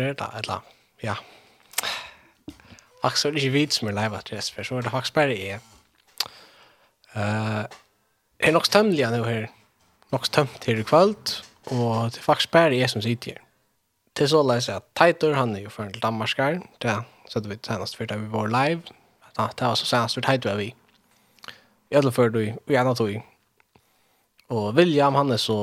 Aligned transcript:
flere 0.00 0.16
det, 0.18 0.28
eller 0.40 0.64
ja. 1.02 1.14
Akkurat 3.02 3.24
er 3.24 3.30
det 3.30 3.42
ikke 3.42 3.52
vidt 3.52 3.74
som 3.74 3.88
er 3.88 3.96
live 3.96 4.16
at 4.16 4.28
det 4.28 4.38
er, 4.38 4.62
så 4.62 4.76
er 4.76 4.80
det 4.84 4.92
faktisk 4.92 5.14
bare 5.14 5.36
jeg. 5.36 5.60
Uh, 7.14 7.64
det 8.40 8.48
er 8.48 8.52
nok 8.52 8.66
stømmelig 8.66 9.10
nå 9.10 9.24
her, 9.24 9.46
nok 10.12 10.26
stømt 10.26 10.64
her 10.64 10.80
i 10.80 10.82
kveld, 10.82 11.40
og 11.66 12.12
det 12.12 12.18
er 12.18 12.26
faktisk 12.26 12.50
bare 12.50 12.76
jeg 12.76 12.90
som 12.90 13.02
sitter 13.02 13.32
her. 13.32 13.46
Det 14.16 14.24
er 14.24 14.28
så 14.28 14.60
si 14.60 14.72
at 14.72 14.82
Teitor, 14.96 15.34
han 15.34 15.56
er 15.56 15.64
jo 15.64 15.70
for 15.70 15.84
en 15.84 15.92
Danmarkskar, 15.92 16.60
det 16.82 16.90
er 16.90 17.02
så 17.28 17.40
det 17.40 17.50
vi 17.50 17.58
senest 17.62 17.96
for 17.96 18.04
da 18.04 18.16
vi 18.16 18.32
var 18.32 18.46
live, 18.46 18.82
det 19.36 19.60
var 19.60 19.74
så 19.74 19.86
senest 19.86 20.14
for 20.14 20.20
Teitor 20.20 20.56
vi. 20.56 20.74
I 21.90 21.96
alle 21.96 22.12
fall 22.12 22.32
du, 22.32 22.40
og 22.40 22.68
gjerne 22.68 22.94
tog. 22.94 23.22
Og 24.50 24.74
William, 24.74 25.14
han 25.14 25.30
er 25.30 25.36
så, 25.36 25.56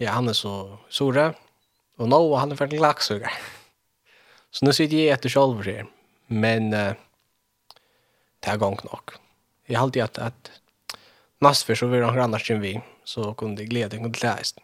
ja, 0.00 0.12
han 0.12 0.28
er 0.28 0.32
så 0.32 0.76
sore, 0.88 1.32
Og 1.98 2.08
nå 2.08 2.34
han 2.34 2.52
är 2.52 2.56
för 2.56 2.64
en 2.64 2.80
laxsuga. 2.80 3.30
Så 4.50 4.64
nu 4.64 4.72
sitter 4.72 4.96
jag 4.96 5.14
efter 5.14 5.28
själv 5.28 5.64
her. 5.64 5.86
Men 6.26 6.74
uh, 6.74 6.94
det 8.40 8.50
er 8.50 8.56
gång 8.56 8.78
nok. 8.84 9.14
Jeg 9.68 9.78
har 9.78 9.84
alltid 9.84 10.02
at 10.02 10.18
att 10.18 10.50
nästför 11.38 11.74
så 11.74 11.86
vil 11.86 12.04
han 12.04 12.20
annars 12.20 12.50
än 12.50 12.60
vi. 12.60 12.80
Så 13.04 13.22
kunne 13.22 13.34
kunde 13.34 13.64
glädjen 13.64 14.02
kunde 14.02 14.18
läsa. 14.22 14.60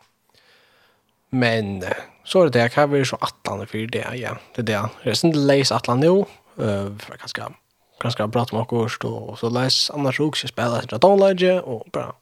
Men 1.31 1.83
uh, 1.83 1.91
så 2.25 2.41
er 2.41 2.45
det 2.45 2.53
det. 2.53 2.59
Jag 2.59 2.73
kan 2.73 2.91
vara 2.91 3.05
så 3.05 3.17
attlande 3.21 3.67
for 3.67 3.87
det. 3.87 4.07
Ja, 4.15 4.37
det 4.57 4.59
er 4.59 4.63
det. 4.63 4.89
Jeg 5.05 5.11
är 5.11 5.27
inte 5.27 5.39
leis 5.39 5.73
attlande 5.73 6.07
nu. 6.07 6.25
Uh, 6.59 6.99
for 6.99 7.13
jeg 7.13 7.19
kan 7.19 7.19
ganska, 7.19 7.53
ganska 8.01 8.27
bra 8.27 8.43
att 8.43 8.53
man 8.53 8.63
åker 8.63 9.05
och 9.05 9.39
så 9.39 9.49
leis 9.49 9.91
annars 9.91 10.21
også, 10.21 10.49
spela. 10.49 10.83
Jag 10.91 11.01
tar 11.01 11.09
online 11.09 11.61
och 11.61 11.91
bra. 11.93 12.17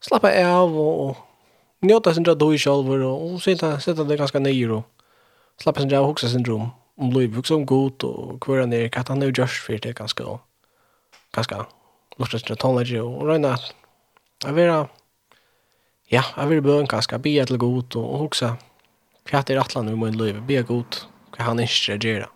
Slappa 0.00 0.46
av 0.46 0.78
og, 0.78 1.10
och 1.10 1.25
njóta 1.86 2.14
sin 2.14 2.26
drar 2.26 2.38
døy 2.38 2.58
sjálfur 2.60 3.04
og 3.06 3.38
sitta, 3.42 3.76
sitta 3.80 4.04
det 4.04 4.18
ganska 4.20 4.42
nýr 4.42 4.74
og 4.78 4.84
slappa 5.62 5.82
sin 5.82 5.90
drar 5.92 6.04
og 6.04 6.12
hugsa 6.12 6.30
sin 6.32 6.44
drum 6.46 6.70
om 6.96 7.10
liv, 7.12 7.34
hugsa 7.34 7.56
om 7.56 7.66
god 7.66 8.04
og 8.08 8.44
hver 8.44 8.64
han 8.64 8.72
er, 8.72 8.88
katt 8.92 9.12
han 9.12 9.22
er 9.22 9.32
just 9.32 9.64
fyrir 9.64 9.82
det 9.84 9.96
ganska 9.96 10.24
og 10.24 10.40
ganska 11.36 11.64
lusta 12.18 12.38
sin 12.38 12.54
drar 12.54 13.02
og 13.02 13.26
røyna 13.30 13.56
at 13.56 13.74
a 14.44 14.52
vera 14.52 14.86
ja, 16.10 16.22
a 16.36 16.46
vera 16.46 16.60
bøn 16.60 16.86
ganska 16.86 17.18
bia 17.18 17.44
til 17.44 17.58
god 17.58 17.96
og 17.96 18.18
hugsa 18.26 18.56
hva 19.26 19.42
er 19.42 19.60
atlan 19.60 19.90
vi 19.90 19.98
må 19.98 20.08
i 20.08 20.16
liv, 20.16 20.40
bia 20.46 20.62
god 20.62 21.04
hva 21.36 21.50
han 21.50 21.60
ikke 21.60 21.98
gjør 21.98 22.30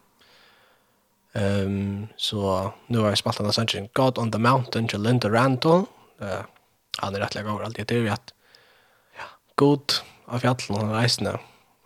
Um, 1.32 2.08
så 2.16 2.72
nu 2.86 2.98
har 2.98 3.08
jag 3.08 3.18
spaltat 3.18 3.46
en 3.46 3.68
sån 3.68 3.88
God 3.92 4.18
on 4.18 4.30
the 4.30 4.38
Mountain 4.38 4.88
till 4.88 5.02
Linda 5.02 5.28
Randall. 5.28 5.84
Uh, 6.22 6.40
han 6.98 7.14
är 7.14 7.20
rättliga 7.20 7.44
gånger 7.44 7.64
alltid. 7.64 7.86
Det 7.86 7.94
är 7.94 7.98
ju 7.98 8.08
att 8.08 8.34
god 9.60 10.00
av 10.30 10.44
fjallen 10.44 10.80
og 10.80 10.94
reisene. 10.94 11.36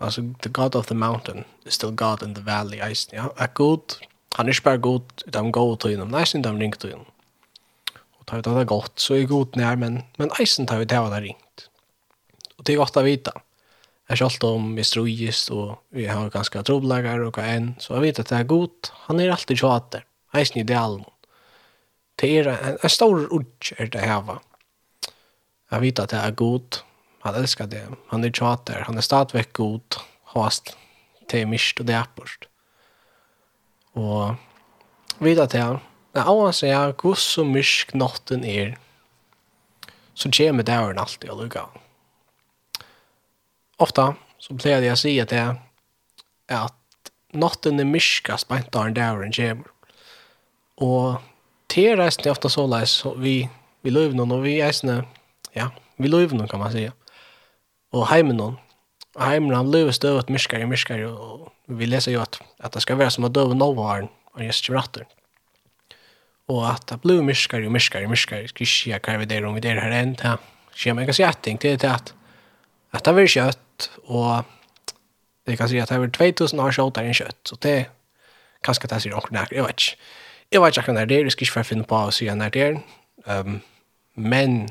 Altså, 0.03 0.25
the 0.43 0.51
god 0.53 0.77
of 0.79 0.89
the 0.91 0.97
mountain 0.99 1.45
is 1.65 1.79
still 1.79 1.95
god 1.95 2.23
in 2.23 2.35
the 2.35 2.45
valley, 2.45 2.81
eisen, 2.83 3.15
ja. 3.17 3.31
Er 3.39 3.53
god, 3.55 3.99
han 4.37 4.47
er 4.47 4.57
ikke 4.57 4.69
bare 4.69 4.83
god 4.85 5.25
i 5.27 5.33
de 5.35 5.45
gode 5.53 5.81
tøyene, 5.85 6.05
men 6.05 6.21
eisen 6.21 6.43
i 6.43 6.47
de 6.47 6.53
ringe 6.59 6.81
tøyene. 6.81 7.07
Og 8.19 8.27
tar 8.29 8.41
vi 8.41 8.61
det 8.61 8.69
godt, 8.69 8.95
så 9.01 9.17
er 9.17 9.31
god 9.31 9.57
nær, 9.61 9.79
men, 9.81 10.03
men 10.19 10.33
eisen 10.41 10.69
tar 10.69 10.83
vi 10.83 10.89
det 10.91 10.99
han 10.99 11.15
har 11.15 11.25
ringt. 11.25 11.69
Og 12.59 12.67
det 12.67 12.75
er 12.75 12.83
godt 12.83 13.01
å 13.01 13.07
vite. 13.07 13.35
Jeg 14.11 14.21
selv 14.21 14.45
om 14.51 14.73
vi 14.77 14.85
strøyest, 14.85 15.51
og 15.55 15.79
vi 15.97 16.05
har 16.11 16.33
ganske 16.33 16.63
trobelager 16.67 17.23
og 17.25 17.39
hva 17.39 17.47
enn, 17.55 17.73
så 17.81 17.97
jeg 17.97 18.05
vet 18.05 18.21
at 18.21 18.33
det 18.33 18.41
er 18.43 18.51
god, 18.51 18.91
han 19.07 19.21
er 19.21 19.33
alltid 19.33 19.63
tjater, 19.63 20.05
eisen 20.37 20.61
i 20.61 20.67
det 20.69 20.77
alle. 20.77 21.07
Det 22.21 22.29
er 22.31 22.51
en, 22.53 22.77
en 22.77 22.93
stor 22.93 23.25
ord 23.25 23.71
er 23.79 23.89
det 23.91 24.05
her, 24.05 24.21
va. 24.27 24.43
Jeg 25.73 25.83
vet 25.87 26.03
at 26.03 26.13
det 26.13 26.21
er 26.21 26.37
god, 26.37 26.83
Han 27.25 27.35
älskar 27.35 27.67
det. 27.67 27.89
Han 28.09 28.25
är 28.25 28.31
tjater. 28.31 28.85
Han 28.87 28.97
är 28.97 29.01
stadigt 29.01 29.53
god. 29.53 29.95
Hast. 30.25 30.77
Det 31.29 31.43
är 31.43 31.47
mist 31.47 31.81
och 31.81 31.87
det 31.87 31.93
är 31.93 32.07
bort. 32.15 32.49
Och 33.93 34.35
vidare 35.19 35.47
till 35.47 35.61
han. 35.61 35.79
När 36.13 36.29
Avan 36.29 36.53
säger 36.53 36.93
god 36.93 37.19
så 37.19 37.45
mysk 37.45 37.95
natten 37.95 38.45
är 38.45 38.79
så 40.15 40.31
kommer 40.31 40.63
det 40.63 40.73
dörren 40.73 40.99
alltid 40.99 41.31
att 41.31 41.39
lugga. 41.39 41.67
Ofta 43.77 44.15
så 44.39 44.59
plejer 44.59 44.83
jag 44.83 44.93
att 44.93 44.99
säga 44.99 45.23
att 45.23 45.29
det 45.29 45.37
är 46.47 46.65
att 46.65 47.11
natten 47.33 47.81
är 47.81 47.85
myskast 47.85 48.49
på 48.49 48.55
en 48.55 48.65
dag 48.71 48.95
dörren 48.95 49.33
kommer. 49.33 49.65
Och 50.75 51.21
till 51.67 51.97
resten 51.97 52.27
är 52.27 52.31
ofta 52.31 52.49
så 52.49 52.67
läs 52.67 53.07
vi, 53.17 53.49
vi 53.81 53.91
löv 53.91 54.15
någon 54.15 54.33
och 54.33 54.47
vi 54.47 54.61
är 54.61 55.05
ja, 55.53 55.71
vi 55.97 56.09
löv 56.09 56.35
någon 56.35 56.49
kan 56.49 56.61
man 56.61 56.73
säga 56.73 56.93
og 57.95 58.09
heimen 58.11 58.39
noen. 58.39 58.57
Og 59.15 59.23
heimen 59.29 59.55
han 59.55 59.71
blev 59.71 59.93
støvet 59.95 60.31
myskar 60.31 60.63
i 60.63 60.67
myskar 60.67 61.05
och 61.07 61.53
vi 61.67 61.87
leser 61.87 62.13
jo 62.13 62.21
at, 62.21 62.41
at 62.59 62.75
det 62.75 62.83
skal 62.83 62.99
være 62.99 63.11
som 63.11 63.25
å 63.25 63.29
døve 63.29 63.55
novaren 63.55 64.09
och 64.35 64.45
just 64.45 64.71
ratter. 64.71 65.07
Og 66.49 66.67
at 66.67 66.87
det 66.91 67.01
blev 67.01 67.23
myskar 67.23 67.63
och 67.65 67.73
myskar 67.73 68.05
och 68.05 68.11
myskar 68.11 68.37
jeg 68.39 69.01
hva 69.01 69.19
vi 69.19 69.25
der 69.25 69.45
om 69.45 69.55
vi 69.55 69.61
det 69.61 69.81
här 69.81 69.91
än 69.91 70.17
ta. 70.17 70.39
Schema 70.75 71.01
jag 71.01 71.07
kan 71.07 71.15
säga 71.15 71.33
till 71.33 71.87
at 71.87 72.15
at 72.93 73.05
det 73.05 73.15
blir 73.15 73.27
kjøtt, 73.27 73.91
og 74.07 74.45
det 75.47 75.59
kan 75.59 75.69
si 75.69 75.79
at 75.79 75.89
det 75.89 75.99
var 76.01 76.07
2000 76.07 76.61
år 76.61 76.71
kjøtt 76.71 76.99
er 76.99 77.03
en 77.03 77.15
kjøtt, 77.15 77.41
så 77.45 77.57
det 77.63 77.71
er 77.79 77.85
kanske 78.63 78.87
det 78.89 79.03
sier 79.03 79.15
omkring 79.15 79.35
när 79.35 79.47
jeg 79.51 79.65
vet 79.65 79.71
ikke. 79.71 79.97
Jeg 80.53 80.63
vet 80.63 80.77
inte 80.77 80.93
när 80.93 81.07
det 81.07 81.21
er, 81.21 81.27
är 81.27 81.31
ska 81.31 81.45
jag 81.61 81.67
finne 81.67 81.85
på 81.85 81.97
och 81.97 82.15
se 82.15 82.35
när 82.35 82.51
det 82.51 82.63
är. 82.63 82.81
Ehm 83.27 83.61
men 84.15 84.69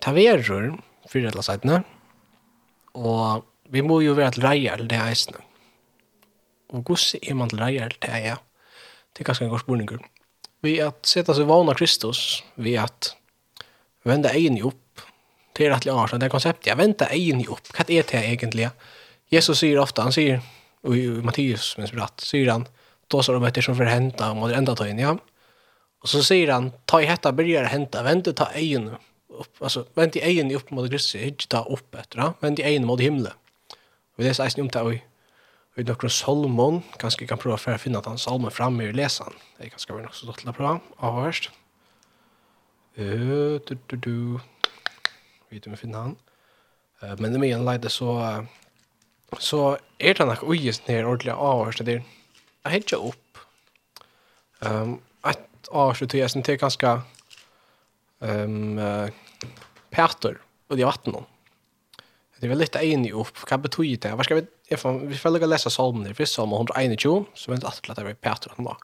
taveror 0.00 0.78
fyrir 1.08 1.30
eller 1.32 1.44
sætene. 1.44 1.82
Og 2.94 3.44
vi 3.72 3.82
må 3.84 4.00
jo 4.00 4.16
være 4.18 4.36
til 4.36 4.46
reier 4.46 4.80
til 4.80 4.90
det 4.90 5.00
eisene. 5.00 5.42
Og 6.68 6.82
hvordan 6.84 7.22
er 7.22 7.34
man 7.34 7.52
til 7.52 7.62
reier 7.62 7.88
til 7.88 8.00
det 8.06 8.22
ja. 8.24 8.36
Det 9.12 9.24
er 9.24 9.30
ganske 9.30 9.44
en 9.44 9.50
god 9.50 9.64
spørning. 9.64 9.88
Vi 10.62 10.78
at 10.82 11.06
sette 11.06 11.34
seg 11.34 11.48
vana 11.48 11.74
Kristus, 11.74 12.42
vi 12.56 12.76
at 12.78 13.14
vende 14.04 14.30
egen 14.34 14.62
opp, 14.62 15.02
det 15.58 15.66
är 15.66 15.70
rettelig 15.70 15.92
annet, 15.92 16.20
det 16.20 16.46
er 16.46 16.54
jag 16.64 16.76
väntar 16.76 17.08
egen 17.10 17.48
upp. 17.48 17.78
Vad 17.78 17.90
är 17.90 18.02
det 18.02 18.24
egentligen? 18.24 18.70
Jesus 19.28 19.58
säger 19.58 19.78
ofta, 19.78 20.02
han 20.02 20.12
säger, 20.12 20.40
i 20.84 21.08
Mattias, 21.08 21.76
minns 21.78 21.92
vi 21.92 21.96
rett, 21.96 22.50
han, 22.50 22.66
då 23.08 23.22
så 23.22 23.32
de 23.32 23.44
etter 23.44 23.62
som 23.62 23.76
förhända, 23.76 24.24
henta, 24.24 24.30
og 24.30 24.48
det 24.48 24.54
enda 24.54 24.74
ta 24.74 24.88
in, 24.88 24.98
ja. 24.98 25.18
Och 26.02 26.08
så 26.08 26.22
säger 26.22 26.52
han, 26.52 26.72
ta 26.84 27.02
i 27.02 27.06
hetta, 27.06 27.32
byrjar 27.32 27.64
hämta 27.64 28.02
vänta 28.02 28.32
ta 28.32 28.50
egen 28.54 28.96
upp 29.38 29.62
alltså 29.62 29.86
vänt 29.94 30.16
i 30.16 30.20
egen 30.20 30.54
upp 30.54 30.70
mot 30.70 30.90
Kristus 30.90 31.22
inte 31.22 31.46
ta 31.48 31.64
upp 31.64 31.90
bättre 31.90 32.32
men 32.40 32.60
i 32.60 32.62
egen 32.62 32.86
mot 32.86 33.00
himlen. 33.00 33.32
Vi 34.16 34.24
läser 34.24 34.44
eisen 34.44 34.62
om 34.62 34.68
det 34.68 34.80
och 34.80 34.92
vi 35.74 35.82
dock 35.82 36.10
Salomon 36.12 36.82
kanske 36.98 37.26
kan 37.26 37.38
prova 37.38 37.56
för 37.56 37.72
att 37.72 37.80
finna 37.80 37.98
att 37.98 38.06
han 38.06 38.18
salmen 38.18 38.50
fram 38.50 38.80
i 38.80 38.92
läsan. 38.92 39.32
Det 39.58 39.70
kanske 39.70 39.92
vi 39.92 40.06
också 40.06 40.26
dottla 40.26 40.52
på 40.52 40.80
av 40.96 41.24
först. 41.24 41.50
Eh 42.94 43.04
du 43.66 43.78
du 43.86 43.96
du 43.96 44.40
vet 45.48 45.66
om 45.66 45.72
vi 45.72 45.76
finner 45.76 45.98
han. 45.98 46.16
Eh 47.00 47.16
men 47.18 47.32
det 47.32 47.38
men 47.38 47.64
lite 47.64 47.88
så 47.88 48.46
så 49.38 49.78
är 49.98 50.14
det 50.14 50.24
nog 50.24 50.42
ojust 50.42 50.88
ner 50.88 51.06
ordentligt 51.06 51.34
av 51.34 51.64
först 51.64 51.84
det. 51.84 52.02
Jag 52.62 52.70
hittar 52.70 53.06
upp. 53.06 53.38
Ehm 54.60 54.98
att 55.20 55.68
av 55.68 55.94
så 55.94 56.04
det 56.04 56.20
är 56.20 56.28
sen 56.28 56.42
det 56.42 56.56
ganska 56.56 57.02
ehm 58.20 58.78
Peter 59.90 60.40
och 60.68 60.76
de 60.76 60.84
vatten 60.84 61.12
då. 61.12 61.24
Det 62.40 62.46
är 62.46 62.48
väl 62.48 62.58
lite 62.58 62.78
enig 62.78 63.12
upp. 63.12 63.50
Vad 63.50 63.60
betyder 63.60 64.08
det? 64.08 64.16
Vad 64.16 64.24
ska 64.24 64.34
vi 64.34 64.46
jag 64.68 64.80
får 64.80 64.98
vi 64.98 65.16
får 65.16 65.30
lägga 65.30 65.46
läsa 65.46 65.70
psalmen. 65.70 66.14
För 66.14 66.24
psalm 66.24 66.52
121 66.52 67.26
så 67.34 67.50
vänta 67.50 67.68
att 67.68 67.96
det 67.96 68.02
är 68.02 68.14
Peter 68.14 68.52
han 68.56 68.64
då. 68.64 68.76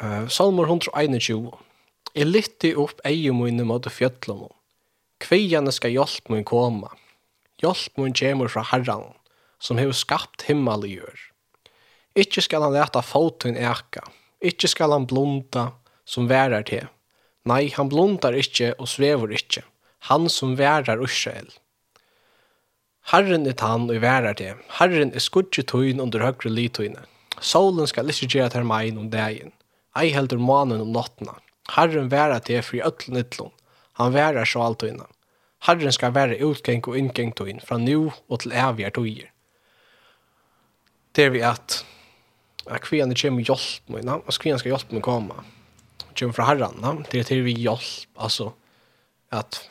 Eh 0.00 0.26
psalm 0.26 0.58
121. 0.58 1.54
Är 2.14 2.24
lite 2.24 2.74
upp 2.74 3.00
ej 3.04 3.32
mun 3.32 3.66
mot 3.66 3.92
fjällen. 3.92 4.48
Kvejane 5.18 5.72
ska 5.72 5.88
hjälp 5.88 6.28
mun 6.28 6.44
komma. 6.44 6.92
Hjälp 7.62 7.96
mun 7.96 8.12
kommer 8.12 8.48
från 8.48 8.64
Herren 8.64 9.04
som 9.58 9.78
har 9.78 9.92
skapt 9.92 10.42
himmel 10.42 10.80
och 10.80 10.88
jord. 10.88 11.18
Ikke 12.14 12.42
skal 12.42 12.62
han 12.62 12.74
leta 12.74 13.02
foten 13.02 13.56
eka. 13.56 14.02
Ikke 14.42 14.68
skal 14.68 14.92
han 14.92 15.06
blunda 15.06 15.70
som 16.04 16.28
værer 16.28 16.64
til. 16.66 16.88
Nei, 17.48 17.70
han 17.72 17.88
blundar 17.88 18.36
ikkje 18.36 18.74
og 18.78 18.88
svever 18.92 19.32
ikkje. 19.36 19.64
Han 20.10 20.28
som 20.32 20.56
værar 20.58 21.02
Israel. 21.04 21.48
Herren 23.10 23.46
er 23.48 23.56
tann 23.56 23.88
og 23.90 24.02
værar 24.02 24.36
det. 24.36 24.54
Herren 24.78 25.14
er 25.14 25.24
skudje 25.24 25.64
tøyn 25.64 26.00
under 26.00 26.24
høgre 26.24 26.52
litøyne. 26.52 27.06
Solen 27.40 27.88
skal 27.88 28.12
ikkje 28.12 28.28
gjøre 28.34 28.54
til 28.56 28.68
meg 28.68 28.98
om 28.98 29.08
dagen. 29.12 29.54
Ei 29.96 30.12
heldur 30.14 30.40
manen 30.40 30.84
om 30.84 30.92
nottena. 30.94 31.38
Herren 31.74 32.10
værar 32.12 32.44
det 32.46 32.60
fri 32.66 32.82
øtlen 32.84 33.22
ytlån. 33.22 33.52
Han 34.00 34.14
værar 34.14 34.48
så 34.48 34.62
alt 34.64 34.82
tøyne. 34.84 35.08
Herren 35.66 35.92
skal 35.92 36.14
være 36.16 36.40
utgeng 36.44 36.84
og 36.88 36.96
inngeng 36.96 37.32
tøyn 37.36 37.60
fra 37.64 37.78
nu 37.80 38.12
og 38.28 38.40
til 38.40 38.52
evige 38.56 38.92
tøyer. 38.96 39.30
Det 41.16 41.24
er 41.26 41.32
vi 41.34 41.40
at 41.44 41.84
at 42.70 42.84
kvian 42.84 43.14
kommer 43.16 43.42
hjelp 43.42 43.88
meg, 43.90 44.06
og 44.06 44.36
kvian 44.38 44.60
skal 44.60 44.76
hjelp 44.76 44.92
å 44.94 45.02
komme 45.02 45.40
kommer 46.18 46.32
fra 46.32 46.44
herren, 46.44 47.04
det 47.10 47.20
er 47.20 47.28
til 47.28 47.44
vi 47.44 47.54
hjelp, 47.56 48.08
altså, 48.16 48.50
at 49.30 49.62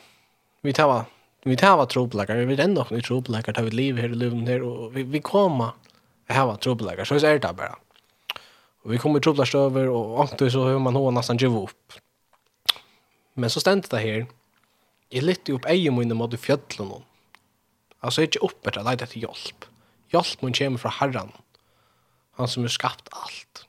vi 0.62 0.72
tar 0.72 1.06
vi 1.44 1.56
tar 1.56 1.76
var 1.76 1.86
tropläkare 1.88 2.44
vi 2.44 2.56
den 2.56 2.74
dock 2.74 2.90
ni 2.90 3.00
tropläkare 3.00 3.54
tar 3.54 3.62
vi 3.62 3.70
liv 3.70 3.98
här 3.98 4.12
i 4.12 4.14
luven 4.14 4.46
här 4.46 4.62
och 4.62 4.96
vi 4.96 5.02
vi 5.02 5.20
kommer 5.20 5.70
här 6.28 6.46
var 6.46 6.56
tropläkare 6.56 7.06
så 7.06 7.14
är 7.14 7.38
det 7.38 7.52
bara. 7.52 7.76
Och 8.82 8.92
vi 8.92 8.98
kommer 8.98 9.20
tropläkare 9.20 9.62
över 9.62 9.88
och 9.88 10.20
antar 10.20 10.48
så 10.48 10.64
hur 10.64 10.78
man 10.78 10.94
har 10.94 11.10
nästan 11.10 11.36
givet 11.36 11.62
upp. 11.62 11.92
Men 13.34 13.50
så 13.50 13.60
ständ 13.60 13.86
det 13.90 13.98
här 13.98 14.26
är 15.10 15.20
lite 15.20 15.52
upp 15.52 15.64
ej 15.64 15.90
mun 15.90 16.16
mot 16.16 16.40
fjällen 16.40 16.62
hon 16.78 17.02
alltså 18.00 18.22
inte 18.22 18.38
upp 18.38 18.62
det 18.62 18.82
där 18.82 19.06
till 19.06 19.22
hjälp 19.22 19.64
hjälp 20.12 20.42
mun 20.42 20.52
kommer 20.52 20.78
från 20.78 20.92
Herren 20.92 21.32
han 22.32 22.48
som 22.48 22.62
har 22.62 22.68
skapat 22.68 23.08
allt. 23.10 23.66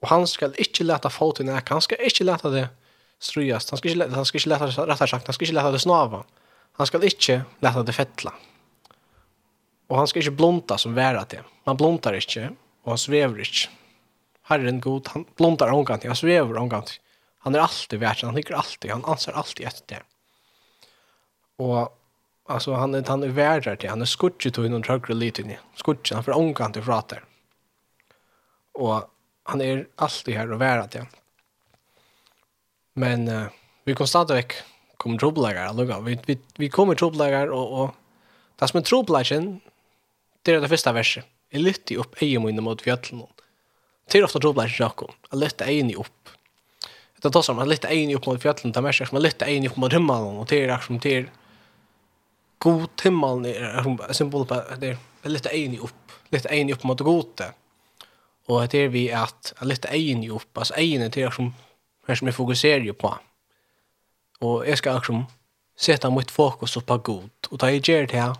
Og 0.00 0.08
han 0.08 0.26
skal 0.26 0.54
ikke 0.58 0.84
leta 0.84 1.10
foten 1.12 1.50
nek. 1.50 1.68
han 1.68 1.82
skal 1.84 2.00
ikke 2.00 2.24
lete 2.24 2.52
det 2.54 2.68
strujast, 3.20 3.70
han 3.70 3.78
skal 3.78 3.90
ikke 3.90 4.02
lete, 4.04 4.16
han 4.16 4.24
skal 4.24 4.40
ikke 4.40 4.52
lete 4.52 4.68
det 4.70 4.86
rettar 4.88 5.10
sagt, 5.12 5.26
han 5.26 5.36
skal 5.36 5.46
ikke 5.46 5.58
lete 5.58 5.72
det 5.72 5.82
snava, 5.82 6.22
han 6.78 6.88
skal 6.88 7.04
ikke 7.04 7.42
lete 7.60 7.84
det 7.84 7.94
fettla. 7.94 8.32
Og 9.90 9.98
han 9.98 10.06
skal 10.06 10.22
ikke 10.22 10.38
blunta 10.38 10.78
som 10.78 10.94
væra 10.94 11.24
til. 11.28 11.44
Han 11.66 11.76
bluntar 11.76 12.16
ikke, 12.16 12.52
og 12.86 12.94
han 12.94 13.02
svever 13.02 13.42
ikke. 13.42 13.68
Herren 14.50 14.80
god, 14.80 15.10
han 15.14 15.26
bluntar 15.36 15.72
omgant, 15.74 16.06
han 16.06 16.16
svever 16.16 16.58
omgant. 16.58 16.96
Han 17.44 17.56
er 17.56 17.64
alltid 17.64 18.00
vært, 18.00 18.22
han 18.24 18.36
ligger 18.36 18.58
alltid, 18.60 18.90
han 18.92 19.04
anser 19.08 19.36
alltid 19.36 19.66
etter 19.66 19.98
det. 19.98 20.02
Og 21.60 21.88
alltså 22.48 22.72
han 22.72 22.94
är 22.94 23.04
han 23.08 23.22
är 23.22 23.28
värd 23.28 23.80
till 23.80 23.88
han 23.90 24.00
är 24.00 24.06
skuttet 24.06 24.58
och 24.58 24.70
någon 24.70 25.18
lite 25.18 25.42
ni. 25.42 25.58
skuttet 25.74 26.14
han 26.14 26.24
för 26.24 26.36
ångkant 26.36 26.76
i 26.76 26.82
frater. 26.82 27.24
Och 28.72 29.10
han 29.50 29.60
är 29.60 29.86
alltid 29.96 30.34
här 30.34 30.52
och 30.52 30.60
värat 30.60 30.94
ja. 30.94 31.06
Men 32.94 33.28
uh, 33.28 33.46
vi 33.84 33.94
konstant 33.94 34.30
veck 34.30 34.52
kommer 34.96 35.18
trubbelagar 35.18 35.66
alltså. 35.66 36.00
Vi 36.00 36.18
vi 36.26 36.38
vi 36.56 36.68
kommer 36.68 36.94
trubbelagar 36.94 37.46
och 37.46 37.82
och 37.82 37.90
det 38.56 38.68
som 38.68 38.78
är 38.78 38.84
trubbelagen 38.84 39.60
det 40.42 40.52
är 40.52 40.60
det 40.60 40.68
första 40.68 40.92
verset. 40.92 41.24
Är 41.50 41.58
lite 41.58 41.96
upp 41.96 42.22
i 42.22 42.38
mun 42.38 42.62
mot 42.62 42.82
fjällen. 42.82 43.22
Det 44.10 44.18
är 44.18 44.24
ofta 44.24 44.38
trubbelagen 44.38 44.74
jag 44.78 44.96
kom. 44.96 45.12
Lite 45.32 45.64
en 45.64 45.90
i 45.90 45.94
upp. 45.94 46.28
Det 47.22 47.30
tar 47.30 47.42
som 47.42 47.58
att 47.58 47.68
lite 47.68 47.88
en 47.88 48.10
i 48.10 48.14
upp 48.14 48.26
mot 48.26 48.42
fjällen 48.42 48.72
där 48.72 48.80
människor 48.80 49.08
men 49.12 49.22
lite 49.22 49.44
en 49.44 49.64
i 49.64 49.68
upp 49.68 49.76
mot 49.76 49.92
himmelen 49.92 50.36
och 50.38 50.46
det 50.46 50.64
är 50.64 50.78
som 50.78 50.98
det 50.98 51.16
är 51.16 51.30
god 52.58 52.90
himmelen 53.02 53.44
är 53.44 54.12
symbol 54.12 54.46
på 54.46 54.62
det 54.80 54.98
er 55.22 55.28
litt 55.28 55.46
en 55.46 55.80
opp. 55.80 55.84
upp. 55.84 56.12
Lite 56.30 56.48
opp 56.48 56.70
upp 56.72 56.84
mot 56.84 57.00
gode 57.00 57.52
Och 58.50 58.68
det 58.68 58.84
er 58.84 58.88
vi 58.88 59.10
att 59.10 59.52
lite 59.62 59.88
egen 59.88 60.30
opp, 60.30 60.58
altså 60.58 60.74
egen 60.74 61.10
til 61.10 61.22
det 61.22 61.34
som 61.34 61.54
här 62.08 62.14
som 62.14 62.26
jeg 62.26 62.34
fokuserar 62.34 62.80
ju 62.80 62.92
på. 62.92 63.18
Och 64.40 64.68
jag 64.68 64.78
ska 64.78 64.94
liksom 64.94 65.24
sätta 65.76 66.10
mitt 66.10 66.30
fokus 66.30 66.74
på 66.86 66.98
god. 66.98 67.30
Och 67.50 67.60
ta 67.60 67.70
i 67.70 67.80
ger 67.80 68.06
det 68.06 68.20
här 68.20 68.34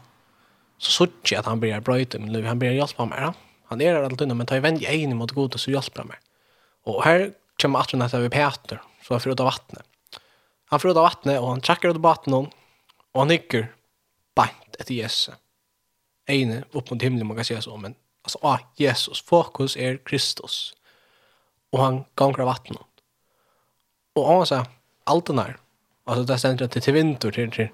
så 0.78 0.90
sørger 0.90 1.30
jeg 1.30 1.38
at 1.38 1.46
han 1.46 1.60
blir 1.60 1.80
brøyte 1.80 2.18
men 2.18 2.32
nu 2.32 2.42
han 2.42 2.58
blir 2.58 2.72
hjelpe 2.72 3.06
meg. 3.06 3.18
Ja? 3.20 3.32
Han 3.64 3.80
är 3.80 3.94
alt 3.94 4.20
unna, 4.20 4.34
men 4.34 4.46
tar 4.46 4.56
jeg 4.56 4.62
vänd 4.62 4.82
egen 4.82 5.16
mot 5.16 5.30
god 5.30 5.54
och 5.54 5.60
så 5.60 5.70
hjälper 5.70 6.04
mig. 6.04 6.16
Och 6.84 7.04
här 7.04 7.32
kommer 7.60 7.78
at 7.78 7.92
han 7.92 8.02
att 8.02 8.14
vi 8.14 8.28
Peter 8.28 8.80
så 9.02 9.14
han 9.14 9.20
får 9.20 9.32
ut 9.32 9.40
av 9.40 9.46
vattnet. 9.46 9.84
Han 10.64 10.80
får 10.80 10.90
ut 10.90 10.96
av 10.96 11.02
vattnet 11.02 11.40
och 11.40 11.48
han 11.48 11.60
trekker 11.60 11.88
ut 11.88 11.96
av 11.96 12.02
vattnet 12.02 12.52
och 13.12 13.20
han 13.20 13.28
nickar 13.28 13.66
bant 14.34 14.76
etter 14.78 14.94
Jesus. 14.94 15.34
Ene 16.26 16.64
upp 16.72 16.90
mot 16.90 17.02
himlen 17.02 17.26
man 17.26 17.36
kan 17.36 17.44
säga 17.44 17.62
så 17.62 17.76
men 17.76 17.94
Alltså, 18.22 18.38
ah, 18.42 18.58
Jesus. 18.76 19.22
Fokus 19.22 19.76
är 19.76 19.96
Kristus. 19.96 20.74
Och 21.70 21.78
han 21.82 22.04
gånger 22.14 22.44
vattnet. 22.44 22.86
Och 24.12 24.26
han 24.26 24.46
sa, 24.46 24.66
allt 25.04 25.26
den 25.26 25.38
här. 25.38 25.56
Alltså, 26.04 26.24
det 26.24 26.38
ständer 26.38 26.66
till 26.66 26.82
till 26.82 26.94
vinter, 26.94 27.30
till, 27.30 27.50
till 27.50 27.68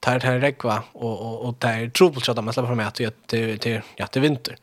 tar 0.00 0.20
tar 0.20 0.38
regva 0.38 0.82
och 0.92 1.20
och 1.26 1.44
och 1.44 1.54
där 1.58 1.88
trubbelchatta 1.88 2.42
man 2.42 2.54
släpper 2.54 2.68
fram 2.68 2.80
att 2.80 2.94
till 2.94 3.58
till 3.58 3.80
ja 3.96 4.06
till 4.06 4.22
vinter. 4.22 4.56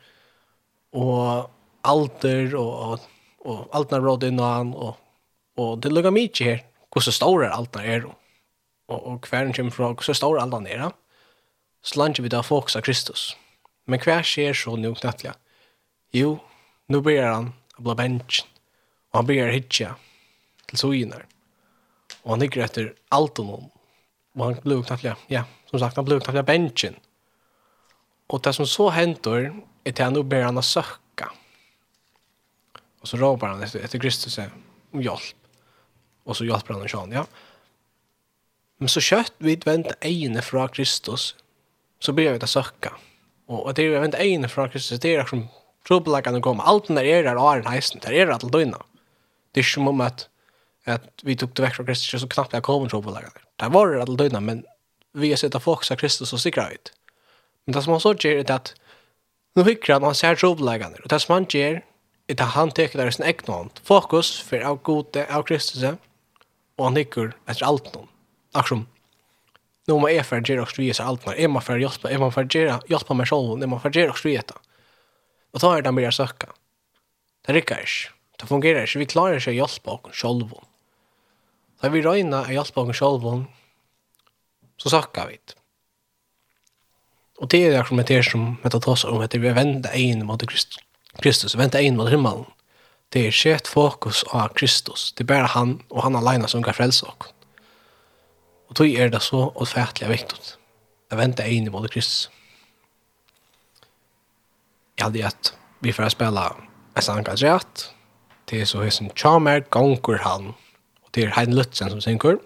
Och 0.91 1.51
alter 1.81 2.55
och 2.55 2.93
och 2.93 2.99
och 3.37 3.67
allt 3.71 3.91
när 3.91 3.99
råd 4.01 4.23
han 4.23 4.73
och 4.73 4.97
och 5.57 5.77
det 5.77 5.89
lugga 5.89 6.11
mycket 6.11 6.47
här. 6.47 6.65
Hur 6.95 7.01
så 7.01 7.11
stora 7.11 7.51
allt 7.51 7.75
när 7.75 7.83
är 7.85 8.05
och 8.85 9.03
och 9.03 9.23
kvärn 9.23 9.53
kommer 9.53 9.71
från 9.71 9.97
så 9.97 10.13
stora 10.13 10.41
allt 10.41 10.63
när. 10.63 10.91
Slange 11.83 12.15
vi 12.19 12.29
där 12.29 12.43
fokusa 12.43 12.81
Kristus. 12.81 13.37
Men 13.91 13.99
hva 13.99 14.21
skjer 14.23 14.55
så 14.55 14.77
nå 14.79 14.93
knattelig? 14.95 15.33
Jo, 16.15 16.37
nå 16.91 17.01
blir 17.03 17.25
han 17.25 17.49
å 17.75 17.83
bli 17.83 17.95
bensjen, 17.99 18.47
og 19.11 19.19
han 19.19 19.27
börjar 19.27 19.51
hitja 19.51 19.89
till 20.69 20.79
sojinar. 20.79 21.25
Og 22.21 22.33
han 22.33 22.43
ligger 22.43 22.63
etter 22.63 22.93
alt 23.11 23.41
og 23.43 23.49
noen. 23.49 23.67
Og 24.37 24.45
han 24.45 24.61
blir 24.63 24.85
knattelig, 24.87 25.17
ja, 25.33 25.43
som 25.67 25.83
sagt, 25.83 25.99
han 25.99 26.07
blir 26.07 26.23
knattelig 26.23 26.47
bensjen. 26.47 26.95
Og 28.31 28.39
det 28.45 28.55
som 28.55 28.69
så 28.69 28.87
händer 28.95 29.51
er 29.83 29.91
til 29.91 30.07
han 30.07 30.15
nå 30.15 30.23
börjar 30.23 30.53
han 30.53 30.63
å 30.63 30.65
søkke. 30.65 31.27
Og 33.01 33.11
så 33.11 33.19
råper 33.19 33.51
han 33.51 33.67
etter, 33.67 33.83
etter 33.83 33.99
Kristus 33.99 34.39
om 34.39 35.03
hjelp. 35.03 35.35
Og 36.23 36.37
så 36.37 36.45
hjelper 36.47 36.77
han 36.77 36.83
och 36.83 36.89
sån, 36.89 37.11
ja. 37.11 37.25
Men 38.77 38.89
så 38.89 39.01
kjøtt 39.03 39.33
vi 39.41 39.59
vänt 39.65 39.91
ene 40.05 40.41
fra 40.41 40.67
Kristus 40.67 41.35
så 41.99 42.13
blir 42.13 42.31
vi 42.31 42.39
att 42.39 42.49
söka. 42.49 42.93
Ja 42.93 43.10
Och 43.51 43.73
det 43.73 43.81
är 43.81 43.85
ju 43.85 44.05
inte 44.05 44.17
en 44.17 44.49
från 44.49 44.69
Kristus, 44.69 44.99
det 44.99 45.15
är 45.15 45.25
som 45.25 45.47
trobelagene 45.87 46.41
kommer. 46.41 46.63
Alt 46.63 46.87
den 46.87 46.95
der 46.95 47.03
er 47.03 47.23
er 47.23 47.37
åren 47.37 47.67
heisen, 47.67 47.99
Det 47.99 48.19
är 48.19 48.27
att 48.27 48.51
døgnet. 48.51 48.81
Det 49.53 49.59
är 49.59 49.63
som 49.63 49.87
om 49.87 50.01
att 50.01 50.27
att 50.85 51.23
vi 51.23 51.35
tog 51.35 51.49
det 51.53 51.61
väck 51.61 51.75
från 51.75 51.85
Kristus, 51.85 52.21
så 52.21 52.27
knappt 52.27 52.53
jeg 52.53 52.63
kom 52.63 52.89
trobelagene. 52.89 53.41
Det 53.59 53.69
var 53.69 53.87
det 53.87 54.01
att 54.01 54.17
døgnet, 54.17 54.43
men 54.43 54.63
vi 55.13 55.29
har 55.29 55.37
sett 55.37 55.55
at 55.55 55.63
folk 55.63 55.83
sa 55.83 55.95
Kristus 55.95 56.33
og 56.33 56.39
sikra 56.39 56.71
ut. 56.71 56.91
Men 57.65 57.73
det 57.73 57.83
som 57.83 57.91
han 57.91 58.01
så 58.01 58.13
gjør 58.13 58.39
är 58.39 58.51
att 58.51 58.73
nu 59.55 59.63
hykker 59.63 59.93
han, 59.93 60.03
han 60.03 60.15
ser 60.15 60.35
trobelagene. 60.35 60.97
Och 61.03 61.09
det 61.09 61.19
som 61.19 61.33
han 61.33 61.45
gjør 61.49 61.81
är 62.27 62.33
att 62.33 62.39
han 62.39 62.71
teker 62.71 62.99
deres 62.99 63.19
egen 63.19 63.53
hånd. 63.53 63.71
Fokus 63.83 64.39
för 64.41 64.61
av 64.61 64.81
gode 64.81 65.27
av 65.35 65.43
Kristus, 65.43 65.83
och 66.77 66.85
han 66.85 66.95
hykker 66.95 67.33
efter 67.45 67.65
allt 67.65 67.93
någon. 67.93 68.07
Akkurat 68.53 68.87
nu 69.91 69.99
må 69.99 70.07
jeg 70.09 70.25
för 70.25 70.37
att 70.37 70.49
göra 70.49 70.61
också 70.61 70.81
visa 70.81 71.03
alt 71.03 71.25
mer. 71.25 71.35
Jeg 71.35 71.49
må 71.49 71.61
för 71.61 71.75
att 71.75 71.81
hjälpa, 71.81 72.11
är 72.11 72.17
man 72.17 72.31
för 72.31 72.43
att 72.43 72.55
göra, 72.55 72.81
hjälpa 72.87 73.13
mig 73.13 73.25
själv, 73.25 73.63
är 73.63 73.67
man 73.67 73.79
för 73.81 73.89
att 73.89 73.95
göra 73.95 74.09
också 74.09 74.27
veta. 74.27 74.53
Och 75.51 75.59
då 75.59 75.71
är 75.71 75.81
det 75.81 75.91
mer 75.91 76.11
söka. 76.11 76.47
Det 77.45 77.53
rikker 77.53 77.79
ikke. 77.81 78.11
Det 78.39 78.47
fungerer 78.47 78.83
ikke. 78.83 78.99
Vi 78.99 79.05
klarer 79.05 79.39
ikke 79.39 79.51
å 79.51 79.57
hjelpe 79.57 79.89
oss 79.91 80.21
selv. 80.21 80.53
Da 81.81 81.89
vi 81.89 82.01
røyner 82.01 82.47
å 82.47 82.53
hjelpe 82.53 82.81
oss 82.81 82.97
selv, 82.97 83.45
så 84.77 84.89
søker 84.89 85.27
vi 85.27 85.39
det. 85.45 85.55
Och 87.41 87.47
det 87.47 87.65
är 87.65 87.71
det 87.71 87.87
som 87.87 87.99
är 87.99 88.21
som 88.21 88.57
vi 88.63 88.69
oss 88.69 89.05
om 89.05 89.21
at 89.21 89.35
vi 89.35 89.49
vender 89.49 89.95
in 89.95 90.25
mot 90.25 90.43
Kristus, 91.17 91.55
vender 91.55 91.79
in 91.79 91.97
mot 91.97 92.09
himmelen. 92.09 92.45
Det 93.09 93.27
er 93.27 93.55
ett 93.55 93.67
fokus 93.67 94.23
av 94.23 94.53
Kristus. 94.53 95.13
Det 95.13 95.23
er 95.23 95.27
bare 95.27 95.47
han 95.47 95.81
og 95.89 96.03
han 96.03 96.15
alene 96.15 96.47
som 96.47 96.63
kan 96.63 96.73
frelse 96.73 97.05
oss. 97.05 97.33
Og 98.71 98.75
tog 98.79 98.87
er 98.87 99.09
det 99.11 99.19
så 99.19 99.51
utfætelig 99.59 100.07
viktig 100.09 100.37
Jeg 101.11 101.17
venter 101.19 101.43
inn 101.43 101.65
i 101.67 101.71
både 101.73 101.89
Kristus. 101.91 102.29
Jeg 104.95 105.05
hadde 105.05 105.19
gjett, 105.19 105.53
vi 105.83 105.91
får 105.91 106.09
spille 106.13 106.45
en 106.95 107.03
sang 107.03 107.27
av 107.27 107.35
rett, 107.41 107.91
det 108.47 108.61
er 108.61 108.65
så 108.69 108.79
høy 108.79 108.91
som 108.95 109.09
Tjamer 109.11 109.59
gonger 109.75 110.23
han, 110.23 110.55
og 111.03 111.09
det 111.11 111.23
er 111.25 111.35
Hein 111.35 111.53
Lutzen 111.57 111.89
som 111.91 111.99
synker. 111.99 112.37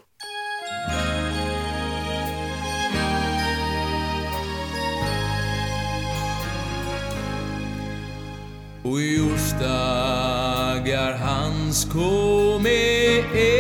Og 8.82 8.98
jordsdagar 9.02 9.62
hans 11.22 11.86
kom 11.94 12.66
i 12.66 13.55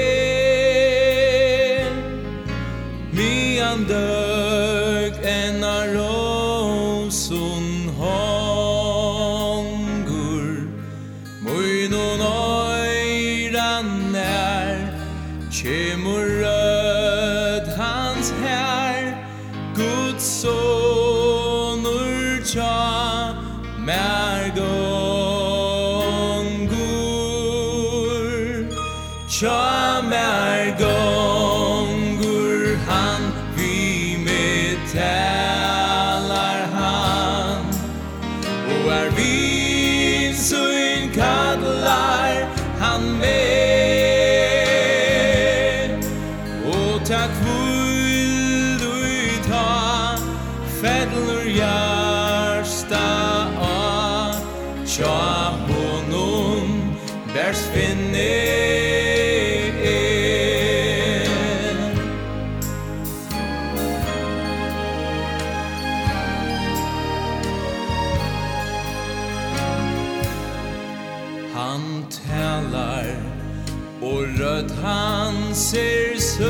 Och 74.05 74.39
rött 74.39 74.71
han 74.83 75.55
ser 75.55 76.19
sött 76.19 76.45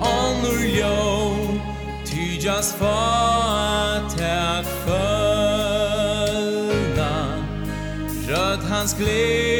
Anor 0.00 0.64
jo 0.78 1.46
Tyjas 2.06 2.72
fatak 2.72 4.66
følna 4.86 5.52
följna 8.26 8.62
hans 8.68 8.94
glede 8.98 9.51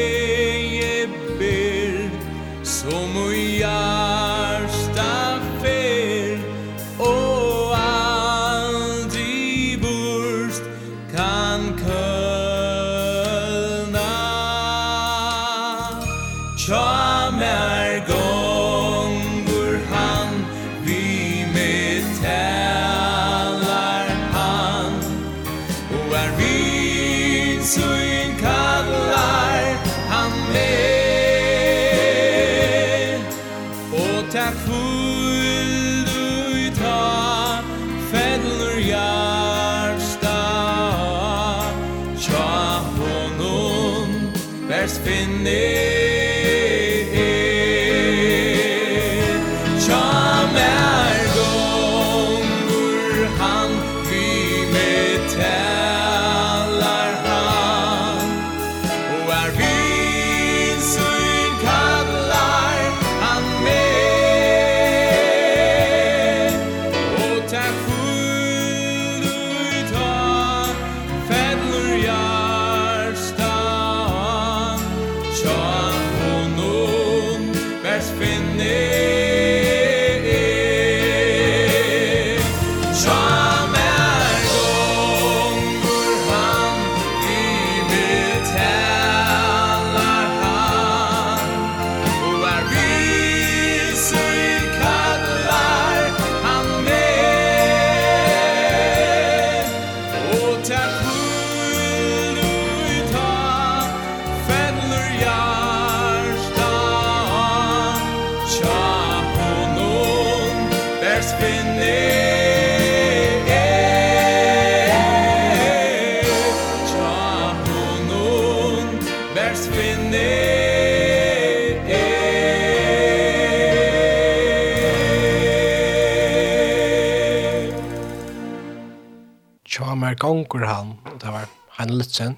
en 131.82 131.98
litsen, 131.98 132.36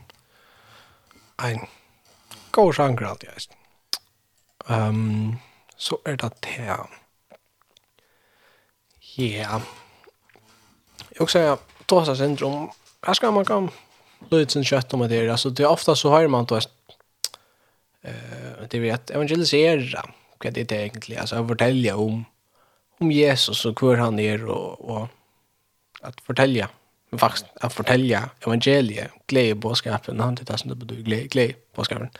en 1.43 1.67
god 2.53 2.75
sjanger 2.75 3.07
alt 3.09 3.25
jeg. 3.27 3.49
Um, 4.69 5.41
så 5.77 5.99
er 6.07 6.17
det 6.17 6.33
det 6.45 6.59
Ja. 9.17 9.61
Jag 11.15 11.23
också 11.23 11.59
tosa 11.87 12.17
syndrom. 12.17 12.71
her 13.07 13.15
skal 13.15 13.33
man 13.33 13.45
kan 13.45 13.71
sin 14.49 14.65
kjøtt 14.65 14.95
om 14.95 15.09
det. 15.09 15.31
Altså, 15.31 15.51
det 15.51 15.65
er 15.65 15.69
ofta 15.69 15.95
så 15.95 16.11
har 16.11 16.29
man 16.29 16.45
då 16.45 16.57
eh 18.03 18.69
det 18.71 18.81
vet 18.81 19.11
evangelisera. 19.11 20.03
Vad 20.45 20.55
det 20.55 20.73
är 20.73 20.77
egentligen 20.77 21.21
alltså 21.21 21.49
fortälja 21.49 21.97
om 21.97 22.25
om 23.01 23.13
Jesus 23.13 23.65
och 23.65 23.81
hur 23.81 23.97
han 23.97 24.19
är 24.19 24.45
och 24.45 24.81
och 24.81 25.09
att 26.01 26.21
fortälja 26.21 26.69
faktiskt 27.19 27.47
att 27.61 27.73
fortälja 27.73 28.31
evangeliet, 28.41 29.11
glädje 29.27 29.55
boskapen, 29.55 30.21
han 30.21 30.37
tittar 30.37 30.57
som 30.57 30.71
det 30.71 30.77
betyder 30.77 31.03
glädje, 31.03 31.27
glädje 31.27 31.57
boskapen. 31.75 32.11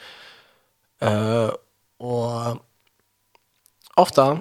Uh, 1.05 1.51
och 1.99 2.59
ofta 3.95 4.41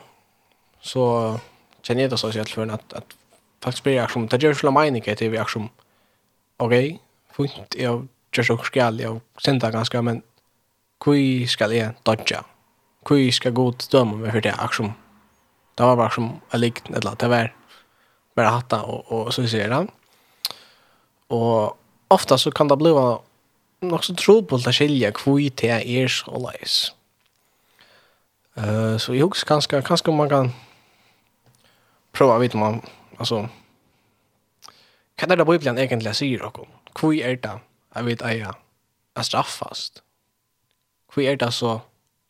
så 0.82 1.40
känner 1.82 2.02
jag 2.02 2.12
det 2.12 2.18
så 2.18 2.28
att 2.28 2.50
för 2.50 2.68
att, 2.68 2.94
att 2.94 3.06
faktiskt 3.64 3.84
blir 3.84 3.94
jag 3.94 4.12
som, 4.12 4.28
det 4.28 4.44
gör 4.44 4.54
så 4.54 4.72
meningen 4.72 5.16
till 5.16 5.30
vi 5.30 5.38
är 5.38 5.46
som, 5.46 5.70
okej, 6.58 7.00
fint, 7.32 7.76
jag 7.78 8.08
gör 8.36 8.44
så 8.44 8.58
skall, 8.58 9.00
jag 9.00 9.22
sända 9.38 9.72
ganska, 9.72 10.02
men 10.02 10.22
kui 11.00 11.48
ska 11.48 11.74
jeg 11.74 11.94
dodja? 12.04 12.44
kui 13.06 13.32
ska 13.32 13.50
god 13.50 13.84
döma 13.92 14.16
med 14.16 14.32
för 14.32 14.42
det, 14.42 14.54
aktion? 14.54 14.94
Det 15.76 15.84
var 15.84 15.96
bara 15.96 16.10
som 16.10 16.42
jag 16.52 16.64
eller 16.96 17.16
det 17.16 17.28
var 17.28 17.54
bara 18.36 18.50
hatta 18.50 18.82
och, 18.82 19.12
och 19.12 19.34
så 19.34 19.48
ser 19.48 19.70
han. 19.70 19.88
Og 21.34 22.14
ofta 22.14 22.38
så 22.38 22.52
kan 22.54 22.70
det 22.70 22.78
bli 22.82 22.94
nok 23.84 24.06
så 24.06 24.16
trobult 24.18 24.68
å 24.70 24.74
skilje 24.76 25.12
hvor 25.18 25.42
det 25.42 25.72
er 25.74 26.12
så 26.12 26.40
leis. 26.46 26.78
Uh, 28.54 29.00
så 29.02 29.16
jeg 29.16 29.26
husker 29.26 29.50
kanskje, 29.50 29.82
kanskje 29.82 30.14
man 30.14 30.30
kan 30.30 30.52
prøve 32.14 32.36
å 32.36 32.42
vite 32.44 32.60
man, 32.62 32.84
altså, 33.18 33.48
hva 35.18 35.30
er 35.30 35.40
det 35.40 35.48
Bibelen 35.48 35.80
egentlig 35.82 36.14
sier 36.18 36.44
dere? 36.44 36.68
Hvor 36.94 37.14
er 37.16 37.40
det 37.42 37.56
jeg 37.96 38.06
vet 38.08 38.26
eier 38.26 38.54
er 39.18 39.26
straffast? 39.26 40.04
Hvor 41.14 41.26
er 41.26 41.38
det 41.42 41.50
så 41.54 41.80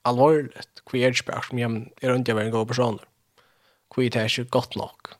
alvorligt? 0.07 0.83
Hvor 0.87 0.99
er 0.99 1.11
det 1.11 1.19
spørsmål 1.19 1.43
som 1.47 1.59
jeg 1.59 1.91
er 2.03 2.13
rundt 2.13 2.27
jeg 2.27 2.37
være 2.39 2.51
en 2.51 2.55
god 2.55 2.69
person? 2.71 2.99
Hvor 3.91 4.03
er 4.03 4.15
det 4.15 4.25
ikke 4.31 4.51
godt 4.51 4.75
nok? 4.79 5.15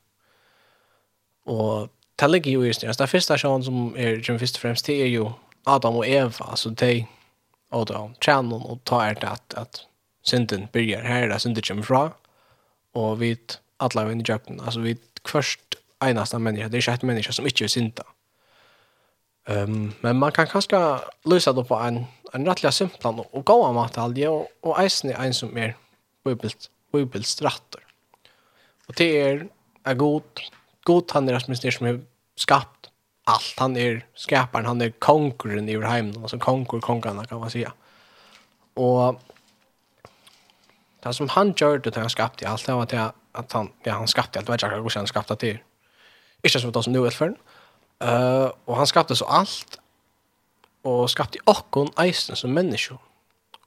Og 1.44 1.90
det 2.16 2.28
ligger 2.28 2.50
ju 2.50 2.66
just 2.66 2.80
det. 2.80 2.98
Den 2.98 3.08
första 3.08 3.38
sjön 3.38 3.64
som 3.64 3.96
är 3.96 4.16
den 4.16 4.38
första 4.38 4.58
främst 4.58 4.86
det 4.86 5.02
är 5.02 5.06
ju 5.06 5.30
Adam 5.64 5.96
och 5.96 6.06
Eva. 6.06 6.44
Alltså 6.44 6.70
de 6.70 7.06
och 7.70 7.86
då 7.86 8.10
tjänar 8.20 8.70
och 8.70 8.84
tar 8.84 9.14
det 9.14 9.28
att, 9.28 9.54
att 9.54 9.80
synden 10.22 10.68
börjar 10.72 11.02
här 11.02 11.28
där 11.28 11.38
synden 11.38 11.62
kommer 11.62 11.82
fra. 11.82 12.12
Och 12.92 13.22
vi 13.22 13.38
alla 13.76 14.12
i 14.12 14.22
jakten. 14.24 14.60
Alltså 14.60 14.80
vi 14.80 14.96
först 15.28 15.60
enasta 16.04 16.38
människa. 16.38 16.68
Det 16.68 16.76
är 16.76 16.78
inte 16.78 16.92
ett 16.92 17.02
människa 17.02 17.32
som 17.32 17.46
inte 17.46 17.64
är 17.64 17.68
synda. 17.68 18.04
Um, 19.46 19.92
men 20.00 20.16
man 20.16 20.32
kan 20.32 20.46
kanskje 20.46 20.78
løse 21.28 21.52
det 21.52 21.64
på 21.68 21.76
en, 21.76 22.06
en 22.32 22.46
rettelig 22.48 22.72
simpel 22.72 23.18
og, 23.20 23.26
og 23.28 23.44
gå 23.44 23.56
av 23.60 23.74
matalje, 23.76 24.30
og, 24.32 24.46
og 24.64 24.78
eisen 24.80 25.10
er 25.12 25.20
en 25.20 25.36
som 25.36 25.52
er 25.60 25.74
bibelstratter. 26.24 27.82
Og 28.88 28.96
det 28.98 29.10
er 29.20 29.44
er 29.84 29.94
god 29.94 30.40
god 30.84 31.10
han 31.10 31.28
är 31.28 31.42
åtminstone 31.44 31.72
som 31.72 31.86
är 31.86 32.00
skapt 32.36 32.90
allt. 33.24 33.54
Han 33.56 33.76
är 33.76 34.06
skaparen, 34.14 34.66
han 34.66 34.80
är 34.80 34.90
konkurren 34.90 35.68
i 35.68 35.76
vår. 35.76 35.84
Alltså 35.84 36.38
konkur, 36.38 36.80
konkurrarna 36.80 37.24
kan 37.24 37.40
man 37.40 37.50
säga. 37.50 37.72
Och 38.74 39.20
det 41.02 41.14
som 41.14 41.28
han 41.28 41.54
gör 41.56 41.78
det 41.78 41.96
han 41.96 42.10
skapade 42.10 42.48
allt, 42.48 42.66
det 42.66 42.72
var 42.72 42.86
det 42.86 43.12
att 43.32 43.52
han, 43.52 43.72
ja, 43.82 43.92
han 43.92 44.08
skapade 44.08 44.38
allt. 44.38 44.48
vad 44.48 44.62
jag 44.62 44.72
inte 44.72 44.86
att 44.86 44.94
han 44.94 45.06
skapade 45.06 45.46
det. 45.46 45.58
Inte 46.42 46.60
som 46.60 46.72
det 46.72 46.82
som 46.82 46.92
nu 46.92 47.06
är 47.06 47.10
för 47.10 47.34
Uh, 48.04 48.50
och 48.64 48.76
han 48.76 48.86
skapade 48.86 49.16
så 49.16 49.24
allt 49.24 49.78
och 50.82 51.10
skapade 51.10 51.38
okkon 51.44 51.90
eisen 51.98 52.36
som 52.36 52.54
människor. 52.54 52.98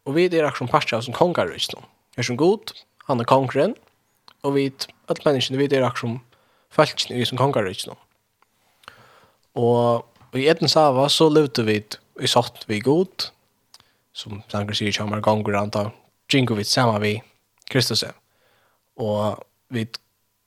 Och 0.03 0.17
vi 0.17 0.25
är 0.25 0.43
akkurat 0.43 0.57
som 0.57 0.67
parter 0.67 1.01
som 1.01 1.13
kongar 1.13 1.47
då 1.47 1.55
Island. 1.55 1.86
Är 2.15 2.24
som 2.24 2.38
god, 2.38 2.71
han 2.97 3.19
är 3.19 3.24
konkurren 3.24 3.75
och 4.41 4.57
vi 4.57 4.65
är 4.65 4.71
alla 5.05 5.17
människor, 5.25 5.55
vi 5.55 5.65
är 5.65 5.81
akkurat 5.81 5.97
som 5.97 6.19
falskene 6.77 7.19
i 7.19 7.25
som 7.27 7.39
kongerøysen. 7.39 7.96
Og 9.57 10.38
i 10.38 10.48
Edens 10.50 10.75
Sava 10.77 11.07
så 11.10 11.29
levde 11.31 11.65
vi 11.65 11.79
i 12.22 12.29
satt 12.29 12.65
vi 12.69 12.79
god, 12.84 13.29
som 14.17 14.41
Sanger 14.50 14.77
sier 14.77 14.96
kommer 14.96 15.22
ganger 15.22 15.60
anta, 15.60 15.88
gingo 16.29 16.57
vi 16.57 16.65
sammen 16.65 17.01
vi 17.01 17.13
Kristus. 17.69 18.03
Og 18.98 19.43
vi, 19.74 19.86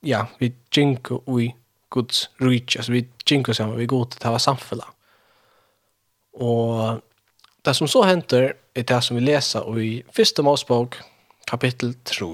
ja, 0.06 0.24
vi 0.40 0.52
gingo 0.74 1.20
vi 1.26 1.50
Guds 1.90 2.28
rujtje, 2.40 2.80
altså 2.80 2.94
vi 2.94 3.04
gingo 3.26 3.54
sammen 3.54 3.78
vi 3.78 3.88
god, 3.90 4.14
til 4.18 4.30
å 4.30 4.36
ha 4.36 4.42
samfunnet. 4.42 4.98
Og 6.40 7.00
det 7.66 7.74
som 7.76 7.90
så 7.90 8.04
henter 8.06 8.52
er 8.74 8.86
det 8.86 9.00
som 9.04 9.18
vi 9.18 9.24
leser 9.24 9.66
i 9.82 9.90
første 10.14 10.44
Mosebok, 10.46 11.00
kapittel 11.50 11.96
3, 12.06 12.30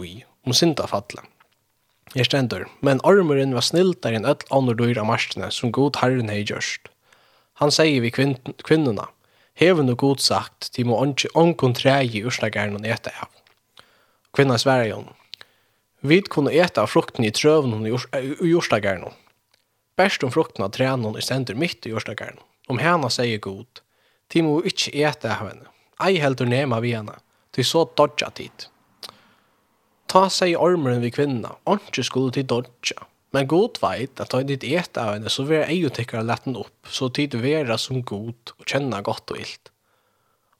om 0.46 0.54
syndafallet. 0.54 1.24
Jeg 2.14 2.28
stender, 2.28 2.68
men 2.86 3.02
ormuren 3.04 3.54
var 3.56 3.64
sniltar 3.66 4.14
enn 4.14 4.28
öll 4.28 4.44
andre 4.54 4.76
dyr 4.78 5.00
av 5.02 5.08
marstene 5.08 5.50
som 5.50 5.72
god 5.74 5.98
herren 6.02 6.30
hei 6.30 6.44
gjørst. 6.44 6.86
Han 7.58 7.72
sier 7.74 8.02
vi 8.04 8.12
kvin 8.14 8.36
kvinnorna, 8.62 9.08
heven 9.58 9.90
og 9.90 9.98
god 10.04 10.22
sagt, 10.22 10.70
de 10.76 10.84
må 10.86 11.00
onkon 11.00 11.74
tregi 11.74 12.22
urslageren 12.22 12.78
og 12.78 12.86
eta 12.86 13.12
av. 13.24 13.32
Kvinna 14.36 14.58
sverre 14.60 14.90
jo, 14.90 15.00
vi 16.06 16.20
kunne 16.22 16.52
eta 16.54 16.84
av 16.84 16.92
frukten 16.92 17.24
i 17.24 17.32
trøven 17.34 17.74
og 17.74 18.06
i 18.20 18.52
urslageren. 18.52 19.08
Best 19.96 20.22
om 20.22 20.30
frukten 20.30 20.64
av 20.66 20.74
trenon 20.76 21.16
i 21.16 21.24
stender 21.24 21.56
mitt 21.56 21.88
i 21.88 21.94
urslageren. 21.96 22.38
Om 22.68 22.78
henne 22.82 23.10
sier 23.10 23.40
god, 23.42 23.80
de 24.32 24.42
må 24.44 24.60
ikke 24.68 24.92
eta 24.92 25.32
av 25.32 25.48
henne, 25.48 25.70
ei 26.04 26.20
heldur 26.20 26.48
nema 26.50 26.82
vi 26.84 26.92
henne, 26.94 27.16
til 27.56 27.64
så 27.64 27.86
dodja 27.96 28.28
dit 28.36 28.68
ta 30.10 30.26
seg 30.32 30.56
ormeren 30.60 31.02
vid 31.04 31.16
kvinna, 31.16 31.54
ikke 31.70 32.04
skulle 32.06 32.34
til 32.34 32.46
dodja. 32.48 33.06
Men 33.34 33.48
god 33.50 33.80
veit 33.82 34.20
at 34.22 34.32
da 34.32 34.42
ditt 34.46 34.64
et 34.64 34.98
av 35.00 35.14
henne, 35.14 35.30
så 35.32 35.44
vil 35.48 35.60
jeg 35.60 35.80
jo 35.82 35.90
tikkere 35.92 36.24
lett 36.24 36.46
den 36.46 36.56
opp, 36.60 36.88
så 36.88 37.10
tid 37.12 37.34
vera 37.42 37.76
som 37.80 38.04
god 38.06 38.54
og 38.56 38.64
kjenne 38.64 39.02
godt 39.04 39.34
og 39.34 39.42
illt. 39.42 39.72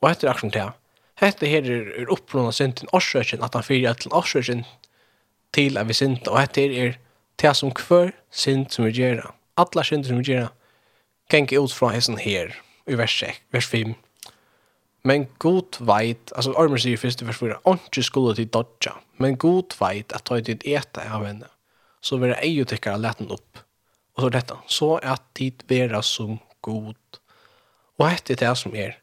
Og 0.02 0.10
etter 0.10 0.32
aksjon 0.32 0.52
til 0.52 0.74
Hette 1.16 1.48
her 1.48 1.64
er 1.64 2.10
opprunna 2.12 2.50
til 2.52 2.90
årsøkjen, 2.92 3.40
at 3.40 3.54
han 3.56 3.64
fyrir 3.64 3.94
til 3.96 4.12
årsøkjen 4.12 4.66
til 5.56 5.78
at 5.80 5.88
vi 5.88 5.96
og 6.28 6.36
hette 6.36 6.60
her 6.60 6.74
er 6.76 6.98
til 7.40 7.54
som 7.54 7.72
hver 7.72 8.12
synd 8.30 8.68
som 8.70 8.84
vi 8.84 8.92
gjerra. 8.98 9.32
Alla 9.56 9.82
synder 9.82 10.08
som 10.08 10.20
vi 10.20 10.32
gjerra, 10.32 10.50
geng 11.32 11.48
ut 11.56 11.72
fra 11.72 11.94
hessen 11.94 12.18
her, 12.20 12.52
i 12.86 12.98
vers 12.98 13.16
6, 13.16 13.40
vers 13.52 13.66
5, 13.72 13.94
Men 15.06 15.28
god 15.38 15.78
veit, 15.86 16.32
altså 16.34 16.54
Ormer 16.58 16.80
sier 16.82 16.98
først 16.98 17.22
i 17.22 17.26
vers 17.28 17.38
4, 17.38 17.60
«Ontje 17.70 18.02
skulle 18.02 18.34
til 18.34 18.48
dodja, 18.50 18.96
men 19.22 19.38
god 19.38 19.76
veit 19.78 20.14
at 20.16 20.26
tøy 20.26 20.42
dit 20.42 20.64
eta 20.66 21.04
av 21.14 21.26
henne, 21.28 21.50
så 22.02 22.18
vil 22.18 22.32
vera 22.32 22.40
ei 22.42 22.56
og 22.58 22.72
lete 22.74 23.22
den 23.22 23.30
opp». 23.36 23.62
Og 24.16 24.24
så 24.24 24.30
dette, 24.34 24.56
«Så 24.66 24.88
at 25.02 25.22
dit 25.38 25.62
vera 25.70 26.02
som 26.02 26.40
god». 26.66 27.20
Og 28.00 28.08
hette 28.10 28.34
det 28.34 28.50
som 28.58 28.74
er, 28.74 28.98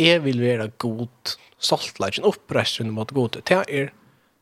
«Jeg 0.00 0.24
vil 0.24 0.40
vera 0.40 0.70
god, 0.78 1.36
saltleggen 1.58 2.24
oppresten 2.24 2.94
mot 2.94 3.12
god». 3.12 3.42
Det 3.44 3.60
er 3.68 3.92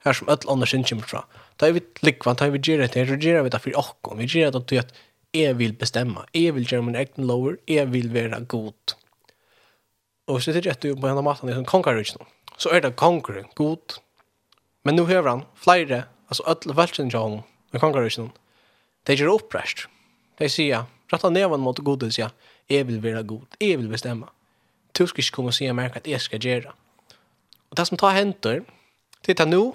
her 0.05 0.19
som 0.19 0.31
alle 0.31 0.51
andre 0.51 0.67
sin 0.67 0.87
kommer 0.87 1.07
fra. 1.07 1.27
Da 1.59 1.69
er 1.69 1.77
vi 1.77 1.83
likvann, 2.03 2.39
da 2.39 2.47
er 2.47 2.55
vi 2.55 2.63
gjerra 2.63 2.87
det, 2.91 3.09
så 3.09 3.19
gjerra 3.19 3.43
vi 3.47 3.53
det 3.55 3.63
for 3.63 3.83
okkom, 3.83 4.23
vi 4.23 4.31
gjerra 4.31 4.55
det 4.59 4.67
til 4.71 4.83
at 4.83 4.95
jeg 5.35 5.59
vil 5.59 5.75
bestemme, 5.79 6.27
jeg 6.37 6.55
vil 6.55 6.67
gjerra 6.67 6.87
min 6.87 6.99
egen 6.99 7.27
lover, 7.27 7.57
jeg 7.71 7.91
vil 7.93 8.11
vera 8.13 8.43
god. 8.47 8.97
Och 10.27 10.43
så 10.43 10.53
det 10.53 10.67
är 10.67 10.87
ju 10.87 10.97
på 10.97 11.07
en 11.07 11.25
maten, 11.25 11.49
är 11.49 11.55
som 11.55 11.65
konkurrens 11.65 12.17
nu. 12.19 12.25
Så 12.57 12.69
är 12.69 12.81
det 12.81 12.93
konkurren 12.93 13.47
god. 13.55 13.93
Men 14.85 14.97
nu 14.97 15.05
hører 15.05 15.29
han 15.29 15.45
flyre 15.55 16.05
alltså 16.29 16.43
all 16.43 16.57
til 16.57 17.11
jag 17.13 17.43
med 17.71 17.81
konkurrensen. 17.81 18.31
Det 19.07 19.13
är 19.13 19.17
ju 19.17 19.27
De 19.27 19.39
Det 20.39 20.59
rett 20.59 20.87
rätta 21.13 21.31
nevan 21.31 21.61
mot 21.61 21.79
godis 21.79 22.19
ja. 22.19 22.29
jeg, 22.69 22.87
vil 22.87 23.03
være 23.03 23.23
god. 23.23 23.47
jeg 23.61 23.79
vil 23.79 23.89
bestemme. 23.89 24.27
Du 24.99 25.07
ska 25.07 25.19
inte 25.19 25.31
komma 25.31 25.49
och 25.49 25.55
säga 25.55 25.73
märka 25.73 25.99
at 25.99 26.07
jeg 26.07 26.21
skal 26.21 26.39
gjøre. 26.39 26.73
Og 27.71 27.77
det 27.77 27.87
som 27.87 27.99
tar 27.99 28.11
händer, 28.11 28.61
titta 29.23 29.45
nu, 29.45 29.73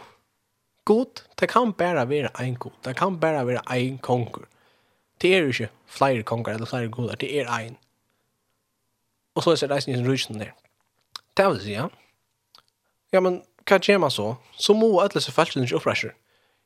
god, 0.86 1.22
det 1.40 1.50
kan 1.50 1.72
bara 1.72 2.06
vara 2.06 2.30
en 2.40 2.56
god. 2.56 2.72
Det 2.84 2.96
kan 2.96 3.20
bara 3.20 3.44
vara 3.44 3.62
en 3.70 3.98
konger. 3.98 4.46
Det 5.18 5.34
är 5.34 5.42
ju 5.42 5.50
ikke 5.50 5.70
flere 5.88 6.24
konger 6.24 6.54
eller 6.54 6.66
flere 6.66 6.88
goder, 6.88 7.16
det 7.16 7.40
är 7.40 7.60
en. 7.60 7.76
Og 9.38 9.46
så 9.46 9.54
er 9.54 9.60
det 9.62 9.70
reisen 9.70 9.94
i 9.94 10.02
rysene 10.02 10.42
der. 10.42 10.56
Det 11.38 11.46
vil 11.46 11.60
si, 11.62 11.76
ja. 11.76 11.86
Ja, 13.14 13.22
men 13.22 13.44
hva 13.68 13.78
gjør 13.78 14.02
man 14.02 14.14
så? 14.14 14.32
Så 14.58 14.74
må 14.74 14.90
alle 14.98 15.14
disse 15.14 15.32
feltene 15.32 15.68
ikke 15.68 15.78
oppreisjer. 15.78 16.16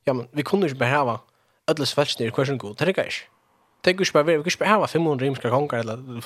Ja, 0.07 0.15
men 0.15 0.29
vi 0.31 0.45
kunne 0.47 0.69
ikke 0.69 0.79
behava 0.85 1.19
alle 1.67 1.83
disse 1.83 1.97
feltene 1.97 2.29
i 2.29 2.33
hver 2.33 2.55
god. 2.57 2.77
Det 2.79 2.87
er 2.87 2.93
ikke. 2.93 3.09
Det 3.83 3.91
er 3.91 3.99
ikke 3.99 4.13
bare 4.13 4.29
vi 4.29 4.37
kan 4.39 4.53
ikke 4.53 4.63
behava 4.63 4.87
500 4.87 5.25
rimske 5.25 5.51
konger 5.51 5.83
eller 5.83 6.23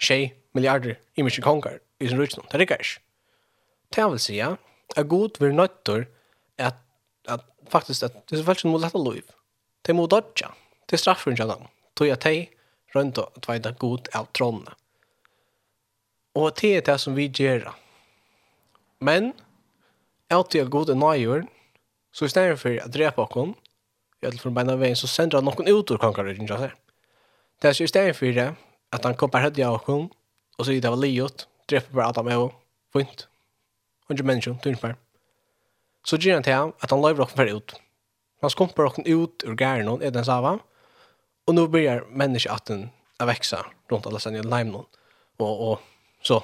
6 0.00 0.32
milliarder 0.56 0.96
rimske 1.18 1.44
konger 1.44 1.78
i 2.00 2.08
sin 2.08 2.20
rysene. 2.20 2.46
Det 2.48 2.60
er 2.60 2.66
ikke. 2.66 2.78
Det 3.94 4.06
vil 4.10 4.22
si, 4.22 4.38
ja. 4.38 4.54
Er 4.96 5.04
god 5.04 5.38
vil 5.40 5.54
nødt 5.54 5.84
til 5.84 6.06
at, 6.58 6.74
at 7.28 7.44
faktisk 7.70 8.02
at 8.02 8.16
disse 8.30 8.44
feltene 8.44 8.72
må 8.72 8.78
lette 8.78 8.98
lov. 8.98 9.20
De 9.86 9.92
må 9.92 10.06
dodja. 10.06 10.54
Det 10.88 10.96
er 10.96 11.02
straffen 11.04 11.36
ikke 11.36 11.44
av 11.44 11.58
dem. 11.58 11.68
Tog 11.94 12.08
jeg 12.08 12.20
teg 12.24 12.48
rundt 12.94 13.18
og 13.18 13.42
tveide 13.44 13.74
god 13.78 14.08
av 14.14 14.30
trådene. 14.34 14.74
Og 16.34 16.52
det 16.60 16.76
er 16.76 16.84
det 16.86 16.98
som 17.00 17.16
vi 17.16 17.26
gjør. 17.28 17.70
Men, 19.00 19.32
alltid 20.30 20.60
er 20.60 20.70
god 20.70 20.92
og 20.92 21.00
nøyere, 21.00 21.46
så 22.12 22.26
i 22.26 22.32
stedet 22.32 22.58
for 22.60 22.76
å 22.78 22.90
drepe 22.92 23.24
oss, 23.24 23.56
i 24.20 24.28
alle 24.28 24.38
fall 24.38 24.54
beina 24.54 24.76
veien, 24.76 24.98
så 24.98 25.08
sender 25.08 25.40
han 25.40 25.48
noen 25.48 25.68
ut 25.70 25.90
ur 25.90 25.98
konkurrøyden, 25.98 26.44
ikke 26.44 26.58
sant? 26.60 26.78
Det 27.60 27.70
er 27.70 27.76
så 27.76 27.84
i 27.84 27.90
stedet 27.90 28.16
for 28.16 28.36
det, 28.36 28.50
at 28.92 29.04
han 29.06 29.16
kommer 29.16 29.42
høyde 29.44 29.66
av 29.66 29.80
oss, 29.80 30.10
og 30.58 30.66
så 30.66 30.76
det 30.76 30.92
var 30.92 31.00
livet, 31.00 31.46
dreper 31.70 31.94
bare 31.96 32.08
Adam 32.12 32.30
og 32.36 32.52
fint. 32.92 33.26
Og 34.06 34.14
ikke 34.14 34.26
mennesker, 34.26 34.58
tynt 34.62 34.82
bare. 34.82 34.98
Så 36.04 36.16
gjør 36.16 36.40
han 36.40 36.46
til 36.46 36.56
ham 36.56 36.74
at 36.80 36.90
han 36.90 37.02
løyver 37.02 37.24
oss 37.24 37.36
for 37.36 37.48
ut. 37.48 37.74
Han 38.40 38.52
skumper 38.52 38.88
oss 38.88 39.00
ut 39.04 39.44
ur 39.44 39.56
gæren 39.56 39.88
og 39.88 40.04
er 40.04 40.12
den 40.14 40.24
sava, 40.24 40.58
og 41.46 41.56
nå 41.56 41.66
blir 41.72 42.04
mennesker 42.08 42.52
at 42.54 42.68
den 42.70 42.88
er 43.20 43.28
veksa 43.28 43.64
rundt 43.90 44.06
alle 44.08 44.20
sender 44.22 44.46
lime 44.46 44.72
noen, 44.72 44.88
og, 45.40 45.48
og 45.50 45.89
Så 46.22 46.42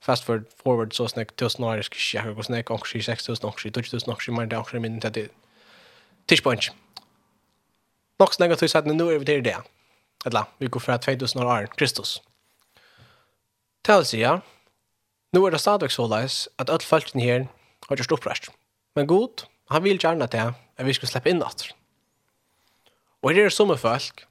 fast 0.00 0.24
forward 0.24 0.44
forward 0.62 0.94
så 0.94 1.08
snack 1.08 1.36
tusen 1.36 1.64
år 1.64 1.82
ska 1.82 2.18
jag 2.18 2.24
hur 2.24 2.34
går 2.34 2.42
snäck 2.42 2.70
och 2.70 2.86
6000 2.88 3.48
och 3.48 3.60
7000 3.60 4.12
och 4.12 4.22
men 4.28 4.48
det 4.48 4.58
också 4.58 4.76
min 4.76 5.00
det 5.00 5.28
tisch 6.26 6.42
punch. 6.42 6.72
Nog 8.18 8.34
snägga 8.34 8.56
tills 8.56 8.74
att 8.74 8.86
nu 8.86 9.14
är 9.14 9.18
vi 9.18 9.24
till 9.24 9.42
det. 9.42 9.62
Eller 10.26 10.44
vi 10.58 10.66
går 10.66 10.80
för 10.80 10.98
2000 10.98 11.42
år 11.42 11.66
Kristus. 11.76 12.22
tells 13.82 14.14
ja 14.14 14.40
Nu 15.30 15.46
är 15.46 15.50
det 15.50 15.58
stadigt 15.58 15.92
så 15.92 16.06
läs 16.06 16.48
att 16.56 16.70
all 16.70 16.80
folken 16.80 17.20
här 17.20 17.48
har 17.88 17.96
just 17.96 18.12
upprest. 18.12 18.50
Men 18.94 19.06
god, 19.06 19.42
han 19.66 19.82
vill 19.82 20.04
gärna 20.04 20.26
det 20.26 20.54
att 20.76 20.86
vi 20.86 20.94
ska 20.94 21.06
släppa 21.06 21.28
in 21.28 21.42
åter. 21.42 21.70
Och 23.20 23.34
det 23.34 23.40
är 23.40 23.44
det 23.44 23.50
som 23.50 23.70
är 23.70 23.76
folk. 23.76 24.26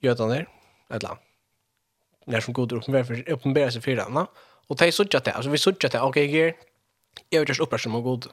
Jötarna, 0.00 0.46
ett 0.88 1.02
land 1.02 1.18
när 2.30 2.40
som 2.40 2.52
god 2.52 2.72
uppenbarar 2.72 3.70
sig 3.70 3.82
för 3.82 3.96
den. 3.96 4.16
Och 4.66 4.76
det 4.76 4.86
är 4.86 4.90
så 4.90 5.02
att 5.02 5.24
det, 5.24 5.32
alltså 5.32 5.50
vi 5.50 5.58
så 5.58 5.70
att 5.70 5.80
det, 5.80 6.00
okej, 6.00 6.28
okay, 6.28 6.52
jag 7.28 7.42
är 7.42 7.48
just 7.48 7.60
upprörd 7.60 7.82
som 7.82 8.02
god. 8.02 8.26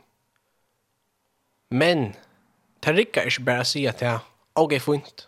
Men, 1.69 2.13
det 2.79 2.93
rikkar 2.93 3.27
ikke 3.27 3.41
bara 3.41 3.59
att 3.59 3.67
säga 3.67 3.89
att 3.89 4.01
jeg, 4.01 4.19
og 4.55 4.71
jeg 4.71 4.81
funnet. 4.81 5.27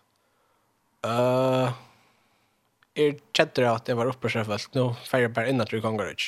Uh, 1.05 1.71
jeg 2.95 3.19
kjente 3.34 3.65
at 3.67 3.86
det 3.88 3.95
var 3.97 4.10
opprørsrett 4.12 4.47
folk, 4.47 4.71
nå 4.75 4.86
færre 5.08 5.27
jeg 5.27 5.34
bara 5.36 5.51
inn 5.51 5.62
at 5.62 5.71
du 5.71 5.82
kan 5.82 5.97
gå 5.97 6.08
ut. 6.08 6.25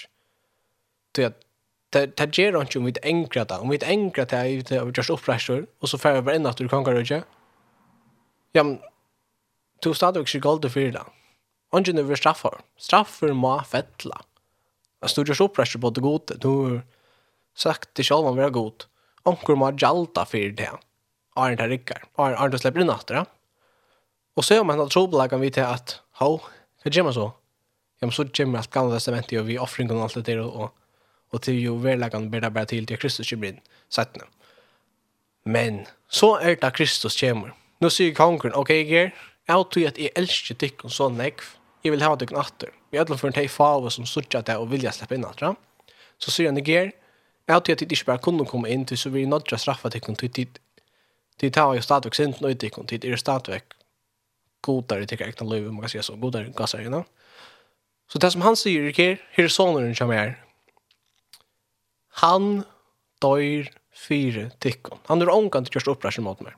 Så 1.15 1.21
jeg, 1.25 1.33
det 1.93 2.29
gjør 2.37 2.61
ikke 2.61 2.79
om 2.79 2.85
vi 2.85 2.93
ikke 2.93 3.07
enkret 3.07 3.49
det. 3.49 3.59
Om 3.59 3.69
vi 3.69 3.79
ikke 3.79 3.91
enkret 3.91 4.31
det, 4.31 4.43
jeg 4.71 4.79
har 4.79 4.91
gjort 4.91 5.09
opprørsrett, 5.17 5.69
og 5.81 5.91
så 5.91 5.99
færre 5.99 6.21
jeg 6.21 6.27
bare 6.27 6.39
inn 6.39 6.49
at 6.49 6.59
du 6.59 6.67
kan 6.67 6.83
gå 6.83 6.95
ut. 6.99 7.11
Ja, 8.55 8.63
men, 8.63 8.79
du 9.83 9.93
stadig 9.93 10.21
ikke 10.21 10.39
galt 10.39 10.61
golde 10.61 10.69
for 10.69 10.79
det. 10.97 11.20
Ongen 11.71 11.97
er 11.97 12.03
vi 12.03 12.15
straffar. 12.19 12.59
Straffar 12.77 13.31
må 13.33 13.53
fettla. 13.63 14.21
Jag 15.01 15.09
stod 15.09 15.27
ju 15.27 15.35
så 15.35 15.47
pressure 15.47 15.81
på 15.81 15.89
det 15.89 16.01
gode. 16.01 16.35
Du 16.37 16.47
har 16.47 16.81
sagt 17.55 17.93
til 17.95 18.05
själv 18.05 18.27
om 18.27 18.37
vi 18.37 18.43
er 18.43 18.49
god. 18.49 18.85
Onker 19.25 19.55
må 19.55 19.71
jalta 19.71 20.25
for 20.25 20.51
det. 20.57 20.69
Arne 21.35 21.55
där 21.55 21.69
rikker. 21.69 22.03
Arne, 22.17 22.37
Arne 22.37 22.59
slipper 22.59 22.81
inn 22.81 22.89
efter 22.89 23.15
det. 23.15 23.25
Och 24.33 24.45
så 24.45 24.53
gör 24.53 24.63
man 24.63 24.79
at 24.79 24.91
trobeläggen 24.91 25.41
vi 25.41 25.49
til 25.49 25.61
at 25.61 26.01
ha, 26.19 26.37
hva 26.83 26.91
gjør 26.91 27.03
man 27.03 27.13
så? 27.13 27.31
Ja, 27.99 28.07
men 28.07 28.11
så 28.11 28.23
gör 28.23 28.45
man 28.45 28.55
allt 28.55 28.71
gamla 28.71 28.95
testamentet 28.95 29.39
og 29.39 29.47
vi 29.47 29.57
offringen 29.57 29.97
og 29.97 30.03
alt 30.03 30.15
det 30.15 30.25
där 30.25 30.39
og, 30.39 30.71
og 31.31 31.41
til 31.41 31.63
jo 31.63 31.75
verläggen 31.75 32.29
blir 32.29 32.41
det 32.41 32.53
bare 32.53 32.65
til 32.65 32.85
til 32.85 32.97
Kristus 32.97 33.29
kommer 33.29 33.47
inn. 33.47 33.59
Sätt 33.89 34.17
nu. 34.17 34.23
Men 35.45 35.85
så 36.09 36.35
er 36.35 36.55
det 36.55 36.73
Kristus 36.73 37.19
kommer. 37.19 37.51
Nu 37.79 37.89
säger 37.89 38.13
kongen, 38.13 38.53
okej, 38.53 38.85
okay, 38.85 39.11
Jeg 39.47 39.65
tror 39.71 39.87
at 39.87 39.97
jeg 39.97 40.09
elsker 40.15 40.55
dig 40.55 40.71
och 40.83 40.91
så 40.91 41.09
nekv 41.09 41.60
jeg 41.81 41.93
vil 41.93 42.03
ha 42.05 42.15
dere 42.15 42.37
natter. 42.37 42.73
Vi 42.91 42.99
er 42.99 43.09
for 43.09 43.29
en 43.29 43.35
teg 43.35 43.49
fave 43.49 43.91
som 43.91 44.05
sørger 44.05 44.43
det 44.45 44.57
og 44.57 44.69
vilja 44.71 44.91
slippe 44.93 45.17
inn 45.17 45.25
natter. 45.25 45.55
Så 46.21 46.31
sier 46.31 46.51
han 46.51 46.57
Niger, 46.59 46.91
jeg 47.47 47.55
har 47.55 47.63
til 47.65 47.73
at 47.73 47.81
jeg 47.81 47.91
ikke 47.91 48.11
bare 48.11 48.23
kunne 48.23 48.45
komme 48.45 48.69
inn 48.69 48.85
til, 48.85 48.97
så 48.97 49.09
vil 49.09 49.25
jeg 49.25 49.31
nødre 49.31 49.57
straffe 49.57 49.89
til 49.89 50.15
til 50.15 50.29
tid. 50.29 50.59
De 51.41 51.49
tar 51.49 51.73
jo 51.75 51.81
stadigvæk 51.81 52.15
sin 52.15 52.35
nøy 52.41 52.53
til 52.53 52.71
tid, 52.87 53.05
er 53.05 53.15
stadigvæk 53.15 53.73
godare 54.61 55.05
til 55.05 55.21
ekne 55.21 55.49
løyve, 55.49 55.71
man 55.73 55.81
kan 55.81 55.89
si 55.89 56.01
så, 56.01 56.15
godare 56.15 56.53
gasser, 56.53 56.79
you 56.79 56.87
know? 56.87 57.03
Så 58.07 58.19
det 58.19 58.31
som 58.31 58.41
han 58.41 58.55
sier, 58.55 58.83
Niger, 58.83 59.17
her 59.31 59.43
er 59.43 59.49
sonen 59.49 59.95
som 59.95 60.11
er, 60.11 60.35
han 62.21 62.63
døyr 63.21 63.71
fire 63.91 64.49
tikkon. 64.59 64.99
Han 65.07 65.21
er 65.21 65.31
omgang 65.31 65.65
til 65.65 65.77
kjørst 65.77 65.87
opprasjon 65.95 66.25
mot 66.25 66.41
meg. 66.41 66.53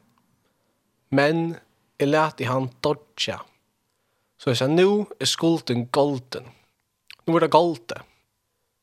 Men 1.11 1.55
jeg 1.99 2.09
lærte 2.09 2.47
han 2.49 2.71
dodja 2.83 3.39
Så 4.43 4.51
jeg 4.51 4.59
sier, 4.59 4.71
nå 4.75 5.05
er 5.23 5.29
skulden 5.29 5.85
golden. 5.95 6.49
Nå 7.23 7.37
er 7.37 7.45
det 7.45 7.53
golde. 7.55 8.01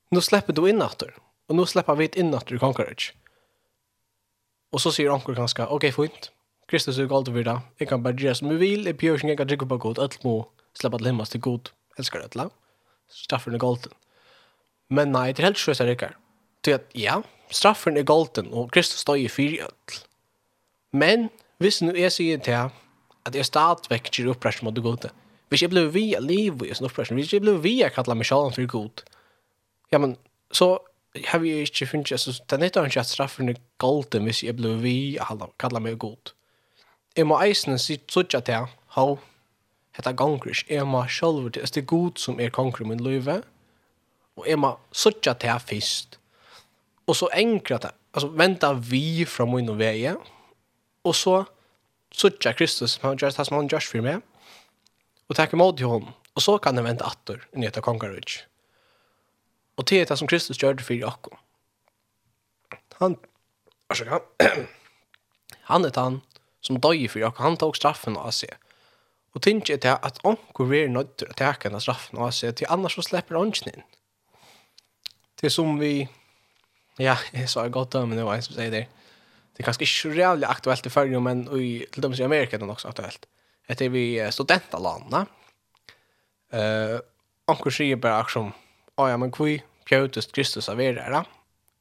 Nå 0.09 0.23
slipper 0.25 0.57
du 0.57 0.63
inn 0.71 0.81
etter. 0.81 1.13
Og 1.53 1.59
nå 1.59 1.67
slipper 1.69 1.99
vi 1.99 2.07
inn 2.17 2.33
etter 2.33 2.57
i 2.57 2.61
Conquerage. 2.63 3.13
Og 4.73 4.81
så 4.81 4.93
sier 4.95 5.13
anker 5.13 5.37
ganske, 5.37 5.67
ok, 5.69 5.91
fint. 5.93 6.31
Kristus 6.71 6.97
er 6.97 7.11
golden 7.11 7.37
for 7.37 7.45
det. 7.45 7.59
Jeg 7.83 7.91
kan 7.91 8.01
bare 8.07 8.17
gjøre 8.17 8.39
som 8.41 8.49
vi 8.55 8.57
vil. 8.63 8.89
Jeg 8.89 8.97
bjør 8.97 9.21
ikke, 9.21 9.35
jeg 9.35 9.51
drikke 9.53 9.69
på 9.69 9.81
god. 9.85 10.01
Alt 10.01 10.17
må 10.25 10.35
slippe 10.81 11.03
til 11.03 11.11
himmels 11.11 11.35
til 11.35 11.45
god. 11.45 11.73
Elsker 12.01 12.25
det, 12.25 12.41
la. 12.41 12.49
Straffen 13.13 13.59
er 13.59 13.61
golden. 13.61 13.93
Men 14.89 15.13
nei, 15.13 15.29
det 15.35 15.45
er 15.45 15.51
helt 15.51 15.61
sjøst 15.61 15.85
jeg 15.85 15.93
rikker. 15.93 16.17
Til 16.65 16.79
at, 16.79 16.89
ja, 16.97 17.21
straffen 17.53 18.01
er 18.01 18.09
golden, 18.09 18.49
og 18.57 18.73
Kristus 18.73 19.05
står 19.05 19.21
i 19.21 19.29
fyr 19.29 19.59
i 19.59 19.65
ødel. 19.67 20.05
Men, 20.97 21.29
hvis 21.61 21.83
nu 21.85 21.93
jeg 21.93 22.17
sier 22.17 22.41
til 22.41 22.71
at 23.29 23.37
jeg 23.37 23.45
stadigvæk 23.45 24.09
gjør 24.15 24.33
opprørs 24.33 24.63
mot 24.65 24.75
det 24.75 24.87
gode, 24.87 25.13
Hvis 25.51 25.65
jeg 25.65 25.73
ble 25.73 25.89
vi 25.91 26.05
av 26.15 26.23
liv 26.23 26.63
i 26.63 26.75
sånn 26.75 26.87
opprørsning, 26.87 27.19
hvis 27.19 27.33
jeg 27.35 27.43
ble 27.43 27.57
vi 27.63 27.81
av 27.83 27.91
kalla 27.97 28.15
sjalen 28.23 28.55
for 28.55 28.71
god, 28.71 29.03
ja, 29.91 29.99
men 29.99 30.15
så 30.55 30.77
har 31.27 31.43
vi 31.43 31.57
ikke 31.65 31.89
funnet, 31.91 32.13
altså, 32.13 32.37
det 32.47 32.55
er 32.55 32.63
nytter 32.63 32.87
ikke 32.87 33.03
at 33.03 33.11
straffen 33.11 33.51
er 33.51 33.59
golden 33.83 34.29
hvis 34.29 34.45
jeg 34.47 34.55
ble 34.59 34.77
vi 34.83 35.19
av 35.19 35.43
kalla 35.59 35.83
meg 35.83 35.99
god. 35.99 36.33
Jeg 37.19 37.27
må 37.27 37.41
eisene 37.43 37.81
si 37.83 37.99
tsuttja 37.99 38.41
til 38.47 38.69
ha, 38.95 39.07
hetta 39.99 40.13
gongrish, 40.15 40.63
jeg 40.71 40.87
må 40.87 41.03
sjálfur 41.11 41.51
til, 41.51 41.67
det 41.67 41.83
er 41.83 41.89
god 41.91 42.23
som 42.23 42.39
er 42.39 42.55
kongri 42.55 42.87
min 42.87 43.03
løyve, 43.03 43.41
og 44.39 44.47
jeg 44.47 44.63
må 44.63 44.77
suttja 44.95 45.35
til 45.35 45.59
fyrst, 45.67 46.21
og 47.11 47.19
så 47.19 47.27
enkra 47.35 47.81
det, 47.83 47.91
altså, 48.15 48.31
venta 48.39 48.71
vi 48.79 49.25
fra 49.27 49.49
min 49.51 49.75
og 49.75 49.83
vei, 49.83 50.15
og 51.03 51.15
så 51.17 51.41
suttja 52.15 52.55
Kristus, 52.55 52.95
som 52.95 53.11
han 53.11 53.19
gjør 53.19 53.35
det 53.35 53.47
som 53.47 53.59
han 53.59 53.71
gjør 53.71 53.91
for 53.91 54.07
meg, 54.07 54.23
och 55.31 55.37
tacka 55.37 55.57
emot 55.57 55.77
til 55.77 55.87
honom. 55.87 56.13
Och 56.35 56.43
så 56.43 56.59
kan 56.59 56.77
det 56.77 56.83
vänta 56.83 57.05
attor 57.05 57.49
i 57.53 57.59
Nyta 57.59 57.81
Kongarudge. 57.81 58.47
Och 59.77 59.87
til 59.87 60.09
det 60.09 60.19
som 60.19 60.29
Kristus 60.29 60.63
gjorde 60.63 60.83
för 60.83 60.95
Jakob. 60.95 61.35
Han, 62.99 63.17
varsågod, 63.89 64.21
han 65.63 65.85
er 65.85 65.91
han 65.95 66.21
som 66.61 66.81
döjer 66.81 67.09
för 67.09 67.21
Jakob. 67.21 67.43
Han 67.43 67.57
tog 67.57 67.77
straffen 67.77 68.17
av 68.17 68.31
seg. 68.31 68.51
Och 69.33 69.43
tenk 69.43 69.71
er 69.71 69.77
til 69.77 69.97
att 70.03 70.19
onkur 70.25 70.75
är 70.75 70.89
nødt 70.89 71.17
til 71.17 71.29
å 71.29 71.33
ta 71.33 71.55
den 71.63 71.81
straffen 71.81 72.19
av 72.19 72.31
seg, 72.31 72.57
Till 72.57 72.67
annars 72.67 72.95
så 72.95 73.03
släpper 73.03 73.37
ånden 73.37 73.69
inn. 73.69 73.75
in. 73.75 73.83
Det 75.41 75.51
som 75.51 75.79
vi, 75.79 76.09
ja, 76.99 77.17
jag 77.33 77.51
sa 77.51 77.69
gott 77.69 77.95
om 77.95 78.11
det 78.11 78.25
var 78.25 78.35
en 78.35 78.43
som 78.43 78.55
sier 78.55 78.71
det. 78.71 78.87
Det 79.57 79.63
är 79.63 79.65
kanskje 79.65 79.83
ikke 79.83 80.03
så 80.03 80.09
jävligt 80.09 80.51
aktuellt 80.51 80.87
i 80.87 80.91
Färjö, 80.91 81.21
men 81.21 81.61
i, 81.61 81.87
till 81.93 82.03
dem 82.03 82.13
i 82.13 82.23
Amerika 82.23 82.57
er 82.57 82.61
det 82.61 82.71
också 82.71 82.89
aktuellt 82.89 83.27
etter 83.71 83.91
vi 83.93 84.05
studentalandene. 84.35 85.25
Uh, 86.51 86.99
Anker 87.51 87.75
sier 87.75 87.99
bare 88.01 88.27
som, 88.33 88.51
å 88.99 89.07
ja, 89.11 89.19
men 89.21 89.33
hvor 89.35 89.53
pjøtes 89.87 90.31
Kristus 90.35 90.69
av 90.71 90.83
er 90.83 90.99
her 90.99 91.15
da? 91.15 91.25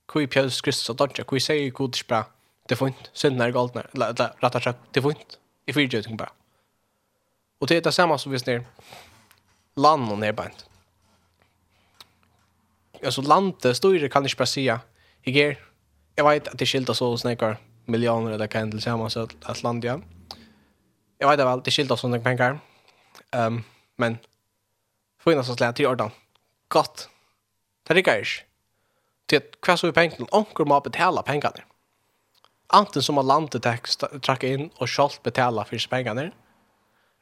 Hvor 0.09 0.25
pjøtes 0.29 0.61
Kristus 0.65 0.89
av 0.93 0.99
dodja? 1.01 1.25
Hvor 1.25 1.41
sier 1.41 1.73
Gud 1.75 1.97
ikke 1.97 2.11
bare, 2.13 2.29
det 2.69 2.77
er 2.77 2.81
funnet, 2.81 3.09
synden 3.17 3.43
er 3.45 3.53
galt, 3.53 3.77
rett 3.77 4.55
og 4.55 4.63
slett, 4.63 4.81
det 4.93 5.01
er 5.01 5.07
funnet, 5.07 5.37
i 5.69 5.75
fyrtjøting 5.75 6.17
bare. 6.17 6.33
Og 7.59 7.69
det 7.69 7.79
er 7.79 7.85
det 7.85 7.93
samme 7.93 8.17
som 8.21 8.31
hvis 8.33 8.45
det 8.47 8.59
er 8.59 8.67
land 9.79 10.11
og 10.13 10.19
nedbeint. 10.21 10.65
Alltså 12.99 13.23
landet 13.23 13.77
styrer 13.77 14.11
kan 14.11 14.25
ikke 14.25 14.43
bare 14.43 14.51
si, 14.51 14.65
«Jeg 14.67 15.35
er, 15.35 15.57
jeg 16.17 16.25
vet 16.25 16.47
at 16.51 16.59
det 16.59 16.67
skiljer 16.67 16.95
så 16.95 17.09
snakker 17.17 17.57
millioner 17.89 18.31
eller 18.31 18.47
kan 18.47 18.71
till 18.71 18.81
samma 18.81 19.09
så 19.09 19.27
att 19.41 19.63
landet 19.63 19.83
ja. 19.83 19.99
Jag 21.21 21.29
vet 21.29 21.39
väl, 21.39 21.61
det 21.63 21.71
skiljer 21.71 21.93
oss 21.93 22.01
sådana 22.01 22.19
pengar. 22.19 22.59
Um, 23.31 23.63
men 23.95 24.17
för 25.21 25.31
innan 25.31 25.45
så 25.45 25.55
slår 25.55 25.65
jag 25.65 25.75
till 25.75 25.87
ordan. 25.87 26.11
Gott. 26.67 27.09
Det 27.87 27.93
rycker 27.93 28.11
jag 28.11 28.19
inte. 28.19 28.31
Till 29.25 29.37
att 29.37 29.79
så 29.79 29.93
pengar 29.93 30.15
till 30.15 30.25
ånker 30.31 30.65
betala 30.81 31.21
pengarna. 31.21 31.63
Anten 32.67 33.03
som 33.03 33.17
har 33.17 33.23
landet 33.23 33.65
trakka 34.21 34.47
in 34.47 34.69
och 34.75 34.89
själv 34.89 35.09
betala 35.23 35.65
för 35.65 35.87
pengarna. 35.89 36.31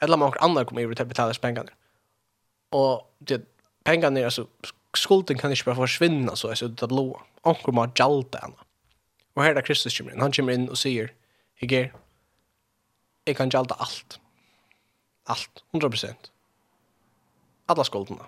Eller 0.02 0.18
man 0.18 0.34
andra 0.40 0.66
kommer 0.66 0.82
över 0.82 1.02
att 1.02 1.08
betala 1.08 1.34
pengarna. 1.34 1.72
Och 2.70 3.16
det 3.20 3.42
pengarna, 3.84 4.26
alltså 4.26 4.48
skulden 4.94 5.38
kan 5.38 5.52
inte 5.52 5.64
bara 5.66 5.76
försvinna 5.76 6.36
så 6.36 6.50
alltså 6.50 6.68
det 6.68 6.88
blå. 6.88 7.22
Ånker 7.42 7.72
må 7.72 7.82
har 7.82 7.92
gjallt 7.96 8.36
Och 9.34 9.44
här 9.44 9.56
där 9.56 9.62
Kristus 9.62 9.98
kommer 9.98 10.12
in. 10.12 10.22
Han 10.22 10.32
kommer 10.32 10.54
in 10.54 10.70
och 10.70 10.78
säger, 10.78 11.14
Iger, 11.60 11.94
jeg 13.28 13.36
kan 13.36 13.52
gjalda 13.52 13.76
alt. 13.84 14.20
Alt, 15.28 15.64
100%. 15.76 16.32
Alla 17.68 17.84
skuldene. 17.84 18.28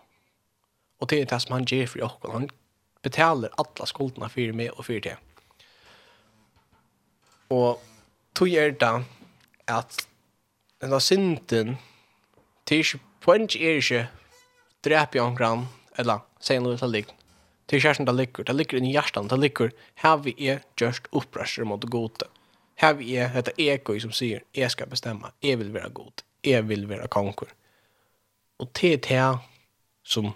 Og 1.00 1.10
det 1.10 1.22
er 1.22 1.30
det 1.32 1.42
som 1.42 1.56
han 1.56 1.68
gjør 1.68 1.88
for 1.88 2.04
dere. 2.04 2.34
Han 2.34 2.50
betaler 3.04 3.56
alla 3.62 3.88
skuldene 3.88 4.30
for 4.30 4.56
meg 4.60 4.74
og 4.76 4.86
for 4.86 5.04
det. 5.04 5.16
Og 7.50 7.80
tog 8.36 8.52
er 8.54 8.76
det 8.76 8.96
at 9.70 10.02
denne 10.82 11.00
synden 11.02 11.78
til 12.68 12.84
ikke 12.84 13.00
poenget 13.24 13.56
er 13.58 13.80
ikke 13.80 14.04
drepe 14.86 15.18
i 15.18 15.24
omkran 15.24 15.66
eller 16.00 16.22
sier 16.44 16.62
noe 16.64 16.78
til 16.80 16.94
liggen. 16.94 17.16
Til 17.70 17.82
kjæresten 17.84 18.08
det 18.08 18.16
ligger, 18.16 18.44
det 18.48 18.56
ligger 18.56 18.82
i 18.82 18.92
hjertan, 18.92 19.28
det 19.30 19.40
ligger 19.40 19.72
her 20.02 20.22
vi 20.26 20.34
er 20.40 20.64
just 20.82 21.08
opprørsere 21.12 21.66
mot 21.66 21.84
gode 21.86 22.26
här 22.82 22.94
vi 22.94 23.18
är 23.18 23.34
detta 23.34 23.52
ego 23.58 24.00
som 24.00 24.12
säger 24.12 24.44
jag 24.52 24.72
ska 24.72 24.86
bestämma, 24.86 25.32
jag 25.40 25.58
vill 25.58 25.72
vara 25.72 25.88
god, 25.90 26.14
jag 26.42 26.64
vill 26.64 26.88
vara 26.88 27.08
konkur. 27.08 27.50
Och 28.58 28.70
det 28.82 28.94
är 28.94 28.98
det 28.98 29.38
som 30.04 30.32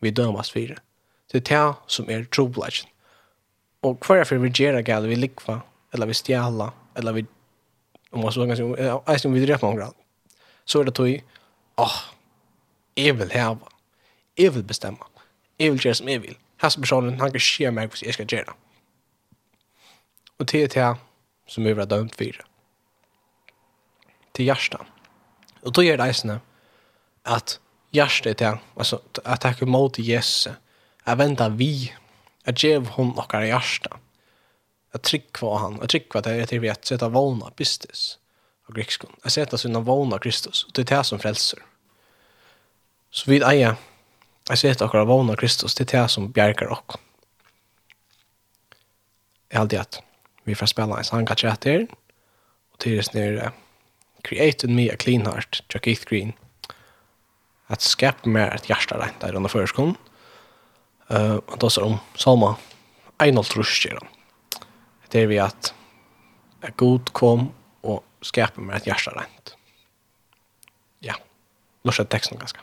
vi 0.00 0.10
dömas 0.10 0.50
för. 0.50 0.78
Det 1.32 1.50
är 1.50 1.56
det 1.56 1.74
som 1.86 2.10
är 2.10 2.24
troblagen. 2.24 2.86
Och 3.80 4.00
kvar 4.00 4.24
för 4.24 4.36
vi 4.36 4.48
gör 4.54 4.80
gal 4.80 5.06
vi 5.06 5.16
likva 5.16 5.60
eller 5.92 6.06
vi 6.06 6.14
stjäla 6.14 6.72
eller 6.94 7.12
vi 7.12 7.26
om 8.10 8.20
man 8.20 8.32
så 8.32 8.46
ganska 8.46 9.28
om 9.28 9.34
vi 9.34 9.46
dräpa 9.46 9.66
någon 9.66 9.76
grad. 9.76 9.94
Så 10.64 10.80
är 10.80 10.84
det 10.84 10.90
då 10.90 11.08
i 11.08 11.22
ah 11.74 12.00
jag 12.94 13.14
vill 13.14 13.30
ha 13.30 13.58
jag 14.34 14.50
vill 14.50 14.64
bestämma. 14.64 15.06
Jag 15.56 15.70
vill 15.70 15.84
göra 15.84 15.94
som 15.94 16.08
jag 16.08 16.20
vill. 16.20 16.36
Här 16.56 16.80
personen 16.80 17.20
han 17.20 17.30
kan 17.30 17.40
se 17.40 17.70
mig 17.70 17.86
vad 17.86 17.98
jag 18.02 18.14
ska 18.14 18.36
göra. 18.36 18.54
Og 20.36 20.46
det 20.46 20.62
är 20.62 20.68
det 20.68 20.96
som 21.46 21.64
vi 21.64 21.74
var 21.76 21.88
dømt 21.90 22.16
for. 22.18 22.40
Til 24.34 24.48
hjertet. 24.50 24.80
Og 25.64 25.72
då 25.72 25.84
gjør 25.84 26.00
det 26.00 26.08
eisene 26.10 26.40
at 27.24 27.58
hjertet 27.94 28.38
til, 28.38 28.58
altså 28.76 29.00
at 29.24 29.44
jeg 29.44 29.56
ikke 29.56 29.70
måte 29.70 30.02
Jesus, 30.04 30.52
jeg 31.06 31.18
venter 31.18 31.54
vi, 31.56 31.92
jeg 32.46 32.54
gjev 32.54 32.90
hun 32.96 33.14
noen 33.14 33.46
hjertet. 33.46 34.00
Jeg 34.94 35.02
trykker 35.02 35.56
han, 35.58 35.78
jeg 35.82 35.90
trykker 35.90 36.20
at 36.20 36.28
jeg 36.30 36.48
til 36.48 36.62
vi 36.62 36.70
at 36.70 36.86
sette 36.86 37.08
pistis 37.56 38.18
av 38.68 38.76
grekskon. 38.76 39.14
Jeg 39.24 39.34
sette 39.34 39.58
sinne 39.58 39.82
vågna 39.84 40.18
Kristus, 40.18 40.64
og 40.64 40.74
det 40.74 40.84
er 40.84 40.96
det 40.96 41.06
som 41.06 41.20
frelser. 41.20 41.58
Så 43.10 43.30
vi 43.30 43.40
eier, 43.42 43.76
jeg 44.48 44.60
sette 44.60 44.84
akkurat 44.84 45.08
vågna 45.08 45.36
Kristus, 45.36 45.74
det 45.74 45.88
er 45.88 46.02
det 46.04 46.10
som 46.10 46.32
bjerger 46.32 46.70
dere. 46.70 47.00
Jeg 49.50 49.58
har 49.58 49.64
alltid 49.64 49.78
hatt 49.78 50.00
vi 50.44 50.54
får 50.54 50.66
spela 50.66 50.98
en 50.98 51.04
sang 51.04 51.26
kanske 51.26 51.48
efter. 51.48 51.86
Och 52.72 52.78
till 52.78 52.96
det 52.96 53.14
nere 53.14 53.52
create 54.22 54.68
me 54.68 54.90
a 54.90 54.96
clean 54.98 55.26
heart, 55.26 55.62
Jack 55.68 55.84
Keith 55.84 56.04
Green. 56.06 56.32
Att 57.66 57.80
skapa 57.80 58.28
mer 58.28 58.54
ett 58.54 58.68
hjärta 58.68 58.98
rent 58.98 59.20
där 59.20 59.34
under 59.34 59.48
förskon. 59.48 59.94
Eh, 61.08 61.24
uh, 61.24 61.36
och 61.36 61.58
då 61.58 61.70
så 61.70 61.84
om 61.84 61.98
Salma 62.14 62.56
en 63.18 63.38
och. 63.38 63.46
Det 65.08 65.20
är 65.20 65.26
vi 65.26 65.38
att 65.38 65.74
att 66.60 66.76
god 66.76 67.12
kom 67.12 67.52
och 67.80 68.04
skapa 68.20 68.60
mer 68.60 68.74
ett 68.74 68.86
hjärta 68.86 69.10
rent. 69.10 69.56
Ja. 70.98 71.14
Låt 71.82 72.00
oss 72.00 72.08
texten 72.08 72.38
ganska. 72.38 72.60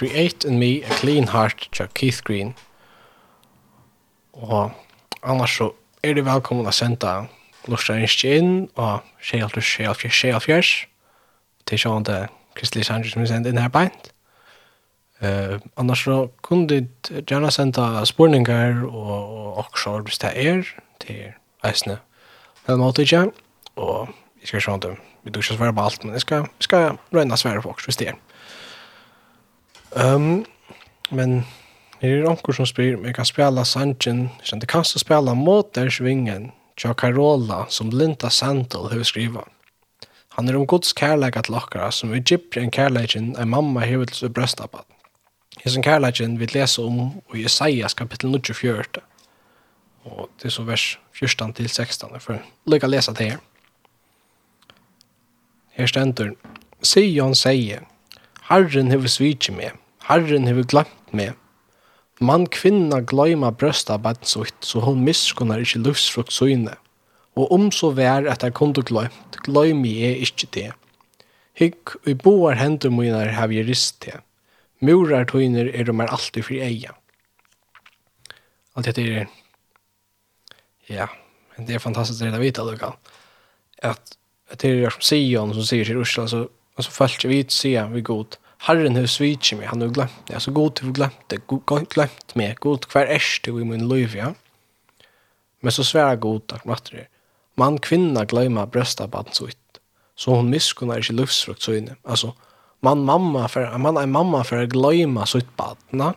Create 0.00 0.48
in 0.48 0.58
Me 0.58 0.82
a 0.82 0.88
Clean 0.88 1.28
Heart 1.28 1.68
til 1.72 1.88
Keith 1.94 2.22
Green. 2.24 2.54
Og 4.32 4.72
annars 5.22 5.56
så 5.56 5.66
er 6.02 6.14
det 6.16 6.24
velkommen 6.24 6.64
å 6.64 6.72
sende 6.72 7.10
lustarinskje 7.68 8.30
inn 8.38 8.54
og 8.80 9.04
skjelt 9.20 9.58
og 9.60 9.66
skjelt 9.66 10.06
og 10.08 10.14
skjelt 10.16 10.46
fjers 10.46 10.70
til 11.68 11.82
sånn 11.82 12.06
det 12.08 12.16
Kristelig 12.56 12.86
Sanger 12.88 13.12
som 13.12 13.20
vi 13.20 13.28
sender 13.28 13.52
inn 13.52 13.60
her 13.60 13.68
beint. 13.74 14.08
Uh, 15.20 15.60
annars 15.76 16.06
så 16.08 16.16
kunne 16.48 16.64
du 16.70 17.12
gjerne 17.20 17.52
sende 17.52 17.84
spurninger 18.08 18.80
og, 18.88 19.12
og 19.20 19.62
også 19.66 19.98
hvis 20.08 20.22
det 20.24 20.32
er 20.32 20.64
til 21.04 21.20
eisene. 21.60 21.98
Det 22.64 22.72
er 22.72 22.80
måte 22.80 23.04
ikke, 23.04 23.26
og 23.76 24.16
vi 24.40 24.48
skal 24.48 24.64
sånn 24.64 24.80
det. 24.88 24.96
Vi 25.28 25.36
tror 25.36 25.44
ikke 25.44 25.60
svare 25.60 25.76
på 25.76 25.86
alt, 25.90 26.08
men 26.08 26.16
jeg 26.16 26.24
skal, 26.24 26.48
jeg 26.56 26.70
skal 26.70 27.00
røyne 27.12 27.36
svare 27.36 27.60
på 27.60 27.76
også 27.76 27.92
hvis 27.92 28.00
det 28.00 28.12
er. 28.14 28.20
Um, 29.90 30.44
men 31.10 31.44
her 32.00 32.20
er 32.20 32.28
onkur 32.30 32.54
som 32.54 32.66
spyr, 32.66 32.96
om 32.96 33.04
jeg 33.04 33.14
kan 33.14 33.26
spela 33.28 33.64
Sanchen, 33.64 34.28
det 34.52 34.68
kan 34.68 34.84
så 34.84 34.98
spela 35.02 35.34
Motorsvingen, 35.34 36.52
tja 36.76 36.94
Carola, 36.94 37.66
som 37.68 37.90
Linda 37.90 38.30
Sandel 38.30 38.88
har 38.92 39.02
skriva. 39.04 39.44
Han 40.38 40.48
er 40.48 40.56
om 40.56 40.66
gods 40.66 40.92
kærleika 40.92 41.42
til 41.42 41.58
okkara, 41.58 41.90
som 41.90 42.14
er 42.14 42.22
gypri 42.22 42.62
en 42.62 42.70
kærleikin 42.70 43.34
en 43.36 43.50
mamma 43.50 43.84
hever 43.84 44.06
til 44.06 44.16
sin 44.16 44.32
brøstabat. 44.32 44.86
Hesen 45.64 45.82
kærleikin 45.82 46.38
vi 46.40 46.46
lesa 46.54 46.82
om 46.82 47.20
i 47.34 47.44
Isaias 47.44 47.94
kapittel 47.94 48.40
24, 48.54 49.02
og 50.04 50.30
det 50.38 50.46
er 50.46 50.54
så 50.54 50.62
vers 50.62 50.98
14 51.12 51.52
til 51.52 51.68
16, 51.68 52.20
for 52.20 52.38
lykka 52.66 52.86
lesa 52.86 53.12
det 53.12 53.30
her. 53.30 53.38
Her 55.70 55.86
stendur, 55.86 56.32
Sion 56.82 57.34
sier, 57.34 57.84
Herren 58.48 58.90
hever 58.90 59.08
svitje 59.08 59.54
med, 59.54 59.70
Herren 60.10 60.48
hever 60.48 60.66
glemt 60.66 61.12
meg. 61.14 61.36
Mann 62.18 62.48
kvinna 62.50 62.98
gløyma 63.06 63.52
brøsta 63.54 63.94
badsutt, 64.02 64.56
så 64.66 64.82
hon 64.82 65.04
miskunnar 65.06 65.62
ikkje 65.62 65.84
livsfrukt 65.84 66.34
søyne. 66.34 66.74
Og 67.38 67.52
om 67.54 67.68
så 67.70 67.92
vær 67.94 68.26
at 68.26 68.42
jeg 68.42 68.56
kunde 68.58 68.82
gløymt, 68.82 69.38
gløymi 69.46 69.92
jeg 70.00 70.26
ikkje 70.26 70.48
det. 70.56 70.66
Hygg 71.60 71.94
og 72.00 72.10
i 72.10 72.16
boar 72.18 72.58
hendur 72.58 72.90
munar 72.90 73.30
hev 73.36 73.54
jeg 73.54 73.68
rist 73.70 74.02
det. 74.02 74.18
Murar 74.82 75.28
tøyner 75.30 75.70
er 75.70 75.86
de 75.86 75.94
er 75.94 76.10
alltid 76.10 76.42
fri 76.42 76.58
eia. 76.64 76.96
Alt 78.74 78.90
dette 78.90 79.06
er... 79.06 79.30
Ja, 80.90 81.06
det 81.54 81.76
er 81.76 81.86
fantastisk 81.86 82.18
det 82.18 82.34
er 82.34 82.42
vita, 82.42 82.66
Luka. 82.66 82.96
At 83.78 84.16
det 84.58 84.74
er 84.74 84.90
som 84.90 85.06
Sion 85.06 85.54
som 85.54 85.62
sier 85.62 85.86
til 85.86 86.02
Ursula, 86.02 86.26
så, 86.26 86.46
så 86.82 86.90
følt 86.90 87.28
vi 87.30 87.44
ut 87.44 87.54
Sion 87.54 87.94
vi 87.94 88.02
god. 88.02 88.40
Herren 88.66 88.96
har 88.96 89.06
svitsi 89.08 89.56
meg, 89.56 89.70
han 89.70 89.80
har 89.80 89.92
glemt 89.94 90.26
det. 90.28 90.34
altså 90.36 90.52
god 90.52 90.74
til 90.76 90.92
glemt 90.92 91.22
det, 91.32 91.46
god 91.48 91.86
glemt 91.88 92.34
meg, 92.36 92.58
God, 92.60 92.84
hver 92.92 93.08
erst 93.08 93.46
du 93.46 93.58
i 93.58 93.64
min 93.64 93.88
liv, 93.88 94.16
ja? 94.16 94.34
Men 95.60 95.72
så 95.72 95.84
svärar 95.84 96.20
god, 96.20 96.42
takk 96.48 96.66
matter. 96.68 97.08
Man 97.56 97.78
kvinna 97.78 98.24
glömma 98.24 98.66
brøsta 98.66 99.06
baden 99.06 99.32
så 99.32 99.48
ut. 99.48 99.80
Så 100.16 100.34
hon 100.36 100.50
misskunnar 100.50 101.00
inte 101.00 101.12
livsfrukt 101.12 101.62
så 101.62 101.72
inne. 101.72 101.96
altså, 102.04 102.32
man 102.80 103.04
mamma 103.04 103.48
for, 103.48 103.78
man 103.78 103.96
er 103.96 104.06
mamma 104.06 104.44
for 104.44 104.60
å 104.60 104.68
glömma 104.68 105.26
så 105.26 105.38
ut 105.38 105.56
badna. 105.56 106.14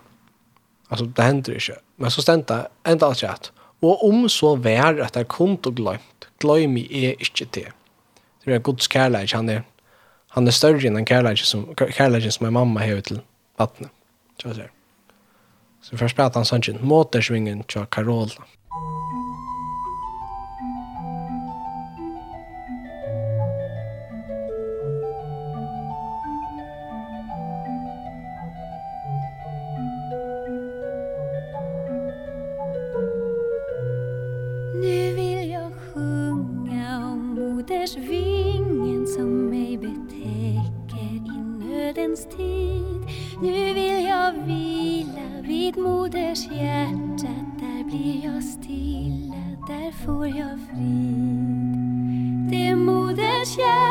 Alltså, 0.90 1.06
det 1.06 1.24
händer 1.24 1.54
inte. 1.54 1.80
Men 1.96 2.12
så 2.12 2.22
stända, 2.22 2.68
ända 2.84 3.06
allt 3.06 3.24
rätt. 3.24 3.52
Og 3.82 4.04
om 4.04 4.30
så 4.30 4.56
vær 4.56 5.00
at 5.04 5.14
det 5.14 5.26
er 5.26 5.32
kun 5.32 5.58
og 5.66 5.76
gløymt, 5.76 6.28
gløym 6.40 6.78
er 6.78 7.20
ikke 7.20 7.48
det. 7.52 7.72
Det 8.44 8.56
er 8.56 8.60
Guds 8.60 8.88
kærleik, 8.88 9.32
han 9.32 9.50
er 9.50 9.64
han 10.36 10.48
är 10.48 10.52
större 10.52 10.88
än 10.88 10.94
den 10.94 11.06
kärleken 11.06 11.46
som, 11.46 11.76
kärleken 11.92 12.32
som 12.32 12.46
min 12.46 12.54
mamma 12.54 12.80
har 12.80 13.02
till 13.02 13.20
vattnet. 13.58 13.92
Så, 14.42 14.48
jag 14.48 14.56
säger. 14.56 14.72
så 15.82 15.98
först 15.98 16.16
pratar 16.16 16.40
han 16.40 16.46
sånt, 16.46 16.82
motorsvingen 16.82 17.64
till 17.64 17.86
Carola. 17.86 18.44
där 49.74 49.92
får 49.92 50.28
jag 50.28 50.60
frid 50.70 51.40
Det 52.50 52.68
är 52.68 52.76
moderns 52.76 53.58
hjärta. 53.58 53.83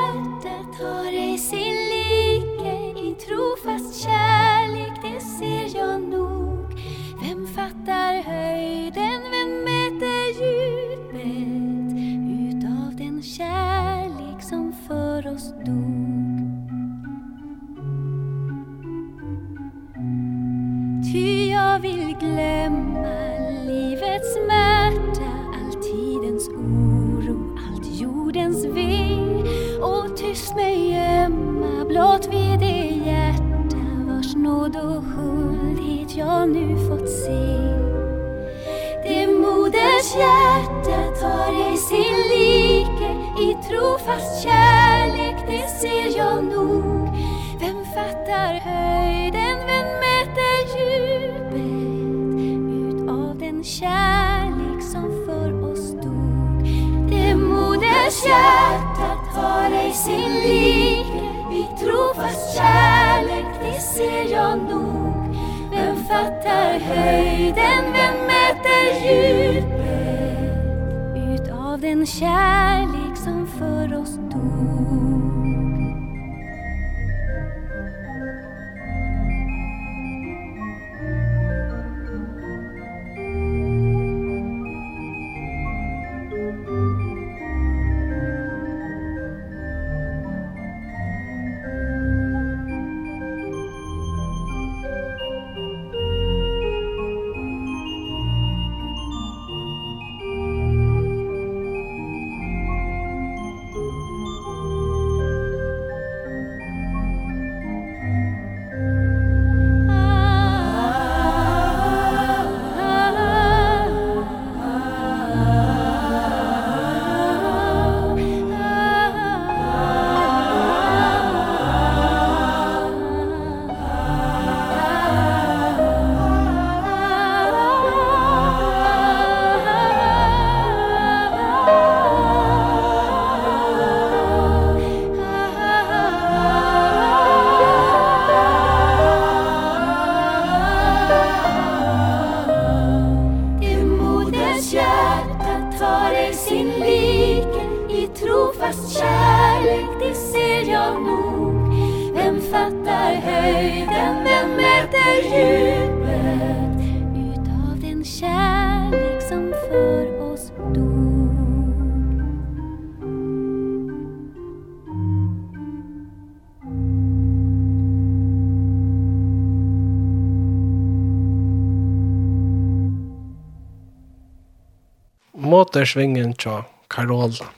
er 175.83 175.90
svingen 175.90 176.35
tja 176.38 176.62
Carola. 176.92 177.50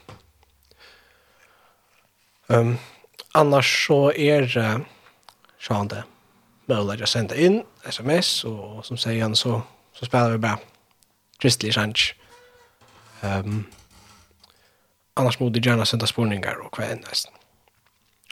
Um, 2.49 2.77
annars 3.35 3.69
så 3.87 4.11
er 4.13 4.49
uh, 4.61 4.81
sånn 5.61 5.89
det 5.93 6.03
mulig 6.69 7.05
å 7.05 7.09
sende 7.09 7.37
inn 7.41 7.63
sms, 7.89 8.31
og 8.49 8.85
som 8.87 9.01
sier 9.01 9.25
han 9.25 9.37
så, 9.37 9.59
så 9.97 10.09
spiller 10.09 10.37
vi 10.37 10.43
bare 10.45 10.61
kristelig 11.43 11.75
kjent. 11.77 12.05
Um, 13.25 13.65
annars 15.21 15.41
må 15.41 15.51
du 15.53 15.61
gjerne 15.61 15.87
sende 15.89 16.09
spurningar 16.09 16.61
og 16.65 16.73
hva 16.77 16.93
enn 16.93 17.05
nesten. 17.05 17.33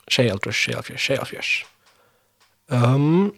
Tjej 0.09 0.33
alt 0.33 0.49
og. 0.49 1.53
Um, 2.73 3.33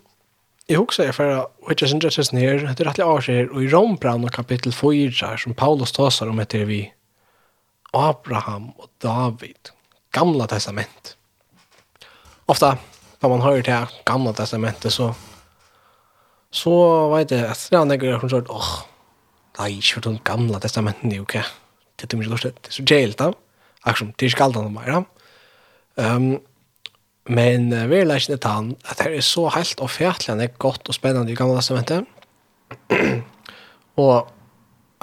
Jeg 0.64 0.80
husker 0.80 1.10
jeg 1.10 1.12
for 1.12 1.28
å 1.28 1.72
ikke 1.74 1.88
synes 1.90 2.06
jeg 2.06 2.14
synes 2.16 2.30
her, 2.40 2.62
det 2.62 2.80
er 2.80 2.88
rettelig 2.88 3.04
avskjer, 3.04 3.50
og 3.52 3.60
i 3.60 3.68
Rombrand 3.68 4.24
og 4.24 4.32
kapittel 4.32 4.72
4, 4.72 5.34
som 5.42 5.56
Paulus 5.56 5.92
tåser 5.92 6.30
om 6.30 6.40
etter 6.40 6.64
vi, 6.68 6.86
Abraham 7.94 8.70
og 8.80 8.88
David, 9.04 9.74
gamla 10.16 10.46
testament. 10.48 11.14
Ofta, 12.48 12.74
når 13.20 13.34
man 13.34 13.44
hører 13.44 13.66
til 13.66 14.00
gamla 14.08 14.32
testamentet, 14.36 14.92
så, 14.92 15.10
så 16.48 16.72
vet 17.12 17.36
jeg 17.36 17.44
at 17.44 17.68
det 17.68 17.80
er 17.82 17.90
nekker 17.90 18.24
som 18.24 18.32
sånn, 18.32 18.48
åh, 18.48 18.72
det 19.54 19.66
er 19.66 19.76
ikke 19.76 19.98
for 19.98 20.08
den 20.08 20.20
gamla 20.24 20.62
testamenten, 20.64 21.12
jo, 21.12 21.28
ikke, 21.28 21.44
det 22.00 22.08
er 22.08 22.22
mye 22.22 22.32
lort, 22.32 22.48
det 22.48 22.72
er 22.72 22.78
så 22.78 22.86
gjeldt, 22.88 23.20
da, 23.20 23.30
akkurat, 23.84 24.16
det 24.16 24.30
er 24.30 24.32
ikke 24.32 24.48
alt 24.48 24.62
annet 24.62 24.78
mer, 24.80 24.94
da, 24.96 25.04
Um, 25.94 26.40
Men 27.28 27.72
uh, 27.72 27.86
vi 27.88 28.00
er 28.02 28.08
lærkene 28.08 28.36
til 28.36 28.50
han 28.50 28.72
at 28.84 29.00
det 29.00 29.16
er 29.16 29.24
så 29.24 29.48
helt 29.54 29.80
og 29.80 29.90
fjertelig 29.90 30.50
godt 30.58 30.88
og 30.88 30.96
spennende 30.96 31.32
i 31.32 31.38
gamle 31.38 31.56
testamentet. 31.56 32.04
og 33.96 34.28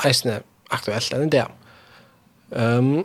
eisene 0.06 0.42
aktuelt 0.72 1.14
enn 1.16 1.32
det. 1.32 1.46
Um, 2.52 3.04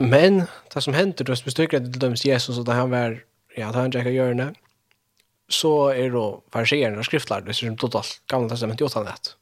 men 0.00 0.44
det 0.74 0.82
som 0.82 0.94
hender, 0.96 1.24
det 1.24 1.38
som 1.38 1.50
stykker 1.52 1.80
til 1.80 2.00
dømes 2.00 2.24
Jesus, 2.26 2.58
og 2.58 2.66
da 2.66 2.78
han 2.80 2.90
var, 2.92 3.18
ja, 3.56 3.70
da 3.70 3.84
han 3.84 3.94
ikke 3.94 4.14
gjør 4.14 4.34
det, 4.40 4.50
så 5.52 5.72
er 5.92 6.10
det 6.14 6.26
farsierne 6.52 6.98
og 6.98 7.06
skriftlærde 7.06 7.54
som 7.54 7.76
totalt 7.78 8.20
gamle 8.28 8.50
testamentet 8.50 8.84
gjort 8.84 8.98
han 8.98 9.08
rett. 9.08 9.34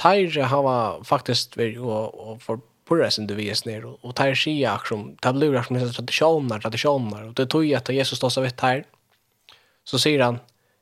Teir 0.00 0.46
hava 0.48 0.74
faktisk 1.04 1.58
vært 1.60 1.80
og, 1.82 2.14
og 2.14 2.42
for 2.44 2.62
purra 2.90 3.10
sin 3.10 3.26
du 3.26 3.34
vis 3.34 3.64
ner 3.64 3.84
och, 3.84 4.04
och 4.04 4.14
tar 4.14 4.34
sig 4.34 4.64
akrom 4.64 5.16
det 5.22 5.32
blir 5.32 5.56
akrom 5.56 5.78
med 5.78 5.94
traditioner 5.94 6.60
traditioner. 6.60 7.28
Och 7.28 7.34
det 7.34 7.46
tog 7.46 7.64
ju 7.64 7.74
att 7.74 7.88
Jesus 7.88 8.18
står 8.18 8.30
så 8.30 8.40
vitt 8.40 8.60
här. 8.60 8.84
Så 9.84 9.98
säger 9.98 10.20
han 10.20 10.38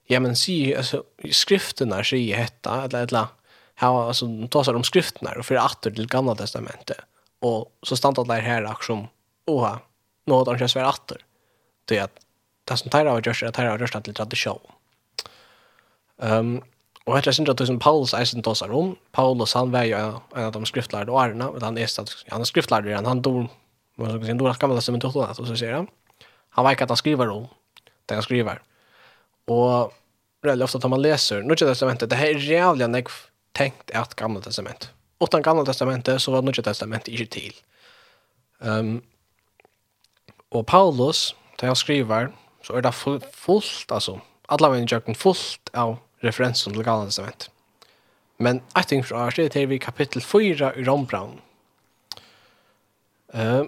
ja 0.07 0.21
men 0.21 0.37
se 0.37 0.77
alltså 0.77 1.05
skrifterna 1.31 2.05
säger 2.05 2.37
hetta 2.37 2.85
eller 2.85 3.03
eller 3.03 3.27
här 3.75 3.89
alltså 3.89 4.27
tar 4.51 4.63
sig 4.63 4.75
de 4.75 4.85
skrifterna 4.85 5.33
och 5.39 5.47
för 5.47 5.55
att 5.55 5.83
till 5.83 6.07
gamla 6.07 6.35
testamentet. 6.35 6.99
Och 7.41 7.73
så 7.83 7.97
stannar 7.97 8.25
det 8.25 8.35
här 8.35 8.63
akrom 8.63 9.07
oha 9.47 9.81
något 10.27 10.49
han 10.49 10.59
kör 10.59 10.67
svär 10.67 10.89
åter. 10.89 11.19
Det 11.85 11.99
är 11.99 12.03
att 12.05 12.21
det 12.65 12.77
som 12.77 12.91
tar 12.91 13.07
av 13.07 13.27
görs 13.27 13.43
att 13.43 13.55
tar 13.55 13.67
av 13.67 13.81
görs 13.81 13.93
till 14.05 14.15
tradition. 14.15 14.73
Ehm 16.23 16.39
um, 16.39 16.63
Og 17.09 17.17
etter 17.17 17.33
sin 17.33 17.49
at 17.49 17.61
som 17.65 17.79
Paulus 17.81 18.13
eisen 18.13 18.45
tåsar 18.45 18.73
om, 18.75 18.91
Paulus 19.17 19.55
han 19.57 19.73
var 19.73 19.87
jo 19.89 19.97
en 19.97 20.45
av 20.45 20.53
de 20.53 20.69
skriftlærde 20.69 21.13
årene, 21.15 21.47
men 21.55 21.65
han 21.65 21.79
er, 21.81 21.89
han 22.29 22.45
er 22.45 22.49
skriftlærde, 22.49 22.93
han, 22.93 23.09
han 23.09 23.23
dor, 23.25 23.47
man 23.97 24.11
skal 24.13 24.27
si, 24.27 24.33
han 24.35 24.41
dor 24.43 24.51
at 24.51 24.61
gamla 24.61 24.83
sementotonet, 24.85 25.41
og 25.41 25.49
så 25.49 25.57
sier 25.57 25.79
han, 25.79 25.89
han 26.57 26.67
vet 26.67 26.77
ikke 26.77 26.89
at 26.89 26.93
han 26.93 27.01
skriver 27.01 27.33
om 27.33 27.47
det 28.09 28.19
han 28.19 28.27
skriver. 28.27 28.61
Og 29.49 29.95
veldig 30.45 30.67
ofte 30.67 30.81
at 30.83 30.93
man 30.93 31.01
leser 31.01 31.47
Norge 31.47 31.65
testamentet, 31.65 32.11
det 32.13 32.19
er 32.21 32.45
jævlig 32.45 32.85
enn 32.85 32.99
jeg 32.99 33.09
tenkt 33.57 33.95
at 33.97 34.13
gamla 34.21 34.43
testament. 34.45 34.91
Utan 35.25 35.43
gamla 35.43 35.65
testamentet 35.67 36.21
så 36.23 36.35
var 36.35 36.45
Norge 36.45 36.63
testamentet 36.67 37.15
ikke 37.15 37.31
til. 37.39 37.57
Um, 38.61 38.99
og 40.53 40.67
Paulus, 40.69 41.33
det 41.61 41.71
han 41.71 41.79
skriver, 41.79 42.29
så 42.63 42.77
er 42.77 42.85
det 42.85 42.93
fullt, 42.95 43.89
altså, 43.89 44.19
allaveg 44.53 44.85
i 44.85 44.93
jøkken 44.93 45.17
fullt 45.17 45.73
av 45.73 45.97
referensen 46.25 46.75
til 46.75 46.85
Gamla 46.85 47.09
testament. 47.09 47.49
Men 48.39 48.63
jeg 48.75 48.87
tenker 48.87 49.11
fra 49.11 49.27
Arse, 49.27 49.49
det 49.51 49.63
er 49.63 49.71
vi 49.71 49.81
kapittel 49.83 50.23
4 50.23 50.73
i 50.79 50.85
Rombraun. 50.87 51.41
Uh, 53.35 53.67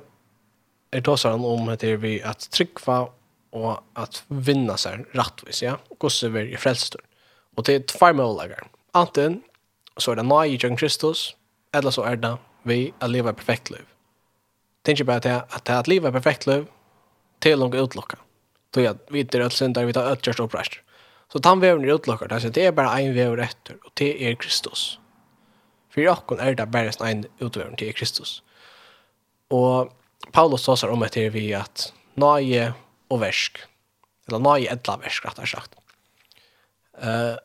er 0.91 1.03
tåsar 1.05 1.35
han 1.37 1.45
om 1.47 1.69
det 1.75 1.95
er 1.95 1.99
vi 2.03 2.19
at 2.25 2.47
tryggva 2.55 3.03
og 3.51 3.99
at 3.99 4.23
vinna 4.29 4.77
seg 4.79 5.07
rattvis, 5.19 5.63
ja? 5.65 5.77
Gosse 6.03 6.31
vi 6.31 6.47
i 6.55 6.59
frelstor. 6.59 7.03
Og 7.59 7.67
det 7.67 7.75
er 7.75 7.87
tvær 7.91 8.15
målager. 8.19 8.63
Anten 8.95 9.41
så 9.99 10.13
er 10.13 10.21
det 10.21 10.27
nøy 10.31 10.47
i 10.47 10.57
Jørgen 10.57 10.79
Kristus, 10.79 11.35
eller 11.75 11.95
så 11.95 12.07
er 12.07 12.21
det 12.23 12.37
vi 12.67 12.93
at 13.01 13.11
leva 13.11 13.35
perfekt 13.35 13.71
liv. 13.75 13.87
Tenk 14.87 15.03
bare 15.07 15.25
til 15.25 15.43
at 15.43 15.65
det 15.67 15.77
at 15.77 15.91
leva 15.91 16.13
perfekt 16.15 16.47
liv 16.47 16.67
til 17.43 17.59
langt 17.59 17.77
utlokka. 17.77 18.17
Så 18.75 18.85
ja, 18.85 18.95
vi 19.11 19.27
er 19.27 19.45
alt 19.45 19.57
syndar, 19.57 19.85
vi 19.85 19.93
tar 19.93 20.09
alt 20.09 20.23
gjørst 20.25 20.43
oppreist. 20.45 20.79
Så 21.33 21.39
tannveven 21.39 21.85
är 21.85 21.89
er 21.89 22.33
Alltså 22.33 22.49
det 22.49 22.57
er, 22.57 22.63
det 22.63 22.67
er 22.67 22.71
bare 22.71 22.99
ein 22.99 23.15
väg 23.15 23.39
etter, 23.39 23.75
og 23.85 23.93
det 23.99 24.29
er 24.29 24.35
Kristus. 24.35 24.99
For 25.91 26.01
jag 26.01 26.23
er 26.31 26.37
är 26.37 26.55
det 26.55 26.71
bara 26.71 27.11
en 27.11 27.25
utväg 27.41 27.79
till 27.79 27.95
Kristus. 27.95 28.43
Og 29.51 29.93
Paulus 30.33 30.65
tåsar 30.65 30.89
om 30.89 31.03
etter 31.03 31.31
vi 31.31 31.53
at 31.53 31.93
nöje 32.17 32.75
og 33.11 33.21
versk, 33.21 33.67
Eller 34.29 34.39
nöje 34.39 34.73
edla 34.73 34.97
versk, 34.97 35.25
rett 35.25 35.39
og 35.39 35.49
sagt. 35.49 35.75
Uh, 37.03 37.37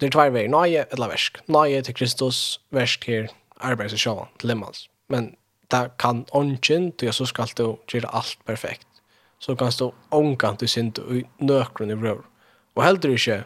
det 0.00 0.06
er 0.06 0.10
tvær 0.10 0.30
veier, 0.30 0.48
Nöje 0.48 0.84
edla 0.92 1.08
versk. 1.08 1.40
Nöje 1.48 1.82
til 1.82 1.94
Kristus, 1.94 2.60
versk 2.70 3.04
til 3.04 3.28
arbeids 3.60 3.92
og 3.92 3.98
sjåan, 3.98 4.28
til 4.38 4.48
limmans. 4.48 4.88
Men 5.08 5.36
det 5.70 5.90
kan 5.98 6.26
ånden, 6.32 6.92
til 6.92 7.12
så 7.12 7.26
skal 7.26 7.50
du 7.58 7.78
gjøre 7.88 8.14
alt 8.14 8.38
perfekt. 8.46 8.86
Så 9.38 9.54
kan 9.54 9.72
du 9.78 9.90
ångan 10.10 10.56
til 10.56 10.68
synd 10.68 10.98
og 10.98 11.22
nøkron 11.40 11.90
i 11.90 11.94
brøver. 11.94 12.31
Og 12.76 12.84
heldur 12.86 13.14
ikke 13.14 13.42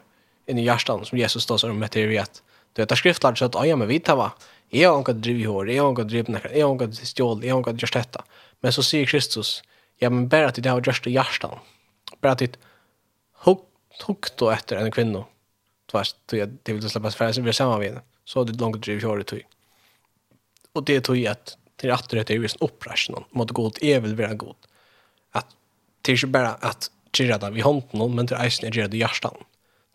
inn 0.46 0.60
i 0.60 0.66
hjertan 0.66 1.04
som 1.06 1.18
Jesus 1.18 1.46
står 1.46 1.64
som 1.64 1.82
etter 1.82 2.06
vi 2.10 2.20
at 2.22 2.42
du 2.76 2.82
vet, 2.82 2.90
det 2.90 2.92
er 2.92 3.00
skriftlært 3.00 3.40
så 3.40 3.48
at 3.48 3.56
«Aja, 3.56 3.76
men 3.78 3.88
vi 3.88 3.96
tar 4.04 4.18
va, 4.20 4.34
Jeg 4.68 4.88
har 4.88 4.96
anka 4.98 5.14
driv 5.14 5.38
i 5.38 5.46
hår, 5.46 5.68
jeg 5.70 5.80
har 5.80 5.92
ikke 5.94 6.04
drivet 6.10 6.28
nekker, 6.34 6.52
jeg 6.52 6.66
har 6.66 6.74
ikke 6.74 7.06
stjål, 7.08 7.44
jeg 7.46 7.54
har 7.54 7.60
ikke 7.62 7.80
gjørst 7.80 7.96
dette. 7.96 8.22
Men 8.60 8.74
så 8.74 8.82
sier 8.82 9.06
Kristus, 9.06 9.62
ja, 10.02 10.10
men 10.10 10.26
bare 10.28 10.50
at 10.50 10.58
det 10.58 10.66
har 10.66 10.82
gjørst 10.82 11.06
i 11.06 11.14
hjertan. 11.14 11.62
Bare 12.18 12.34
at 12.34 12.42
det 12.42 12.58
hukk 13.46 14.32
då 14.36 14.50
etter 14.52 14.82
en 14.82 14.90
kvinno, 14.92 15.24
Tvers, 15.86 16.16
tog 16.26 16.40
jeg, 16.40 16.50
det 16.66 16.74
vil 16.74 16.82
du 16.82 16.88
slippe 16.90 17.12
færre 17.14 17.36
som 17.36 17.46
vi 17.46 17.52
er 17.52 17.56
sammen 17.56 17.78
med 17.78 17.88
henne. 17.92 18.02
Så 18.26 18.40
har 18.40 18.48
du 18.48 18.58
langt 18.58 18.82
drivet 18.82 19.06
hår 19.06 19.22
i 19.22 19.26
tog. 19.30 19.44
Og 20.74 20.84
det 20.90 20.98
tog 21.06 21.16
jeg 21.16 21.30
at 21.30 21.54
til 21.78 21.92
at 21.92 22.10
det 22.10 22.30
er 22.32 22.40
jo 22.40 22.48
en 22.48 22.64
opprasjon, 22.64 23.26
måtte 23.36 23.54
gå 23.54 23.66
ut, 23.68 23.82
jeg 23.84 24.02
vil 24.02 24.16
være 24.18 24.38
god. 24.40 24.54
At 25.36 25.46
det 26.02 26.12
er 26.12 26.18
ikke 26.18 26.32
bare 26.32 26.54
at 26.64 26.88
gjøre 27.24 27.38
det 27.42 27.52
vi 27.54 27.64
hånden 27.64 28.14
men 28.14 28.28
det 28.28 28.36
er 28.36 28.44
eisen 28.44 28.68
jeg 28.68 28.76
gjøre 28.76 28.92
det 28.92 28.98
i 28.98 29.02
hjertan. 29.04 29.44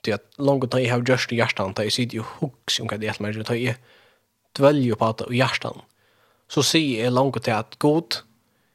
Det 0.01 0.15
at 0.17 0.24
langt 0.41 0.72
da 0.74 0.80
jeg 0.82 0.91
har 0.91 1.03
gjørst 1.05 1.34
i 1.34 1.38
hjertan, 1.38 1.76
da 1.78 1.86
jeg 1.86 1.93
sitter 1.93 2.22
jo 2.22 2.28
hos 2.39 2.80
om 2.82 2.89
hva 2.89 2.97
det 2.97 3.09
hjelper 3.09 3.28
meg, 3.28 3.41
da 3.45 3.57
jeg 3.57 3.78
dvelger 4.57 4.97
på 4.97 5.11
det 5.19 5.30
i 5.30 5.41
hjertan, 5.41 5.82
Så 6.51 6.61
sier 6.67 7.05
jeg 7.05 7.13
langt 7.13 7.38
til 7.45 7.53
at 7.55 7.78
god, 7.80 8.26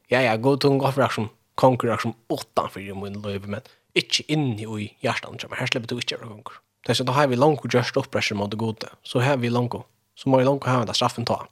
ja, 0.08 0.22
ja, 0.22 0.36
god 0.36 0.60
tung 0.60 0.80
offrer 0.80 1.12
som 1.12 1.28
konkurrer 1.60 2.00
som 2.00 2.14
utenfor 2.32 2.80
i 2.80 2.94
min 2.96 3.20
løyve, 3.20 3.46
men 3.46 3.60
ikke 3.94 4.24
inni 4.32 4.64
i 4.64 4.86
hjertan, 5.04 5.36
men 5.36 5.58
her 5.58 5.68
slipper 5.68 5.88
du 5.88 5.98
ikke 5.98 6.16
å 6.16 6.28
konkurrer. 6.28 6.62
Det 6.86 6.94
er 6.94 7.00
så 7.00 7.04
da 7.04 7.12
har 7.12 7.28
vi 7.28 7.36
langt 7.36 7.66
gjørst 7.66 7.98
oppresjon 7.98 8.38
mot 8.38 8.50
det 8.50 8.56
gode, 8.56 8.88
så 9.02 9.20
har 9.20 9.36
vi 9.42 9.50
langt, 9.50 9.74
så 10.14 10.30
må 10.30 10.38
vi 10.38 10.46
langt 10.46 10.64
ha 10.64 10.84
den 10.84 10.94
straffen 10.94 11.26
ta. 11.26 11.42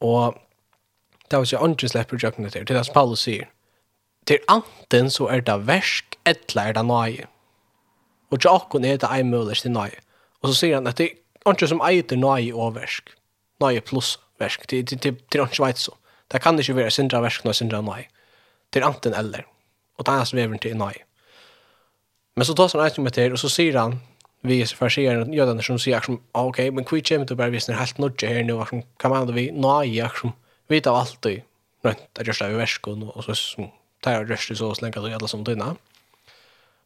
Og 0.00 0.34
det 1.28 1.36
er 1.36 1.42
jo 1.44 1.46
ikke 1.46 1.64
andre 1.68 1.88
slipper 1.92 2.18
det 2.18 2.52
til, 2.52 2.64
det 2.64 2.70
er 2.70 2.78
det 2.80 2.86
som 2.88 2.96
Paulus 2.96 3.22
sier, 3.28 3.46
til 4.26 4.38
anten 4.48 5.10
så 5.10 5.28
er 5.32 5.44
det 5.46 5.56
versk, 5.66 6.16
etla 6.28 6.68
er 6.68 6.76
det 6.78 6.84
nøye. 6.86 7.26
Og 8.30 8.40
til 8.40 8.50
akkurat 8.52 8.86
er 8.86 9.00
det 9.02 9.10
ei 9.10 9.22
mulig 9.26 9.56
til 9.62 9.74
nøye. 9.74 10.02
Og 10.42 10.50
så 10.50 10.60
sier 10.60 10.78
han 10.78 10.86
at 10.86 10.98
det 10.98 11.08
er 11.10 11.52
ikke 11.52 11.68
som 11.68 11.82
eiter 11.84 12.20
nøye 12.20 12.54
og 12.54 12.74
versk. 12.76 13.14
Nøye 13.60 13.80
pluss 13.80 14.18
versk. 14.38 14.68
Det, 14.70 14.90
det, 14.90 15.02
det, 15.02 15.14
det 15.32 15.40
er 15.40 15.48
ikke 15.48 15.64
veit 15.64 15.78
så. 15.78 15.96
Det 16.32 16.42
kan 16.42 16.58
ikke 16.58 16.76
være 16.76 16.90
sindra 16.94 17.20
versk 17.20 17.44
når 17.44 17.58
sindra 17.58 17.80
nøye. 17.84 18.06
Det 18.72 18.82
er 18.82 18.86
anten 18.86 19.14
eller. 19.14 19.48
Og 19.98 20.06
det 20.06 20.14
er 20.14 20.24
som 20.24 20.38
vever 20.38 20.62
til 20.62 20.76
nøye. 20.76 21.04
Men 22.36 22.46
så 22.46 22.54
tar 22.54 22.70
han 22.72 22.86
eit 22.86 22.98
med 22.98 23.12
til, 23.12 23.32
og 23.32 23.38
så 23.42 23.48
sier 23.50 23.78
han, 23.78 23.98
vi 24.42 24.62
är 24.62 24.66
för 24.66 24.88
sig 24.88 25.06
en 25.06 25.32
jödan 25.32 25.62
som 25.62 25.78
säger 25.78 26.00
som 26.00 26.20
okej 26.32 26.70
men 26.70 26.84
hva 26.84 27.00
kommer 27.00 27.26
till 27.26 27.36
bare 27.36 27.50
visst 27.50 27.68
helt 27.68 27.98
nudge 27.98 28.26
här 28.26 28.42
nu 28.42 28.52
vad 28.52 28.68
kan 28.96 29.10
man 29.10 29.26
då 29.26 29.32
vi 29.32 29.50
Nøye, 29.50 29.94
jag 29.94 30.18
som 30.18 30.32
vet 30.68 30.86
av 30.86 30.94
allt 30.94 31.22
det 31.22 31.42
rätt 31.82 32.18
att 32.18 32.26
jag 32.26 32.34
ska 32.34 32.44
överskon 32.44 33.02
og 33.02 33.24
så 33.24 33.34
som 33.34 33.70
tar 34.00 34.12
jag 34.12 34.30
röster 34.30 34.54
så 34.54 34.74
slänka 34.74 35.00
så 35.00 35.08
jävla 35.08 35.28
som 35.28 35.44
tunna. 35.44 35.76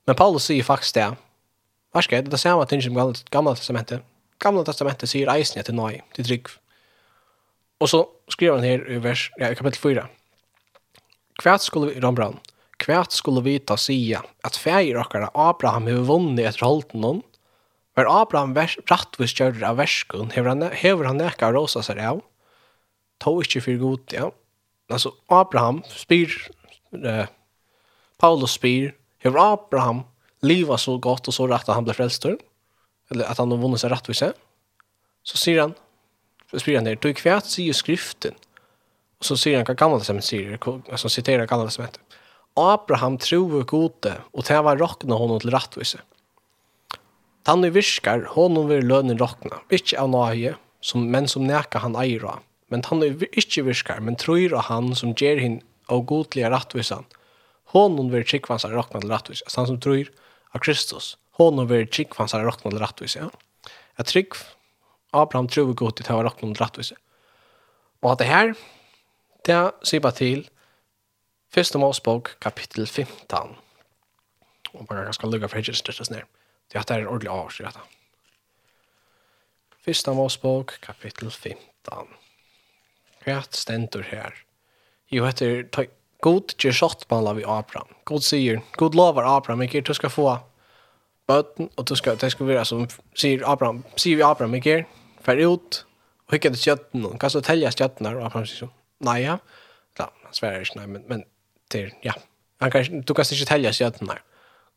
Men 0.05 0.17
Paulus 0.17 0.45
säger 0.45 0.63
faktiskt 0.63 0.95
det. 0.95 1.17
Varska, 1.93 2.23
det 2.23 2.33
är 2.33 2.37
samma 2.37 2.67
ting 2.67 2.83
som 2.83 2.95
gamla, 2.95 3.15
gamla 3.31 3.55
testamentet. 3.55 4.03
Gamla 4.39 4.65
testamentet 4.65 5.11
säger 5.11 5.35
eisen 5.35 5.65
till 5.65 5.75
nej, 5.75 6.03
till 6.13 6.25
trygg. 6.25 6.47
Och 7.79 7.91
så 7.91 8.09
skriver 8.29 8.55
han 8.55 8.65
här 8.65 8.91
i 8.91 8.99
vers, 8.99 9.33
ja, 9.37 9.51
i 9.51 9.55
kapitel 9.55 9.81
4. 9.81 10.09
Kvärt 11.43 11.61
skulle 11.61 11.87
vi, 11.87 12.01
Rambran, 12.01 12.39
kvärt 12.77 13.13
skulle 13.13 13.41
vi 13.41 13.59
ta 13.59 13.77
säga 13.77 14.23
att 14.41 14.57
färger 14.57 14.97
och 14.97 15.49
Abraham 15.49 15.87
har 15.87 15.93
vunnit 15.93 16.47
efter 16.47 16.67
hålten 16.67 17.01
någon. 17.01 17.23
Var 17.95 18.23
Abraham 18.23 18.57
rattvis 18.91 19.35
kjørður 19.39 19.69
av 19.69 19.77
verskun, 19.79 20.33
hever 20.35 20.51
han, 20.51 20.63
hever 20.75 21.07
han 21.07 21.21
neka 21.23 21.53
rosa 21.55 21.83
seg 21.87 22.01
av, 22.03 22.25
tog 23.23 23.45
ikkje 23.45 23.63
fyrir 23.63 23.83
god, 23.83 24.15
ja. 24.17 24.31
Altså, 24.91 25.13
Abraham 25.31 25.83
spyr 25.87 26.35
eh, 27.03 27.27
Paulus 28.19 28.51
spyr, 28.51 28.95
hever 29.19 29.53
Abraham 29.53 30.03
liva 30.43 30.79
så 30.79 30.99
gott 30.99 31.29
och 31.29 31.35
så 31.35 31.47
rätt 31.47 31.69
att 31.69 31.75
han 31.75 31.85
ble 31.85 31.95
frälstor? 31.95 32.39
Eller 33.11 33.25
att 33.25 33.39
han 33.39 33.51
har 33.51 33.59
vunnit 33.59 33.81
sig 33.81 33.91
rättvisa? 33.91 34.33
Så 35.23 35.37
sier 35.37 35.61
han, 35.61 35.75
så 36.51 36.59
spyr 36.59 36.77
han 36.77 36.87
her, 36.87 36.99
du 37.01 37.15
kvärt 37.15 37.45
sier 37.45 37.71
i 37.71 37.75
skriften. 37.75 38.35
Och 39.19 39.25
så 39.25 39.37
sier 39.37 39.57
han 39.57 39.65
vad 39.69 39.79
gamla 39.79 39.99
testamentet 39.99 40.29
säger, 40.29 40.59
alltså 40.91 41.09
citerar 41.09 41.47
gamla 41.47 41.67
testamentet. 41.67 42.01
Abraham 42.55 43.19
tror 43.19 43.63
gode 43.63 44.15
och 44.33 44.45
det 44.45 44.63
var 44.63 44.77
rockna 44.77 45.15
honom 45.15 45.41
till 45.41 45.51
rättvisa. 45.51 45.99
Tannu 47.43 47.71
viskar, 47.71 48.25
honom 48.31 48.69
vil 48.69 48.87
lønnen 48.87 49.19
rockna, 49.19 49.57
inte 49.71 50.01
av 50.01 50.09
nöje, 50.11 50.55
som, 50.81 51.11
men 51.11 51.29
som 51.29 51.47
neka 51.47 51.79
han 51.79 51.97
eier 51.97 52.25
av. 52.25 52.39
Men 52.73 52.83
tannu 52.83 53.11
ikke 53.33 53.67
viskar, 53.67 54.01
men 54.01 54.17
tror 54.17 54.57
han 54.57 54.95
som 54.97 55.13
ger 55.13 55.37
henne 55.37 55.61
og 55.89 56.07
godlige 56.09 56.51
rattvisan. 56.51 57.07
Honom 57.75 58.11
vil 58.13 58.27
tryggvansar 58.27 58.75
råkna 58.75 59.03
til 59.03 59.13
rattvis. 59.13 59.43
Altså 59.43 59.61
han 59.61 59.71
som 59.73 59.81
tror 59.83 60.11
av 60.55 60.63
Kristus. 60.63 61.15
Honom 61.41 61.69
vil 61.71 61.89
tryggvansar 61.91 62.45
råkna 62.47 62.71
til 62.71 62.83
rattvis. 62.83 63.17
Ja. 63.19 63.31
Jeg 63.99 64.11
trygg 64.11 64.39
Abraham 65.15 65.49
tror 65.49 65.75
godt 65.79 66.03
til 66.03 66.15
å 66.15 66.23
råkna 66.27 66.53
til 66.53 66.63
rattvis. 66.63 66.93
Og 68.03 68.13
at 68.13 68.21
det 68.21 68.29
her, 68.29 68.55
det 69.47 69.59
sier 69.87 70.03
bare 70.05 70.19
til 70.19 70.47
1. 71.55 71.77
Mosbok 71.81 72.35
kapittel 72.43 72.87
15. 72.87 73.57
Og 74.75 74.87
bare 74.89 75.07
ganske 75.07 75.29
lukka 75.31 75.49
for 75.49 75.61
hittir 75.61 75.77
styrtes 75.79 76.11
ned. 76.11 76.27
Det 76.69 76.79
er 76.79 76.83
at 76.83 76.91
det 76.91 76.97
er 76.97 77.05
en 77.05 77.13
ordentlig 77.13 77.31
avskyr 77.31 77.69
dette. 77.71 77.85
1. 79.87 80.15
Mosbok 80.17 80.79
kapittel 80.83 81.31
15. 81.31 82.11
Hva 83.25 83.39
stendur 83.55 84.05
her? 84.09 84.44
Jo, 85.15 85.25
heter 85.25 85.69
God 86.21 86.53
ger 86.59 86.73
skottballa 86.73 87.33
vi 87.33 87.45
Abraham. 87.45 87.89
God 88.05 88.23
säger, 88.23 88.63
God 88.73 88.95
lovar 88.95 89.37
Abraham, 89.37 89.59
men 89.59 89.83
du 89.83 89.95
ska 89.95 90.11
få 90.11 90.39
böten 91.27 91.69
och 91.75 91.85
du 91.85 91.97
ska 91.97 92.15
det 92.15 92.31
ska 92.31 92.45
vara 92.45 92.65
som 92.65 92.89
säger 93.15 93.53
Abraham, 93.53 93.83
säger 93.97 94.17
vi 94.17 94.23
Abraham, 94.23 94.51
men 94.51 94.61
ger 94.61 94.87
för 95.21 95.37
ut 95.37 95.87
och 96.27 96.35
hicka 96.35 96.51
det 96.51 96.57
kötten 96.57 97.07
och 97.07 97.21
kanske 97.21 97.41
tälja 97.41 97.71
kötten 97.71 98.07
och 98.07 98.27
Abraham 98.27 98.47
säger 98.47 98.59
så. 98.59 98.69
Nej, 98.99 99.23
ja. 99.23 99.39
Ja, 99.99 100.11
han 100.23 100.35
svär 100.35 100.73
nej, 100.75 100.87
men 100.87 101.03
men 101.07 101.25
till 101.69 101.95
ja. 102.03 102.15
Han 102.61 102.71
kanske 102.71 102.93
du 102.93 103.15
kan 103.15 103.25
inte 103.33 103.47
tälja 103.47 103.73
kötten 103.73 104.07
där. 104.07 104.23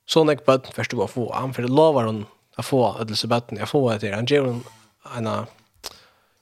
Så 0.06 0.24
när 0.24 0.36
böten 0.46 0.72
först 0.74 0.92
du 0.92 0.98
går 0.98 1.08
få 1.08 1.34
han 1.34 1.54
för 1.54 1.64
lovar 1.64 2.04
hon 2.04 2.26
att 2.56 2.66
få 2.66 2.98
ödelse 3.00 3.28
böten. 3.28 3.58
Jag 3.58 3.70
får 3.70 4.00
det 4.00 4.12
han 4.12 4.26
ger 4.26 4.42
hon 4.42 4.64
en 5.16 5.28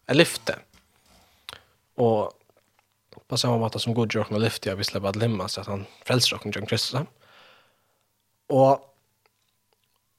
en 0.05 0.17
lyfte. 0.17 0.55
Och 1.95 2.31
på 3.28 3.38
samma 3.38 3.57
måte 3.57 3.80
som 3.80 3.93
god 3.93 4.13
jörgen 4.13 4.36
och 4.36 4.41
lyfter 4.41 4.69
jag 4.69 4.76
vill 4.76 4.86
släppa 4.86 5.09
att 5.09 5.15
limma 5.15 5.47
så 5.47 5.61
at 5.61 5.67
han 5.67 5.86
frelser 6.03 6.36
och 6.36 6.55
John 6.55 6.65
Kristus. 6.65 7.01
Og 8.49 8.80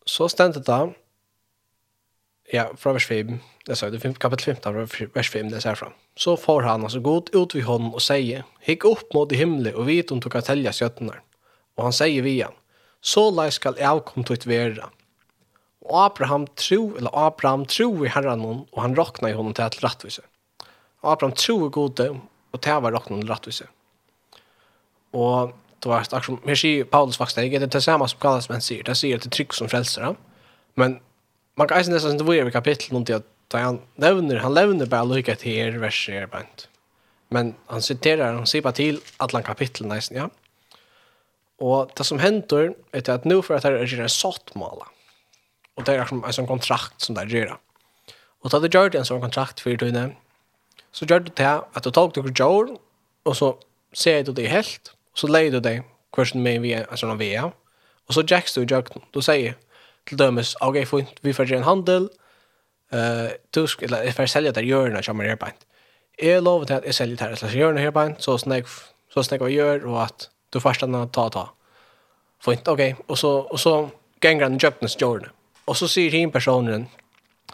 så 0.07 0.29
stendte 0.29 0.61
det 0.61 0.95
ja, 2.53 2.71
fra 2.77 2.93
vers 2.93 3.07
5, 3.07 3.39
det 3.67 3.77
sa 3.77 3.91
det, 3.91 4.01
kapitel 4.23 4.55
15, 4.55 4.75
vers 5.15 5.31
5, 5.31 5.51
det 5.51 5.63
ser 5.63 5.75
fram. 5.75 5.95
Så 6.17 6.37
får 6.37 6.63
han 6.63 6.83
altså 6.83 7.01
god 7.01 7.31
ut 7.35 7.55
vid 7.55 7.67
hånden 7.67 7.95
og 7.95 8.03
sier, 8.03 8.45
«Hikk 8.63 8.87
upp 8.87 9.15
mot 9.15 9.33
i 9.33 9.43
og 9.45 9.87
vit 9.87 10.05
vet 10.05 10.13
om 10.13 10.21
du 10.21 10.29
kan 10.31 10.43
tälja 10.43 10.73
skjøttene.» 10.73 11.19
Og 11.77 11.85
han 11.85 11.93
sier 11.93 12.23
vid 12.23 12.45
han, 12.45 12.55
så 13.03 13.31
lai 13.31 13.51
skall 13.51 13.75
til 13.75 14.37
å 14.37 14.51
være.» 14.51 14.91
Og 15.87 16.05
Abraham 16.05 16.47
tro, 16.57 16.97
eller 16.97 17.11
Abraham 17.15 17.67
tro 17.67 17.91
i 18.05 18.09
herren 18.11 18.41
hon, 18.41 18.65
og 18.73 18.83
han 18.83 18.97
råkna 18.97 19.31
i 19.31 19.37
honom 19.37 19.55
til 19.55 19.65
et 19.67 19.83
Og 21.03 21.13
Abraham 21.13 21.35
tro 21.35 21.67
i 21.67 21.71
gode, 21.71 22.21
Og 22.57 22.63
det 22.65 22.77
var 22.83 22.95
råkna 22.95 23.19
under 23.19 23.35
rattvise. 23.35 23.69
Og 25.17 25.53
det 25.83 25.91
var 25.91 26.03
akkurat 26.03 26.25
som, 26.25 26.39
her 26.47 26.59
sier 26.59 26.87
Paulus 26.89 27.19
faktisk, 27.21 27.37
det 27.37 27.61
er 27.61 27.67
det 27.69 27.83
samme 27.85 28.09
som 28.09 28.21
kalles 28.23 28.49
menn 28.51 28.65
sier, 28.65 28.85
det 28.87 28.97
sier 28.97 29.19
at 29.19 29.27
det 29.27 29.31
er 29.31 29.37
trygg 29.37 29.57
som 29.57 29.69
frelser 29.71 30.09
ham. 30.09 30.17
Men 30.81 30.99
man 31.57 31.69
kan 31.69 31.79
eisen 31.79 31.95
nesten 31.95 32.19
det 32.21 32.27
var 32.27 32.49
i 32.49 32.55
kapittel 32.55 32.97
noen 32.97 33.07
til 33.09 33.21
at 33.21 33.57
han 33.57 33.79
levner, 34.03 34.41
han 34.43 34.57
levner 34.57 34.89
bare 34.91 35.09
lykket 35.09 35.45
til 35.45 35.61
her 35.61 35.79
verset 35.81 36.23
er 36.23 36.33
bænt. 36.33 36.67
Men 37.31 37.55
han 37.71 37.83
siterer, 37.83 38.37
han 38.39 38.49
sier 38.49 38.65
bare 38.65 38.79
til 38.79 39.01
alle 39.23 39.43
kapitlet 39.47 39.89
nesten, 39.91 40.19
ja. 40.21 40.29
Og 41.63 41.93
det 41.97 42.05
som 42.05 42.21
hender 42.21 42.75
er 42.93 43.01
til 43.01 43.15
at 43.15 43.25
nå 43.25 43.41
for 43.45 43.57
at 43.57 43.65
det 43.65 43.81
er 43.81 44.03
en 44.05 44.13
sottmåla. 44.13 44.91
Og 45.77 45.87
det 45.87 45.95
er 45.95 46.05
en 46.05 46.33
sånn 46.33 46.49
kontrakt 46.49 47.01
som 47.05 47.17
det 47.17 47.25
er 47.27 47.33
gjør. 47.33 47.57
Og 48.45 48.53
det 48.53 48.69
er 48.69 48.75
gjør 48.77 48.93
det 48.93 49.01
en 49.01 49.09
sånn 49.09 49.25
kontrakt 49.25 49.63
for 49.65 49.81
tøyne, 49.81 50.11
Så 50.97 51.05
gjør 51.05 51.27
du 51.27 51.31
det 51.37 51.53
at 51.77 51.85
du 51.85 51.93
tok 51.93 52.17
noen 52.17 52.33
jord, 52.39 52.73
og 53.27 53.37
så 53.37 53.53
ser 53.93 54.23
du 54.25 54.33
det 54.33 54.49
helt, 54.49 54.95
og 55.13 55.21
så 55.21 55.29
leier 55.29 55.53
du 55.53 55.61
det 55.61 55.83
hvordan 56.17 56.41
med 56.43 56.65
er, 56.71 56.87
altså 56.89 57.09
noen 57.11 57.21
via, 57.21 57.51
og 58.07 58.15
så 58.15 58.25
jacks 58.25 58.55
du 58.55 58.63
i 58.63 58.69
jøkken. 58.71 59.05
Du 59.13 59.21
sier 59.21 59.59
til 60.09 60.19
dømes, 60.19 60.55
ok, 60.65 60.79
fint, 60.89 61.19
vi 61.23 61.35
får 61.37 61.51
gjøre 61.51 61.61
en 61.61 61.69
handel, 61.69 62.09
uh, 62.95 63.29
du 63.55 63.67
skal, 63.67 63.91
eller 63.91 64.07
jeg 64.07 64.17
får 64.17 64.31
selge 64.33 64.55
det 64.57 64.65
hjørnet 64.65 65.05
som 65.05 65.21
er 65.21 65.37
beint. 65.37 65.67
Jeg 66.23 66.41
lover 66.43 66.65
til 66.65 66.79
at 66.79 66.87
jeg 66.89 66.95
selger 66.95 67.17
det 67.17 67.27
her, 67.27 67.35
slags 67.37 67.55
hjørnet 67.59 67.85
her 67.85 67.93
beint, 67.93 68.23
så 68.25 68.39
snakk, 68.41 68.71
så 69.13 69.27
snakk 69.27 69.45
hva 69.45 69.53
gjør, 69.53 69.85
og 69.91 70.03
at 70.07 70.31
du 70.55 70.61
først 70.61 70.81
kan 70.81 70.97
ta 71.13 71.29
ta. 71.29 71.45
Fint, 72.41 72.69
ok, 72.69 73.03
og 73.09 73.19
så, 73.19 73.33
og 73.51 73.61
så 73.61 73.75
ganger 74.21 74.49
han 74.49 74.61
jøkkenes 74.63 74.97
jordene. 75.01 75.35
Og 75.67 75.77
så 75.77 75.89
sier 75.91 76.15
hin 76.15 76.31
personen, 76.33 76.87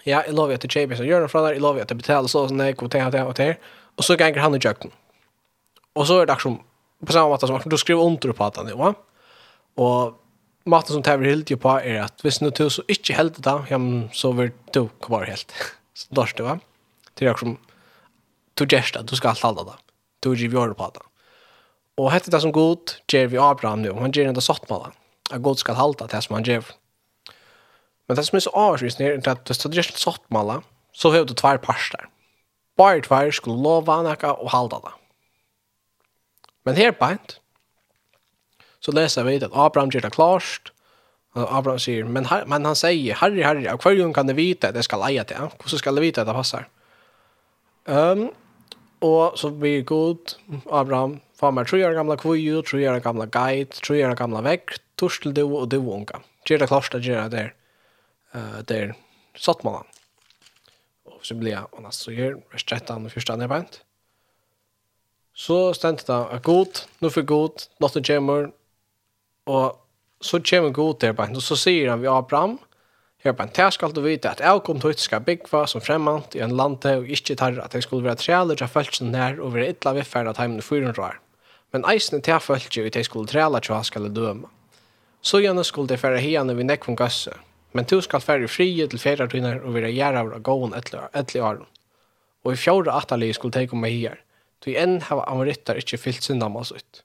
ja, 0.06 0.22
jeg 0.26 0.34
lover 0.34 0.58
at 0.58 0.64
det 0.64 0.72
kjøper 0.72 0.98
som 0.98 1.06
gjør 1.06 1.28
fra 1.30 1.44
der, 1.46 1.56
jeg 1.56 1.64
lover 1.64 1.84
at 1.84 1.92
det 1.92 1.98
betaler 2.00 2.30
så, 2.30 2.46
sånn, 2.50 2.62
jeg, 2.64 2.78
og 2.80 2.90
det, 2.90 3.04
og 3.06 3.12
det, 3.14 3.22
og 3.28 3.36
det, 3.38 3.48
og 3.98 4.06
så 4.06 4.16
ganger 4.18 4.42
han 4.42 4.56
i 4.56 4.60
kjøkken. 4.62 4.92
Og 5.98 6.08
så 6.08 6.22
er 6.22 6.28
det 6.28 6.34
akkurat 6.36 6.62
på 7.02 7.14
samme 7.14 7.34
måte 7.34 7.48
som 7.50 7.70
du 7.70 7.78
skriver 7.80 8.02
under 8.06 8.34
på 8.36 8.46
at 8.46 8.58
han, 8.60 8.70
jo, 8.70 8.92
og 9.82 10.18
maten 10.68 10.94
som 10.94 11.04
tever 11.04 11.26
helt 11.26 11.50
jo 11.50 11.58
på 11.60 11.74
er 11.80 12.04
at 12.04 12.22
hvis 12.22 12.38
du 12.42 12.64
så 12.70 12.84
ikke 12.90 13.16
helt 13.18 13.38
det 13.38 13.44
da, 13.46 13.60
ja, 13.70 13.78
så 14.14 14.32
vil 14.36 14.52
du 14.74 14.86
kvar 15.02 15.26
helt. 15.26 15.54
så 15.98 16.06
dårst 16.14 16.38
det, 16.38 16.46
va? 16.46 16.58
Det 17.18 17.26
er 17.26 17.34
akkurat 17.34 17.58
du 18.60 18.66
gjør 18.68 18.90
det, 18.92 19.06
du 19.08 19.16
skal 19.16 19.32
alt 19.32 19.44
halda 19.46 19.64
det. 19.70 19.78
Du 20.22 20.34
gir 20.34 20.50
vi 20.52 20.58
året 20.60 20.76
på 20.76 20.90
det. 20.92 21.02
Og 22.00 22.10
hette 22.12 22.30
det 22.32 22.40
som 22.44 22.52
god, 22.52 22.98
gjør 23.10 23.30
vi 23.32 23.40
Abraham 23.40 23.80
nu, 23.82 23.92
han 23.96 24.12
gjør 24.12 24.34
det 24.36 24.44
sått 24.44 24.68
med 24.70 24.84
det. 24.84 24.92
At 25.32 25.44
god 25.44 25.60
skal 25.60 25.78
halda 25.78 26.08
det 26.12 26.20
som 26.24 26.36
han 26.36 26.46
gjør, 26.46 26.68
Men 28.08 28.16
det 28.16 28.24
som 28.24 28.36
är 28.36 28.40
så 28.40 28.50
avsvisning 28.50 29.08
är 29.08 29.28
att 29.28 29.44
det 29.44 29.54
står 29.54 29.74
just 29.74 29.98
sått 29.98 30.30
med 30.30 30.40
alla, 30.40 30.62
så 30.92 31.10
har 31.10 31.24
du 31.24 31.34
tvær 31.34 31.58
parster. 31.58 32.08
Bare 32.76 33.00
tvär 33.00 33.30
skulle 33.30 33.62
lova 33.62 34.02
näka 34.02 34.32
och 34.32 34.50
halda 34.50 34.78
det. 34.78 34.92
Men 36.64 36.76
her 36.76 36.92
beint, 36.92 37.40
så 38.80 38.92
läser 38.92 39.24
vi 39.24 39.44
att 39.44 39.52
Abraham 39.52 39.90
gjør 39.90 40.00
det 40.00 40.10
klart, 40.10 40.72
Abraham 41.34 41.78
sier, 41.78 42.04
men, 42.04 42.26
her, 42.28 42.44
men 42.46 42.64
han 42.68 42.76
sier, 42.76 43.16
herre, 43.16 43.40
herre, 43.40 43.64
av 43.72 43.80
hver 43.80 43.96
gang 43.96 44.12
kan 44.12 44.28
du 44.28 44.34
vite 44.36 44.68
at 44.68 44.76
jeg 44.76 44.84
skal 44.84 45.00
leie 45.00 45.24
til, 45.24 45.48
hvordan 45.48 45.80
skal 45.80 45.96
du 45.96 46.02
vite 46.04 46.20
at 46.20 46.28
det 46.28 46.36
passer? 46.36 46.66
Um, 47.88 48.28
og 49.02 49.38
så 49.40 49.50
blir 49.50 49.82
god, 49.88 50.36
Abraham, 50.70 51.16
får 51.40 51.54
meg, 51.56 51.70
tror 51.70 51.80
jeg 51.80 51.96
gamla 51.96 52.18
kvuju, 52.20 52.60
tror 52.68 52.82
jeg 52.82 53.02
gamla 53.02 53.26
guide, 53.32 53.80
tror 53.80 53.98
jeg 53.98 54.18
gamla 54.20 54.44
vekk, 54.44 54.76
torstel 55.00 55.34
du 55.34 55.42
og 55.48 55.70
du 55.72 55.80
unga. 55.80 56.20
Gjør 56.46 56.62
det 56.62 56.68
klart, 56.70 56.94
gjør 57.00 57.24
det 57.26 57.38
der 57.38 57.50
uh, 58.34 58.60
der 58.68 58.94
satt 59.38 59.64
man 59.64 59.80
han. 59.80 59.92
Og 61.12 61.22
så 61.26 61.36
blir 61.38 61.54
jeg, 61.54 61.68
og 61.72 61.84
nesten 61.84 62.16
gjør, 62.16 62.40
vers 62.52 62.64
13 62.64 63.06
og 63.06 63.12
14 63.12 63.34
andre 63.36 63.48
beint. 63.50 63.78
Så 65.34 65.72
stendte 65.76 66.08
det, 66.08 66.18
er 66.34 66.42
god, 66.44 66.82
nå 67.00 67.10
for 67.12 67.24
god, 67.26 67.64
natten 67.80 68.04
kommer, 68.04 68.50
og 69.48 69.78
så 70.22 70.42
kommer 70.44 70.74
god 70.76 71.00
der 71.00 71.16
beint, 71.16 71.38
og 71.38 71.44
så 71.44 71.56
sier 71.58 71.90
han 71.90 72.02
vi 72.02 72.10
Abraham, 72.10 72.58
Her 73.22 73.36
beint, 73.38 73.54
en 73.54 73.70
skal 73.70 73.92
du 73.94 74.00
vite 74.02 74.26
at 74.26 74.40
jeg 74.42 74.62
kom 74.66 74.80
til 74.82 74.90
å 74.90 74.98
skal 74.98 75.20
bygge 75.22 75.60
som 75.70 75.80
fremmant 75.80 76.34
i 76.34 76.40
en 76.42 76.56
lande 76.58 76.96
og 76.98 77.06
ikke 77.06 77.36
tar 77.38 77.54
at 77.62 77.74
jeg 77.76 77.84
skulle 77.84 78.02
være 78.02 78.18
trealer 78.18 78.58
til 78.58 78.66
følelsen 78.66 79.12
der, 79.14 79.38
og 79.38 79.54
være 79.54 79.76
ytla 79.76 79.92
vifferd 79.94 80.26
at 80.32 80.40
heimen 80.42 80.58
400 80.58 80.98
år. 80.98 81.20
Men 81.72 81.86
eisen 81.86 82.18
til 82.20 82.40
følelse 82.42 82.82
ut 82.82 82.98
jeg 82.98 83.06
skulle 83.06 83.30
trealer 83.30 83.62
til 83.62 83.76
jeg 83.76 83.84
skal 83.92 84.10
døme. 84.10 84.50
Så 85.22 85.38
gjerne 85.38 85.62
skulle 85.64 85.88
det 85.88 86.00
fære 86.02 86.18
hiane 86.18 86.56
vi 86.58 86.66
nekk 86.66 86.82
nekvun 86.82 86.98
gasse, 86.98 87.36
Men 87.72 87.88
du 87.88 88.00
skal 88.04 88.20
fære 88.20 88.50
frie 88.52 88.86
til 88.88 89.00
fære 89.00 89.28
tøyner 89.32 89.62
og 89.64 89.76
være 89.76 89.92
gjerne 89.94 90.26
av 90.26 90.42
gåen 90.44 90.74
etter 90.76 91.40
åren. 91.40 91.64
Og 92.44 92.52
i 92.52 92.60
fjorda 92.60 92.98
atterlige 92.98 93.38
skulle 93.38 93.54
teke 93.54 93.78
meg 93.78 93.96
her. 93.96 94.18
Du 94.62 94.70
enn 94.76 95.00
har 95.08 95.24
amoritter 95.26 95.78
ikke 95.80 95.98
fyllt 95.98 96.26
synda 96.26 96.50
med 96.52 96.64
oss 96.64 96.74
ut. 96.74 97.02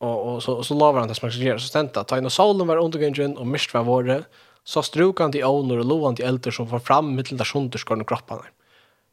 Og, 0.00 0.14
og 0.14 0.36
så, 0.44 0.54
så 0.64 0.76
lover 0.76 1.02
han 1.02 1.10
det 1.10 1.18
som 1.18 1.26
han 1.26 1.34
skal 1.34 1.50
gjøre. 1.50 1.62
Så 1.62 1.72
stendte 1.72 2.04
at 2.04 2.14
inn 2.16 2.28
og 2.28 2.34
solen 2.34 2.68
var 2.68 2.80
undergrunnen 2.80 3.36
og 3.40 3.48
mist 3.48 3.74
var 3.74 3.88
våre, 3.88 4.22
så 4.64 4.84
struk 4.84 5.20
han 5.20 5.32
til 5.34 5.44
åner 5.44 5.82
og 5.82 5.88
lo 5.88 5.98
han 6.06 6.16
til 6.16 6.28
eldre 6.28 6.52
som 6.54 6.68
var 6.70 6.82
fram 6.84 7.12
mittel 7.16 7.40
der 7.40 7.48
sunderskårene 7.48 8.06
kroppene. 8.08 8.48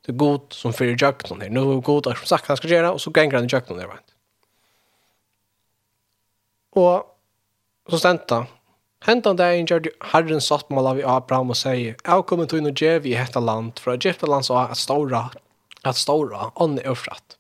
Det 0.05 0.13
er 0.13 0.19
god 0.21 0.55
som 0.55 0.75
fyrir 0.75 0.99
jøkken 0.99 1.41
her. 1.43 1.51
Nå 1.51 1.65
er 1.71 1.81
god 1.83 2.11
som 2.13 2.29
sagt 2.29 2.47
han 2.51 2.59
skal 2.59 2.71
gjøre, 2.75 2.93
og 2.95 3.01
så 3.03 3.11
ganger 3.15 3.39
han 3.39 3.47
i 3.47 3.51
jøkken 3.51 3.81
her. 3.81 3.97
Og 6.77 7.07
så 7.91 7.99
stendte 7.99 8.39
han 8.39 8.53
Hentan 9.05 9.37
dagen 9.37 9.67
gjør 9.69 9.91
Herren 10.11 10.41
satt 10.41 10.71
mål 10.73 10.89
av 10.91 11.01
Abraham 11.05 11.53
og 11.53 11.59
sier, 11.59 11.95
«Jeg 12.01 12.25
kommer 12.29 12.49
til 12.49 12.65
å 12.65 12.71
gjøre 12.73 13.03
vi 13.05 13.13
hette 13.17 13.39
land, 13.39 13.77
fra 13.79 13.93
Egyptaland 13.93 14.47
sa 14.47 14.65
er 14.65 14.79
stora, 14.79 15.27
at 15.85 15.99
stora, 15.99 16.49
ånden 16.55 16.81
er 16.81 16.97
fratt.» 16.97 17.37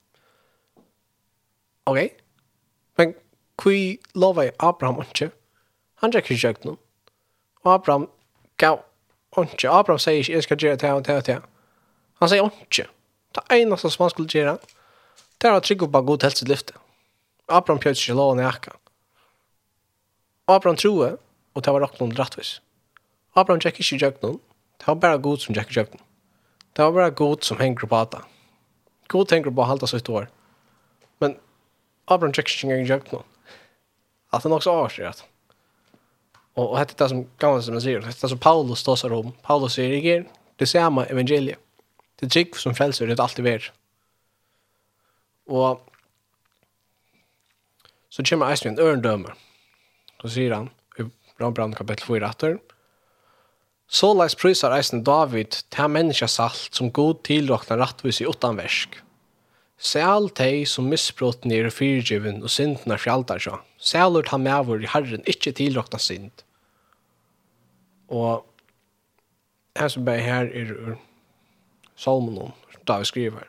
Ok? 1.87 2.13
Men 2.99 3.15
kvi 3.57 3.97
lova 4.13 4.45
i 4.45 4.53
Abraham 4.59 5.01
ikke? 5.01 5.31
Han 6.03 6.13
gjør 6.13 6.25
ikke 6.25 6.39
gjøkt 6.43 6.67
noen. 6.67 6.79
Og 7.65 7.73
Abraham 7.73 8.09
gav 8.61 8.83
ikke. 9.37 9.71
Abraham 9.71 10.01
sier 10.01 10.21
ikke, 10.21 10.33
«Jeg 10.37 10.45
skal 10.45 10.61
gjøre 10.61 10.81
det 10.83 10.93
og 10.93 11.05
det 11.07 11.15
og 11.17 11.27
det». 11.27 11.39
Han 12.21 12.29
sier 12.29 12.49
ikke. 12.63 12.89
Det 13.35 13.43
eneste 13.53 13.89
som 13.89 14.03
han 14.03 14.13
skulle 14.13 14.33
gjøre, 14.33 14.57
det 15.37 15.49
er 15.49 15.57
å 15.57 15.61
trygge 15.61 15.89
på 15.89 16.01
god 16.05 16.23
helse 16.25 16.41
til 16.41 16.51
lyfte. 16.53 16.73
Abraham 17.47 17.81
pjøter 17.81 18.01
ikke 18.01 18.17
loven 18.17 18.41
i 18.41 18.47
akka. 18.47 18.73
Abraham 20.47 20.79
tror 20.79 21.17
og 21.57 21.63
det 21.65 21.73
var 21.73 21.81
rakt 21.81 22.01
noen 22.01 22.13
rettvis. 22.13 22.59
Abraham 23.33 23.61
gikk 23.63 23.79
ikke 23.81 23.97
i 23.97 24.11
noen, 24.21 24.41
det 24.77 24.87
var 24.87 24.99
bare 25.01 25.21
god 25.25 25.41
som 25.41 25.57
gikk 25.57 25.73
i 25.73 25.81
noen. 25.81 26.03
Det 26.77 26.85
var 26.85 26.93
bare 26.93 27.13
god 27.17 27.45
som 27.47 27.57
henger 27.57 27.89
på 27.89 28.01
det. 28.13 28.21
God 29.09 29.31
henger 29.33 29.55
på 29.57 29.65
halvt 29.65 29.87
av 29.87 29.89
sitt 29.89 30.09
år. 30.09 30.27
Men 31.19 31.33
Abraham 32.05 32.35
gikk 32.37 32.53
ikke 32.53 32.69
engang 32.69 33.01
i 33.01 33.15
noen. 33.15 33.25
At 34.29 34.45
det 34.45 34.51
nok 34.51 34.65
så 34.65 34.75
avskjer. 34.83 35.23
Og, 36.57 36.65
og 36.67 36.77
dette 36.77 36.93
er 36.93 37.01
det 37.01 37.09
som 37.13 37.25
gammel 37.41 37.65
som 37.65 37.77
jeg 37.79 37.85
sier, 37.87 38.05
dette 38.05 38.17
er 38.17 38.27
det 38.27 38.33
som 38.35 38.43
Paulus 38.43 38.85
tåser 38.85 39.13
om. 39.17 39.33
Paulus 39.45 39.77
sier 39.77 39.97
ikke, 39.97 40.19
det 40.61 40.69
samme 40.69 41.07
evangeliet. 41.09 41.61
Det 42.17 42.27
er 42.27 42.33
trygg 42.33 42.57
som 42.57 42.77
frelser, 42.77 43.09
det 43.09 43.17
er 43.17 43.25
alltid 43.25 43.45
vært. 43.45 43.73
Og 45.49 45.81
så 48.09 48.25
kommer 48.25 48.49
Eisen 48.49 48.73
en 48.73 48.81
ørendømme. 48.81 49.35
Så 50.21 50.33
sier 50.33 50.55
han, 50.55 50.71
Rambran 51.39 51.75
kapitel 51.77 52.05
4 52.05 52.27
atter. 52.27 52.57
Så 53.87 54.11
lais 54.13 54.35
prysar 54.35 54.73
eisen 54.75 55.03
David 55.07 55.61
til 55.71 55.91
menneska 55.91 56.27
salt 56.27 56.75
som 56.75 56.91
god 56.91 57.21
tilrakna 57.27 57.77
rattvis 57.79 58.19
i 58.21 58.27
utan 58.27 58.57
versk. 58.59 58.97
Sæl 59.77 60.31
tei 60.33 60.65
som 60.65 60.89
misbrotten 60.89 61.53
er 61.53 61.69
fyrgivin 61.69 62.41
og 62.41 62.49
syndna 62.49 62.97
fjaldar 62.97 63.39
seg. 63.39 63.61
Sælur 63.77 64.25
ta 64.25 64.39
mevur 64.41 64.81
i 64.81 64.89
herren 64.89 65.23
ikkje 65.29 65.53
tilrokna 65.61 66.01
synd. 66.01 66.43
Og 68.09 68.43
her 69.77 69.93
som 69.93 70.05
bare 70.05 70.25
her 70.25 70.49
er 70.49 70.73
ur 70.73 70.97
Salmonon, 71.97 72.53
som 72.73 72.81
David 72.87 73.05
skriver. 73.05 73.47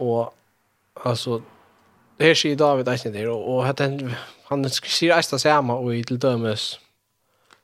Og 0.00 0.32
altså, 1.04 1.40
her 2.20 2.34
sier 2.34 2.56
David 2.56 2.88
eisen 2.88 3.14
der, 3.14 3.28
og, 3.28 3.44
og 3.44 3.66
hette 3.66 3.88
han 4.50 4.66
sier 4.70 5.14
eista 5.16 5.38
samme 5.38 5.76
og 5.78 5.94
i 5.94 6.02
til 6.06 6.18
dømes 6.20 6.72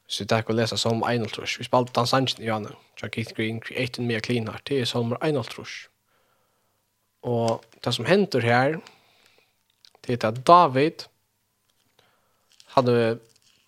så 0.07 0.24
det 0.24 0.37
er 0.37 0.45
ikke 0.45 0.55
å 0.55 0.61
lese 0.61 0.76
som 0.78 1.03
Einoltrus. 1.07 1.57
Vi 1.59 1.66
spalte 1.66 1.95
den 1.97 2.07
sannsyn 2.07 2.45
i 2.45 2.47
Janne, 2.47 2.76
Jack 3.01 3.16
Keith 3.16 3.34
Green, 3.34 3.59
Creating 3.61 4.07
Me 4.07 4.14
a 4.14 4.22
Clean 4.22 4.47
Heart, 4.47 4.68
det 4.70 4.84
er 4.84 4.91
som 4.91 5.14
Einoltrus. 5.18 5.89
Og 7.26 7.64
det 7.82 7.95
som 7.95 8.07
henter 8.07 8.47
her, 8.47 8.78
det 10.07 10.20
er 10.20 10.28
at 10.28 10.45
David 10.47 11.09
hadde 12.76 13.16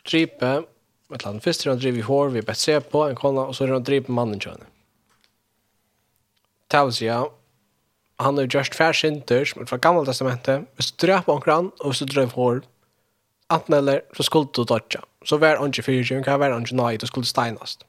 dripet, 0.07 0.69
vet 1.11 1.27
han, 1.27 1.43
først 1.43 1.67
er 1.67 1.73
han 1.73 1.83
driver 1.83 1.99
i 1.99 2.07
hår, 2.07 2.33
vi 2.37 2.45
bet 2.47 2.61
se 2.61 2.79
på 2.79 3.03
en 3.09 3.19
kona, 3.19 3.49
og 3.49 3.57
så 3.57 3.67
er 3.67 3.75
han 3.75 3.87
dripet 3.89 4.15
mannen 4.15 4.39
kjønne. 4.39 4.71
Det 6.71 6.85
vil 6.85 6.95
si, 6.95 7.09
han 7.09 8.39
har 8.39 8.51
gjort 8.53 8.77
færre 8.77 8.95
synder, 8.95 9.47
som 9.49 9.65
er 9.65 9.71
fra 9.71 9.81
gamle 9.83 10.07
testamentet, 10.07 10.69
hvis 10.77 10.93
du 10.93 11.01
drøp 11.03 11.25
drøper 11.25 11.35
omkran, 11.35 11.73
og 11.81 11.91
hvis 11.91 12.05
du 12.05 12.13
drøp 12.13 12.37
hår, 12.39 12.61
Enten 13.53 13.75
eller 13.75 14.03
så 14.17 14.23
skulle 14.23 14.51
du 14.53 14.65
dodja. 14.65 15.01
Så 15.25 15.39
var 15.41 15.57
han 15.57 15.73
ikke 15.73 15.87
fyrtjøring, 15.87 16.25
hva 16.27 16.37
var 16.41 16.53
han 16.53 16.67
ikke 16.67 16.77
nøy, 16.77 16.99
du 17.01 17.07
skulle 17.09 17.29
steinast. 17.29 17.85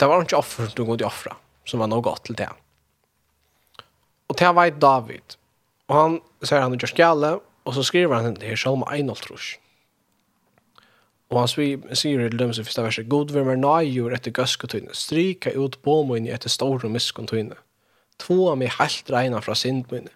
Det 0.00 0.08
var 0.08 0.20
han 0.20 0.28
ikke 0.28 0.38
offer 0.38 0.68
som 0.68 0.76
du 0.78 0.84
kunne 0.86 1.06
offra, 1.06 1.36
som 1.68 1.82
var 1.82 1.90
noe 1.90 2.04
godt 2.04 2.24
til 2.28 2.38
det. 2.38 2.48
Og 4.30 4.38
det 4.38 4.52
var 4.54 4.70
David. 4.70 5.36
Og 5.90 5.96
han 5.96 6.20
sier 6.46 6.62
han 6.62 6.78
gjør 6.78 6.92
skjale, 6.94 7.32
og 7.66 7.74
så 7.74 7.82
skriver 7.84 8.22
han 8.22 8.38
det 8.38 8.52
her 8.52 8.60
Salma 8.60 8.86
1.3. 8.94 9.58
Og 11.30 11.38
han 11.38 11.50
sier 11.50 12.24
i 12.26 12.30
dem 12.30 12.52
som 12.54 12.66
første 12.66 12.82
verset, 12.82 13.10
God 13.10 13.34
vil 13.34 13.46
mer 13.46 13.58
nøyjord 13.58 14.14
etter 14.16 14.34
gøskotøyne, 14.34 14.94
strika 14.98 15.52
ut 15.54 15.78
båmøyne 15.86 16.30
etter 16.34 16.50
store 16.50 16.90
miskontøyne. 16.90 17.58
Två 18.22 18.38
av 18.52 18.58
meg 18.60 18.74
helt 18.78 19.10
regna 19.10 19.42
fra 19.42 19.54
sindmøyne, 19.58 20.10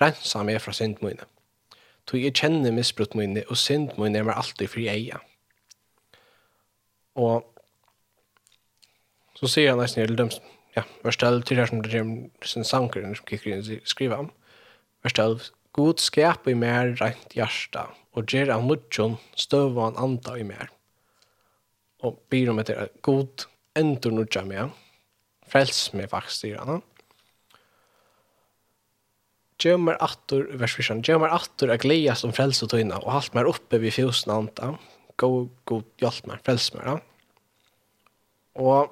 rensa 0.00 0.42
meg 0.44 0.60
fra 0.64 0.74
sindmøyne 0.76 1.24
tog 2.10 2.18
jeg 2.24 2.34
kjenner 2.34 2.74
misbrutt 2.74 3.14
mine, 3.14 3.44
og 3.46 3.58
synd 3.60 3.94
mine 4.00 4.18
er 4.18 4.26
meg 4.26 4.38
alltid 4.40 4.70
fri 4.72 4.88
eia. 4.90 5.20
Og 7.14 7.46
så 9.38 9.48
sier 9.48 9.72
han 9.72 9.80
nesten 9.80 10.02
i 10.02 10.18
dem, 10.18 10.32
ja, 10.74 10.82
vers 11.04 11.16
12 11.20 11.46
til 11.46 11.60
her 11.62 11.70
som 11.70 11.84
det 11.84 11.94
er 11.94 12.10
sin 12.46 12.66
sanker, 12.66 13.06
som 13.14 13.28
kikker 13.28 13.54
inn 13.54 13.62
og 13.62 13.88
skriver 13.88 14.24
om, 14.24 14.32
vers 15.06 15.14
12, 15.14 15.48
God 15.78 16.02
skap 16.02 16.48
i 16.50 16.56
mer 16.58 16.96
rent 16.98 17.36
hjärsta, 17.36 17.86
og 18.18 18.26
ger 18.26 18.50
av 18.50 18.66
nudjon 18.66 19.16
støva 19.38 19.86
han 19.86 20.00
anda 20.02 20.34
i 20.34 20.44
mer. 20.46 20.72
Og 22.02 22.18
byr 22.32 22.50
om 22.50 22.58
etter, 22.58 22.90
God 23.06 23.46
endur 23.78 24.16
nudja 24.16 24.42
meg, 24.48 24.74
frels 25.50 25.92
meg 25.94 26.10
faktisk, 26.10 26.42
sier 26.42 26.64
han. 26.66 26.82
Gjør 29.60 29.76
meg 29.76 29.98
vers 30.56 30.72
14, 30.78 31.02
gjør 31.04 31.18
meg 31.20 31.34
atter 31.36 31.74
at 31.74 31.84
som 32.16 32.30
om 32.30 32.32
frelse 32.32 32.64
og 32.64 32.72
och 32.72 33.06
og 33.06 33.12
halt 33.12 33.34
meg 33.34 33.46
oppe 33.46 33.78
vid 33.78 33.92
fjusen 33.92 34.32
og 34.32 34.38
anta. 34.38 34.78
Gå, 35.18 35.48
god, 35.66 35.84
hjelp 36.00 36.26
meg, 36.26 36.40
frels 36.44 36.72
meg, 36.72 36.84
da. 36.84 37.00
Og 38.56 38.90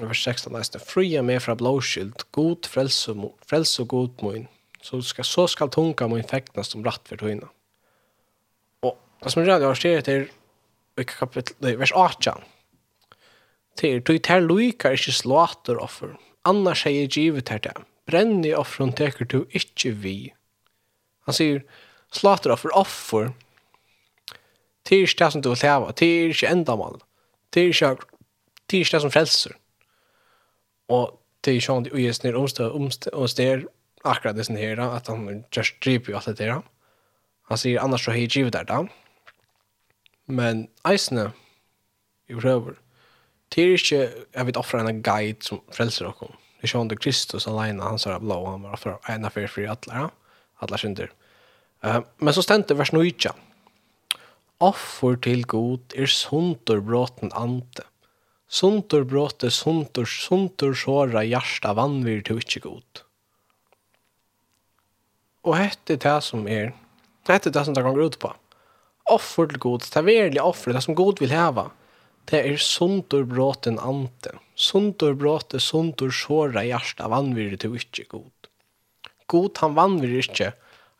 vers 0.00 0.22
16, 0.24 0.52
nästa, 0.52 0.78
fria 0.78 1.22
meg 1.22 1.42
fra 1.42 1.54
blåskyld, 1.54 2.24
god 2.32 2.66
frelse, 2.66 3.12
frelse 3.46 3.82
og 3.82 3.88
god 3.88 4.22
mun, 4.22 4.48
så 4.80 5.02
skal, 5.02 5.24
så 5.24 5.46
skal 5.46 5.68
tunga 5.68 6.08
mun 6.08 6.24
feknas 6.24 6.72
som 6.72 6.84
ratt 6.84 7.04
for 7.04 7.20
tøyne. 7.20 7.48
Og 8.82 8.96
det 9.20 9.32
som 9.32 9.42
er 9.42 9.50
redd, 9.52 9.60
jeg 9.60 9.68
har 9.68 9.80
styrt 9.82 10.08
til 10.08 10.28
kapitel, 11.04 11.56
nei, 11.60 11.76
vers 11.76 11.92
18, 11.92 12.40
til, 13.76 14.00
du 14.00 14.16
tar 14.18 14.40
loikar 14.40 14.96
ikke 14.96 15.12
slåter 15.12 15.76
offer, 15.80 16.16
annars 16.48 16.86
er 16.86 16.96
jeg 16.96 17.12
givet 17.18 17.52
her 17.52 17.60
til 17.60 17.84
brenn 18.10 18.42
i 18.44 18.54
offren 18.56 18.92
teker 18.96 19.28
du 19.30 19.44
ikkje 19.56 19.94
vi. 20.02 20.16
Han 21.28 21.36
sier, 21.36 21.62
slater 22.12 22.52
offer 22.54 22.74
offer, 22.76 23.30
til 24.84 25.04
er 25.04 25.08
ikke 25.08 25.24
det 25.24 25.32
som 25.32 25.42
du 25.44 25.50
vil 25.52 25.62
leva, 25.62 25.92
til 25.94 26.08
er 26.10 26.34
ikke 26.34 26.50
endamal, 26.50 27.00
det 27.54 27.62
er 27.62 27.74
ikke 27.74 27.90
det, 28.70 28.80
er 28.80 28.92
det 28.92 29.02
som 29.02 29.12
frelser. 29.14 29.54
Og 30.90 31.16
til 31.44 31.58
er 31.58 31.64
sånn 31.64 31.86
og 31.90 32.00
jeg 32.00 32.16
snir 32.16 32.38
omstå, 32.38 32.70
omstå, 32.74 33.12
akkurat 34.04 34.36
det 34.36 34.46
som 34.46 34.56
her, 34.56 34.80
at 34.80 35.08
han 35.08 35.44
just 35.56 35.78
driver 35.84 36.12
jo 36.12 36.16
alt 36.16 36.26
det 36.26 36.38
der. 36.38 36.62
Han 37.50 37.58
sier, 37.58 37.80
annars 37.82 38.04
så 38.04 38.12
har 38.14 38.20
jeg 38.20 38.30
givet 38.30 38.54
der 38.54 38.64
da. 38.64 38.84
Men 40.30 40.68
eisene, 40.86 41.30
vi 42.28 42.38
prøver, 42.38 42.78
til 43.50 43.74
er 43.74 43.80
ikke, 43.80 44.02
jeg 44.34 44.46
vil 44.46 44.58
offre 44.58 44.80
en 44.80 45.02
guide 45.02 45.42
som 45.42 45.60
frelser 45.74 46.06
dere. 46.06 46.36
Det 46.60 46.74
är 46.74 46.84
ju 46.84 46.96
Kristus 46.96 47.48
alene, 47.48 47.82
han 47.82 47.98
sa 47.98 48.18
blå, 48.18 48.46
han 48.46 48.62
var 48.62 48.76
för 48.76 48.98
en 49.02 49.24
affär 49.24 49.46
för 49.46 49.66
alla, 49.66 50.10
alla 50.56 50.78
synder. 50.78 51.10
Uh, 51.84 52.00
men 52.16 52.34
så 52.34 52.42
ständer 52.42 52.74
vers 52.74 52.92
9. 52.92 53.12
Offer 54.58 55.16
till 55.16 55.46
god 55.46 55.92
är 55.96 56.06
sundur 56.06 56.80
bråten 56.80 57.32
ante. 57.32 57.82
Sundur 58.48 59.04
bråte, 59.04 59.50
sundur, 59.50 60.04
sundur 60.04 60.74
såra 60.74 61.24
hjärsta 61.24 61.72
vannvir 61.72 62.22
till 62.22 62.38
icke 62.38 62.60
god. 62.60 63.00
Och 65.42 65.56
hette 65.56 65.96
det 65.96 66.20
som 66.20 66.48
är, 66.48 66.72
hette 67.28 67.50
det 67.50 67.64
som 67.64 67.74
det 67.74 67.82
kan 67.82 67.94
gå 67.94 68.02
ut 68.02 68.18
på. 68.18 68.34
Offer 69.04 69.46
till 69.46 69.58
god, 69.58 69.84
det 69.92 69.98
är 69.98 70.02
verkliga 70.02 70.44
offer, 70.44 70.72
det 70.72 70.80
som 70.80 70.94
god 70.94 71.20
vill 71.20 71.30
häva. 71.30 71.70
Det 72.30 72.38
er 72.46 72.60
sundur 72.62 73.24
bråten 73.26 73.80
ante. 73.82 74.36
Sundur 74.54 75.16
bråte, 75.18 75.58
sundur 75.58 76.12
såra 76.14 76.62
hjärsta 76.62 77.08
vannvirre 77.10 77.56
til 77.58 77.74
ikkje 77.74 78.04
god. 78.12 78.50
God 79.26 79.58
han 79.58 79.74
vannvirre 79.74 80.20
ikkje 80.22 80.52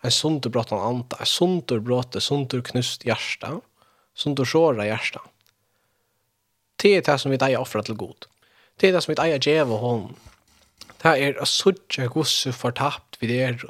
en 0.03 0.15
sundur 0.15 0.51
bråten 0.51 0.81
ante, 0.81 1.19
en 1.21 1.31
sundur 1.31 1.83
bråte, 1.87 2.19
sundur 2.19 2.65
knust 2.67 3.07
hjärsta, 3.07 3.61
sundur 4.15 4.49
såra 4.49 4.89
hjärsta. 4.89 5.23
Det 6.83 6.97
er 6.97 7.05
det 7.07 7.17
som 7.23 7.31
vi 7.31 7.39
eier 7.39 7.63
offra 7.63 7.85
til 7.87 7.99
god. 8.01 8.27
Det 8.81 8.89
er 8.89 8.97
det 8.97 9.03
som 9.05 9.13
vi 9.13 9.21
eier 9.23 9.39
djeva 9.39 9.79
hon. 9.79 10.09
Det 10.99 11.13
er 11.15 11.39
a 11.39 11.47
suttje 11.47 12.09
gussu 12.11 12.51
fortapt 12.57 13.21
vid 13.21 13.37
er. 13.37 13.63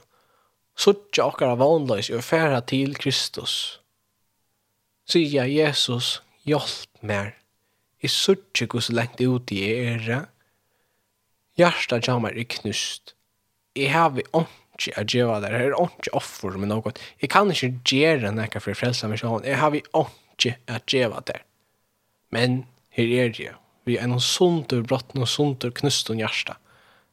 Suttje 0.80 1.26
okkara 1.26 1.58
vanløys 1.60 2.08
og 2.14 2.24
færa 2.24 2.62
til 2.64 2.96
Kristus. 2.96 3.82
Sia 5.04 5.44
Jesus, 5.44 6.22
hjelp 6.48 7.04
mer. 7.04 7.39
I 8.00 8.08
sørger 8.08 8.64
ikke 8.64 8.94
lengt 8.96 9.20
ut 9.20 9.52
i 9.52 9.60
ære. 9.68 10.24
Hjärsta 11.60 12.00
jammer 12.00 12.32
er 12.32 12.48
knust. 12.48 13.14
Jeg 13.76 13.92
har 13.92 14.10
vi 14.16 14.24
ikke 14.24 14.94
å 14.96 15.04
gjøre 15.04 15.40
det. 15.44 15.52
Jeg 15.52 15.72
har 15.74 15.90
ikke 15.90 16.14
offer 16.16 16.56
med 16.56 16.72
noe. 16.72 16.94
Jeg 17.20 17.30
kan 17.32 17.50
ikke 17.52 17.74
gjøre 17.84 18.32
noe 18.32 18.62
for 18.62 18.72
å 18.72 18.78
frelse 18.78 19.10
meg 19.10 19.20
selv. 19.20 19.44
Jeg 19.44 19.60
har 19.60 19.74
vi 19.74 19.82
ikke 19.84 20.56
å 20.70 20.80
gjøre 20.88 21.24
det. 21.28 21.40
Men 22.32 22.62
her 22.96 23.16
er 23.26 23.34
det. 23.36 23.54
Vi 23.88 23.96
er 23.98 24.08
noen 24.08 24.22
sunder 24.22 24.82
brott, 24.86 25.12
noen 25.14 25.28
sunder 25.28 25.72
knust 25.74 26.10
og 26.12 26.20
hjärsta. 26.20 26.56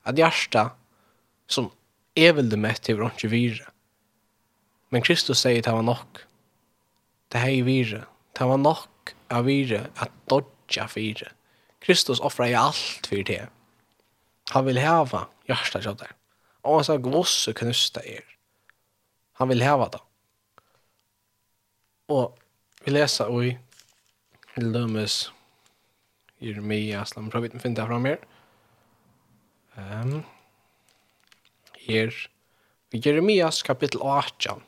At 0.07 0.19
hjärsta 0.19 0.69
som 1.51 1.71
er 2.15 2.35
vel 2.37 2.51
det 2.51 2.59
mest 2.59 2.85
til 2.87 3.03
ikke 3.03 3.31
vire. 3.31 3.67
Men 4.91 5.03
Kristus 5.03 5.43
sier 5.43 5.61
det 5.63 5.73
var 5.73 5.83
nok. 5.83 6.23
Det 7.31 7.43
her 7.43 7.51
er 7.51 7.67
vire. 7.67 8.03
Det 8.37 8.47
var 8.47 8.61
nok 8.61 9.13
av 9.33 9.47
vire 9.49 9.87
at 9.99 10.13
dodge 10.31 10.56
dodja 10.67 10.87
fyre. 10.87 11.31
Kristus 11.79 12.19
offrar 12.19 12.47
ju 12.47 12.53
allt 12.53 13.07
för 13.07 13.23
det. 13.23 13.49
Han 14.49 14.65
vill 14.65 14.77
häva 14.77 15.27
hjärsta 15.47 15.89
av 15.89 15.95
det. 15.95 16.07
Och 16.61 16.75
han 16.75 16.83
sa 16.83 16.97
gvosse 16.97 17.53
knusta 17.53 18.05
er. 18.05 18.23
Han 19.33 19.47
vill 19.47 19.61
häva 19.61 19.89
det. 19.89 19.99
Och 22.07 22.39
vi 22.83 22.91
läser 22.91 23.43
i 23.43 23.57
Lumus 24.55 25.31
Jeremias. 26.39 27.15
Låt 27.15 27.33
mig 27.33 27.49
å 27.55 27.59
finne 27.59 27.75
det 27.75 27.87
fram 27.87 28.05
här. 28.05 28.19
Um, 29.75 30.23
här. 31.87 32.29
I 32.91 32.97
Jeremias 32.97 33.63
kapitel 33.63 34.01
18. 34.01 34.61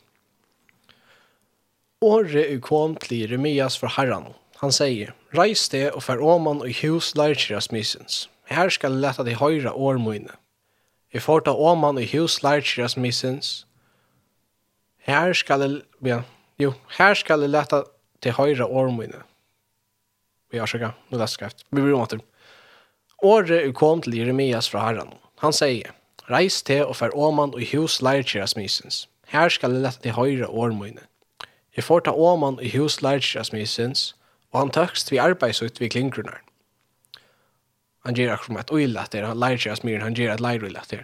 Året 2.02 2.62
kom 2.62 2.96
til 2.96 3.18
Jeremias 3.18 3.78
för 3.78 3.88
herren. 3.88 4.34
Han 4.60 4.74
sier, 4.76 5.14
reis 5.32 5.70
det 5.72 5.86
og 5.94 6.04
fer 6.04 6.20
åman 6.20 6.60
og 6.66 6.74
hus 6.82 7.14
lærkjera 7.16 7.62
smysens. 7.64 8.26
Her 8.52 8.68
skal 8.74 8.98
jeg 8.98 9.06
lette 9.06 9.24
de 9.24 9.38
høyre 9.40 9.72
årmøyne. 9.72 10.34
Jeg 11.14 11.24
får 11.24 11.46
ta 11.46 11.54
åman 11.56 11.98
og 12.02 12.12
hus 12.12 12.42
lærkjera 12.44 12.90
smysens. 12.92 13.64
Her 15.08 15.32
skal 15.34 15.64
jeg, 15.64 15.80
ja, 16.04 16.20
jo, 16.60 16.74
her 16.98 17.16
skal 17.16 17.46
jeg 17.46 17.54
lette 17.54 17.86
de 18.24 18.36
høyre 18.36 18.68
årmøyne. 18.68 19.24
Vi 20.52 20.60
har 20.60 20.68
sjekka, 20.68 20.92
nå 21.08 21.22
lest 21.22 21.40
skreft. 21.40 21.64
Vi 21.72 21.80
blir 21.80 21.96
omater. 21.96 22.20
Året 23.24 23.72
kom 23.80 24.04
til 24.04 24.18
Jeremias 24.18 24.68
fra 24.68 24.84
herren. 24.90 25.16
Han 25.40 25.56
sier, 25.56 25.96
reis 26.28 26.60
det 26.68 26.82
og 26.84 26.98
fer 27.00 27.16
åman 27.16 27.56
og 27.56 27.64
hus 27.72 28.02
lærkjera 28.04 28.50
smisens. 28.50 29.06
Her 29.32 29.48
skal 29.48 29.72
jeg 29.72 29.88
lette 29.88 30.04
de 30.04 30.18
høyre 30.20 30.52
årmøyne. 30.52 31.06
Jeg 31.78 31.88
får 31.88 32.10
ta 32.10 32.12
åman 32.12 32.60
og 32.60 32.72
hus 32.76 33.00
lærkjera 33.06 33.48
smisens.» 33.48 34.10
og 34.52 34.60
han 34.64 34.72
tøkst 34.74 35.12
vi 35.14 35.22
arbeidsut 35.22 35.80
vi 35.82 35.90
klingrunar. 35.92 36.42
Han 38.08 38.16
gjør 38.16 38.36
akkurat 38.36 38.66
et 38.66 38.74
uilat 38.74 39.14
der, 39.14 39.28
han 39.28 39.40
lærer 39.40 39.60
seg 39.62 39.76
at 39.76 39.82
smiren, 39.82 40.06
han 40.08 40.16
gjør 40.18 40.34
et 40.34 40.44
lærer 40.44 40.78
der. 40.92 41.04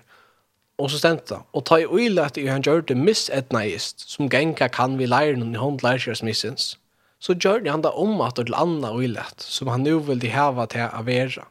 Og 0.82 0.90
så 0.92 1.00
stendt 1.00 1.30
det, 1.30 1.40
og 1.56 1.64
ta 1.68 1.78
i 1.80 1.88
uilat 1.88 2.38
i 2.40 2.48
han 2.50 2.64
gjør 2.64 2.82
det 2.90 2.98
misetnaist, 3.00 4.08
som 4.12 4.30
genka 4.32 4.68
kan 4.68 4.98
vi 5.00 5.08
leir 5.08 5.38
noen 5.40 5.56
i 5.56 5.62
hånd 5.62 5.84
lærer 5.86 6.04
seg 6.04 6.28
missens, 6.28 6.74
så 7.20 7.36
gjør 7.36 7.64
han 7.70 7.84
da 7.86 7.94
om 7.96 8.20
at 8.26 8.36
til 8.40 8.56
anna 8.58 8.92
uilat, 8.96 9.40
som 9.40 9.72
han 9.72 9.86
nu 9.88 10.00
vil 10.04 10.20
de 10.20 10.34
hava 10.34 10.68
til 10.72 10.88
å 10.88 11.04
være. 11.08 11.46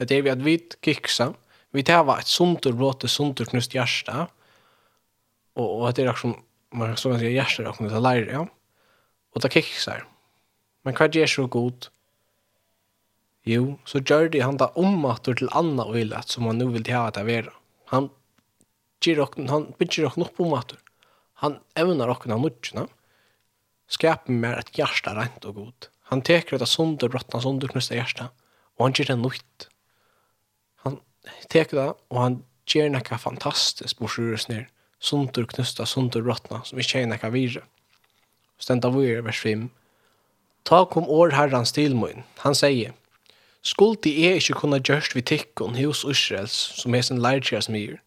Det 0.00 0.16
er 0.16 0.22
vi 0.24 0.32
at 0.32 0.44
vi 0.44 0.56
kiksa, 0.84 1.32
vi 1.74 1.84
hava 1.88 2.20
et 2.20 2.30
sundur 2.30 2.76
bråte, 2.78 3.10
sundur 3.10 3.50
knust 3.50 3.74
hjärsta, 3.74 4.28
og, 5.58 5.66
og 5.66 5.90
det 5.94 6.06
er 6.06 6.14
akkurat, 6.14 6.40
man 6.72 6.92
kan 6.92 7.02
sånn 7.02 7.18
at 7.18 7.26
hjärsta 7.26 7.64
er 7.64 7.72
akkurat 7.72 8.02
lærer, 8.02 8.32
ja. 8.32 8.46
Og 9.34 9.42
det 9.44 9.52
kiksar. 9.54 10.06
Men 10.84 10.96
hva 10.96 11.08
gjør 11.12 11.30
så 11.30 11.46
god? 11.50 11.90
Jo, 13.48 13.78
så 13.88 14.02
gjør 14.04 14.28
det 14.32 14.42
han 14.44 14.58
da 14.60 14.70
ommatter 14.78 15.36
til 15.38 15.50
anna 15.56 15.86
øylet 15.88 16.32
som 16.32 16.48
han 16.48 16.60
nu 16.60 16.68
vil 16.74 16.88
ha 16.92 17.08
det 17.14 17.24
være. 17.28 17.52
Han 17.92 18.10
gjør 19.00 19.24
okken, 19.26 19.48
han 19.48 19.70
bygger 19.78 20.10
okken 20.10 20.26
opp 20.26 20.40
ommatter. 20.42 20.80
Han 21.40 21.60
evner 21.78 22.12
okken 22.12 22.34
av 22.36 22.42
nudgene. 22.42 22.86
Skaper 23.90 24.36
mer 24.42 24.60
et 24.60 24.74
hjärsta 24.76 25.14
rent 25.16 25.46
og 25.48 25.56
god. 25.56 25.88
Han 26.12 26.22
teker 26.26 26.58
ut 26.58 26.64
av 26.64 26.68
sunder, 26.68 27.08
brottene, 27.10 27.40
sunder, 27.42 27.70
knuste. 27.70 28.28
Og 28.76 28.84
han 28.84 28.94
gjør 28.96 29.12
det 29.12 29.18
nøyt. 29.22 29.66
Han 30.84 31.00
teker 31.48 31.78
det, 31.78 31.88
og 32.10 32.20
han 32.20 32.38
gjør 32.70 32.92
nekka 32.94 33.18
fantastisk 33.20 34.02
bortsett 34.02 34.50
ned. 34.52 34.68
Sunder, 35.00 35.46
knusta, 35.48 35.86
sunder, 35.88 36.22
brottna, 36.26 36.60
som 36.66 36.80
ikke 36.82 37.00
er 37.00 37.08
nekka 37.08 37.32
virre 37.32 37.64
stenda 38.60 38.90
vore 38.92 39.24
vers 39.24 39.40
5. 39.42 39.68
Ta 40.68 40.84
kom 40.84 41.08
år 41.08 41.34
herrans 41.34 41.72
til 41.72 41.96
mun. 41.96 42.24
Han 42.44 42.54
sier, 42.54 42.92
Skuldi 43.60 44.12
er 44.24 44.38
ikkje 44.40 44.56
kunna 44.56 44.78
gjørst 44.80 45.12
vi 45.12 45.20
tikkun 45.26 45.74
hos 45.76 46.00
Israels, 46.08 46.54
som 46.80 46.94
er 46.96 47.04
sin 47.04 47.20
leirtjæra 47.20 47.72
myr, 47.72 47.98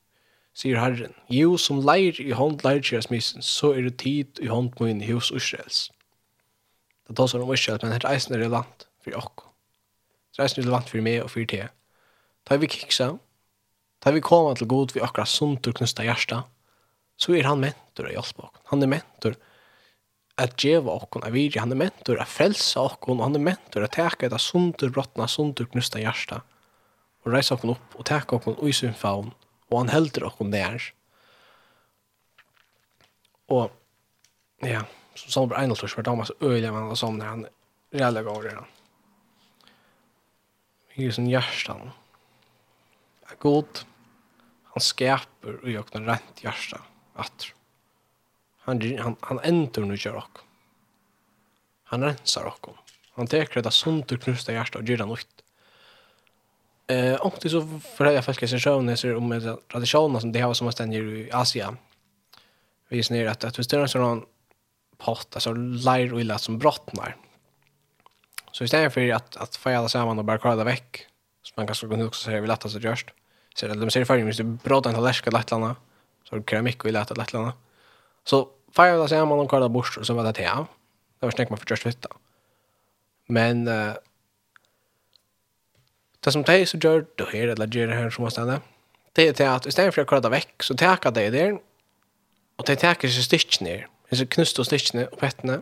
sier 0.57 0.79
Herren. 0.81 1.13
Jo, 1.29 1.59
som 1.61 1.83
leir 1.85 2.17
i 2.21 2.31
hånd 2.33 2.63
leirtjæra 2.65 3.11
mysen, 3.13 3.45
så 3.45 3.69
er 3.77 3.85
det 3.85 3.99
tid 4.01 4.41
i 4.41 4.49
hånd 4.49 4.73
mun 4.79 5.03
hos 5.05 5.29
Israels. 5.29 5.91
Det 7.05 7.17
tar 7.19 7.29
sånn 7.29 7.45
om 7.45 7.53
Israels, 7.53 7.85
men 7.85 7.93
her 7.93 8.07
eisen 8.09 8.33
er 8.33 8.41
relevant 8.41 8.87
for 9.05 9.19
okko. 9.19 9.51
Det 10.33 10.41
er 10.41 10.47
eisen 10.47 10.63
relevant 10.63 10.89
for 10.89 11.05
meg 11.05 11.21
og 11.21 11.29
for 11.35 11.45
te. 11.45 11.67
Ta 12.49 12.57
vi 12.57 12.71
kiksa, 12.73 13.11
ta 14.01 14.13
vi 14.15 14.25
koma 14.25 14.55
til 14.57 14.71
god 14.73 14.95
vi 14.95 15.05
akkurat 15.05 15.29
sunt 15.29 15.69
og 15.69 15.77
knusta 15.77 16.05
hjärsta, 16.07 16.43
så 17.13 17.37
er 17.37 17.45
han 17.45 17.61
mentor 17.61 18.09
å 18.09 18.15
hjelpe 18.15 18.47
okko. 18.47 18.65
Han 18.73 18.81
er 18.81 18.89
mentor 18.95 19.37
at 20.41 20.57
geva 20.57 20.95
okkon 20.97 21.25
av 21.27 21.35
viri, 21.35 21.59
han 21.61 21.71
er 21.71 21.77
mentor 21.77 22.19
att 22.21 22.31
frelsa 22.33 22.81
okkon, 22.81 23.19
og 23.19 23.27
han 23.27 23.37
er 23.37 23.45
mentor 23.45 23.83
att 23.85 23.93
teka 23.93 24.25
etta 24.25 24.39
sundur 24.41 24.89
brottna, 24.89 25.27
sundur 25.27 25.69
knusta 25.69 26.01
hjärsta, 26.01 26.41
og 27.23 27.33
reisa 27.33 27.55
okkon 27.55 27.75
upp, 27.75 27.95
og 27.99 28.05
teka 28.09 28.39
okkon 28.39 28.57
ui 28.57 28.73
sin 28.73 28.97
faun, 28.97 29.31
og 29.69 29.77
han 29.77 29.93
heldur 29.93 30.27
okkon 30.31 30.51
der. 30.53 30.81
Og, 33.53 33.69
ja, 34.65 34.85
som 35.19 35.35
sånn 35.35 35.51
var 35.51 35.61
Einald 35.61 35.81
Tors, 35.81 35.97
var 35.97 36.07
damas 36.07 36.33
øyla, 36.41 36.71
man 36.73 36.89
han 36.89 36.97
sånn, 36.97 37.21
han 37.21 37.45
er 37.45 37.99
reella 37.99 38.25
gav 38.25 38.41
redan. 38.41 38.69
I 40.97 41.09
sin 41.13 41.29
hjärstan. 41.29 41.91
Er 43.29 43.37
god, 43.41 43.85
han 44.73 44.85
skaper 44.85 45.61
ui 45.61 45.77
okkon 45.77 46.09
rent 46.09 46.41
hjärsta, 46.41 46.81
atru 47.13 47.53
han, 48.63 48.97
han, 48.99 49.15
han 49.19 49.39
ändrar 49.39 49.85
nu 49.85 49.97
kör 49.97 50.15
och. 50.15 50.37
Han 51.83 52.03
rensar 52.03 52.43
och. 52.43 52.75
Han 53.15 53.27
teker 53.27 53.61
det 53.61 53.71
sunt 53.71 54.11
och 54.11 54.21
knusta 54.21 54.53
hjärta 54.53 54.79
och 54.79 54.83
gyrda 54.83 55.05
nytt. 55.05 55.43
Eh, 56.87 57.15
och 57.15 57.35
det 57.41 57.49
så 57.49 57.79
för 57.97 58.05
jag 58.05 58.25
faktiskt 58.25 58.65
när 58.65 58.95
ser 58.95 59.15
om 59.15 59.27
med 59.27 59.57
traditionerna 59.71 60.19
som 60.19 60.31
det 60.31 60.39
har 60.39 60.53
som 60.53 60.71
ständer 60.71 60.99
i 60.99 61.31
Asien. 61.31 61.77
Vi 62.89 63.03
ser 63.03 63.27
att, 63.27 63.43
att 63.43 63.59
vi 63.59 63.63
står 63.63 63.79
en 63.79 63.89
sån 63.89 64.25
pott, 64.97 65.35
alltså 65.35 65.53
lär 65.53 66.13
och 66.13 66.21
illa 66.21 66.37
som 66.37 66.59
brottnar. 66.59 67.15
Så 68.51 68.63
istället 68.63 68.93
för 68.93 69.11
att, 69.11 69.37
att 69.37 69.55
få 69.55 69.69
alla 69.69 69.89
samman 69.89 70.19
och 70.19 70.25
bara 70.25 70.37
klara 70.37 70.63
väck, 70.63 71.07
som 71.43 71.53
man 71.57 71.67
kanske 71.67 71.87
kunde 71.87 72.05
också 72.05 72.25
säga 72.25 72.41
vi 72.41 72.47
lättast 72.47 72.75
att 72.75 72.83
görs, 72.83 73.05
så 73.55 73.67
det 73.67 73.73
de 73.73 73.91
ser 73.91 74.01
i 74.01 74.05
färgen, 74.05 74.25
hvis 74.25 74.37
du 74.37 74.43
brådar 74.43 74.89
en 74.89 74.95
tallerska 74.95 75.31
lättlarna, 75.31 75.75
så 76.29 76.43
keramik 76.43 76.79
och 76.79 76.85
vi 76.85 76.91
lättar 76.91 77.15
lättlarna. 77.15 77.47
Mm 77.47 77.57
Så 78.25 78.47
fire 78.75 78.97
da 78.97 79.07
säger 79.07 79.25
man 79.25 79.39
om 79.39 79.47
Karla 79.47 79.69
Bors 79.69 79.97
så 80.01 80.13
var 80.13 80.23
det 80.23 80.33
te. 80.33 80.43
Det 80.43 81.25
var 81.25 81.31
snakk 81.31 81.49
man 81.49 81.59
for 81.59 81.69
just 81.69 81.85
vitt. 81.85 82.05
Men 83.27 83.67
uh, 83.67 83.93
det 86.23 86.31
som 86.33 86.43
de 86.43 86.65
så 86.65 86.77
gjør, 86.77 87.05
då 87.17 87.25
här 87.25 87.47
eller 87.47 87.67
gjør 87.67 87.87
det 87.87 87.95
her 87.95 88.09
som 88.09 88.23
måste 88.23 88.41
stanna. 88.41 88.61
Det 89.13 89.27
är 89.27 89.33
till 89.33 89.47
att 89.47 89.65
istället 89.65 89.95
för 89.95 90.01
att 90.01 90.07
kalla 90.07 90.29
veck 90.29 90.63
så 90.63 90.75
täcker 90.75 91.11
det 91.11 91.29
där. 91.29 91.59
Och 92.55 92.65
det 92.65 92.75
täcker 92.75 93.07
sig 93.07 93.23
stitch 93.23 93.61
ner. 93.61 93.87
Det 94.09 94.17
så 94.17 94.25
knust 94.25 94.59
og 94.59 94.65
stitch 94.65 94.95
og 94.95 95.17
pettene, 95.17 95.61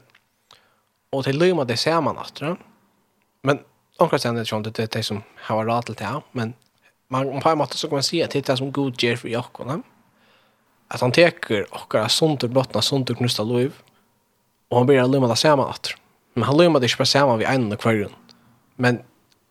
og 1.12 1.18
Och 1.18 1.24
det 1.24 1.68
det 1.68 1.80
ser 1.80 2.02
man 2.02 2.18
efter. 2.18 2.56
Men 3.44 3.60
omkring 4.00 4.20
stedet 4.20 4.36
er 4.36 4.40
det 4.40 4.48
som 4.48 4.64
det 4.64 4.94
det 4.94 5.06
som 5.06 5.24
har 5.36 5.66
rat 5.66 5.86
til 5.86 5.96
det 6.00 6.22
men 6.34 6.56
man 7.10 7.42
på 7.42 7.50
en 7.50 7.58
måte 7.58 7.78
så 7.78 7.88
kan 7.88 7.96
man 7.96 8.04
si 8.04 8.22
at 8.22 8.34
det 8.34 8.40
er 8.40 8.52
det 8.52 8.58
som 8.58 8.72
god 8.72 8.92
ger 8.92 9.16
för 9.16 9.28
Jakob 9.28 9.84
att 10.94 11.02
han 11.02 11.12
teker 11.12 11.66
okkara 11.72 12.10
sunt 12.10 12.44
och 12.44 12.50
bottna 12.50 12.82
sunt 12.82 13.10
och 13.10 13.18
knusta 13.18 13.44
lov 13.44 13.72
och 14.70 14.78
han 14.78 14.88
börjar 14.88 15.08
lumma 15.08 15.28
det 15.28 15.36
saman 15.36 15.70
at 15.70 15.96
Men 16.34 16.44
han 16.44 16.58
lummar 16.58 16.80
det 16.80 16.88
ikke 16.88 16.98
bare 16.98 17.06
saman 17.06 17.40
vi 17.40 17.46
en 17.46 17.72
och 17.72 17.80
kvargen. 17.80 18.12
Men 18.76 19.00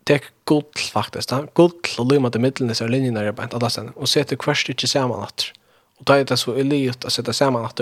tek 0.05 0.23
gott 0.45 0.79
faktiskt. 0.81 1.31
Han 1.31 1.49
gott 1.53 1.99
och 1.99 2.13
lummar 2.13 2.31
det 2.31 2.39
middelen 2.39 2.75
så 2.75 2.87
linjen 2.87 3.17
er 3.17 3.33
bænt 3.33 3.55
andra 3.55 3.71
sen 3.71 3.89
och 3.89 4.09
setter 4.09 4.37
kvarst 4.37 4.69
inte 4.69 4.87
at 4.87 5.53
og 5.99 6.09
Och 6.09 6.11
er 6.11 6.25
det 6.25 6.37
så 6.37 6.53
elit 6.53 7.05
att 7.05 7.13
sätta 7.13 7.33
saman 7.33 7.65
at 7.65 7.81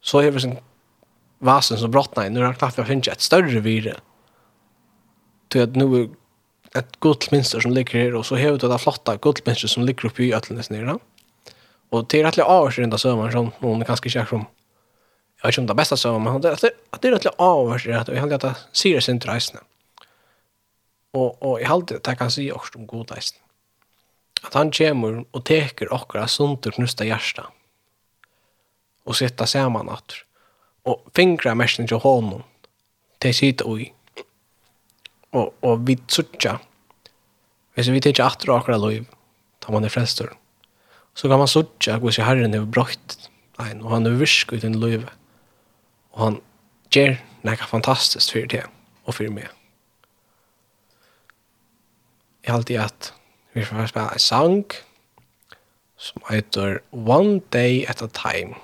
Så 0.00 0.18
är 0.18 0.32
det 0.32 0.40
sin 0.40 0.58
vasen 1.38 1.78
som 1.78 1.90
brottnar 1.90 2.30
nu 2.30 2.42
har 2.42 2.54
klart 2.54 2.78
jag 2.78 2.86
finnst 2.86 3.08
ett 3.08 3.20
större 3.20 3.60
vire. 3.60 3.96
Till 5.48 5.62
att 5.62 5.76
nu 5.76 6.10
ett 6.74 7.00
gott 7.00 7.30
minster 7.30 7.60
som 7.60 7.72
ligger 7.72 7.98
här 7.98 8.14
och 8.14 8.26
så 8.26 8.36
har 8.36 8.58
det 8.58 8.78
flotta 8.78 9.16
gott 9.16 9.46
minster 9.46 9.68
som 9.68 9.82
ligger 9.82 10.06
uppe 10.06 10.22
i 10.22 10.34
ötlenes 10.34 10.70
nere. 10.70 10.98
Och 11.92 12.06
det 12.08 12.20
är 12.20 12.24
rätt 12.24 12.38
av 12.38 12.70
sig 12.70 12.82
den 12.82 12.90
där 12.90 12.98
sömmen 12.98 13.32
som 13.32 13.50
någon 13.58 13.84
kanske 13.84 14.10
känner 14.10 14.26
som 14.26 14.44
jag 15.40 15.48
vet 15.48 15.58
inte 15.58 15.60
om 15.60 15.66
det 15.66 15.74
bästa 15.74 15.96
sömmen, 15.96 16.32
men 16.32 16.40
det, 16.40 16.56
det 17.00 17.08
är 17.08 17.12
rätt 17.12 17.26
av 17.26 17.78
sig 17.78 17.92
att 17.92 18.08
jag 18.08 18.16
hade 18.16 18.34
att 18.34 18.66
se 18.72 18.94
det 18.94 19.00
sin 19.00 19.20
rejsen. 19.20 19.60
Och, 21.10 21.42
och 21.42 21.60
jag 21.60 21.68
hade 21.68 21.96
att 21.96 22.06
jag 22.06 22.18
kan 22.18 22.30
se 22.30 22.52
också 22.52 22.78
om 22.78 22.86
god 22.86 23.10
rejsen. 23.10 23.38
Att 24.42 24.54
han 24.54 24.70
kommer 24.72 25.24
och 25.30 25.44
teker 25.44 25.92
åkra 25.92 26.28
sunt 26.28 26.66
och 26.66 26.74
knusta 26.74 27.04
hjärsta 27.04 27.46
och 29.04 29.16
sitta 29.16 29.46
samman 29.46 29.88
att 29.88 30.12
och 30.82 31.06
fingra 31.14 31.54
mest 31.54 31.76
till 31.76 31.96
honom 31.96 32.42
till 33.18 33.34
sitt 33.34 33.62
oj 33.62 33.94
och 35.30 35.54
och 35.60 35.88
vi 35.88 35.96
tsucha 35.96 36.58
Hvis 37.74 37.88
vi 37.88 38.00
tenker 38.00 38.24
atter 38.24 38.56
akkurat 38.56 38.80
liv, 38.80 39.04
tar 39.58 39.72
man 39.72 39.82
det 39.82 39.90
frelstor 39.90 40.41
så 41.14 41.28
kan 41.28 41.38
man 41.38 41.50
sutja 41.50 41.98
hos 42.00 42.18
i 42.18 42.24
herren 42.24 42.54
er 42.54 42.64
brøtt, 42.64 43.16
ein, 43.60 43.82
og 43.82 43.92
han 43.92 44.06
er 44.08 44.16
virsk 44.20 44.54
ut 44.54 44.64
i 44.64 44.70
løyve. 44.72 45.10
Og 46.12 46.24
han 46.24 46.38
gjør 46.92 47.18
nekka 47.46 47.68
fantastisk 47.68 48.32
for 48.32 48.48
det, 48.48 48.64
og 49.04 49.16
for 49.16 49.34
meg. 49.34 49.50
Jeg 52.42 52.50
har 52.50 52.58
alltid 52.58 52.80
at 52.82 53.12
vi 53.54 53.64
får 53.64 53.92
spela 53.92 54.12
en 54.12 54.18
sang 54.18 54.64
som 55.96 56.24
heter 56.30 56.80
One 56.90 57.40
Day 57.52 57.84
at 57.88 58.02
a 58.02 58.08
Time. 58.10 58.56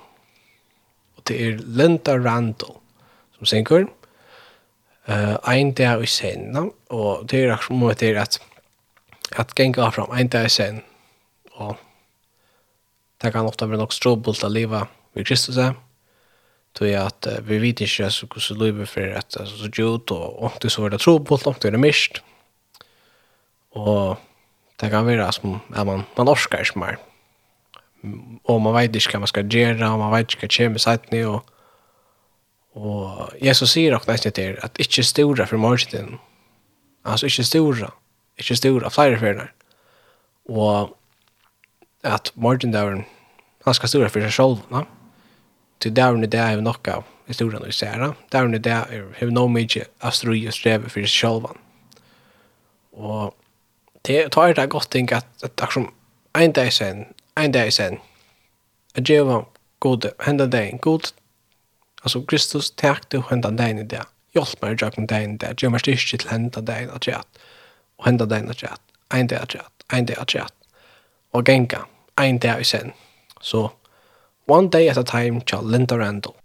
Og 1.15 1.27
det 1.27 1.37
er 1.45 1.61
Linda 1.63 2.17
Randall 2.17 2.75
som 3.37 3.45
synger 3.45 3.85
uh, 5.07 5.37
Ein 5.47 5.71
dag 5.73 6.03
i 6.03 6.05
sen. 6.05 6.57
Og 6.89 7.29
det 7.29 7.43
er 7.43 7.53
akkurat 7.53 7.67
som 7.67 7.99
det 7.99 8.09
er 8.09 8.21
at 8.21 8.39
at 9.37 9.55
genga 9.55 9.89
fram 9.89 10.11
Ein 10.11 10.27
dag 10.27 10.45
i 10.45 10.49
sen. 10.49 10.81
Og 11.53 11.77
det 13.21 13.31
kan 13.33 13.45
ofta 13.45 13.67
være 13.67 13.81
nok 13.81 13.93
stråbult 13.93 14.43
å 14.43 14.49
leve 14.51 14.85
med 15.15 15.27
Kristus 15.27 15.57
är. 15.57 15.75
Då 16.79 16.85
at 16.85 17.27
att 17.27 17.43
vi 17.43 17.57
vet 17.57 17.81
ikke 17.81 18.11
så 18.11 18.27
hur 18.33 18.41
så 18.41 18.53
lever 18.53 19.17
at 19.17 19.29
det 19.29 19.41
er 19.41 19.45
så 19.45 19.69
gjort 19.69 20.11
og 20.11 20.43
om 20.43 20.51
det 20.61 20.71
så 20.71 20.85
er 20.85 20.89
det 20.89 21.01
stråbult, 21.01 21.47
om 21.47 21.55
det 21.61 21.73
är 21.73 21.77
mist. 21.77 22.21
Og 23.71 24.17
det 24.79 24.89
kan 24.91 25.05
være 25.05 25.31
som 25.31 25.61
är 25.75 25.83
man 25.83 26.05
man 26.17 26.27
orsker 26.27 26.59
ikke 26.59 26.79
mer. 26.79 26.95
Og 28.43 28.61
man 28.61 28.73
vet 28.73 28.95
ikke 28.95 29.11
hva 29.11 29.19
man 29.19 29.27
skal 29.27 29.49
gjøre, 29.49 29.91
og 29.91 29.99
man 29.99 30.11
vet 30.11 30.31
ikke 30.31 30.47
hva 30.47 30.51
som 30.51 30.75
är 30.75 30.77
sagt 30.77 31.11
nu 31.11 31.25
og, 31.25 31.43
Och 32.79 33.29
Jesus 33.41 33.71
sier 33.73 33.95
også 33.95 34.11
nesten 34.11 34.31
til 34.31 34.57
at 34.63 34.77
ikke 34.79 34.99
inte 34.99 35.03
stora 35.03 35.45
för 35.45 35.57
morgonen. 35.57 36.19
Alltså 37.05 37.25
inte 37.25 37.43
stora. 37.43 37.91
Inte 38.37 38.55
stora, 38.55 38.89
flera 38.89 39.19
färger. 39.19 39.51
Och 40.45 40.98
at 42.03 42.31
morgendøren, 42.35 43.05
han 43.65 43.75
skal 43.75 43.89
stå 43.91 44.07
for 44.07 44.23
seg 44.23 44.33
selv, 44.33 44.63
no? 44.71 44.85
til 45.79 45.95
døren 45.95 46.23
i 46.23 46.27
det 46.27 46.39
er 46.39 46.57
jo 46.57 46.63
nok 46.63 46.87
av 46.91 47.07
historien 47.27 47.63
vi 47.63 47.71
ser, 47.71 47.99
da. 48.01 48.11
døren 48.33 48.55
i 48.55 48.59
det 48.63 48.73
er 48.73 49.21
jo 49.21 49.31
noe 49.31 49.51
mye 49.51 49.85
av 50.01 50.15
strøy 50.15 50.41
og 50.49 50.55
streve 50.55 50.89
for 50.91 51.05
seg 51.05 51.13
selv. 51.13 51.53
Og 52.99 53.35
det 54.07 54.31
tar 54.35 54.53
det 54.57 54.69
godt 54.73 54.91
ting 54.91 55.11
at, 55.15 55.27
at 55.43 55.63
som 55.71 55.89
en 56.35 56.51
dag 56.51 56.73
sen, 56.73 57.05
en 57.37 57.55
dag 57.55 57.71
sen, 57.73 57.99
at 58.95 59.09
Jehova 59.09 59.43
god, 59.79 60.09
hendan 60.25 60.49
dagen, 60.49 60.79
god, 60.79 61.11
altså 62.03 62.21
Kristus 62.27 62.71
tek 62.71 63.11
du 63.11 63.21
hendan 63.29 63.55
dagen 63.55 63.79
i 63.79 63.87
det, 63.87 64.03
hjelp 64.35 64.61
meg 64.61 64.75
i 64.75 64.83
jakken 64.83 65.07
dagen 65.07 65.37
i 65.37 65.41
det, 65.41 65.55
gjør 65.61 65.75
meg 65.75 65.83
styrke 65.83 66.17
til 66.17 66.31
hendan 66.31 66.67
dagen 66.67 66.91
at 66.95 67.07
jeg, 67.07 67.23
og 67.99 68.07
hendan 68.09 68.31
dagen 68.31 68.51
at 68.51 68.63
jeg, 68.63 68.75
en 69.15 69.31
dag 69.31 69.47
at 69.47 69.55
jeg, 69.55 69.67
en 69.93 70.09
dag 70.09 70.19
at 70.19 70.35
jeg, 70.35 70.58
og 71.33 71.45
genga 71.45 71.85
ein 72.17 72.39
dag 72.39 72.61
i 72.61 72.63
sen. 72.63 72.93
Så 73.41 73.67
so, 73.67 73.69
One 74.47 74.69
Day 74.69 74.89
at 74.89 74.97
a 74.97 75.03
Time 75.03 75.41
tja 75.41 75.61
Linda 75.61 75.95
Randall. 75.95 76.38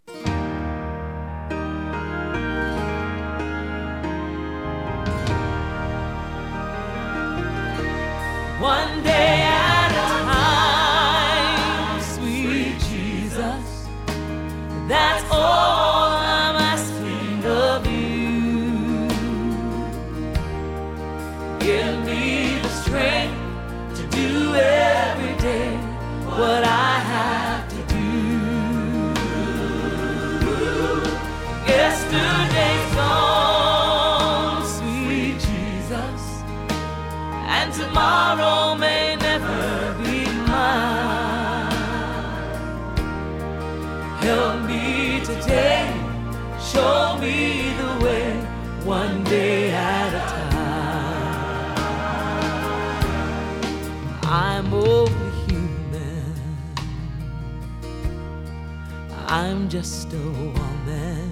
one 48.84 49.24
day 49.24 49.70
at 49.70 50.12
a 50.12 50.18
time. 50.30 50.54
I'm 54.24 54.74
only 54.74 55.30
human. 55.48 56.34
I'm 59.26 59.70
just 59.70 60.12
a 60.12 60.18
woman. 60.18 61.30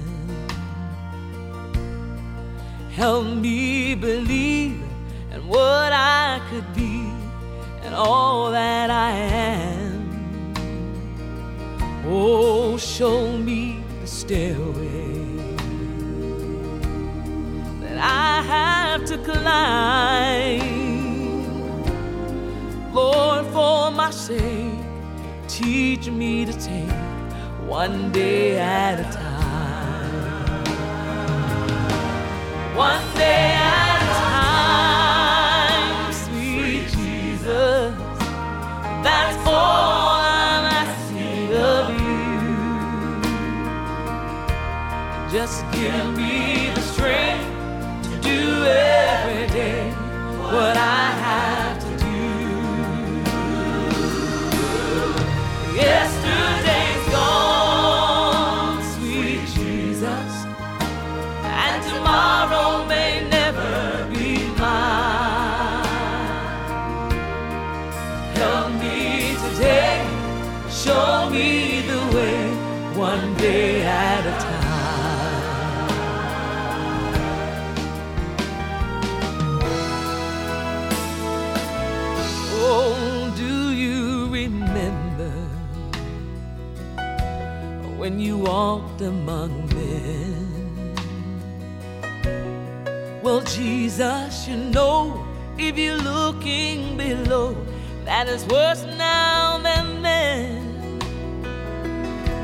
Help 2.90 3.26
me 3.26 3.94
believe 3.96 4.82
in 5.30 5.46
what 5.46 5.92
I 5.92 6.40
could 6.48 6.74
be 6.74 7.06
and 7.82 7.94
all 7.94 8.50
that 8.50 8.88
I 8.90 9.10
am. 9.10 10.54
Oh 12.06 12.78
show 12.78 13.36
me 13.36 13.84
the 14.00 14.06
stairway. 14.06 14.81
I 18.04 18.42
have 18.42 19.04
to 19.06 19.16
climb. 19.18 20.82
Lord, 22.92 23.46
for 23.46 23.90
my 23.90 24.10
sake 24.10 24.82
Teach 25.48 26.10
me 26.10 26.44
to 26.44 26.52
take 26.52 26.90
One 27.66 28.10
day 28.12 28.58
at 28.58 29.00
a 29.00 29.04
time. 29.04 30.64
One 32.76 33.02
day 33.14 33.54
at 33.54 34.02
a 34.02 34.14
time 36.04 36.12
Sweet 36.12 36.88
Jesus. 36.88 37.94
That's 39.02 39.46
all 39.46 40.08
I'm 40.20 40.64
asking 40.82 41.54
of 41.54 41.90
you. 42.00 42.50
Just 45.30 45.64
give 45.72 46.16
me 46.16 46.61
every 48.72 49.46
day 49.48 49.90
what 50.52 50.76
I 50.76 51.21
the 89.02 89.08
among 89.08 89.66
men 89.74 90.94
Well, 93.22 93.40
Jesus, 93.42 94.48
you 94.48 94.56
know 94.56 95.26
If 95.58 95.76
you're 95.76 95.96
looking 95.96 96.96
below 96.96 97.56
That 98.04 98.28
is 98.28 98.46
worse 98.46 98.84
now 98.96 99.58
than 99.58 100.02
then. 100.02 101.00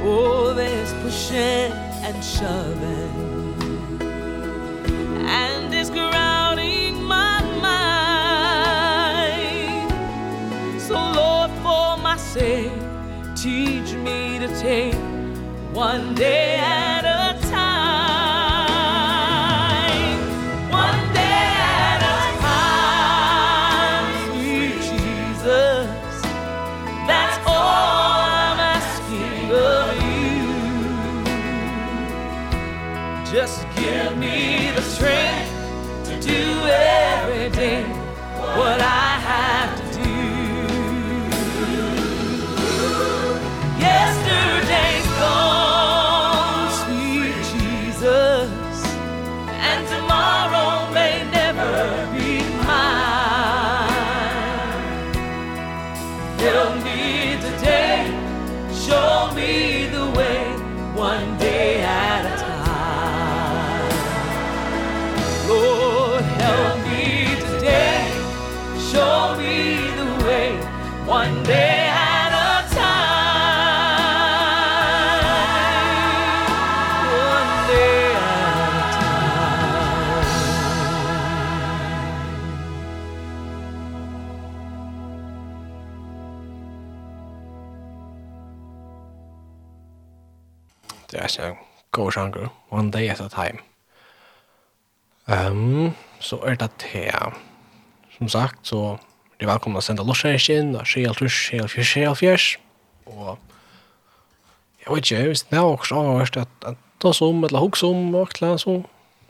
Oh, 0.02 0.52
there's 0.54 0.92
pushing 1.02 1.72
and 2.06 2.24
shoving. 2.24 3.26
And 5.28 5.74
it's 5.74 5.90
crowding 5.90 7.02
my 7.02 7.42
mind. 7.68 9.90
So, 10.80 10.94
Lord, 10.94 11.50
for 11.62 11.96
my 11.98 12.16
sake 12.16 12.72
Teach 13.36 13.92
me 13.94 14.38
to 14.38 14.48
take 14.61 15.07
one 15.79 16.12
day 16.16 16.57
at 16.57 17.05
a 17.05 17.39
time. 17.47 18.99
One 20.72 21.14
day 21.14 21.47
at 21.87 22.01
a 22.16 22.18
time. 22.43 24.07
Sweet 24.26 24.74
Jesus 24.91 25.87
that's 27.07 27.39
all 27.47 28.24
I'm 28.43 28.59
asking 28.76 29.53
of 29.55 29.87
you. 30.09 30.43
Just 33.33 33.59
give 33.76 34.18
me 34.18 34.72
the 34.74 34.83
strength 34.83 35.53
to 36.07 36.14
do 36.20 36.43
every 36.66 37.51
day 37.51 37.85
what 38.59 38.81
I 38.81 39.18
god 91.99 92.14
sjanger, 92.14 92.49
One 92.70 92.92
Day 92.94 93.11
at 93.12 93.20
a 93.20 93.28
Time. 93.32 93.61
Um, 95.28 95.94
så 96.20 96.38
er 96.46 96.57
det 96.57 96.70
til, 96.78 97.12
Som 98.18 98.28
sagt, 98.28 98.59
så 98.66 98.96
er 99.36 99.44
det 99.44 99.49
velkommen 99.49 99.78
å 99.78 99.84
sende 99.84 100.07
lorsjerikken, 100.07 100.72
og 100.78 100.86
skje 100.88 101.05
alt 101.07 101.20
rusk, 101.22 101.36
skje 101.36 101.62
alt 101.62 101.74
fjers, 101.74 101.90
skje 101.92 102.07
alt 102.09 102.18
fjers. 102.18 102.46
Og 103.07 103.38
jeg 104.82 104.94
vet 104.94 105.11
ikke, 105.11 105.26
hvis 105.28 105.42
det 105.51 105.59
er 105.59 105.66
også 105.66 106.01
avhørst 106.01 106.38
at, 106.40 106.55
at 106.66 106.80
ta 106.99 107.12
som, 107.14 107.44
eller 107.46 107.62
hok 107.62 107.76
som, 107.78 108.09
og 108.14 108.32
til 108.32 108.49
eller 108.49 108.57
annet 108.57 108.64
så 108.64 108.78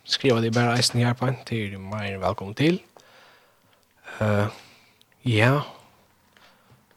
skriver 0.09 0.41
de 0.41 0.53
bare 0.55 0.79
eisen 0.79 1.03
her 1.03 1.17
på 1.19 1.29
en, 1.29 1.37
til 1.49 1.75
er 1.75 1.83
mer 1.83 2.21
velkommen 2.23 2.57
til. 2.57 2.81
Uh, 4.23 4.49
ja, 5.25 5.61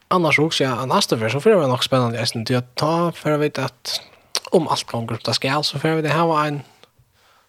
annars 0.08 0.40
också 0.40 0.64
ja, 0.64 0.76
annars 0.76 1.08
det 1.08 1.18
för 1.18 1.30
så 1.30 1.40
för 1.40 1.50
det 1.50 1.56
var 1.56 1.68
nog 1.68 1.84
spännande 1.84 2.20
eisen, 2.20 2.46
syns 2.46 2.58
att 2.58 2.76
ta 2.76 3.12
för 3.12 3.32
jag 3.32 3.38
vet 3.38 3.58
att 3.58 4.02
om 4.52 4.68
allt 4.68 4.84
gånger 4.84 5.20
det 5.26 5.34
ska 5.34 5.64
så 5.64 5.80
för 5.80 5.96
vi 5.96 6.02
det 6.02 6.10
här 6.10 6.26
var 6.26 6.46
en 6.46 6.62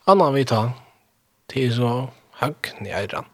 annan 0.04 0.34
vita 0.34 0.72
till 1.46 1.76
så 1.76 2.08
hög 2.32 2.54
i 2.80 2.90
öran. 2.90 3.24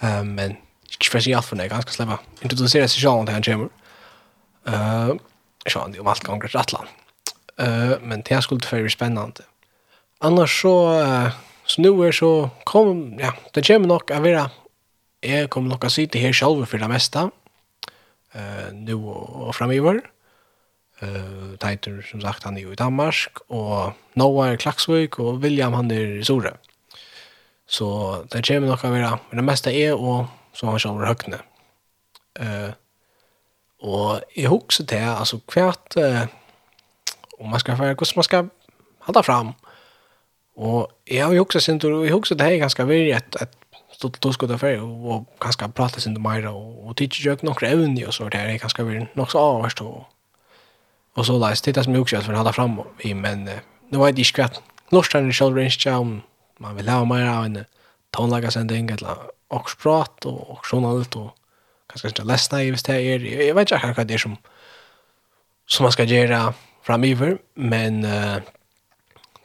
Ehm 0.00 0.34
men 0.34 0.56
inte 0.92 1.10
för 1.10 1.20
sig 1.20 1.34
allt 1.34 1.46
för 1.46 1.56
det 1.56 1.68
ganska 1.68 1.90
släppa. 1.90 2.18
Introducera 2.40 2.88
sig 2.88 3.02
själv 3.02 3.26
till 3.26 3.34
en 3.34 3.42
chamber. 3.42 3.68
Eh 4.66 5.14
sjön 5.66 6.00
om 6.00 6.06
allt 6.06 6.24
gånger 6.24 6.56
Atlant. 6.56 6.88
Eh 7.56 7.92
men 8.00 8.22
det 8.22 8.34
här 8.34 8.40
skulle 8.40 8.60
vara 8.72 8.88
spännande. 8.88 9.42
Annars 10.18 10.62
så 10.62 11.02
så 11.64 11.82
nu 11.82 12.06
är 12.08 12.12
så 12.12 12.50
kom 12.64 13.18
ja, 13.18 13.34
det 13.52 13.62
kommer 13.62 13.86
nog 13.86 14.12
att 14.12 14.22
vara 14.22 14.50
jag 15.20 15.50
kommer 15.50 15.68
nog 15.68 15.84
att 15.84 15.92
sitta 15.92 16.18
här 16.18 16.32
själv 16.32 16.66
för 16.66 16.78
det 16.78 16.88
mesta. 16.88 17.30
Eh 18.32 18.72
nu 18.72 18.94
och 18.94 19.56
framöver. 19.56 20.00
Uh, 21.00 21.56
Teiter, 21.60 22.02
som 22.04 22.20
sagt, 22.20 22.44
han 22.44 22.58
er 22.58 22.66
jo 22.66 22.74
i 22.74 22.78
Danmark, 22.78 23.40
og 23.48 23.92
Noah 24.20 24.50
er 24.50 24.60
Klaksvøk, 24.60 25.18
og 25.18 25.40
William 25.40 25.72
han 25.72 25.90
er 25.90 26.18
i 26.20 26.24
Sore. 26.24 26.52
Så 27.66 27.86
det 28.32 28.42
kommer 28.44 28.68
nok 28.68 28.84
å 28.84 28.90
være, 28.92 29.14
men 29.30 29.40
det 29.40 29.46
meste 29.46 29.72
er, 29.72 29.94
og 29.94 30.28
så 30.52 30.68
han 30.68 30.82
kommer 30.82 31.08
høgne. 31.08 31.40
Uh, 32.40 32.72
og 33.80 34.36
jeg 34.36 34.52
husker 34.52 34.84
til, 34.84 35.08
altså 35.08 35.40
hvert, 35.54 35.96
uh, 35.96 36.26
om 37.40 37.48
man 37.48 37.62
skal 37.64 37.78
være, 37.80 37.96
hvordan 37.96 38.20
man 38.20 38.28
skal 38.28 38.50
halda 39.08 39.24
fram. 39.24 39.54
Og 40.60 40.90
jeg 41.08 41.24
har 41.24 41.32
jo 41.32 41.46
husker 41.46 41.64
sin, 41.64 41.80
og 41.84 42.04
jeg 42.04 42.12
husker 42.12 42.36
det 42.36 42.46
her 42.46 42.60
ganske 42.60 42.86
virkelig, 42.86 43.14
at, 43.14 43.40
at 43.40 43.56
stod 44.00 44.16
då 44.20 44.32
skulle 44.32 44.56
det 44.56 44.80
och 44.80 45.26
ganska 45.40 45.68
prata 45.68 46.00
sin 46.00 46.22
mer 46.22 46.46
och 46.46 46.86
och 46.86 46.96
titta 46.96 47.16
jag 47.18 47.44
några 47.44 47.68
ävne 47.68 48.06
och 48.06 48.14
så 48.14 48.28
där 48.28 48.48
är 48.48 48.58
ganska 48.58 48.84
väl 48.84 49.06
nok 49.12 49.30
så 49.30 49.38
avst 49.38 49.80
och 49.80 50.04
Och 51.14 51.26
så 51.26 51.38
läs 51.38 51.62
det 51.62 51.84
som 51.84 52.00
också 52.00 52.20
för 52.20 52.32
hålla 52.32 52.52
fram 52.52 52.80
i 52.98 53.14
men 53.14 53.44
nu 53.88 53.98
var 53.98 54.12
det 54.12 54.24
skvätt. 54.24 54.62
Norstan 54.90 55.28
i 55.28 55.32
shoulder 55.32 55.60
range 55.60 55.76
jam. 55.78 56.22
man 56.58 56.76
vill 56.76 56.88
ha 56.88 57.04
mer 57.04 57.26
av 57.26 57.44
en 57.44 57.64
tonlaga 58.10 58.50
sändning 58.50 58.90
eller 58.90 59.16
och 59.48 59.70
prat 59.82 60.24
och 60.24 60.66
journalt 60.66 61.16
och 61.16 61.36
kanske 61.86 62.08
inte 62.08 62.22
läsna 62.22 62.62
i 62.62 62.70
visst 62.70 62.86
här. 62.86 62.98
är 62.98 63.46
jag 63.46 63.54
vet 63.54 63.72
inte 63.72 63.94
vad 63.96 64.06
det 64.06 64.14
är 64.14 64.18
som 64.18 64.36
som 65.66 65.84
man 65.84 65.92
ska 65.92 66.04
göra 66.04 66.54
framöver 66.82 67.38
men 67.54 68.04
uh, 68.04 68.36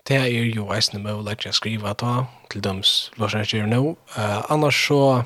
det 0.04 0.16
är 0.16 0.28
ju 0.28 0.74
eisen 0.74 1.04
med 1.04 1.14
att 1.14 1.26
lägga 1.26 1.52
skriva 1.52 1.94
ta 1.94 2.26
till 2.50 2.62
döms 2.62 3.12
Lars 3.16 3.36
Eriksson 3.36 3.70
nu 3.70 3.96
annars 4.48 4.88
så 4.88 5.24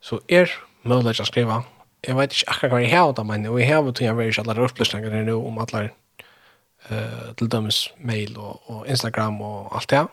så 0.00 0.20
är 0.28 0.50
möjligt 0.82 1.20
att 1.20 1.26
skriva 1.26 1.64
jeg 2.06 2.16
vet 2.18 2.34
ikke 2.34 2.50
akkurat 2.50 2.72
hva 2.72 2.80
jeg 2.82 2.90
har 2.90 3.12
da, 3.14 3.22
men 3.26 3.44
jeg 3.46 3.68
har 3.68 3.90
til 3.90 4.06
jeg 4.06 4.16
vil 4.18 4.30
ikke 4.32 4.42
alle 4.42 4.64
opplysninger 4.66 5.24
nå 5.28 5.36
om 5.46 5.58
alle 5.62 5.82
uh, 6.90 7.28
til 7.38 7.50
dømes 7.50 7.92
mail 7.98 8.38
og, 8.38 8.62
og 8.70 8.88
Instagram 8.88 9.40
og 9.40 9.76
alt 9.76 9.90
det. 9.90 10.06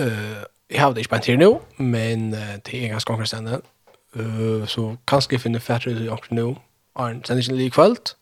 Uh, 0.00 0.42
jeg 0.70 0.80
har 0.80 0.92
det 0.92 1.04
ikke 1.04 1.10
bare 1.10 1.20
til 1.20 1.38
nå, 1.38 1.52
men 1.78 2.34
uh, 2.34 2.56
det 2.66 2.84
er 2.84 2.92
ganske 2.92 3.12
omkringstende. 3.12 3.60
Uh, 4.14 4.68
så 4.68 4.96
kanskje 5.08 5.32
jeg 5.32 5.40
finner 5.40 5.64
færre 5.64 5.92
ut 5.92 6.02
i 6.02 6.08
omkring 6.08 6.40
nå, 6.40 6.50
er 6.98 7.14
en 7.14 7.38
ikke 7.38 7.56
like 7.56 7.74
kveld. 7.74 8.14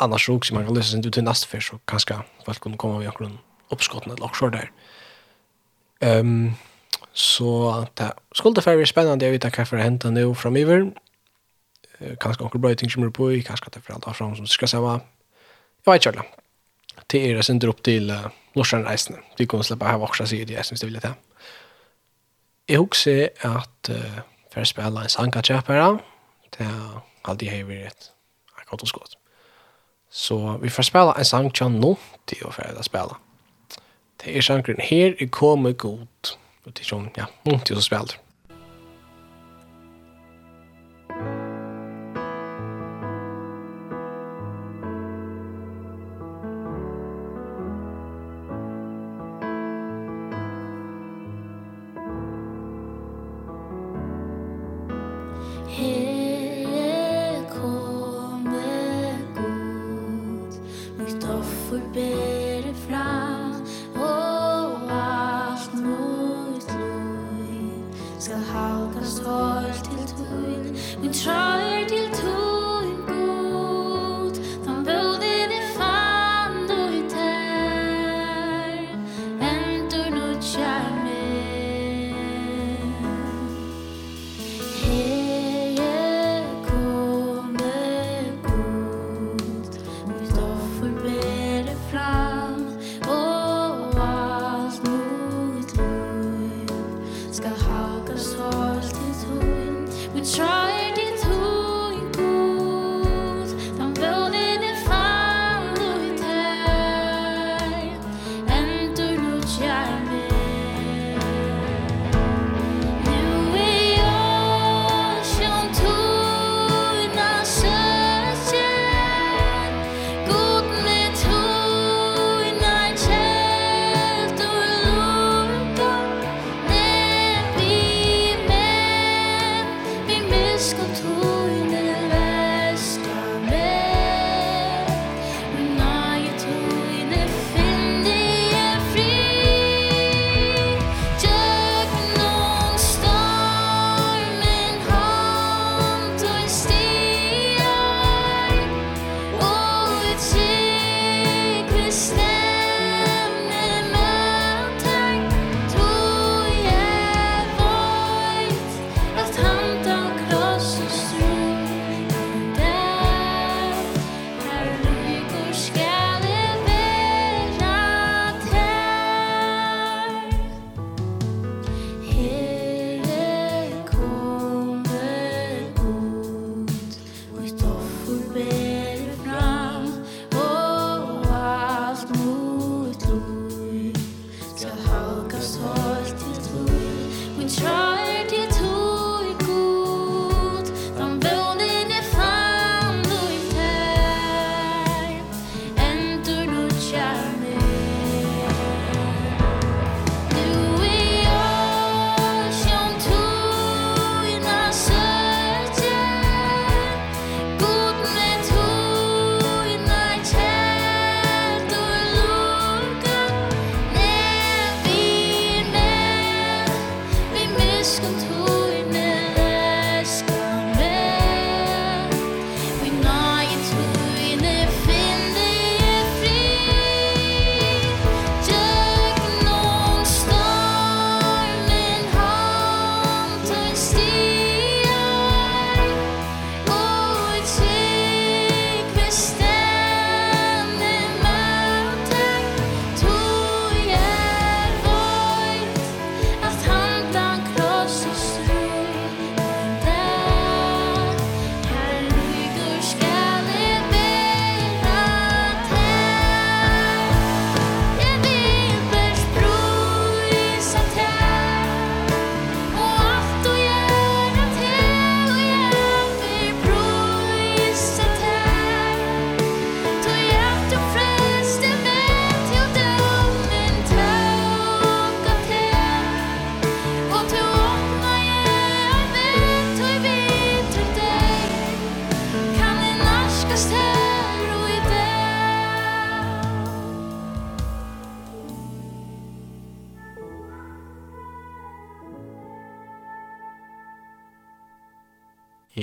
Annars 0.00 0.22
så 0.22 0.32
også 0.32 0.54
man 0.54 0.64
kan 0.64 0.76
lese 0.76 0.98
ut 0.98 1.12
til 1.12 1.24
neste 1.24 1.48
før, 1.48 1.60
så 1.60 1.78
kanskje 1.88 2.22
folk 2.44 2.60
kunne 2.60 2.78
komme 2.78 3.02
i 3.02 3.06
akkurat 3.06 3.36
oppskottene 3.70 4.14
eller 4.14 4.28
også 4.28 4.48
der. 4.48 4.70
Um, 6.20 6.54
så 7.12 7.84
det 7.98 8.12
skulle 8.32 8.54
det 8.54 8.66
være 8.66 8.86
spennende 8.86 9.28
å 9.28 9.34
vite 9.34 9.50
hva 9.50 9.66
for 9.66 9.76
å 9.76 9.82
hente 9.82 10.10
nå 10.14 10.32
framover 10.38 10.86
kanske 12.20 12.44
onkel 12.44 12.60
bra 12.60 12.74
ting 12.74 12.90
som 12.90 13.02
är 13.02 13.10
på 13.10 13.32
i, 13.32 13.42
kanske 13.42 13.70
det 13.72 13.80
för 13.80 13.94
allt 13.94 14.16
fram 14.16 14.36
som 14.36 14.46
ska 14.46 14.66
säga 14.66 14.80
hva. 14.80 15.00
Jeg 15.86 15.92
vet 15.92 16.06
inte. 16.06 16.22
det 17.10 17.20
er 17.30 17.42
sen 17.42 17.58
dropp 17.58 17.82
till 17.84 18.10
uh, 18.10 18.28
norskjøren 18.56 18.86
Reisen. 18.86 19.16
Vi 19.38 19.46
kommer 19.46 19.64
släppa 19.64 19.86
här 19.86 20.02
också 20.02 20.26
så 20.26 20.34
det, 20.34 20.50
jeg 20.50 20.64
synes 20.64 20.80
det 20.80 20.86
vill 20.86 21.00
det. 21.00 21.14
Jag 22.68 22.78
husker 22.78 23.28
att 23.40 23.90
uh, 23.90 24.18
för 24.50 24.60
å 24.60 24.64
spille 24.64 25.00
en 25.00 25.08
sanka 25.08 25.42
chapera 25.42 25.84
her, 25.84 25.98
det 26.50 26.66
er 26.66 27.00
alltid 27.24 27.48
har 27.48 27.64
vært 27.68 28.10
et 28.60 28.68
godt 28.70 28.82
og. 28.82 29.16
Så 30.10 30.58
vi 30.62 30.68
får 30.68 30.82
spela 30.82 31.14
en 31.18 31.24
sang 31.24 31.50
kjenn 31.52 31.80
nå 31.80 31.96
til 32.26 32.46
å 32.48 32.52
få 32.52 32.64
spela. 32.82 33.18
Det 34.18 34.36
er 34.36 34.42
sangren 34.42 34.80
her, 34.80 35.14
jeg 35.20 35.30
kommer 35.30 35.72
god. 35.72 36.32
Og 36.64 36.72
det 36.72 36.82
er 36.82 36.88
sånn, 36.88 37.10
ja, 37.16 37.28
nå 37.44 37.58
til 37.64 37.78
å 37.78 37.84
spela. 37.84 38.16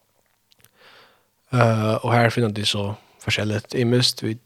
Uh, 1.54 1.94
och 1.94 2.12
här 2.12 2.30
finner 2.30 2.48
de 2.48 2.64
så 2.64 2.94
forskjelligt. 3.18 3.74
i 3.74 3.84
mist 3.84 4.22
vi 4.22 4.38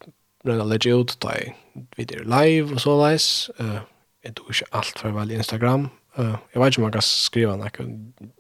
røyna 0.47 0.67
legge 0.69 0.95
ut 0.95 1.17
da 1.23 1.37
jeg 1.37 1.55
videre 1.97 2.25
live 2.25 2.77
og 2.77 2.83
så 2.83 2.97
leis. 3.01 3.29
Uh, 3.61 3.81
jeg 4.25 4.37
tog 4.39 4.53
ikke 4.53 4.71
alt 4.81 5.01
for 5.03 5.17
vel 5.17 5.33
i 5.33 5.39
Instagram. 5.39 5.89
Uh, 6.17 6.37
jeg 6.53 6.63
vet 6.63 6.73
ikke 6.73 6.81
om 6.83 6.87
man 6.87 6.95
kan 6.97 7.05
skriva 7.05 7.57
noe. 7.57 7.89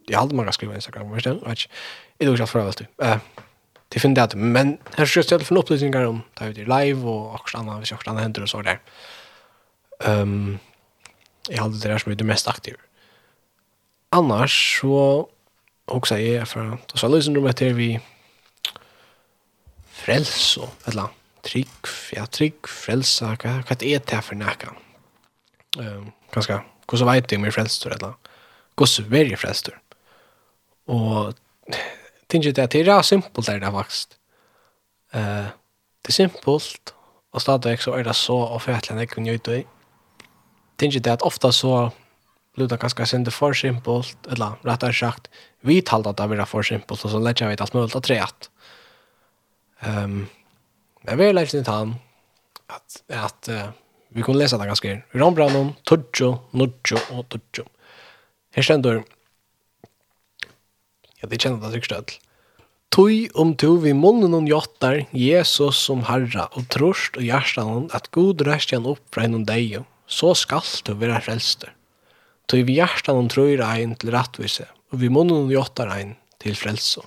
Jeg 0.09 0.19
halte 0.19 0.39
man 0.39 0.49
kan 0.49 0.57
skriva 0.57 0.79
Instagram, 0.79 1.11
men 1.11 1.21
jeg 1.21 1.37
vet 1.37 1.67
ikke. 1.67 1.83
Jeg 2.19 2.29
tog 2.29 2.39
ikke 2.39 2.47
alt 2.47 2.55
for 2.55 2.65
vel 2.65 2.81
til. 2.81 2.89
Uh, 3.03 3.45
det 3.93 4.03
finner 4.03 4.27
det, 4.27 4.39
men 4.39 4.79
her 4.97 5.07
skal 5.07 5.21
jeg 5.21 5.29
stjele 5.29 5.47
for 5.47 5.61
opplysninger 5.61 6.09
om 6.09 6.25
da 6.39 6.49
jeg 6.49 6.57
videre 6.57 6.73
live 6.73 7.07
og 7.07 7.37
akkurat 7.39 7.61
annet, 7.61 7.85
hvis 7.85 7.93
akkurat 7.95 8.15
annet 8.15 8.27
hender 8.27 8.47
og 8.47 8.51
så 8.51 8.63
der. 8.67 8.83
Um, 10.07 10.59
jeg 11.49 11.63
halte 11.63 11.79
det 11.79 11.91
der 11.93 12.03
som 12.03 12.13
er 12.13 12.19
det 12.19 12.27
mest 12.27 12.49
aktive. 12.51 12.83
Annars 14.13 14.57
så 14.81 15.27
hoksa 15.89 16.19
jeg 16.19 16.49
för 16.49 16.79
da 16.91 16.99
så 16.99 17.09
lyssnar 17.09 17.35
du 17.35 17.41
meg 17.41 17.57
til 17.57 17.77
vi 17.77 17.99
frelse, 19.97 20.61
eller 20.87 21.03
annet 21.03 21.26
trygg, 21.47 21.91
ja, 22.17 22.27
trygg, 22.27 22.69
frelsa, 22.71 23.35
hva, 23.41 23.61
hva 23.67 23.77
er 23.77 24.03
det 24.03 24.23
for 24.25 24.39
nækka? 24.39 24.75
Um, 25.77 26.11
ganske, 26.35 26.59
hvordan 26.89 27.11
vet 27.11 27.33
jeg 27.33 27.41
om 27.41 27.47
jeg 27.47 27.53
er 27.53 27.57
frelstur, 27.59 27.95
eller 27.97 28.17
hvordan 28.77 29.19
er 29.21 29.31
jeg 29.33 29.41
frelstur? 29.41 29.77
Og 30.87 31.37
tenker 32.31 32.55
det 32.55 32.65
at 32.65 32.75
det 32.75 32.89
er 32.89 33.03
simpelt 33.07 33.47
der 33.47 33.61
det 33.61 33.69
er 33.69 33.75
vokst. 33.75 34.19
Uh, 35.15 35.53
det 36.03 36.13
er 36.13 36.19
simpelt, 36.19 36.95
og 37.33 37.43
stadigvæk 37.43 37.83
så 37.83 37.95
er 37.95 38.07
det 38.07 38.17
så 38.17 38.37
ofertelig 38.57 38.95
enn 38.95 39.05
jeg 39.05 39.13
kunne 39.13 39.31
gjøre 39.31 39.45
det 39.51 39.61
i. 39.61 39.67
Tenker 40.79 41.01
det 41.01 41.17
at 41.19 41.25
ofta 41.27 41.53
så 41.53 41.91
luta 42.57 42.77
ganske 42.81 43.07
sinde 43.07 43.31
for 43.31 43.53
simpelt, 43.53 44.17
eller 44.33 44.57
rettere 44.65 44.95
sagt, 44.97 45.29
vi 45.61 45.81
talte 45.85 46.13
at 46.13 46.19
det 46.19 46.31
var 46.31 46.49
for 46.49 46.65
simpelt, 46.65 47.05
og 47.05 47.11
så 47.11 47.21
lette 47.21 47.45
jeg 47.45 47.53
vidt 47.53 47.61
alt 47.61 47.75
mulig 47.75 47.93
til 47.93 48.05
treet. 48.07 48.49
Um, 49.85 50.29
Men 51.07 51.21
vi 51.21 51.29
er 51.29 51.37
lærte 51.37 51.59
litt 51.59 51.71
han 51.71 51.95
at, 52.73 53.01
at 53.15 53.51
uh, 53.53 53.71
vi 54.11 54.25
kunne 54.27 54.41
lese 54.41 54.59
det 54.59 54.67
ganske 54.67 54.91
her. 54.91 55.03
Rambranon, 55.15 55.75
Tudjo, 55.87 56.33
Nudjo 56.57 56.99
og 57.15 57.27
Tudjo. 57.31 57.67
Her 58.57 58.67
stender 58.67 59.05
Ja, 61.17 61.29
det 61.31 61.39
kjenner 61.41 61.63
det 61.63 61.77
sikkert 61.77 61.91
støtt. 61.91 62.17
Tui 62.93 63.27
om 63.37 63.55
tu 63.59 63.77
vi 63.83 63.93
munnen 63.97 64.35
og 64.37 64.49
jottar 64.49 65.03
Jesus 65.17 65.79
som 65.85 66.05
Herra 66.09 66.47
og 66.57 66.69
trost 66.73 67.19
og 67.19 67.27
hjertan 67.27 67.69
hon 67.69 67.89
at 67.97 68.09
god 68.15 68.45
rest 68.49 68.73
igjen 68.73 68.89
opp 68.89 69.03
fra 69.13 69.27
henne 69.27 69.43
deg 69.49 69.83
så 70.09 70.33
skal 70.39 70.65
du 70.87 70.95
være 70.97 71.21
frelster. 71.25 71.75
Tui 72.49 72.63
vi 72.65 72.79
hjertan 72.79 73.19
hon 73.19 73.29
tror 73.33 73.61
ein 73.67 73.97
til 74.01 74.15
rattvise 74.15 74.69
og 74.93 75.03
vi 75.03 75.11
munnen 75.13 75.49
og 75.49 75.53
jottar 75.53 75.93
ein 75.93 76.15
til 76.41 76.57
frelse. 76.57 77.03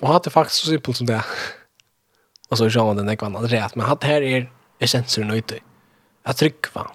Og 0.00 0.08
hatt 0.08 0.26
hade 0.26 0.30
faktisk 0.30 0.64
så 0.64 0.70
simpelt 0.70 0.96
som 0.96 1.06
det. 1.06 1.22
Og 2.50 2.58
så 2.58 2.70
kör 2.70 2.84
man 2.84 2.96
den 2.96 3.08
ekvan 3.08 3.36
rett, 3.36 3.76
men 3.76 3.86
hade 3.86 4.06
här 4.06 4.22
är 4.22 4.50
essensen 4.78 5.30
ute. 5.30 5.58
Att 6.22 6.36
trycka. 6.36 6.90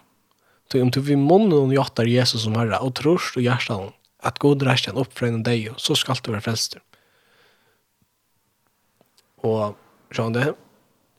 Så 0.72 0.82
om 0.82 0.92
du 0.92 1.00
vill 1.00 1.18
månen 1.18 1.54
och 1.54 1.74
jattar 1.74 2.06
Jesus 2.06 2.44
som 2.44 2.56
herre 2.56 2.78
och 2.78 2.96
tröst 2.96 3.36
och 3.36 3.42
hjärtan 3.42 3.92
at 4.24 4.40
god 4.40 4.64
rest 4.64 4.88
rätten 4.88 5.02
upp 5.02 5.18
från 5.18 5.44
deg, 5.44 5.72
så 5.78 5.96
skal 5.96 6.16
du 6.24 6.32
vara 6.32 6.42
frälst. 6.42 6.78
Och 9.38 9.76
så 10.16 10.30
det 10.30 10.54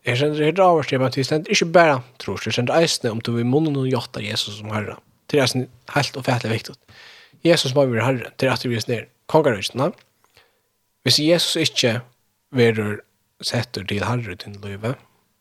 Jeg 0.04 0.18
kjenner 0.20 0.36
det 0.36 0.48
helt 0.50 0.58
avvarstrevet, 0.60 1.00
men 1.00 1.16
jeg 1.16 1.26
kjenner 1.30 1.52
ikke 1.54 1.66
bare 1.72 1.92
tror, 2.20 2.40
jeg 2.44 2.52
kjenner 2.52 2.76
eisene 2.76 3.12
om 3.14 3.22
du 3.24 3.30
vil 3.32 3.46
munnen 3.48 3.78
og 3.80 3.86
jota 3.88 4.20
Jesus 4.20 4.58
som 4.58 4.68
herre. 4.74 4.98
Det 5.32 5.38
er 5.40 5.48
helt 5.94 6.18
og 6.20 6.26
fætlig 6.26 6.50
viktig. 6.50 6.74
Jesus 7.44 7.72
må 7.72 7.86
være 7.88 8.04
herre, 8.04 8.32
det 8.36 8.50
er 8.50 8.52
at 8.52 8.66
vi 8.68 8.76
er 8.76 8.84
sned 8.84 9.08
kongerøysene, 9.32 9.94
Hvis 11.04 11.20
Jesus 11.20 11.56
ikke 11.56 12.00
verer 12.54 13.00
setter 13.44 13.84
til 13.84 14.04
herre 14.04 14.36
til 14.40 14.56
livet, 14.62 14.96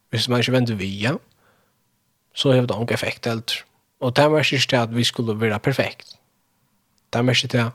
hvis 0.09 0.27
man 0.29 0.43
ikke 0.43 0.51
vender 0.51 0.75
via, 0.75 1.13
så 2.33 2.51
har 2.51 2.65
det 2.67 2.79
ikke 2.81 2.93
effekt 2.93 3.25
helt. 3.25 3.65
Og 3.99 4.15
det 4.15 4.23
er 4.23 4.37
ikke 4.37 4.67
til 4.67 4.75
at 4.75 4.95
vi 4.95 5.03
skulle 5.03 5.39
være 5.41 5.59
perfekt. 5.59 6.17
Det 7.13 7.19
er 7.19 7.29
ikke 7.29 7.47
til 7.47 7.71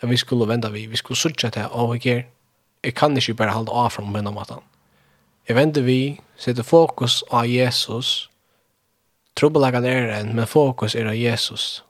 at 0.00 0.10
vi 0.10 0.16
skulle 0.16 0.48
vende 0.48 0.72
vi, 0.72 0.86
vi 0.86 0.96
skulle 0.96 1.18
sørge 1.18 1.50
til, 1.50 1.66
og 1.70 1.94
ikke. 1.94 2.26
jeg 2.84 2.94
kan 2.94 3.16
ikke 3.16 3.34
bare 3.34 3.52
holde 3.52 3.72
av 3.72 3.90
fra 3.90 4.02
min 4.02 4.26
om 4.26 4.38
at 4.38 4.50
han. 4.50 4.62
Jeg 5.48 5.56
venter 5.56 5.82
vi, 5.82 6.20
setter 6.36 6.62
fokus 6.62 7.24
av 7.30 7.46
Jesus, 7.48 8.30
Trubbelagan 9.36 9.84
er 9.84 10.14
en, 10.16 10.30
men 10.32 10.48
fokus 10.48 10.94
er 10.96 11.10
av 11.10 11.16
Jesus. 11.18 11.82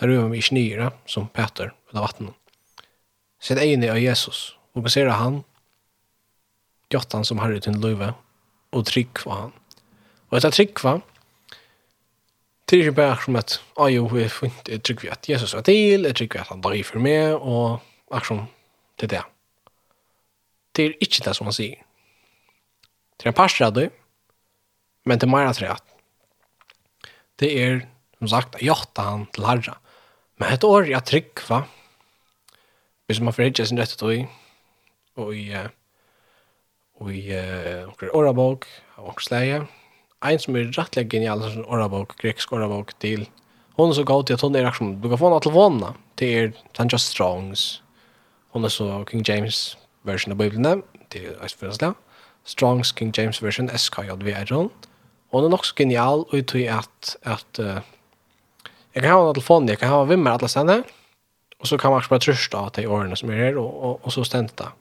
Der 0.00 0.10
er 0.10 0.28
vi 0.32 0.40
ikke 0.42 0.54
nyere, 0.56 0.90
som 1.06 1.28
Peter, 1.30 1.70
ved 1.92 2.00
vattnet 2.02 2.34
sett 3.44 3.60
egen 3.60 3.84
av 3.88 4.00
Jesus 4.00 4.54
og 4.74 4.86
basera 4.86 5.18
han, 5.20 5.42
gjort 6.92 7.12
han 7.12 7.26
som 7.26 7.40
herre 7.42 7.60
til 7.62 7.76
løyve, 7.80 8.12
og 8.74 8.86
trygg 8.88 9.20
for 9.22 9.36
han. 9.36 9.52
Og 10.30 10.38
etter 10.38 10.54
tryggva, 10.54 10.96
det 12.64 12.78
er 12.78 12.88
ikke 12.88 12.96
bare 12.98 13.18
som 13.22 13.36
at, 13.38 13.58
ah 13.78 13.90
jo, 13.92 14.08
jeg 14.18 14.32
funnet, 14.34 14.70
jeg 14.70 14.82
tryggva 14.82 15.14
at 15.14 15.28
Jesus 15.28 15.54
var 15.54 15.66
til, 15.68 16.08
jeg 16.08 16.16
trygg 16.16 16.32
tryggva 16.32 16.42
at 16.42 16.52
han 16.54 16.64
døg 16.64 16.80
for 16.88 17.04
meg, 17.04 17.36
og 17.38 17.84
akkurat 18.10 18.48
til 18.98 19.12
det. 19.12 19.22
Det 20.74 20.86
er 20.88 20.96
ikke 21.04 21.22
det 21.28 21.36
som 21.36 21.46
han 21.50 21.54
sier. 21.54 21.84
Det 23.14 23.28
er 23.28 23.30
en 23.30 23.38
parstret 23.38 23.70
av 23.70 23.92
men 25.04 25.20
det 25.20 25.28
er 25.28 25.32
mer 25.32 25.50
at 25.52 25.82
det 27.42 27.50
er, 27.60 27.80
som 28.18 28.30
sagt, 28.32 28.56
at 28.56 28.98
han 28.98 29.26
til 29.34 29.46
herre. 29.46 29.74
Men 30.40 30.52
et 30.54 30.64
år 30.64 30.88
jeg 30.88 31.04
trygg 31.04 31.42
for 31.44 31.68
hvis 33.06 33.20
man 33.20 33.32
får 33.32 33.42
forhindrer 33.42 33.68
sin 33.68 33.80
rett 33.80 34.02
og 34.02 34.26
og 35.16 35.34
i 35.36 35.46
og 37.00 37.10
i 37.10 37.24
onker 37.84 38.14
orabok 38.14 38.66
og 38.96 39.08
onker 39.12 39.28
sleie 39.28 39.62
en 40.24 40.40
som 40.40 40.56
er 40.56 40.70
rettelig 40.72 41.10
genial 41.12 41.42
sånn 41.42 41.66
orabok, 41.68 42.16
grekisk 42.20 42.52
orabok 42.56 42.94
til 43.02 43.26
hon 43.76 43.90
er 43.90 43.98
så 43.98 44.04
god 44.06 44.26
til 44.26 44.38
at 44.38 44.44
hon 44.46 44.56
er 44.56 44.68
aksjon 44.68 44.96
du 45.02 45.08
kan 45.08 45.20
få 45.20 45.28
henne 45.28 45.42
til 45.44 45.54
vana 45.54 45.94
til 46.16 46.30
er 46.38 46.52
Tanja 46.74 46.98
Strongs. 46.98 47.82
Hon 48.54 48.64
er 48.64 48.70
så 48.70 49.02
King 49.10 49.24
James 49.26 49.76
version 50.06 50.32
av 50.32 50.38
Bibelen. 50.38 50.84
Til 51.10 51.34
Østfjørsla 51.42 51.92
Strongs 52.44 52.92
King 52.92 53.12
James 53.16 53.42
version 53.42 53.70
SKJVR 53.70 54.52
hon 54.54 54.70
hon 55.34 55.44
er 55.44 55.50
nok 55.50 55.66
så 55.66 55.74
genial 55.76 56.24
og 56.28 56.36
i 56.38 56.42
tog 56.42 56.62
at 56.70 57.16
at 57.22 57.60
uh, 57.60 57.82
jeg 58.94 59.02
kan 59.02 59.10
ha 59.10 59.18
henne 59.18 59.34
til 59.34 59.46
vana 59.48 59.74
jeg 59.74 59.82
kan 59.82 59.92
ha 59.92 60.04
vimmer 60.08 60.36
alle 60.36 60.50
stedene 60.50 60.82
Og 61.64 61.68
så 61.68 61.76
kan 61.76 61.90
man 61.90 61.98
också 61.98 62.08
bara 62.08 62.20
trösta 62.20 62.58
att 62.58 62.74
det 62.74 62.82
är 62.82 62.86
åren 62.86 63.16
som 63.16 63.30
är 63.30 63.36
här 63.36 63.56
och, 63.56 63.84
och, 63.84 64.04
och 64.04 64.12
så 64.12 64.24
stänta 64.24 64.72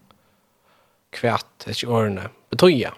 kvätt 1.10 1.68
ikke 1.68 1.88
årene. 1.88 2.30
betyga. 2.52 2.92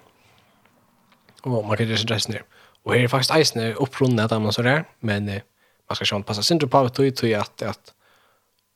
Og 1.44 1.66
man 1.66 1.78
kan 1.78 1.86
gjøre 1.86 2.00
ju 2.00 2.08
dressen 2.08 2.34
her. 2.34 2.42
Og 2.86 2.94
her 2.94 3.04
er 3.04 3.08
faktisk 3.08 3.36
eisene 3.36 3.76
upprundet 3.78 4.30
där 4.30 4.40
man 4.40 4.54
så 4.54 4.62
där, 4.62 4.84
men 5.00 5.30
eh, 5.30 5.42
man 5.90 5.96
ska 5.96 6.16
ju 6.16 6.24
passa 6.24 6.42
sig 6.42 6.54
inte 6.54 6.68
på 6.68 6.78
att 6.78 6.96
det 6.96 7.24
är 7.24 7.40
at, 7.40 7.62
att 7.62 7.94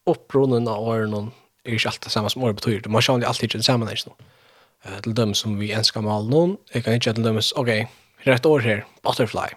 upprunden 0.05 0.67
av 0.67 0.83
åren 0.83 1.31
är 1.63 1.71
ju 1.71 1.79
alltid 1.87 2.11
samme 2.11 2.29
som 2.29 2.43
år 2.43 2.53
betyder. 2.53 2.89
Man 2.89 3.01
känner 3.01 3.27
alltid 3.27 3.43
ikke 3.43 3.57
inte 3.57 3.65
samma 3.65 3.85
nästan. 3.85 4.13
Eh 4.85 4.99
til 5.01 5.15
dem 5.15 5.33
som 5.33 5.59
vi 5.59 5.73
ønsker 5.73 5.79
önskar 5.79 6.01
mal 6.01 6.29
noen, 6.29 6.57
jeg 6.73 6.83
kan 6.83 6.93
ikke 6.93 7.13
til 7.13 7.23
dem 7.23 7.37
okej, 7.37 7.55
okay, 7.55 7.85
rätt 8.25 8.45
år 8.45 8.59
her, 8.59 8.81
butterfly. 9.03 9.49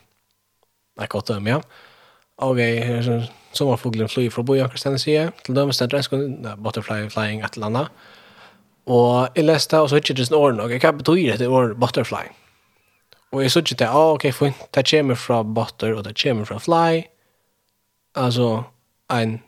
Det 0.96 1.02
er 1.02 1.06
godt 1.06 1.28
dem, 1.28 1.46
ja 1.46 1.60
okej, 2.43 2.78
okay, 2.78 2.89
här 2.89 3.02
så 3.02 3.23
sommarfågeln 3.52 4.09
flyr 4.09 4.31
från 4.31 4.44
Bojakers 4.44 4.82
Tennessee 4.82 5.31
till 5.43 5.55
Dömestad 5.55 5.90
Dresskon, 5.90 6.43
butterfly 6.59 7.10
flying 7.10 7.40
et 7.40 7.56
eller 7.56 7.66
annet. 7.66 7.89
Og 8.86 9.28
jeg 9.36 9.44
leste, 9.44 9.78
og 9.78 9.90
så 9.90 10.01
ikke 10.01 10.16
det 10.19 10.27
sånn 10.27 10.39
årene, 10.40 10.64
ok, 10.64 10.78
hva 10.82 10.90
betyr 10.98 11.20
dette 11.31 11.48
år 11.48 11.74
butterfly? 11.78 12.24
Og 13.32 13.43
jeg 13.44 13.52
så 13.55 13.62
ikke 13.62 13.78
det, 13.85 13.89
ah, 13.89 14.14
ok, 14.16 14.27
fint, 14.35 14.64
det 14.74 14.85
kommer 14.90 15.14
fra 15.14 15.43
butter, 15.43 15.94
og 15.94 16.05
det 16.05 16.16
kommer 16.19 16.48
fra 16.48 16.59
fly. 16.59 17.05
Altså, 18.19 18.48
en 19.12 19.39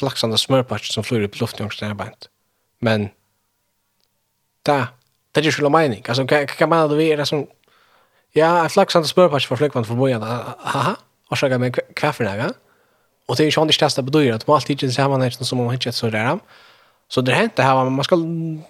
flaksande 0.00 0.38
smørpatch 0.38 0.90
som 0.92 1.06
flyr 1.06 1.28
upp 1.28 1.38
i 1.38 1.44
luften 1.44 1.64
omkring 1.64 1.86
denne 1.86 2.00
bænt. 2.00 2.28
Men, 2.82 3.10
det, 4.66 4.80
det 5.30 5.40
er 5.40 5.46
ikke 5.46 5.60
skulle 5.60 5.70
mening. 5.70 6.02
Altså, 6.08 6.26
hva, 6.26 6.42
hva 6.50 6.68
mener 6.68 6.90
du 6.90 6.98
vi 6.98 7.12
er 7.12 7.22
det 7.22 7.28
som, 7.30 7.46
ja, 8.34 8.50
en 8.64 8.74
flaksande 8.74 9.08
smørpatch 9.08 9.46
fra 9.48 9.60
flygvann 9.60 9.86
fra 9.86 9.96
bojan, 9.96 10.26
haha, 10.26 10.96
orsaka 11.30 11.58
med 11.58 11.78
kvaffen 11.94 12.26
här. 12.26 12.52
Och 13.26 13.36
det 13.36 13.42
är 13.42 13.44
ju 13.44 13.50
sånt 13.50 13.68
det 13.68 13.72
största 13.72 14.02
på 14.02 14.18
att 14.18 14.46
man 14.46 14.54
alltid 14.54 14.82
inte 14.82 14.94
ser 14.94 15.08
man 15.08 15.24
inte 15.24 15.44
som 15.44 15.58
man 15.58 15.70
hittar 15.70 15.90
så 15.90 16.10
där. 16.10 16.38
Så 17.08 17.20
det 17.20 17.34
hänt 17.34 17.56
det 17.56 17.62
här 17.62 17.90
man 17.90 18.04
ska 18.04 18.16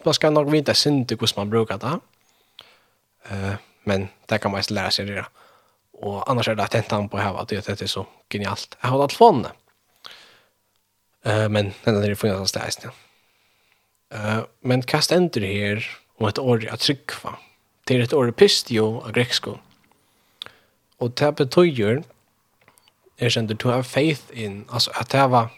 man 0.05 0.15
ska 0.15 0.31
nog 0.31 0.51
veta 0.51 0.75
synd 0.75 1.11
hur 1.11 1.37
man 1.37 1.51
brukar 1.51 1.79
det. 1.79 1.99
Eh 3.29 3.55
men 3.85 4.09
det 4.27 4.39
kan 4.39 4.51
man 4.51 4.61
ju 4.61 4.75
lära 4.75 4.91
sig 4.91 5.07
det. 5.07 5.27
Och 5.93 6.31
annars 6.31 6.49
är 6.49 6.55
det 6.55 6.63
att 6.63 6.75
hämta 6.75 7.09
på 7.09 7.19
här 7.19 7.41
att 7.41 7.49
det 7.49 7.83
är 7.83 7.87
så 7.87 8.07
genialt. 8.31 8.77
Jag 8.81 8.89
har 8.89 9.03
allt 9.03 9.13
fånne. 9.13 9.49
Eh 11.25 11.49
men 11.49 11.73
den 11.85 12.01
där 12.01 12.15
får 12.15 12.31
jag 12.31 12.49
stäst. 12.49 12.87
Eh 14.15 14.41
men 14.61 14.83
kast 14.83 15.13
enter 15.13 15.41
här 15.41 15.91
och 16.17 16.29
ett 16.29 16.39
ord 16.39 16.67
att 16.67 16.81
trycka. 16.81 17.39
Det 17.85 17.97
är 17.97 18.01
ett 18.01 18.13
ord 18.13 18.37
pistio 18.37 19.03
av 19.05 19.13
greksko. 19.13 19.59
Och 20.97 21.11
det 21.11 21.33
betyder 21.33 22.03
jag 23.17 23.33
kände 23.33 23.57
to 23.57 23.69
have 23.69 23.83
faith 23.83 24.23
in 24.33 24.65
alltså 24.69 24.91
att 24.95 25.11
det 25.11 25.27
var 25.27 25.49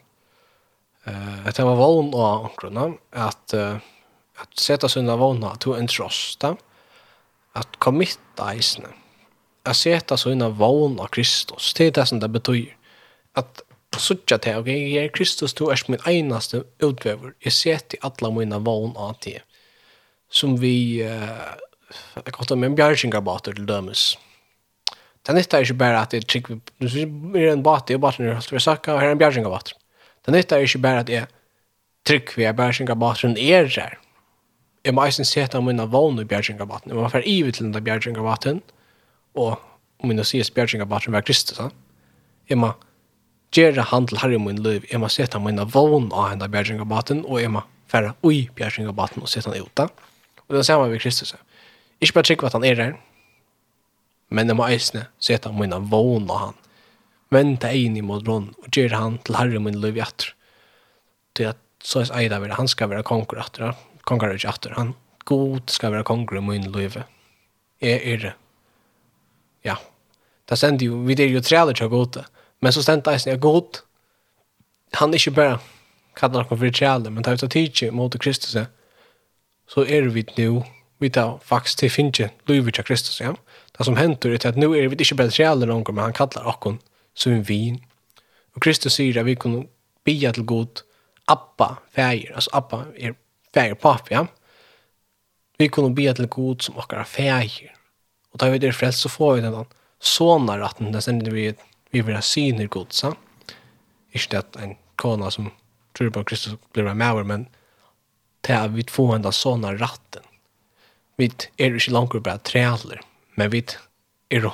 eh 1.04 1.46
att 1.46 1.54
det 1.54 1.64
var 1.64 1.76
vån 1.76 2.14
och 2.14 2.44
ankrona 2.44 2.92
att 3.10 3.54
uh, 3.54 3.76
att 4.36 4.58
sätta 4.58 4.88
sina 4.88 5.16
våna 5.16 5.56
to 5.56 5.74
en 5.74 5.86
trosta 5.86 6.56
att 7.52 7.76
committa 7.76 8.54
isne 8.54 8.88
att 9.62 9.76
sätta 9.76 10.16
sina 10.16 10.48
våna 10.48 11.06
Kristus 11.08 11.74
det 11.74 11.84
är 11.84 11.90
det 11.90 12.06
som 12.06 12.20
det 12.20 12.28
betyder 12.28 12.76
att 13.32 13.62
sucha 13.98 14.36
til, 14.36 14.60
ok, 14.60 14.68
jeg 14.68 15.04
er 15.04 15.12
Kristus, 15.14 15.54
to 15.54 15.70
er 15.70 15.82
min 15.88 16.02
einaste 16.06 16.64
utvever. 16.82 17.34
Jeg 17.44 17.52
set 17.52 17.94
i 17.96 18.00
alla 18.04 18.30
mina 18.30 18.58
vogn 18.58 18.96
av 18.96 19.16
det. 19.24 19.40
Som 20.30 20.60
vi, 20.60 21.02
uh, 21.02 21.54
jeg 22.16 22.32
kallar 22.32 22.48
det 22.48 22.58
med 22.58 22.70
en 22.70 22.76
bjergsingarbater 22.76 23.56
til 23.56 23.68
dømes. 23.68 24.16
Det 25.26 25.34
nyttar 25.34 25.64
ikke 25.64 25.74
bare 25.74 26.02
at 26.06 26.12
jeg 26.14 26.26
trykker, 26.30 26.58
du 26.78 26.86
er 26.86 27.52
en 27.52 27.62
bat, 27.66 27.90
og 27.90 28.00
baten 28.00 28.28
er 28.28 28.36
holdt 28.38 28.52
ved 28.52 28.62
sakka, 28.62 28.94
og 28.94 29.00
her 29.02 29.10
er 29.10 29.16
en 29.16 29.18
bjergjeng 29.18 29.46
av 29.48 29.56
baten. 29.56 29.78
Det 30.26 30.34
nyttar 30.34 30.62
ikke 30.62 30.78
bare 30.84 31.02
at 31.02 31.10
jeg 31.10 31.26
trykker 32.06 32.42
ved 32.42 32.58
bjergjeng 32.60 32.90
av 32.94 33.00
baten 33.02 33.34
er 33.34 33.66
der. 33.74 33.96
Jeg 34.86 34.94
må 34.94 35.02
eisen 35.02 35.26
seta 35.26 35.58
mine 35.60 35.88
vågne 35.90 36.22
bjergjeng 36.30 36.60
av 36.62 36.70
baten. 36.70 36.92
Jeg 36.92 36.98
må 36.98 37.08
være 37.10 37.26
ivet 37.26 37.58
til 37.58 37.66
den 37.66 37.84
bjergjeng 37.88 38.20
av 38.22 38.28
baten, 38.28 38.60
og 39.34 39.58
mine 40.06 40.24
sies 40.24 40.52
bjergjeng 40.54 40.84
av 40.86 40.92
baten 40.94 41.16
var 41.16 41.26
Kristus. 41.26 41.58
Jeg 42.46 42.60
må 42.62 42.70
gjøre 43.56 43.88
handel 43.90 44.22
her 44.22 44.36
i 44.36 44.38
min 44.38 44.62
liv. 44.62 44.86
Jeg 44.92 45.02
må 45.02 45.10
seta 45.10 45.42
mine 45.42 45.66
vågne 45.74 46.14
av 46.14 46.30
henne 46.30 46.50
bjergjeng 46.52 46.84
av 46.84 46.90
baten, 46.92 47.24
og 47.26 47.42
jeg 47.42 47.50
må 47.50 47.64
fære 47.90 48.14
ui 48.22 48.46
bjergjeng 48.54 48.86
av 48.86 48.94
baten 48.94 49.26
og 49.26 49.30
seta 49.32 49.50
han 49.50 49.66
ut. 49.66 49.84
Og 50.46 50.54
det 50.54 50.62
er 50.62 50.70
samme 50.70 50.86
ved 50.92 51.02
Kristus. 51.02 51.34
Ikke 51.98 52.20
bare 52.20 52.30
trykker 52.30 52.46
at 52.46 52.54
han 52.54 52.66
er 52.68 52.78
der, 52.78 52.96
men 54.28 54.50
jeg 54.50 54.58
må 54.58 54.66
eisne 54.66 55.06
seta 55.22 55.52
mina 55.54 55.78
vån 55.78 56.30
og 56.30 56.40
han. 56.40 56.56
Venta 57.34 57.70
ein 57.74 57.96
i 57.98 58.04
mot 58.06 58.26
rån 58.26 58.50
og 58.62 58.68
gjør 58.70 58.96
han 58.96 59.18
til 59.26 59.38
herre 59.38 59.62
min 59.62 59.78
liv 59.82 59.98
i 59.98 60.02
atter. 60.04 60.32
Til 61.36 61.52
at 61.52 61.60
så 61.86 62.02
er 62.02 62.12
eida 62.22 62.40
vera, 62.42 62.58
han 62.58 62.70
skal 62.70 62.90
være 62.90 63.06
konger 63.06 63.38
atter, 63.42 63.76
konger 64.08 64.34
ikke 64.34 64.50
atter, 64.50 64.74
han 64.74 64.94
god 65.26 65.70
skal 65.70 65.92
være 65.94 66.06
konger 66.06 66.40
i 66.40 66.42
min 66.42 66.70
liv. 66.74 66.98
Jeg 67.82 68.00
er 68.02 68.22
det. 68.22 68.32
Ja. 69.66 69.76
Det 70.48 70.58
stender 70.58 70.86
jo, 70.86 71.00
vi 71.06 71.14
er 71.18 71.30
jo 71.30 71.42
trealer 71.42 71.74
til 71.74 71.90
gode, 71.90 72.24
men 72.62 72.72
så 72.72 72.82
stender 72.82 73.12
eisne 73.12 73.34
er 73.34 73.42
god. 73.42 73.82
Han 74.94 75.10
er 75.10 75.20
ikke 75.20 75.36
bare 75.38 75.58
kallar 76.16 76.46
noen 76.46 76.58
for 76.58 76.70
trealer, 76.70 77.10
men 77.10 77.22
tar 77.22 77.36
vi 77.36 77.44
til 77.44 77.52
tidsi 77.52 77.90
mot 77.90 78.14
Kristus, 78.18 78.56
så 79.66 79.82
er 79.82 80.08
vi 80.14 80.24
nu, 80.38 80.62
vi 80.98 81.10
tar 81.10 81.38
faktisk 81.42 81.78
til 81.78 81.90
finne 81.90 82.30
livet 82.48 82.74
til 82.74 82.84
Kristus, 82.84 83.20
ja. 83.20 83.34
Ja 83.34 83.45
Det 83.78 83.84
som 83.84 83.96
händer 83.96 84.30
är 84.30 84.46
att 84.46 84.56
nu 84.56 84.66
är 84.66 84.88
vi 84.88 84.96
inte 84.96 85.30
trealer 85.30 85.66
någon 85.66 85.94
men 85.94 86.04
han 86.04 86.12
kallar 86.12 86.66
oss 86.66 86.78
som 87.14 87.32
en 87.32 87.42
vin. 87.42 87.84
Och 88.54 88.62
Kristus 88.62 88.94
säger 88.94 89.20
att 89.20 89.26
vi 89.26 89.36
kunne 89.36 89.66
bia 90.04 90.32
til 90.32 90.44
god 90.44 90.80
Abba, 91.26 91.76
färger. 91.92 92.34
Alltså 92.34 92.50
Abba 92.52 92.84
är 92.96 93.14
färger 93.54 93.74
papi, 93.74 94.14
ja. 94.14 94.26
Vi 95.58 95.68
kunne 95.68 95.94
bia 95.94 96.14
til 96.14 96.28
god 96.28 96.62
som 96.62 96.78
okkar 96.78 97.04
färger. 97.04 97.74
Och 98.32 98.38
da 98.38 98.50
vi 98.50 98.58
det 98.58 98.72
frälst 98.72 99.00
så 99.00 99.08
får 99.08 99.34
vi 99.34 99.40
den 99.40 99.64
sånar 100.00 100.60
att 100.60 100.78
den 100.78 101.02
sen 101.02 101.34
vi 101.34 101.54
vi 101.90 102.00
vil 102.00 102.14
ha 102.14 102.22
syner 102.22 102.66
god, 102.66 102.92
sa. 102.92 103.14
Ikke 104.12 104.30
det 104.30 104.38
at 104.38 104.56
en 104.56 104.76
kona 104.96 105.30
som 105.30 105.50
tror 105.98 106.10
på 106.10 106.24
Kristus 106.24 106.56
blir 106.72 106.94
med 106.94 107.26
men 107.26 107.46
det 108.40 108.54
er 108.54 108.68
vi 108.68 108.84
får 108.90 109.16
enda 109.16 109.32
såna 109.32 109.74
ratten. 109.74 110.22
Vi 111.16 111.30
är 111.56 111.74
inte 111.74 111.90
långt 111.90 112.22
bara 112.22 112.38
trädlar 112.38 113.00
men 113.36 113.50
vi 113.52 113.62
er 114.30 114.48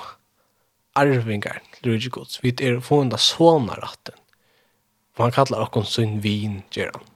arvingar 0.94 1.62
til 1.82 2.10
Guds. 2.10 2.42
Vi 2.42 2.54
er 2.60 2.80
forhånda 2.80 3.16
såna 3.16 3.78
ratten. 3.80 4.14
For 5.12 5.24
han 5.24 5.32
kallar 5.32 5.66
okkon 5.66 5.86
sin 5.86 6.20
vin, 6.24 6.62
gjer 6.72 6.90
han. 6.94 7.08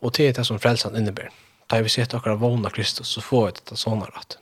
Og 0.00 0.14
det 0.16 0.28
er 0.28 0.32
det 0.32 0.46
som 0.46 0.60
frelsan 0.60 0.96
innebär. 0.96 1.30
Da 1.68 1.82
vi 1.82 1.88
sett 1.88 2.14
okkar 2.14 2.38
vågna 2.40 2.70
Kristus, 2.70 3.08
så 3.08 3.20
får 3.20 3.46
vi 3.46 3.52
dette 3.52 3.76
såna 3.76 4.06
ratten. 4.06 4.40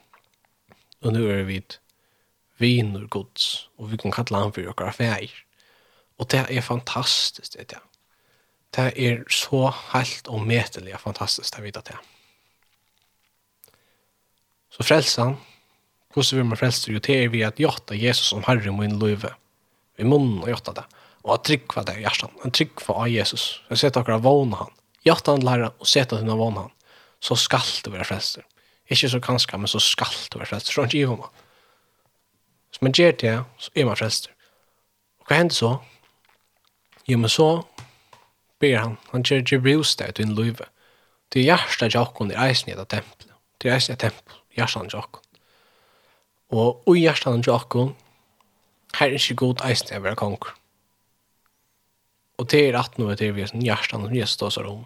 Og 1.03 1.13
nu 1.13 1.27
er 1.31 1.43
vi 1.43 1.61
viner 2.57 3.07
Guds, 3.07 3.69
og 3.77 3.91
vi 3.91 3.97
kan 3.97 4.11
kalla 4.11 4.39
han 4.45 4.53
for 4.53 4.69
okkar 4.71 4.95
fægir. 4.95 5.33
Og 6.17 6.31
det 6.31 6.45
er 6.49 6.61
fantastisk, 6.61 7.53
det 7.53 7.73
er. 7.73 7.83
Det 8.75 8.93
er 8.95 9.23
så 9.29 9.69
helt 9.93 10.27
og 10.27 10.41
metelig 10.47 10.99
fantastisk, 10.99 11.53
det 11.53 11.59
er 11.59 11.63
vidt 11.63 11.75
det. 11.87 11.97
Så 14.69 14.83
frelsan, 14.83 15.37
Hvordan 16.17 16.39
vil 16.39 16.45
man 16.49 16.57
frelse 16.57 16.89
jo 16.89 16.99
til 17.03 17.27
vi 17.29 17.43
at 17.45 17.59
gjøtta 17.61 17.93
Jesus 17.93 18.31
som 18.31 18.41
Herre 18.47 18.71
må 18.73 18.87
innløyve. 18.87 19.29
Vi 19.97 20.05
munnen 20.07 20.39
og 20.41 20.47
gjøtta 20.49 20.73
det. 20.79 20.85
Og 21.21 21.35
at 21.35 21.43
tryggva 21.45 21.83
det 21.85 21.93
i 21.99 22.05
hjertan. 22.07 22.31
En 22.41 22.53
for 22.81 23.03
av 23.03 23.11
Jesus. 23.11 23.61
Jeg 23.69 23.77
setter 23.77 24.01
akkurat 24.01 24.23
vågne 24.25 24.57
han. 24.57 24.71
Gjøtta 25.05 25.35
han 25.35 25.45
lærer 25.45 25.75
og 25.77 25.85
setter 25.85 26.17
han 26.17 26.31
vågne 26.39 26.63
han. 26.63 26.71
Så 27.21 27.37
skal 27.37 27.61
du 27.85 27.91
være 27.91 28.07
frelst. 28.09 28.39
Ikke 28.89 29.09
så 29.09 29.19
kanskje, 29.21 29.59
men 29.61 29.69
så 29.69 29.79
skal 29.79 30.09
du 30.31 30.39
være 30.39 30.49
frelst. 30.49 30.71
Så 30.73 30.81
han 30.81 30.89
giver 30.89 31.21
man. 31.21 31.29
Så 32.73 32.79
man 32.81 32.97
gjør 32.97 33.13
det, 33.21 33.35
så 33.61 33.71
er 33.75 33.85
man 33.85 34.01
frelst. 34.01 34.31
Og 35.21 35.29
hva 35.29 35.37
hender 35.37 35.53
så? 35.53 35.71
Jo, 37.05 37.21
men 37.21 37.29
så 37.29 37.61
ber 38.59 38.77
han. 38.79 38.97
Han 39.11 39.21
gjør 39.21 39.45
Jebrus 39.45 39.93
brustet 39.93 40.15
til 40.15 40.25
innløyve. 40.25 40.65
Det 41.29 41.43
er 41.43 41.51
hjertet 41.51 41.93
jeg 41.93 42.01
akkurat 42.01 42.33
er 42.33 42.49
eisen 42.49 42.73
i 42.73 42.79
det 42.79 42.89
tempelet. 42.89 43.37
Det 43.61 43.69
er 43.69 43.77
eisen 43.77 43.93
i 43.93 44.01
tempelet. 44.01 44.41
Hjertan 44.57 44.89
jeg 44.89 44.97
akkurat. 44.97 45.26
Og 46.53 46.83
ui 46.87 47.01
hjertan 47.01 47.41
til 47.43 47.51
okko, 47.51 47.89
her 48.97 49.11
er 49.11 49.19
ikke 49.19 49.35
god 49.41 49.63
eisen 49.67 49.89
til 49.89 49.99
å 49.99 50.05
være 50.05 50.19
konger. 50.19 50.53
Og 52.37 52.47
det 52.51 52.61
er 52.67 52.77
at 52.79 52.99
noe 53.01 53.17
til 53.19 53.33
vi 53.35 53.43
er 53.43 53.49
sånn 53.51 53.65
hjertan 53.65 54.05
som 54.05 54.13
Jesus 54.15 54.37
ståsar 54.37 54.69
om. 54.69 54.85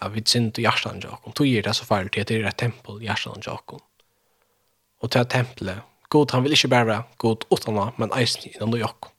Ja, 0.00 0.08
vi 0.12 0.22
sind 0.26 0.54
til 0.56 0.66
hjertan 0.66 1.00
til 1.00 1.12
okko. 1.14 1.32
Tog 1.36 1.48
er 1.48 1.64
det 1.64 1.76
så 1.78 1.86
feil 1.88 2.10
til 2.10 2.24
at 2.24 2.32
det 2.32 2.40
er 2.40 2.50
et 2.50 2.58
tempel 2.60 3.00
hjertan 3.04 3.40
til 3.40 3.54
okko. 3.54 3.78
Og 5.00 5.12
til 5.14 5.28
tempelet, 5.32 5.86
god 6.12 6.34
han 6.34 6.44
vil 6.44 6.56
ikke 6.56 6.72
bare 6.72 6.88
være 6.90 7.04
god 7.22 7.46
utan 7.48 7.78
utana, 7.78 7.86
men 7.96 8.12
eisen 8.18 8.50
innan 8.50 8.74
noe 8.74 8.84
okko. 8.84 9.14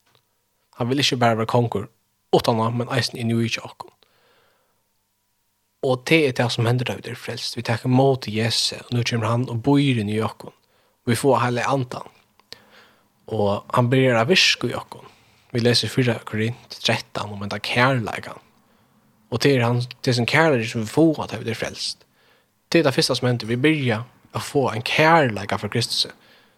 Han 0.77 0.89
vil 0.89 1.01
ikke 1.01 1.17
bare 1.21 1.39
være 1.39 1.49
konger 1.49 1.87
utan 1.87 2.61
utana, 2.61 2.69
men 2.69 2.93
eisen 2.93 3.17
innan 3.17 3.41
noe 3.41 3.65
okko. 3.65 3.89
Og 5.81 6.03
det 6.05 6.19
er 6.27 6.33
det 6.37 6.51
som 6.53 6.67
hender 6.69 6.91
av 6.93 7.01
det 7.01 7.17
frelst. 7.17 7.57
Vi 7.57 7.65
takker 7.65 7.89
mot 7.89 8.27
Jesus, 8.29 8.83
og 8.83 8.93
nå 8.93 9.01
kommer 9.09 9.31
han 9.31 9.47
og 9.49 9.63
bor 9.65 9.81
inn 9.81 10.11
i 10.13 10.19
okko 10.21 10.53
vi 11.05 11.15
får 11.15 11.39
hele 11.39 11.65
antan. 11.65 12.07
Og 13.31 13.63
han 13.73 13.89
blir 13.89 14.15
av 14.15 14.29
visk 14.29 14.65
i 14.67 14.73
jakon. 14.73 15.07
Vi 15.51 15.59
leser 15.59 15.91
4 15.91 16.19
Korint 16.25 16.77
13 16.79 17.31
om 17.31 17.43
en 17.43 17.49
dag 17.49 17.61
kärleken. 17.65 18.39
Og 19.31 19.39
det 19.43 19.55
er 19.55 19.63
han 19.63 19.81
till 20.03 20.15
sin 20.15 20.27
kærleik 20.27 20.69
som 20.69 20.81
vi 20.81 20.87
får 20.87 21.23
at 21.23 21.35
vi 21.39 21.51
er 21.51 21.55
frelst. 21.55 22.05
Det 22.71 22.79
är 22.79 22.83
det 22.83 22.93
første 22.93 23.15
som 23.15 23.27
hender, 23.27 23.47
Vi 23.47 23.57
börjar 23.57 24.03
att 24.31 24.43
få 24.43 24.69
en 24.69 24.81
kärlek 24.81 25.59
for 25.59 25.67
Kristus. 25.67 26.07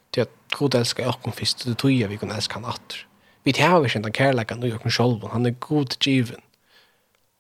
Det 0.09 0.21
är 0.21 0.23
att 0.23 0.57
God 0.57 0.75
älskar 0.75 1.03
jakon 1.03 1.33
först. 1.33 1.65
Det 1.65 1.77
tror 1.77 1.91
jeg 1.91 2.09
vi 2.09 2.17
kan 2.17 2.31
älska 2.31 2.53
han 2.53 2.65
atter. 2.65 3.07
Vi 3.43 3.53
tar 3.53 3.85
ikke 3.85 3.97
en 3.97 4.03
den 4.03 4.13
kärleken 4.13 4.63
i 4.63 4.69
jakon 4.69 4.91
selv, 4.91 5.27
Han 5.31 5.45
er 5.45 5.51
god 5.59 5.97
given. 5.99 6.41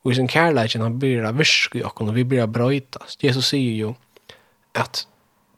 Og 0.05 0.11
i 0.11 0.15
sin 0.15 0.27
kärleken 0.27 0.81
han 0.81 0.99
blir 0.99 1.23
av 1.23 1.37
visk 1.37 1.75
i 1.75 1.79
jakon. 1.79 2.09
og 2.09 2.15
vi 2.15 2.23
blir 2.23 2.41
av 2.41 2.47
brøytast. 2.47 3.23
Jesus 3.23 3.45
sier 3.45 3.75
jo 3.75 3.95
at 4.75 5.07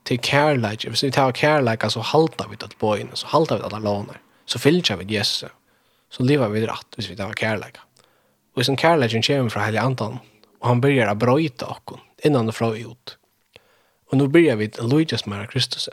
til 0.05 0.19
kærleik. 0.19 0.85
Hvis 0.85 1.03
vi 1.03 1.11
tar 1.11 1.31
kärlek 1.31 1.89
så 1.91 2.01
halter 2.01 2.47
vi 2.49 2.55
det 2.55 2.77
på 2.77 2.95
in 2.97 3.09
så 3.13 3.27
halter 3.27 3.55
vi 3.55 3.61
til 3.61 3.75
alle 3.75 3.85
låner. 3.85 4.21
Så 4.45 4.59
fyller 4.59 4.95
vi 4.95 5.15
Jesus. 5.15 5.49
Så 6.09 6.23
lever 6.23 6.49
vi 6.49 6.67
rett 6.67 6.95
hvis 6.95 7.09
vi 7.09 7.15
tar 7.15 7.33
kärlek. 7.33 7.77
Och 8.55 8.65
sen 8.65 8.77
kärleken 8.77 9.21
kommer 9.21 9.49
fra 9.49 9.65
hele 9.65 9.81
andan 9.81 10.19
og 10.59 10.67
han 10.67 10.81
börjar 10.81 11.15
bröjta 11.15 11.65
oss 11.65 11.99
innan 12.23 12.45
det 12.45 12.51
från 12.51 12.75
ut. 12.75 13.17
Og 14.11 14.17
nå 14.17 14.27
börjar 14.27 14.55
vi 14.55 14.71
lydas 14.81 15.25
med 15.25 15.49
Kristus. 15.49 15.89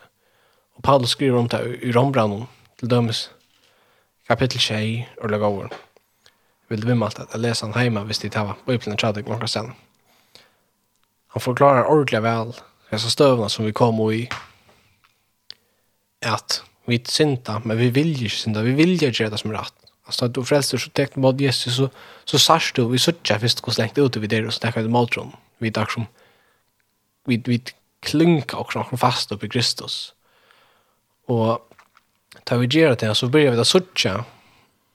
Og 0.75 0.83
Paulus 0.83 1.11
skriver 1.11 1.39
om 1.39 1.49
det 1.49 1.79
i 1.83 1.93
Rombrannen 1.93 2.47
til 2.79 2.89
dømes 2.89 3.31
kapittel 4.29 4.61
6 4.61 5.09
og 5.21 5.31
lägga 5.31 5.47
over. 5.47 5.69
Vil 6.69 6.81
du 6.81 7.05
alt 7.05 7.19
at 7.19 7.29
jeg 7.33 7.41
leser 7.41 7.67
han 7.67 7.83
hjemme 7.83 8.05
hvis 8.05 8.19
de 8.19 8.29
tar 8.29 8.57
Bibeln 8.67 8.93
och 8.93 9.01
tjadig 9.01 9.29
noen 9.29 9.49
sen. 9.49 9.73
Han 11.29 11.41
forklarer 11.41 11.85
ordentlig 11.85 12.23
vel 12.23 12.55
alltså 12.93 13.11
stövna 13.11 13.49
som 13.49 13.65
vi 13.65 13.73
kommer 13.73 14.13
i 14.13 14.29
att 16.27 16.63
vi 16.85 17.03
synda 17.05 17.63
men 17.65 17.79
vi 17.79 17.91
vill 17.91 18.13
ju 18.17 18.25
inte 18.25 18.37
synda. 18.37 18.63
Vi 18.63 18.73
vill 18.73 19.03
ju 19.03 19.11
göra 19.11 19.31
det 19.31 19.39
som 19.39 19.51
är 19.51 19.55
rätt. 19.55 19.75
Alltså 20.05 20.25
att 20.25 20.35
du 20.35 20.45
frälser 20.45 20.79
så 20.79 20.91
täckt 20.91 21.17
mot 21.17 21.41
Jesus 21.41 21.77
så 21.77 21.91
så 22.25 22.39
sars 22.39 22.73
du 22.73 22.89
vi 22.89 22.99
söker 22.99 23.39
visst 23.39 23.67
hur 23.67 23.73
slängt 23.73 23.99
ut 23.99 24.17
vi 24.17 24.27
det 24.27 24.47
och 24.47 24.55
så 24.55 24.61
där 24.61 24.73
kan 24.73 24.83
det 24.83 24.89
motron 24.89 25.33
vi 25.59 25.71
dag 25.71 25.91
som 25.91 26.07
vi 27.25 27.43
vi 27.47 27.63
klunka 28.01 28.57
och 28.57 28.71
knacka 28.71 28.97
fast 28.97 29.33
upp 29.33 29.45
i 29.45 29.49
Kristus. 29.49 30.15
Och 31.27 31.69
tar 32.45 32.57
vi 32.57 32.67
gör 32.67 32.97
det 32.97 33.15
så 33.15 33.29
börjar 33.29 33.53
vi 33.53 33.61
att 33.61 33.67
söka 33.67 34.25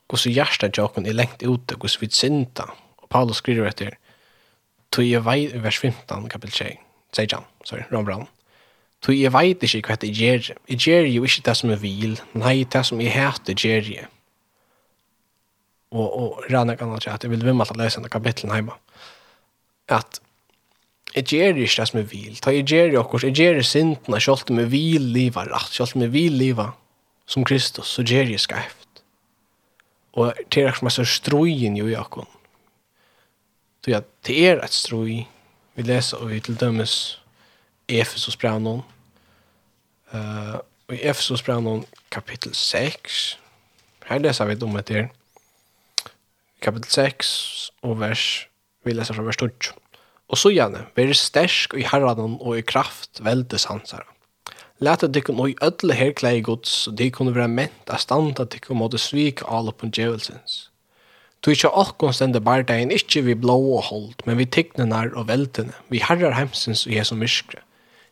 hur 0.10 0.18
så 0.18 0.30
hjärtat 0.30 0.78
jag 0.78 0.96
kan 0.96 1.06
är 1.06 1.14
längt 1.14 1.44
ute 1.44 1.76
och 1.76 1.90
så 1.90 2.00
vi 2.00 2.10
synda. 2.10 2.70
Och 2.96 3.10
Paulus 3.10 3.38
skriver 3.38 3.68
efter 3.68 3.98
tog 4.90 5.06
jag 5.06 5.22
vers 5.62 5.80
15 5.80 6.30
kapitel 6.30 6.52
6 6.52 6.87
Sejan, 7.16 7.46
sorry, 7.64 7.86
Ron 7.92 8.06
Brown. 8.06 8.28
Så 9.06 9.14
jeg 9.14 9.32
veit 9.34 9.64
ikke 9.64 9.92
hva 9.92 9.98
det 10.02 10.10
gjør. 10.18 10.54
Jeg 10.68 10.80
gjør 10.82 11.10
jo 11.12 11.26
ikke 11.28 11.44
det 11.46 11.56
som 11.60 11.72
jeg 11.72 11.82
vil. 11.84 12.16
Nei, 12.38 12.64
det 12.66 12.84
som 12.88 13.02
jeg 13.02 13.14
heter 13.14 13.58
gjør 13.58 13.92
jeg. 13.94 14.08
Og, 15.96 16.08
og 16.08 16.48
Rana 16.52 16.76
kan 16.76 16.92
ikke 16.96 17.14
at 17.14 17.24
jeg 17.24 17.32
vil 17.32 17.46
vimme 17.46 17.66
til 17.66 17.78
å 17.78 17.82
lese 17.82 18.02
denne 18.02 18.12
kapitlen 18.12 18.52
hjemme. 18.52 18.76
At 19.88 20.20
jeg 21.16 21.30
gjør 21.32 21.62
ikke 21.64 21.80
det 21.80 21.88
som 21.92 22.02
jeg 22.02 22.10
vil. 22.12 22.42
Ta 22.44 22.52
jeg 22.54 22.68
gjør 22.68 22.98
jo 22.98 23.04
akkurat, 23.04 23.30
jeg 23.30 23.38
gjør 23.38 23.62
sintene 23.66 24.20
selv 24.22 24.52
om 24.52 24.60
jeg 24.62 24.72
vil 24.74 25.08
liva 25.16 25.46
rett, 25.48 25.72
selv 25.74 25.96
om 25.96 26.04
jeg 26.04 26.14
vil 26.14 26.36
liva 26.42 26.72
som 27.28 27.46
Kristus, 27.48 27.94
så 27.96 28.04
gjør 28.04 28.34
jeg 28.34 28.44
skreft. 28.44 29.04
Og 30.18 30.34
det 30.50 30.64
er 30.64 30.72
akkurat 30.72 30.94
som 30.98 31.06
jeg 31.06 31.14
strøyen 31.14 31.80
jo 31.80 31.88
i 31.88 31.96
akkurat. 31.98 32.34
Så 33.86 33.94
jeg, 33.94 34.04
det 34.28 34.38
er 34.50 34.62
et 34.66 34.76
strøy, 34.76 35.24
Vi 35.78 35.84
leser 35.86 36.32
i 36.34 36.40
til 36.42 36.56
dømes 36.58 37.20
Efesos 37.88 38.38
brannon. 38.38 38.82
Uh, 40.10 40.58
og 40.88 40.96
i 40.96 41.04
Efesos 41.06 41.44
brannon 41.46 41.84
kapittel 42.12 42.56
6. 42.56 43.38
Her 44.08 44.24
leser 44.24 44.50
vi 44.50 44.56
om 44.66 44.80
etter 44.80 45.12
kapittel 46.66 46.90
6 46.90 47.30
og 47.86 48.00
vers 48.02 48.24
vi 48.88 48.96
leser 48.96 49.14
fra 49.14 49.28
vers 49.28 49.38
12. 49.38 49.52
Og 50.28 50.42
så 50.42 50.50
gjerne, 50.50 50.88
vær 50.96 51.14
stersk 51.14 51.76
i 51.78 51.86
herranen 51.86 52.40
og 52.42 52.58
i 52.58 52.66
kraft 52.66 53.22
veldes 53.22 53.68
hans 53.70 53.94
herre. 53.94 54.10
Læta 54.82 55.08
dykken 55.08 55.40
og 55.40 55.52
i 55.52 55.58
ødle 55.62 55.94
her 55.94 56.12
klei 56.18 56.42
gods, 56.42 56.88
og 56.88 56.98
de 56.98 57.12
kunne 57.12 57.36
være 57.36 57.54
ment 57.54 57.90
av 57.90 58.02
standa 58.02 58.46
dykken 58.46 58.78
mot 58.78 58.94
all 58.94 59.34
alle 59.48 59.72
på 59.72 59.94
djevelsens. 59.94 60.67
Tu 61.42 61.54
ikkje 61.54 61.70
okkon 61.70 62.16
stende 62.16 62.42
bardein 62.44 62.92
ikkje 62.94 63.24
vi 63.28 63.36
blå 63.38 63.56
og 63.78 63.84
hold, 63.92 64.26
men 64.26 64.40
vi 64.40 64.48
tignenar 64.50 65.14
og 65.14 65.28
veltene, 65.30 65.76
vi 65.94 66.02
herrar 66.02 66.36
hemsens 66.38 66.88
og 66.88 66.96
Jesu 66.96 67.14
myskre. 67.16 67.62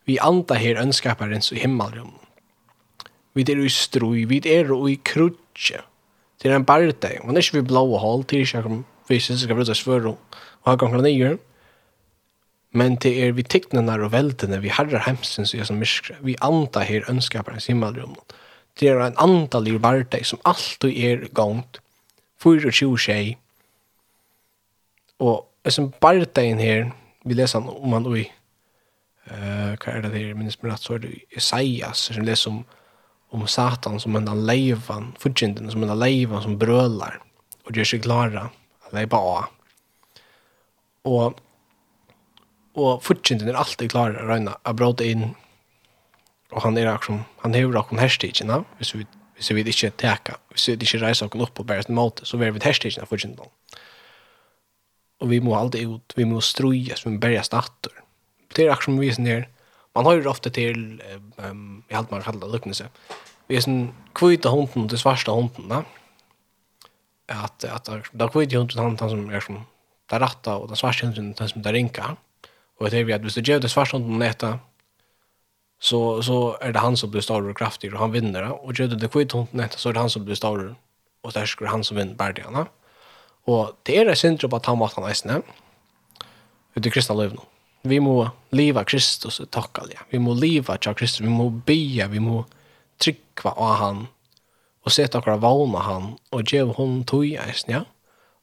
Vi 0.06 0.20
anda 0.22 0.58
her 0.62 0.78
ønskaparens 0.82 1.50
og 1.52 1.58
himmelrum. 1.58 2.14
Vi 3.36 3.44
er 3.50 3.60
i 3.60 3.70
strui, 3.70 4.24
vi 4.30 4.40
er 4.46 4.70
i 4.88 5.00
krutje. 5.04 5.82
Det 6.42 6.52
er 6.52 6.56
en 6.56 6.68
bardein, 6.68 7.26
men 7.26 7.40
ikkje 7.40 7.60
vi 7.60 7.68
blå 7.68 7.82
og 7.96 8.00
hold, 8.04 8.28
til 8.30 8.46
ikkje 8.46 8.62
akkur 8.62 8.84
fysisk 9.10 9.44
skal 9.44 9.58
bruta 9.58 9.76
for 9.78 10.08
og 10.14 10.40
ha 10.66 10.76
gongla 10.80 11.04
nyer. 11.06 11.38
Men 12.76 12.98
det 13.02 13.14
er 13.24 13.32
vi 13.32 13.44
tignenar 13.44 14.04
og 14.04 14.12
veltene, 14.12 14.60
vi 14.62 14.70
herrar 14.70 15.06
hemsens 15.08 15.54
og 15.54 15.62
Jesu 15.62 15.74
myskre. 15.74 16.18
Vi 16.22 16.36
anda 16.44 16.84
her 16.84 17.08
ønskaparens 17.10 17.70
himmelrum. 17.72 18.16
Det 18.80 18.90
er 18.92 19.00
en 19.00 19.18
andalig 19.24 19.80
bardein 19.82 20.28
som 20.28 20.42
alltid 20.46 20.92
er 20.92 21.28
gongt, 21.34 21.80
24 22.46 22.98
tjej. 23.02 23.36
Og 25.24 25.72
som 25.74 25.90
bardein 26.02 26.62
her, 26.62 26.90
vi 27.26 27.38
leser 27.38 27.62
han 27.62 27.70
om 27.72 27.96
han 27.96 28.08
ui, 28.10 28.26
uh, 29.32 29.74
hva 29.82 29.94
er 29.94 30.04
det 30.06 30.14
her, 30.14 30.34
minnes 30.38 30.58
meg 30.62 30.74
rett, 30.74 30.86
så 30.86 30.98
er 30.98 31.06
det 31.08 31.14
Isaias, 31.34 32.08
som 32.12 32.28
leser 32.28 32.52
om, 32.52 32.60
om 33.34 33.48
Satan 33.50 33.98
som 34.02 34.18
en 34.20 34.30
leivan, 34.46 35.14
fudgjenden 35.22 35.72
som 35.74 35.86
en 35.86 35.96
leivan 35.98 36.44
som 36.46 36.60
brølar, 36.62 37.18
og 37.66 37.74
gjør 37.74 37.96
seg 37.96 38.06
klara, 38.06 38.50
han 38.86 39.00
leiva 39.00 39.24
av. 39.32 39.50
Og, 41.10 41.42
og 42.78 43.02
fudgjenden 43.06 43.50
er 43.50 43.58
alltid 43.62 43.90
klara, 43.96 44.28
Røyna, 44.30 44.60
jeg 44.62 44.82
bråd 44.82 45.06
inn, 45.06 45.32
og 46.54 46.62
han 46.62 46.78
er 46.78 46.94
akkurat, 46.94 47.26
han 47.42 47.58
hever 47.58 47.82
akkurat 47.82 48.06
herstikken, 48.06 48.54
hvis 48.78 48.94
vi 48.96 49.08
hvis 49.36 49.52
vi 49.54 49.66
ikke 49.68 49.92
teka, 50.00 50.38
hvis 50.52 50.68
vi 50.68 50.78
ikke 50.80 51.02
reiser 51.04 51.28
oss 51.28 51.48
opp 51.48 51.60
og 51.60 51.68
bare 51.68 51.84
til 51.84 51.98
måte, 51.98 52.26
så 52.26 52.38
vil 52.40 52.54
vi 52.56 52.64
terstig 52.64 52.94
for 52.96 53.16
forkjentene. 53.16 53.52
Og 55.24 55.30
vi 55.32 55.40
må 55.40 55.56
alltid 55.58 55.88
ut, 55.88 56.16
vi 56.16 56.28
må 56.28 56.42
strøyes, 56.44 57.06
vi 57.06 57.12
må 57.12 57.20
bæres 57.24 57.52
natter. 57.52 57.94
Det 58.56 58.66
er 58.66 58.72
akkurat 58.72 58.90
som 58.90 59.00
vi 59.00 59.12
er 59.12 59.22
her, 59.28 59.46
man 59.96 60.08
jo 60.12 60.30
ofte 60.30 60.50
til, 60.52 61.02
um, 61.40 61.84
jeg 61.90 61.96
halte 61.96 62.12
meg 62.12 62.26
kallet 62.26 62.42
det 62.44 62.52
lukkende 62.52 62.90
vi 63.48 63.58
er 63.58 63.64
sånn 63.64 63.92
kvita 64.18 64.50
hunden 64.54 64.88
til 64.90 65.00
svarsta 65.00 65.34
hunden, 65.36 65.70
da. 65.70 65.84
At, 67.30 67.66
at 67.66 67.90
da 68.14 68.28
kvita 68.32 68.58
hunden 68.58 68.82
han, 68.82 68.98
han 69.00 69.12
som 69.12 69.26
er 69.30 69.44
som 69.46 69.60
det 70.12 70.22
ratta, 70.22 70.58
og 70.58 70.70
den 70.72 70.80
svarsta 70.80 71.10
hunden 71.10 71.34
han 71.38 71.52
som 71.52 71.66
det 71.66 71.74
rinka. 71.76 72.16
Og 72.80 72.90
det 72.92 73.02
er 73.02 73.08
vi 73.08 73.16
at 73.16 73.26
hvis 73.26 73.38
du 73.38 73.46
gjør 73.46 73.62
det 73.64 73.72
svarsta 73.74 74.00
hunden 74.00 74.26
etter, 74.26 74.58
så, 75.80 76.24
så 76.24 76.58
är 76.62 76.72
det 76.72 76.80
han 76.80 76.98
som 76.98 77.12
blir 77.12 77.22
större 77.22 77.50
och 77.50 77.58
kraftigare 77.58 77.96
och 77.96 78.02
han 78.02 78.12
vinner. 78.12 78.66
Och 78.66 78.80
gör 78.80 78.88
det 78.88 79.08
kvitt 79.08 79.32
hunden 79.32 79.70
så 79.76 79.90
är 79.90 79.94
det 79.94 80.00
han 80.00 80.10
som 80.10 80.26
blir 80.26 80.36
större 80.36 80.76
och 81.22 81.32
där 81.32 81.46
ska 81.46 81.68
han 81.68 81.84
som 81.84 81.98
vinner 81.98 82.16
bärdigarna. 82.16 82.68
Och 83.46 83.72
det 83.84 83.98
är 83.98 84.06
det 84.06 84.16
syndrom 84.16 84.50
på 84.50 84.56
att 84.56 84.66
han 84.66 84.80
vart 84.80 84.94
han 84.94 85.44
ut 86.76 86.86
i 86.86 86.92
kristna 86.92 87.16
liv 87.16 87.32
nu. 87.32 87.40
Vi 87.82 88.00
må 88.00 88.30
leva 88.50 88.84
Kristus 88.84 89.40
och 89.40 89.52
tacka 89.52 89.82
det. 89.86 90.00
Vi 90.10 90.20
må 90.20 90.34
leva 90.34 90.78
tja 90.78 90.94
Kristus, 90.94 91.22
vi 91.22 91.30
må 91.30 91.50
be, 91.50 92.08
vi 92.08 92.20
må 92.20 92.46
trycka 92.98 93.50
av 93.50 93.76
han 93.76 94.08
och 94.84 94.92
sätta 94.92 95.20
våra 95.20 95.38
vana 95.38 95.80
han 95.80 96.18
och 96.30 96.54
ge 96.54 96.62
hon 96.62 97.04
tog 97.04 97.26
ägna. 97.26 97.86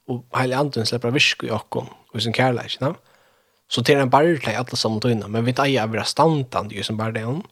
Och 0.07 0.25
hela 0.41 0.57
anden 0.57 0.87
släpper 0.87 1.11
visk 1.11 1.45
i 1.45 1.51
oss 1.51 1.63
och 2.13 2.23
sin 2.23 2.33
kärlek. 2.33 2.77
Ja? 2.81 2.95
Så 3.73 3.81
det 3.81 3.95
är 3.95 4.01
en 4.01 4.11
barrla 4.11 4.53
i 4.53 4.57
alla 4.57 4.77
samtidna, 4.77 5.29
men 5.29 5.45
vi 5.45 5.55
äger 5.59 5.87
våra 5.87 6.05
standande 6.05 6.75
ju 6.75 6.83
som 6.83 6.97
barrlan. 6.97 7.43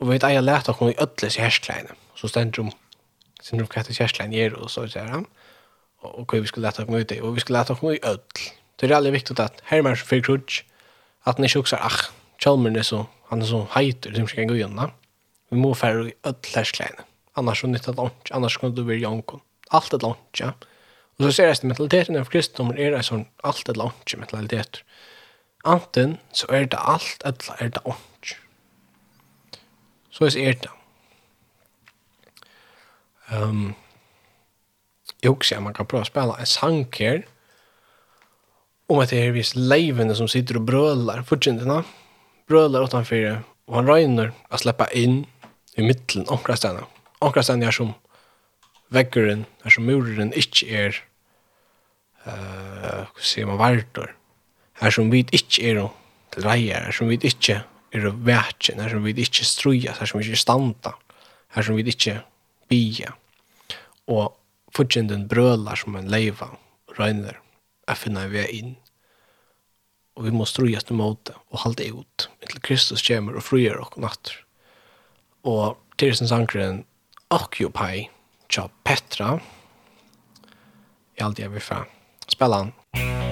Og 0.00 0.08
vi 0.10 0.16
äger 0.16 0.42
lärt 0.42 0.68
att 0.68 0.76
komma 0.76 0.90
i 0.90 0.94
ödles 0.98 1.38
i 1.38 1.40
härsklägen. 1.40 1.86
Så 2.14 2.28
ständer 2.28 2.60
om 2.60 2.70
sin 3.42 3.58
de 3.58 3.66
kattis 3.66 3.98
härsklägen 3.98 4.32
gjør, 4.32 4.56
og 4.62 4.70
så 4.70 4.88
sier 4.88 5.06
där. 5.06 5.24
Og 6.02 6.26
hva 6.26 6.40
vi 6.40 6.46
skulle 6.46 6.66
lätta 6.66 6.84
komma 6.84 6.98
ut 6.98 7.12
i. 7.12 7.20
og 7.20 7.34
vi 7.34 7.40
skulle 7.40 7.58
lätta 7.58 7.74
komma 7.74 7.94
i 7.94 8.00
ødel. 8.02 8.50
Det 8.80 8.90
er 8.90 8.94
veldig 8.94 9.12
viktig 9.12 9.40
at 9.40 9.62
her 9.64 9.78
er 9.78 9.92
att 9.92 9.98
som 9.98 10.18
är 10.18 10.22
krutsk, 10.22 10.66
at 11.26 11.36
han 11.36 11.44
ikke 11.44 11.58
også 11.58 11.76
er, 11.76 11.80
ach, 11.80 12.10
Chalmers 12.42 12.76
er 12.76 12.82
så, 12.82 13.04
han 13.30 13.42
er 13.42 13.46
så 13.46 13.66
heiter, 13.74 14.14
som 14.14 14.26
ska 14.28 14.44
gå 14.44 14.54
igenom. 14.54 14.90
Vi 15.50 15.56
må 15.56 15.74
färre 15.74 16.08
i 16.08 16.14
ødel 16.26 16.54
härsklägen. 16.54 17.04
Annars 17.36 17.60
så 17.60 17.66
nyttar 17.66 17.92
det 17.92 17.98
lunch, 17.98 18.32
annars 18.32 18.56
kommer 18.56 18.76
du 18.76 18.82
være 18.82 18.98
jankon. 18.98 19.40
Alt 19.70 19.92
er 19.92 19.98
lunch, 19.98 20.40
ja. 20.40 20.50
Og 21.18 21.24
så 21.24 21.32
ser 21.32 21.44
jeg 21.44 21.56
at 21.56 21.64
mentaliteten 21.64 22.16
av 22.16 22.24
kristendommen 22.24 22.78
er 22.78 22.96
en 22.96 23.02
sånn 23.02 23.26
alt 23.44 23.68
er 23.68 23.78
lunch 23.78 24.16
mentalitet. 24.18 24.82
Anten 25.64 26.16
så 26.34 26.46
er 26.50 26.66
det 26.66 26.78
alt, 26.78 27.22
eller 27.24 27.62
er 27.62 27.68
det 27.74 27.82
ånd. 27.84 28.32
Så 30.12 30.28
er 30.38 30.56
det. 30.60 30.70
Um, 33.32 33.74
jeg 35.22 35.30
husker 35.30 35.56
at 35.56 35.62
man 35.62 35.74
kan 35.74 35.86
prøve 35.86 36.04
å 36.04 36.10
spille 36.10 36.36
en 36.36 36.48
sang 36.50 36.82
her, 36.98 37.22
om 38.90 39.00
at 39.00 39.12
det 39.14 39.22
er 39.22 39.32
vis 39.32 39.54
leivene 39.56 40.14
som 40.18 40.28
sitter 40.28 40.58
og 40.58 40.66
brøler, 40.68 41.22
fortjentene, 41.24 41.80
brøler 42.50 42.84
utenfor, 42.84 43.38
og 43.70 43.78
han 43.78 43.88
regner 43.88 44.32
å 44.50 44.60
slippe 44.60 44.90
inn 44.98 45.22
i 45.78 45.86
midtelen, 45.86 46.26
omkring 46.28 46.58
stedene. 46.58 46.84
Omkring 47.22 47.46
stedene 47.46 47.70
er 47.70 47.76
som 47.78 47.94
veggeren, 48.92 49.46
er 49.64 49.72
som 49.72 49.86
muren, 49.88 50.34
ikke 50.36 50.68
er, 50.82 50.98
uh, 52.26 53.06
hva 53.06 53.24
sier 53.24 53.48
man, 53.48 53.62
vartor, 53.62 54.12
her 54.80 54.94
som 54.94 55.10
vi 55.12 55.24
ikke 55.24 55.68
er 55.70 55.80
til 56.32 56.46
reier, 56.46 56.86
her 56.86 56.96
som 56.96 57.10
vi 57.10 57.18
ikke 57.20 57.62
er 57.92 58.06
verken, 58.24 58.80
her 58.80 58.92
som 58.92 59.04
vi 59.04 59.14
ikke 59.24 59.46
strujas, 59.46 59.98
her 60.00 60.08
som 60.08 60.20
vi 60.20 60.28
ikke 60.30 60.40
standa, 60.40 60.94
her 61.56 61.66
som 61.66 61.76
vi 61.76 61.84
ikke 61.92 62.20
bia. 62.72 63.12
Og 64.08 64.32
fortjenden 64.72 65.28
brølar 65.28 65.76
som 65.80 65.96
en 65.96 66.08
leiva, 66.10 66.52
røyner, 66.98 67.38
er 67.88 67.98
finna 67.98 68.26
vi 68.30 68.44
inn. 68.58 68.76
Og 70.16 70.26
vi 70.26 70.32
må 70.34 70.44
strujas 70.48 70.84
til 70.84 70.98
måte 71.00 71.34
og 71.50 71.62
halde 71.64 71.88
ut, 71.92 72.28
til 72.48 72.64
Kristus 72.64 73.04
kommer 73.06 73.36
og 73.36 73.44
fruer 73.46 73.80
og 73.80 73.96
natter. 74.00 74.36
Og 75.48 75.80
til 75.98 76.14
sin 76.16 76.30
sankren 76.30 76.84
Occupy, 77.32 78.06
tja 78.52 78.68
Petra, 78.84 79.38
i 81.16 81.24
alt 81.24 81.40
jeg 81.40 81.52
vil 81.52 81.64
fra. 81.64 81.84
Spela 82.28 82.64
han. 82.64 82.72
Spela 82.92 83.20
han. 83.22 83.31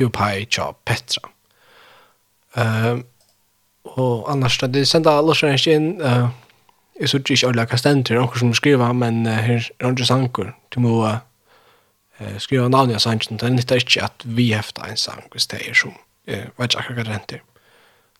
PewDiePie 0.00 0.46
tja 0.48 0.72
Petra. 0.84 1.28
Uh, 2.56 3.00
og 3.84 4.30
annars, 4.30 4.58
det 4.58 4.88
sender 4.88 5.10
alle 5.10 5.34
som 5.34 5.52
ikke 5.52 5.74
inn, 5.74 6.00
uh, 6.00 6.30
jeg 7.00 7.08
synes 7.08 7.30
ikke 7.30 7.48
alle 7.48 7.66
kastenter, 7.66 8.18
noen 8.18 8.38
som 8.38 8.54
skriver, 8.54 8.92
men 8.92 9.26
uh, 9.26 9.32
her 9.32 9.68
er 9.78 9.86
andre 9.86 10.06
sanker. 10.06 10.52
Du 10.74 10.80
må 10.80 10.96
uh, 11.06 11.20
skriva 12.38 12.68
navnet 12.68 12.98
av 12.98 13.04
sangen, 13.04 13.38
det 13.38 13.46
er 13.46 13.54
nytt 13.54 13.76
ikke 13.76 14.04
at 14.08 14.24
vi 14.24 14.50
hefta 14.54 14.88
en 14.88 15.00
sang, 15.00 15.22
hvis 15.32 15.46
det 15.52 15.62
er 15.68 15.74
som, 15.78 15.94
uh, 16.28 16.48
vet 16.58 16.72
ikke 16.72 16.82
akkurat 16.84 17.08
rent 17.08 17.30
det. 17.30 17.40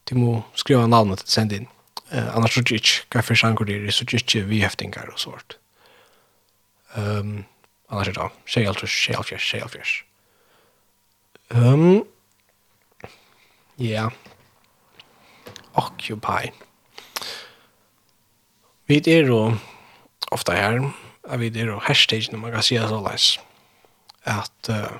Du 0.09 0.17
må 0.19 0.41
skriva 0.55 0.87
navnet 0.87 1.25
til 1.25 1.35
send 1.35 1.57
inn. 1.57 1.69
Uh, 2.11 2.37
annars 2.37 2.55
så 2.55 2.65
ikke 2.67 3.07
hva 3.15 3.25
for 3.25 3.39
sanger 3.39 3.69
det 3.69 3.81
er, 3.81 3.91
så 3.95 4.07
ikke 4.07 4.47
vi 4.49 4.63
heftingar 4.65 5.11
og 5.13 5.19
sånt. 5.23 5.59
Um, 6.97 7.45
annars 7.91 8.09
er 8.11 8.17
det 8.17 8.23
da, 8.23 8.31
6, 8.47 8.81
6, 8.81 8.95
6, 9.31 9.51
6, 9.51 9.75
6, 9.79 10.10
Um, 11.55 12.07
ja. 13.79 14.09
Occupy. 15.75 16.51
Vi 18.87 19.03
er 19.07 19.27
jo 19.27 19.57
ofta 20.31 20.53
her, 20.53 20.93
at 21.25 21.41
vi 21.41 21.51
er 21.55 21.67
jo 21.67 21.79
hashtag, 21.83 22.33
når 22.33 22.39
man 22.39 22.53
kan 22.53 22.63
si 22.63 22.79
det 22.79 22.89
så 22.89 23.01
leis, 23.03 23.39
at 24.25 24.71
uh, 24.71 24.99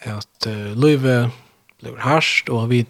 at 0.00 0.46
uh, 0.46 0.72
livet 0.74 1.30
blir 1.80 1.98
harsht, 2.00 2.48
og 2.48 2.70
vi 2.70 2.84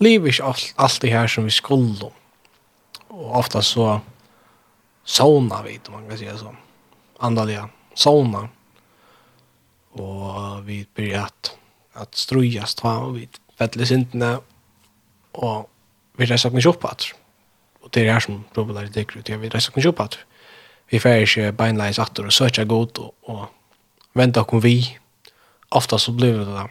lever 0.00 0.32
ikke 0.32 0.44
alt, 0.44 0.74
alt 0.78 1.02
det 1.02 1.12
her 1.12 1.26
som 1.26 1.44
vi 1.44 1.50
skulle. 1.50 2.10
Og 3.08 3.32
ofta 3.36 3.62
så 3.62 4.00
såna 5.04 5.62
vi, 5.62 5.78
om 5.88 5.98
man 5.98 6.08
kan 6.08 6.18
si 6.18 6.28
det 6.28 6.38
sånn. 6.40 6.56
såna. 7.20 7.68
Såna 7.94 8.48
og 9.92 10.66
vi 10.66 10.86
blir 10.94 11.16
at 11.24 11.54
at 11.94 12.16
strujas 12.16 12.74
ta 12.74 12.98
och 12.98 13.16
vi 13.16 13.28
fällde 13.58 13.86
sintene 13.86 14.38
og 15.32 15.68
vi 16.18 16.26
resa 16.26 16.50
knäs 16.50 16.66
upp 16.66 16.84
att 16.84 17.12
og 17.82 17.94
det 17.94 18.06
er 18.06 18.12
her 18.12 18.20
som 18.20 18.44
Robert 18.56 18.76
är 18.76 19.22
det 19.22 19.36
vi 19.36 19.48
resa 19.48 19.72
knäs 19.72 19.86
upp 19.86 20.00
att 20.00 20.18
vi 20.90 20.98
färger 20.98 21.22
ikke 21.22 21.52
beinleis 21.52 21.98
atter 21.98 22.24
og 22.24 22.32
söker 22.32 22.64
gott 22.64 22.98
og, 22.98 23.14
og 23.22 23.46
vänta 24.14 24.44
kom 24.44 24.60
vi 24.60 24.98
ofta 25.70 25.98
så 25.98 26.12
blev 26.12 26.38
det 26.38 26.44
där 26.44 26.70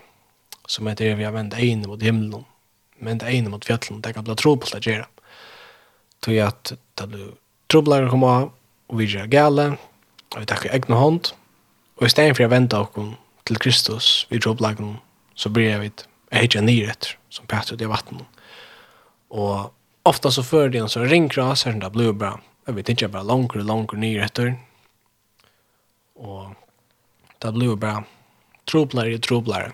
som 0.68 0.88
heter 0.88 1.15
vi 1.15 1.23
har 1.23 1.31
vänt 1.31 1.60
in 1.60 1.88
mot 1.88 2.02
himlen 2.02 2.45
men 2.99 3.19
det 3.22 3.30
ene 3.31 3.52
mot 3.53 3.65
fjallen, 3.65 4.02
det 4.02 4.14
kan 4.15 4.26
bli 4.26 4.35
trobult 4.38 4.76
å 4.76 4.81
gjøre. 4.81 5.06
Tog 6.26 6.39
at 6.41 6.73
det 6.73 7.10
blir 7.11 7.34
trobult 7.69 8.14
å 8.14 8.22
av, 8.30 8.49
og 8.88 9.02
vi 9.02 9.10
gjør 9.11 9.30
gale, 9.31 9.68
og 10.34 10.39
vi 10.41 10.49
takker 10.49 10.73
egne 10.76 10.98
hånd, 10.98 11.31
Og 11.97 12.05
i 12.05 12.13
stedet 12.13 12.35
for 12.37 12.45
å 12.45 12.51
vente 12.51 12.77
oss 12.77 13.13
til 13.47 13.57
Kristus, 13.63 14.27
vi 14.29 14.39
tror 14.39 14.59
så 15.37 15.49
blir 15.53 15.69
jeg 15.69 15.81
vidt, 15.81 16.03
jeg 16.31 16.41
hittar 16.41 16.65
Nyret, 16.65 17.15
som 17.29 17.47
prater 17.47 17.73
ut 17.73 17.81
i 17.81 17.89
vattnet. 17.89 18.25
Og 19.29 19.71
ofta 20.05 20.31
så 20.31 20.43
før 20.43 20.69
det 20.69 20.83
så 20.89 21.05
ringer 21.05 21.41
av 21.43 21.55
seg, 21.55 21.81
det 21.81 21.91
blir 21.93 22.13
bra. 22.13 22.35
Jeg 22.67 22.75
vet 22.75 22.89
ikke, 22.91 23.11
bare 23.13 23.27
langer 23.27 23.61
og 23.61 23.69
langer 23.69 24.01
nyr. 24.01 24.25
Og 26.17 26.53
det 27.41 27.53
blir 27.55 27.77
bra. 27.79 28.01
Troblare 28.67 29.15
og 29.15 29.23
troblare. 29.23 29.71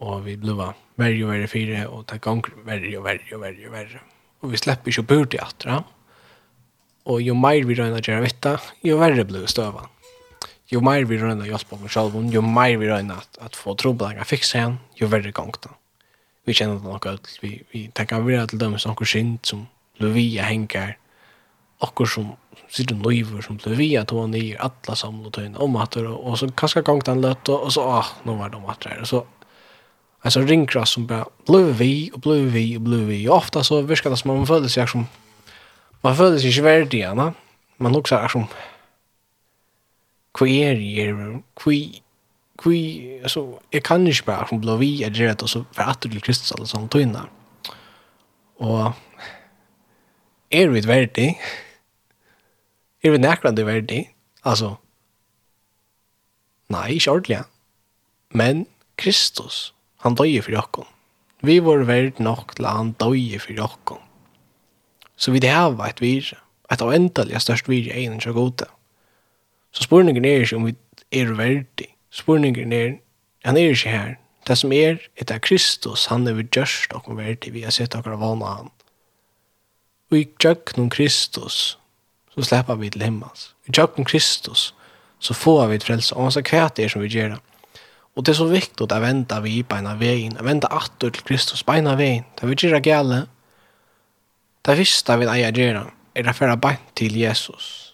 Og 0.00 0.24
vi 0.24 0.38
blir 0.40 0.56
bra. 0.58 0.72
Verre 0.96 1.24
og 1.24 1.32
verre 1.32 1.50
fire, 1.50 1.86
og 1.88 2.06
det 2.08 2.20
ganger 2.24 2.54
verre 2.66 2.94
og 2.98 3.04
verre 3.04 3.36
og 3.36 3.42
verre 3.44 3.68
og 3.68 3.74
verre. 3.76 4.04
Og 4.42 4.54
vi 4.54 4.60
slipper 4.60 4.92
ikke 4.92 5.08
bort 5.10 5.36
i 5.36 5.42
atra. 5.42 5.82
Og 7.12 7.22
jo 7.22 7.36
mer 7.36 7.66
vi 7.68 7.76
røyner 7.76 8.04
gjøre 8.04 8.24
vitt, 8.24 8.48
jo 8.86 8.98
verre 9.00 9.26
blir 9.28 9.48
støvann 9.50 9.91
jo 10.72 10.80
mer 10.80 11.04
vi 11.04 11.18
rönnar 11.18 11.46
jag 11.46 11.68
på 11.68 11.76
mig 11.76 11.88
själv, 11.88 12.32
ju 12.32 12.40
mer 12.40 12.76
vi 12.76 12.88
rönnar 12.88 13.16
at, 13.16 13.38
at 13.40 13.56
få 13.56 13.74
trubbel 13.74 14.18
att 14.18 14.28
fixa 14.28 14.58
igen, 14.58 14.78
ju 14.94 15.06
värre 15.06 15.30
gång 15.30 15.52
då. 15.62 15.70
Vi 16.44 16.54
kjenner 16.54 16.74
det 16.74 16.88
nok 16.88 17.06
att 17.06 17.38
vi, 17.40 17.62
vi 17.70 17.90
tänker 17.94 18.20
vi 18.20 18.34
er 18.34 18.46
til 18.46 18.58
dem 18.58 18.78
som 18.78 18.94
kommer 18.94 19.06
sint, 19.06 19.46
som 19.46 19.66
blir 19.98 20.08
Lovia 20.08 20.42
henger, 20.42 20.96
akkur 21.80 22.06
som 22.06 22.32
sitter 22.70 22.96
nøyver, 22.96 23.42
som 23.42 23.56
blir 23.56 23.74
Lovia 23.74 24.04
tog 24.04 24.30
ner 24.30 24.56
alla 24.58 25.30
tøyne 25.30 25.58
om 25.58 25.76
at 25.76 25.96
og, 25.96 26.26
og 26.26 26.38
så 26.38 26.48
kanskje 26.50 26.82
gång 26.82 27.04
den 27.06 27.20
løtt, 27.20 27.48
og, 27.48 27.68
og 27.68 27.72
så, 27.72 27.84
ah, 28.00 28.10
nå 28.24 28.34
var 28.40 28.50
det 28.50 28.56
om 28.58 28.66
at 28.70 28.80
det 28.82 28.98
og 29.00 29.06
Så, 29.06 29.24
alltså 30.24 30.40
ringkras 30.40 30.90
som 30.90 31.06
bare 31.06 31.24
blir 31.46 31.72
vi, 31.72 32.10
og 32.14 32.20
blir 32.20 32.48
vi, 32.50 32.76
og 32.76 32.82
blir 32.82 33.04
vi. 33.06 33.28
og 33.28 33.36
ofta 33.36 33.62
så 33.62 33.82
virker 33.82 34.10
det 34.10 34.18
som 34.18 34.30
man 34.36 34.46
føler 34.46 34.68
seg 34.68 34.88
som, 34.88 35.06
man 36.02 36.16
följer 36.16 36.38
sig 36.38 36.50
inte 36.50 36.62
värdiga, 36.62 37.34
man 37.76 37.92
lukkar 37.92 38.28
som, 38.28 38.46
hva 40.38 40.48
er 40.48 40.80
jeg, 40.80 41.12
hva 41.60 41.76
hva, 42.62 42.72
altså, 43.26 43.42
jeg 43.72 43.82
kan 43.86 44.06
ikke 44.06 44.28
bare, 44.28 44.46
som 44.48 44.60
ble 44.62 44.76
vi, 44.80 44.90
jeg 45.02 45.16
gjør 45.16 45.32
det, 45.32 45.46
og 45.46 45.50
så 45.50 45.62
for 45.74 45.90
at 45.90 46.02
du 46.02 46.10
til 46.12 46.22
Kristus, 46.22 46.52
alle 46.54 46.68
sånne 46.70 46.90
tøyene. 46.92 47.24
Og 48.62 48.92
er 50.52 50.70
vi 50.70 50.82
verdig? 50.86 51.28
Er 53.02 53.14
vi 53.14 53.22
nærkvandig 53.22 53.66
verdig? 53.66 54.02
Altså, 54.44 54.76
nei, 56.70 56.92
ikke 56.94 57.16
ordentlig. 57.16 57.42
Men 58.30 58.66
Kristus, 59.00 59.72
han 60.04 60.18
døye 60.18 60.42
for 60.44 60.54
dere. 60.54 60.86
Vi 61.42 61.58
var 61.64 61.82
verd 61.88 62.20
nok 62.22 62.54
til 62.54 62.68
han 62.68 62.94
døye 63.00 63.40
for 63.42 63.58
dere. 63.58 63.98
Så 65.16 65.34
vi 65.34 65.42
det 65.42 65.50
har 65.50 65.74
vært 65.78 66.02
vire, 66.02 66.38
et 66.70 66.82
av 66.82 66.92
endelig 66.94 67.42
størst 67.42 67.68
vire 67.70 67.94
egen 67.98 68.22
til 68.22 68.32
å 68.32 68.38
gå 68.38 68.46
til. 68.62 68.70
Så 69.72 69.86
spurningen 69.86 70.24
er 70.24 70.44
ikke 70.44 70.56
om 70.56 70.66
vi 70.68 70.74
er 71.12 71.32
verdig. 71.36 71.88
Spurningen 72.12 72.72
er, 72.72 72.98
han 73.44 73.56
er 73.56 73.72
ikke 73.72 73.92
her. 73.92 74.14
Det 74.46 74.58
som 74.58 74.72
er, 74.72 74.98
er 75.16 75.24
det 75.24 75.42
Kristus, 75.42 76.06
han 76.10 76.26
er 76.26 76.34
vi 76.34 76.48
gjørst 76.50 76.92
og 76.98 77.16
verdig, 77.16 77.52
vi 77.54 77.62
har 77.62 77.70
sett 77.70 77.94
akkurat 77.94 78.20
vana 78.20 78.56
han. 78.56 78.72
Og 80.10 80.18
i 80.18 80.26
tjøkken 80.42 80.90
Kristus, 80.90 81.78
så 82.34 82.44
slipper 82.44 82.74
vi 82.80 82.90
til 82.90 83.04
himmels. 83.06 83.52
I 83.68 83.72
tjøkken 83.72 84.04
Kristus, 84.04 84.74
så 85.22 85.34
får 85.34 85.66
vi 85.70 85.78
et 85.78 85.86
frelse, 85.86 86.14
og 86.16 86.26
han 86.26 86.34
sier 86.34 86.48
hva 86.50 86.66
det 86.74 86.84
er 86.84 86.92
som 86.92 87.04
vi 87.04 87.12
gjør 87.12 87.36
det. 87.36 87.40
Og 88.12 88.26
det 88.26 88.34
er 88.34 88.40
så 88.42 88.48
viktig 88.50 88.84
å 88.84 89.00
vente 89.00 89.38
vi 89.44 89.62
på 89.64 89.78
en 89.78 89.88
av 89.88 90.02
veien, 90.02 90.34
å 90.36 90.44
vente 90.44 90.68
atter 90.68 91.14
til 91.14 91.24
Kristus 91.30 91.62
på 91.64 91.78
en 91.78 91.88
av 91.88 92.02
veien. 92.02 92.26
Det 92.36 92.50
vi 92.50 92.58
gjør 92.58 92.76
det 92.76 92.82
gale, 92.84 93.22
det 94.66 94.76
første 94.82 95.16
vi 95.22 95.30
eier 95.32 95.62
gjør, 95.62 95.80
det, 95.80 95.94
er 96.18 96.28
å 96.28 96.36
føre 96.36 96.58
bein 96.60 96.82
til 96.98 97.16
Jesus. 97.16 97.91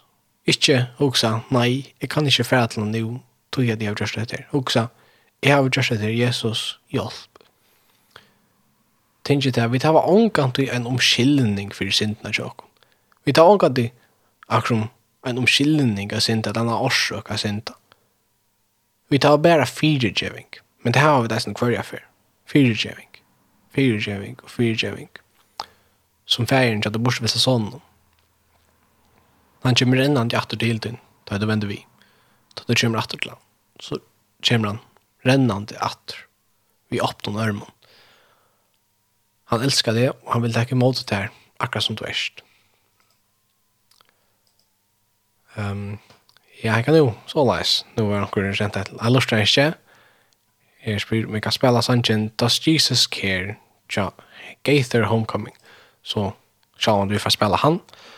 Ikke 0.49 0.87
hoksa, 0.97 1.43
nei, 1.53 1.93
jeg 2.01 2.09
kan 2.09 2.25
ikke 2.25 2.47
fære 2.47 2.73
til 2.73 2.81
noe 2.83 2.91
nå, 2.93 3.19
tog 3.53 3.67
jeg 3.67 3.77
det 3.77 3.85
jeg 3.85 3.93
har 3.93 3.99
gjort 3.99 4.15
det 4.15 4.23
etter. 4.23 4.45
Hoksa, 4.53 4.85
jeg 5.43 5.53
har 5.53 5.61
gjort 5.67 5.91
det 5.91 5.97
etter 5.99 6.15
Jesus 6.15 6.63
hjelp. 6.89 7.43
Tenk 9.29 9.45
det, 9.45 9.71
vi 9.71 9.79
tar 9.79 9.93
omgang 9.93 10.55
til 10.55 10.71
en 10.73 10.87
omskillning 10.89 11.69
for 11.75 11.91
syndene 11.93 12.33
til 12.33 12.47
oss. 12.49 12.65
Vi 13.25 13.33
tar 13.33 13.45
omgang 13.45 13.75
til 13.75 13.91
akkurat 14.49 14.89
en 15.27 15.37
omskillning 15.37 16.13
av 16.13 16.23
synd, 16.25 16.47
denne 16.47 16.73
årsøk 16.73 17.29
av 17.29 17.37
synd. 17.37 17.69
Vi 19.09 19.19
tar 19.21 19.37
bare 19.37 19.67
fyrirgjeving, 19.67 20.47
men 20.83 20.93
det 20.93 21.01
har 21.01 21.21
vi 21.21 21.29
nesten 21.29 21.55
som 21.57 21.71
jeg 21.71 21.85
for. 21.85 22.01
Fyrirgjeving, 22.49 23.09
fyrirgjeving 23.75 24.39
og 24.43 24.49
fyrirgjeving. 24.49 25.09
Som 26.25 26.47
færen 26.47 26.81
til 26.81 26.89
at 26.89 26.93
du 26.93 26.99
bortsett 26.99 27.25
vil 27.25 27.33
seg 27.33 27.45
sånn 27.45 27.69
han 29.63 29.75
kommer 29.75 30.01
inn 30.03 30.17
han 30.17 30.29
til 30.29 30.57
til 30.57 30.79
din. 30.79 30.99
da 31.27 31.35
er 31.35 31.39
det 31.39 31.47
vender 31.47 31.67
vi. 31.67 31.85
Da 32.55 32.63
det 32.67 32.79
kommer 32.79 32.99
atter 32.99 33.17
til 33.17 33.31
han. 33.31 33.39
Så 33.79 33.99
kommer 34.41 34.67
han 34.67 34.79
rennande 35.25 35.77
atter. 35.81 36.25
Vi 36.89 36.99
åpner 36.99 37.47
ørmen. 37.47 37.67
Han 39.45 39.61
elskar 39.61 39.93
det, 39.93 40.09
og 40.09 40.33
han 40.33 40.41
vil 40.41 40.53
takke 40.53 40.75
imot 40.75 41.05
det 41.09 41.17
her, 41.17 41.29
akkurat 41.59 41.83
som 41.83 41.95
du 41.95 42.05
erst. 42.05 42.41
Um, 45.57 45.99
ja, 46.63 46.75
jeg 46.75 46.85
kan 46.85 46.95
jo, 46.95 47.13
så 47.27 47.43
leis. 47.43 47.83
Nå 47.97 48.05
er 48.13 48.21
noen 48.23 48.53
rent 48.53 48.73
til. 48.73 48.97
Jeg 49.01 49.11
lurer 49.11 49.41
ikke. 49.43 49.73
Jeg 50.85 51.01
spyr, 51.01 51.25
jeg 51.33 51.41
kan 51.43 51.51
spille 51.51 51.81
sangen 51.83 52.29
Does 52.39 52.61
Jesus 52.67 53.07
Care? 53.07 53.57
Ja, 53.95 54.09
Gaither 54.63 55.05
Homecoming. 55.09 55.55
Så, 56.03 56.31
sjalom 56.77 57.09
du 57.09 57.19
får 57.19 57.35
spille 57.35 57.57
han. 57.57 57.81
Ja 57.81 58.08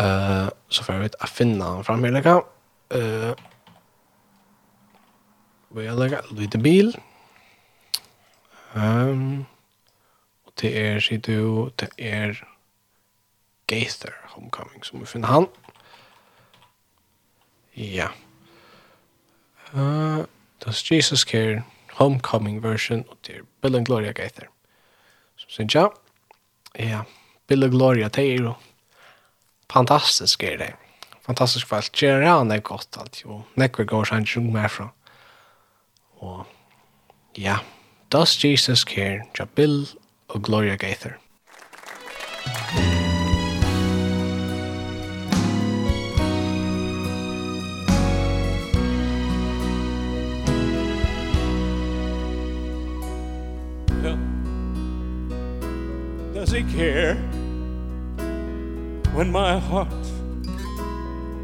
Uh, 0.00 0.48
så 0.68 0.84
får 0.84 0.92
vi 0.92 1.08
att 1.20 1.30
finna 1.30 1.82
fram 1.82 2.04
här 2.04 2.12
lägga. 2.12 2.36
Uh, 2.94 3.34
vi 5.68 5.86
har 5.86 5.96
lagt 5.96 6.32
lite 6.32 6.58
bil. 6.58 6.96
Um, 8.74 9.44
och 10.44 10.52
det 10.54 10.86
är 10.86 11.00
du, 11.18 11.70
det 11.76 11.90
är 11.96 12.48
Gaither 13.66 14.14
Homecoming 14.28 14.82
som 14.82 15.00
vi 15.00 15.06
finner 15.06 15.28
han. 15.28 15.46
Ja. 17.72 18.08
Uh, 19.74 20.24
das 20.58 20.90
Jesus 20.90 21.24
Care 21.24 21.62
Homecoming 21.92 22.60
version 22.60 23.02
och 23.02 23.16
det 23.20 23.36
är 23.36 23.42
Bill 23.60 23.74
and 23.74 23.86
Gloria 23.86 24.12
Gaither. 24.12 24.48
Så 25.36 25.48
syns 25.48 25.74
ja. 25.74 25.94
Ja, 26.72 27.04
Bill 27.46 27.64
and 27.64 27.72
Gloria, 27.72 28.08
det 28.08 28.22
fantastisk 29.72 30.42
er 30.42 30.56
det. 30.56 30.72
Fantastisk 31.26 31.66
fall. 31.66 31.82
Gerard 31.92 32.52
er 32.52 32.60
godt 32.60 32.96
alt, 33.00 33.22
Jo, 33.24 33.42
näkvar 33.54 33.84
går 33.84 34.08
han 34.14 34.26
sjung 34.26 34.52
mer 34.52 34.68
fra. 34.68 34.92
Og, 36.22 36.46
ja, 37.38 37.58
Does 38.12 38.44
Jesus 38.44 38.84
Care, 38.84 39.22
Jabil 39.38 39.88
og 40.28 40.42
Gloria 40.42 40.76
Gaither. 40.76 41.18
Yeah. 54.04 54.16
Does 56.34 56.50
he 56.52 56.62
care? 56.62 57.35
when 59.16 59.32
my 59.32 59.58
heart 59.58 59.88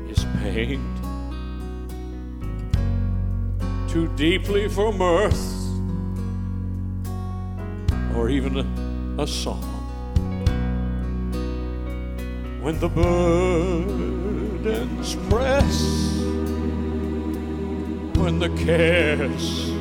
is 0.06 0.26
pained 0.42 1.00
too 3.88 4.06
deeply 4.14 4.68
for 4.68 4.92
mirth 4.92 5.42
or 8.14 8.28
even 8.28 8.58
a, 8.58 8.66
a 9.22 9.26
song. 9.26 9.62
When 12.60 12.78
the 12.78 12.90
burdens 12.90 14.26
press 15.30 15.80
when 18.18 18.38
the 18.38 18.50
cares 18.50 19.72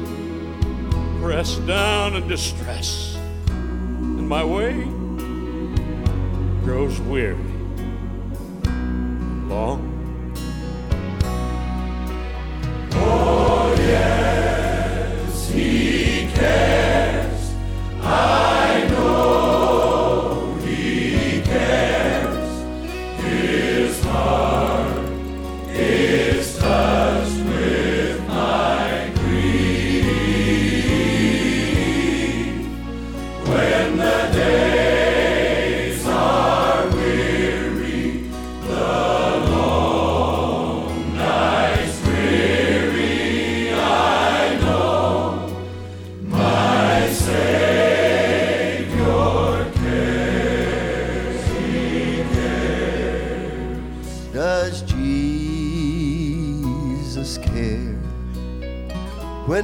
press 1.22 1.58
down 1.68 2.16
in 2.16 2.26
distress 2.30 3.18
and 3.50 4.30
my 4.30 4.46
way 4.46 4.86
grows 6.64 6.98
weary 7.02 7.51
long 9.52 9.91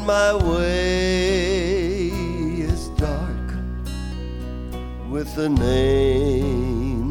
my 0.07 0.33
way 0.33 2.07
is 2.07 2.87
dark 2.95 3.51
with 5.09 5.35
the 5.35 5.49
nameless 5.49 7.01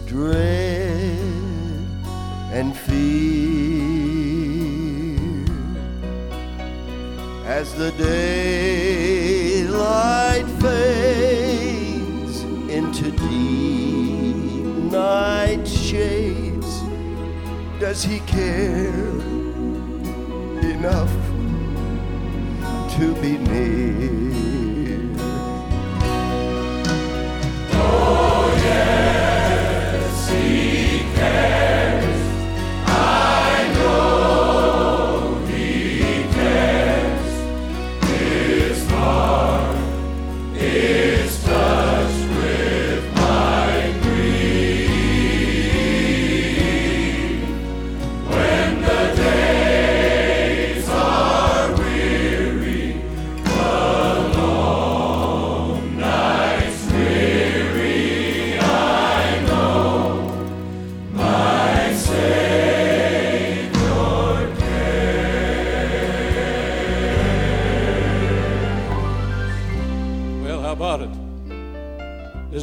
dread 0.00 1.20
and 2.50 2.76
fear. 2.76 3.06
As 7.46 7.72
the 7.74 7.92
daylight 7.92 9.28
fades 10.60 12.42
into 12.68 13.12
deep 13.12 14.64
night 14.90 15.64
shades 15.64 16.82
does 17.78 18.02
he 18.02 18.18
care 18.20 19.25
to 22.96 23.14
be 23.16 23.36
near. 23.36 24.55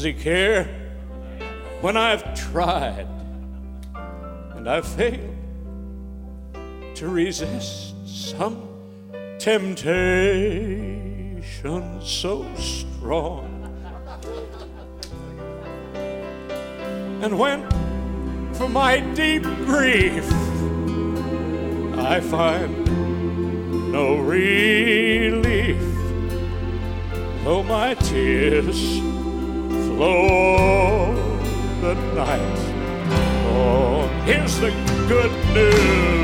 Does 0.04 0.14
he 0.14 0.22
care? 0.22 0.66
When 1.80 1.96
I've 1.96 2.36
tried 2.36 3.08
and 4.54 4.70
I've 4.70 4.86
failed 4.86 5.34
to 6.96 7.08
resist 7.08 7.96
some 8.06 8.68
temptation 9.40 10.02
so 12.02 12.46
strong 12.56 13.50
and 17.22 17.40
when 17.40 17.66
for 18.56 18.68
my 18.68 19.00
deep 19.14 19.44
grief 19.44 20.30
I 21.98 22.20
find 22.20 22.84
no 23.94 24.18
relief 24.18 25.80
though 27.46 27.64
my 27.64 27.94
tears 27.94 29.13
Oh, 30.06 31.14
the 31.80 31.94
night. 32.14 32.60
Oh, 33.56 34.06
here's 34.26 34.60
the 34.60 34.72
good 35.08 35.32
news. 35.54 36.23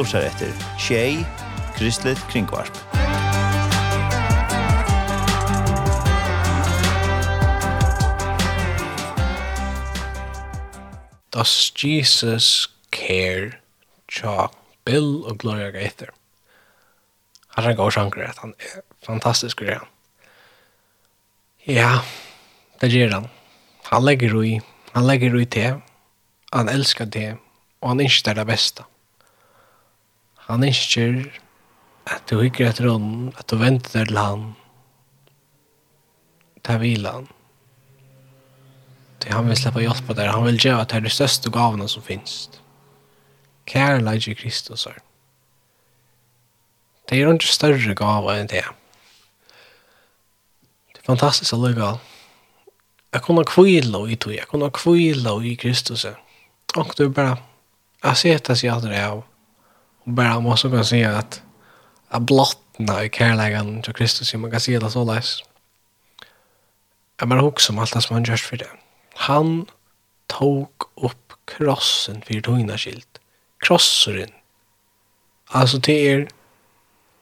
lursar 0.00 0.22
etter 0.24 0.52
Tjei, 0.80 1.26
Kristelig 1.76 2.16
Kringvarp. 2.32 2.72
Does 11.30 11.72
Jesus 11.76 12.70
care 12.90 13.60
tja 14.08 14.48
Bill 14.88 15.20
og 15.28 15.36
Gloria 15.42 15.68
Gaither? 15.74 16.14
Han 17.56 17.64
er 17.64 17.74
en 17.74 17.76
god 17.76 17.92
sjanker 17.92 18.24
at 18.24 18.40
han 18.40 18.54
er 18.56 18.80
fantastisk 19.04 19.60
greia. 19.60 19.84
Ja, 21.68 21.98
det 22.80 22.88
gjør 22.94 23.18
han. 23.18 23.28
Han 23.90 24.08
legger 24.08 24.32
ui, 24.32 24.62
han 24.94 25.04
legger 25.04 25.36
ui 25.36 25.44
til, 25.44 25.82
han 26.54 26.72
elskar 26.72 27.04
det, 27.04 27.34
og 27.82 27.92
han 27.92 28.00
ikke 28.06 28.38
det 28.40 28.46
beste. 28.48 28.89
Han 30.50 30.66
ønsker 30.66 31.20
at 32.10 32.24
du 32.26 32.40
hikker 32.40 32.70
etter 32.70 32.88
hånden, 32.90 33.28
at 33.38 33.46
du 33.50 33.58
venter 33.60 34.08
til 34.08 34.18
han. 34.18 34.54
til 36.66 36.76
hvile 36.76 37.08
han. 37.08 37.28
Det 39.22 39.32
han 39.32 39.46
vil 39.48 39.56
slippe 39.56 39.80
hjelp 39.80 40.10
av 40.10 40.16
deg. 40.18 40.32
Han 40.32 40.44
vil 40.48 40.58
gjøre 40.60 40.82
at 40.82 40.90
det 40.90 40.98
er 40.98 41.06
de 41.06 41.12
største 41.12 41.52
gavene 41.52 41.86
som 41.88 42.02
finnes. 42.02 42.48
Kære 43.70 44.02
leidje 44.02 44.34
Kristus 44.34 44.86
er. 44.86 44.98
Det 47.08 47.18
er 47.18 47.32
ikke 47.32 47.46
større 47.46 47.94
gaver 47.94 48.40
enn 48.40 48.50
det. 48.50 48.64
Det 50.92 51.02
er 51.02 51.08
fantastisk 51.08 51.56
å 51.56 51.62
lykke 51.62 51.94
av. 51.94 52.04
Jeg 53.14 53.24
kunne 53.26 53.46
kvile 53.48 54.04
i 54.06 54.16
tog. 54.16 54.34
Jeg 54.36 54.46
kunne 54.50 54.70
kvile 54.70 55.34
i 55.46 55.56
Kristus. 55.58 56.06
Og 56.76 56.92
du 56.98 57.08
bare, 57.08 57.38
jeg 58.04 58.16
ser 58.16 58.44
det 58.46 58.58
seg 58.58 58.74
aldri 58.74 59.00
av 59.00 59.24
Och 60.04 60.12
bara 60.12 60.40
man 60.40 60.56
så 60.56 60.70
kan 60.70 60.84
säga 60.84 61.18
att 61.18 61.42
att 62.10 62.22
blottna 62.22 63.04
i 63.04 63.10
kärleken 63.10 63.82
till 63.82 63.94
Kristus, 63.94 64.34
man 64.34 64.50
kan 64.50 64.60
se 64.60 64.78
det 64.78 64.90
så 64.90 65.04
läs. 65.04 65.42
Jag 67.16 67.28
menar 67.28 67.42
också 67.42 67.72
om 67.72 67.78
allt 67.78 67.92
det 67.92 68.02
som 68.02 68.14
han 68.14 68.24
görs 68.24 68.42
för 68.42 68.56
det. 68.56 68.70
Han 69.14 69.66
tog 70.26 70.70
upp 70.94 71.32
krossen 71.44 72.22
för 72.22 72.40
togna 72.40 72.78
skilt. 72.78 73.20
Krosseren. 73.58 74.30
Alltså 75.46 75.78
det 75.78 76.08
är 76.08 76.28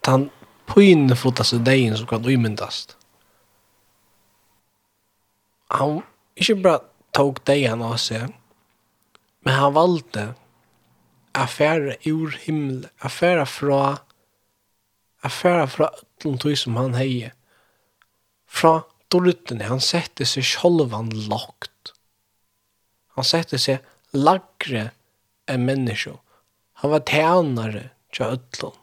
den 0.00 0.30
pynfotaste 0.66 1.58
dagen 1.58 1.96
som 1.96 2.06
kan 2.06 2.24
uimyndast. 2.24 2.96
Han 5.68 6.02
inte 6.34 6.54
bara 6.54 6.80
tog 7.10 7.40
dagen 7.44 7.82
av 7.82 7.96
sig, 7.96 8.26
men 9.40 9.54
han 9.54 9.72
valde 9.72 10.34
affæra 11.44 11.96
ur 12.06 12.34
himmel, 12.44 12.88
affæra 13.00 13.44
fra, 13.46 14.02
affæra 15.22 15.66
fra 15.66 15.90
öllum 15.94 16.38
tog 16.38 16.56
som 16.58 16.76
han 16.76 16.94
hei, 16.98 17.30
fra 18.46 18.82
dorutene, 19.12 19.68
han 19.68 19.80
sette 19.80 20.26
seg 20.26 20.46
sjolvan 20.46 21.10
lagt. 21.30 21.92
Han 23.16 23.26
sette 23.26 23.58
seg 23.58 23.84
lagre 24.16 24.90
enn 25.48 25.66
menneskje. 25.68 26.16
Han 26.82 26.94
var 26.94 27.06
tænare 27.08 27.88
tja 28.14 28.30
öllum. 28.36 28.76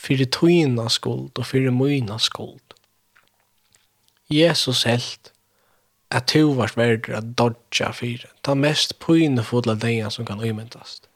Fyrir 0.00 0.28
tøyna 0.28 0.88
skuld 0.92 1.38
og 1.38 1.46
fyrir 1.48 1.72
møyna 1.72 2.18
skuld. 2.20 2.74
Jesus 4.32 4.84
helt 4.88 5.33
at 6.10 6.26
to 6.26 6.52
var 6.54 6.72
verdt 6.76 7.08
at 7.08 7.34
dodja 7.38 7.90
fyra. 7.92 8.28
Ta 8.42 8.54
mest 8.54 8.98
pyne 9.02 9.42
fodla 9.42 9.74
deia 9.74 10.10
som 10.10 10.26
kan 10.26 10.42
uymyndast. 10.42 11.08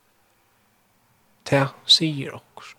Ta 1.44 1.68
sier 1.86 2.34
okkur. 2.34 2.74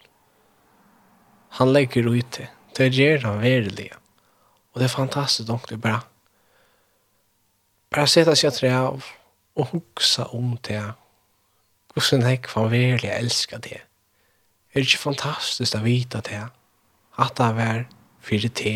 Han 1.60 1.74
legger 1.74 2.08
ut 2.10 2.38
det. 2.38 2.50
Det 2.78 2.92
gjør 2.94 3.26
han 3.26 3.42
verilig. 3.42 3.90
Og 4.74 4.82
det 4.82 4.90
er 4.90 4.94
fantastisk 4.94 5.50
ordentlig 5.50 5.82
bra. 5.82 6.00
Bara 7.90 8.06
seta 8.08 8.36
seg 8.38 8.54
tre 8.54 8.70
av 8.72 9.08
og 9.60 9.72
hugsa 9.74 10.28
om 10.36 10.54
det. 10.68 10.84
Hvordan 11.94 12.28
jeg 12.30 12.42
kan 12.46 12.70
verilig 12.72 13.10
elska 13.10 13.58
det. 13.58 13.82
Er 14.70 14.80
det 14.80 14.86
ikke 14.86 15.08
fantastisk 15.10 15.76
å 15.76 15.82
vite 15.84 16.22
det? 16.30 16.44
At 17.18 17.36
det 17.40 17.50
er 17.66 17.86
fyrir 18.22 18.54
te 18.54 18.76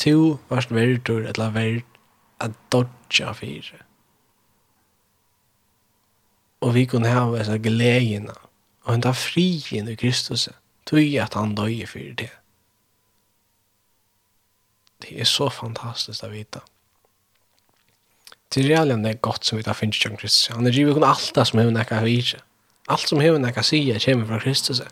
to 0.00 0.38
varst 0.48 0.72
verdur 0.72 1.26
eller 1.28 1.52
verd 1.54 2.00
at 2.40 2.56
dodja 2.72 3.34
fyrir. 3.36 3.84
Og 6.60 6.74
vi 6.76 6.86
kunne 6.88 7.08
hava 7.08 7.38
dessa 7.38 7.56
gleina 7.60 8.36
og 8.84 8.94
henta 8.94 9.12
frien 9.16 9.88
i 9.88 9.96
Kristus 10.00 10.48
tui 10.88 11.14
at 11.20 11.36
han 11.36 11.54
døye 11.56 11.86
fyrir 11.88 12.16
det. 12.16 12.30
Det 15.00 15.16
er 15.20 15.28
så 15.28 15.48
fantastisk 15.52 16.26
å 16.26 16.32
vita. 16.32 16.60
Til 18.50 18.66
realen 18.68 19.04
det 19.04 19.14
er 19.14 19.22
godt 19.24 19.46
som 19.46 19.60
vi 19.60 19.64
tar 19.64 19.78
finnes 19.78 20.00
John 20.00 20.18
Kristus. 20.20 20.50
Han 20.52 20.66
er 20.66 20.74
givet 20.74 20.96
kun 20.96 21.06
alt 21.06 21.30
det 21.36 21.46
som 21.48 21.60
hever 21.60 21.72
nekka 21.72 22.02
vire. 22.04 22.42
Alt 22.90 23.08
som 23.08 23.22
hever 23.22 23.38
nekka 23.40 23.62
sige 23.64 24.00
kommer 24.02 24.26
fra 24.26 24.40
Kristus. 24.42 24.82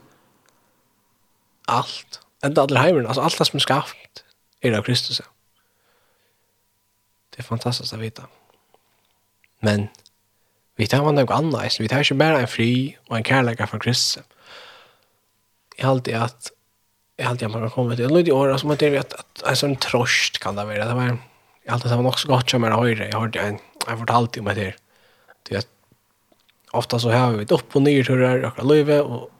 Alt. 1.68 2.20
Enda 2.44 2.62
alle 2.62 2.80
heimeren, 2.80 3.08
altså 3.10 3.24
alt 3.26 3.38
det 3.40 3.48
som 3.48 3.58
er 3.58 3.66
skapt 3.66 4.22
er 4.62 4.76
av 4.78 4.82
Kristus. 4.86 5.20
Det 7.30 7.38
er 7.38 7.46
fantastiskt 7.46 7.92
att 7.92 8.00
vite. 8.00 8.22
Men 9.60 9.88
vi 10.76 10.86
tar 10.86 11.02
man 11.04 11.14
noe 11.14 11.34
annet, 11.34 11.80
Vi 11.80 11.88
tar 11.88 12.00
ikke 12.00 12.18
bare 12.18 12.40
en 12.40 12.48
fri 12.48 12.96
och 13.08 13.16
en 13.16 13.24
kærlighet 13.24 13.68
fra 13.68 13.78
Kristus. 13.78 14.24
Jeg 15.76 15.86
har 15.86 15.92
alltid 15.92 16.14
att 16.14 16.50
jeg 17.18 17.26
har 17.26 17.30
alltid 17.30 17.46
at 17.46 17.52
man 17.52 17.62
kan 17.62 17.70
komma 17.70 17.96
till. 17.96 18.04
Jag 18.04 18.10
har 18.10 18.28
i 18.28 18.30
år 18.30 18.56
som 18.58 18.70
att 18.70 18.82
jeg 18.82 18.92
vet 18.92 19.12
att 19.12 19.42
en 19.46 19.56
sånn 19.56 19.76
trost 19.76 20.38
kan 20.38 20.56
det 20.56 20.64
vara. 20.64 20.84
Det 20.84 20.94
var 20.94 21.18
alltid 21.68 21.90
samma 21.90 22.08
också 22.08 22.28
gott 22.28 22.50
som 22.50 22.64
är 22.64 22.70
höjre. 22.70 23.08
Jag 23.08 23.18
har 23.18 23.36
en 23.36 23.58
jag 23.86 23.96
har 23.96 24.10
alltid 24.10 24.40
om 24.40 24.54
det 24.54 24.60
her. 24.60 24.76
Det 25.42 25.54
vet, 25.54 25.68
ofta 26.70 26.98
så 26.98 27.10
har 27.10 27.32
vi 27.32 27.42
ett 27.42 27.52
opp 27.52 27.76
och 27.76 27.82
ner 27.82 28.04
hur 28.04 28.20
det 28.20 28.28
är 28.28 28.64
livet 28.64 29.02
och 29.02 29.30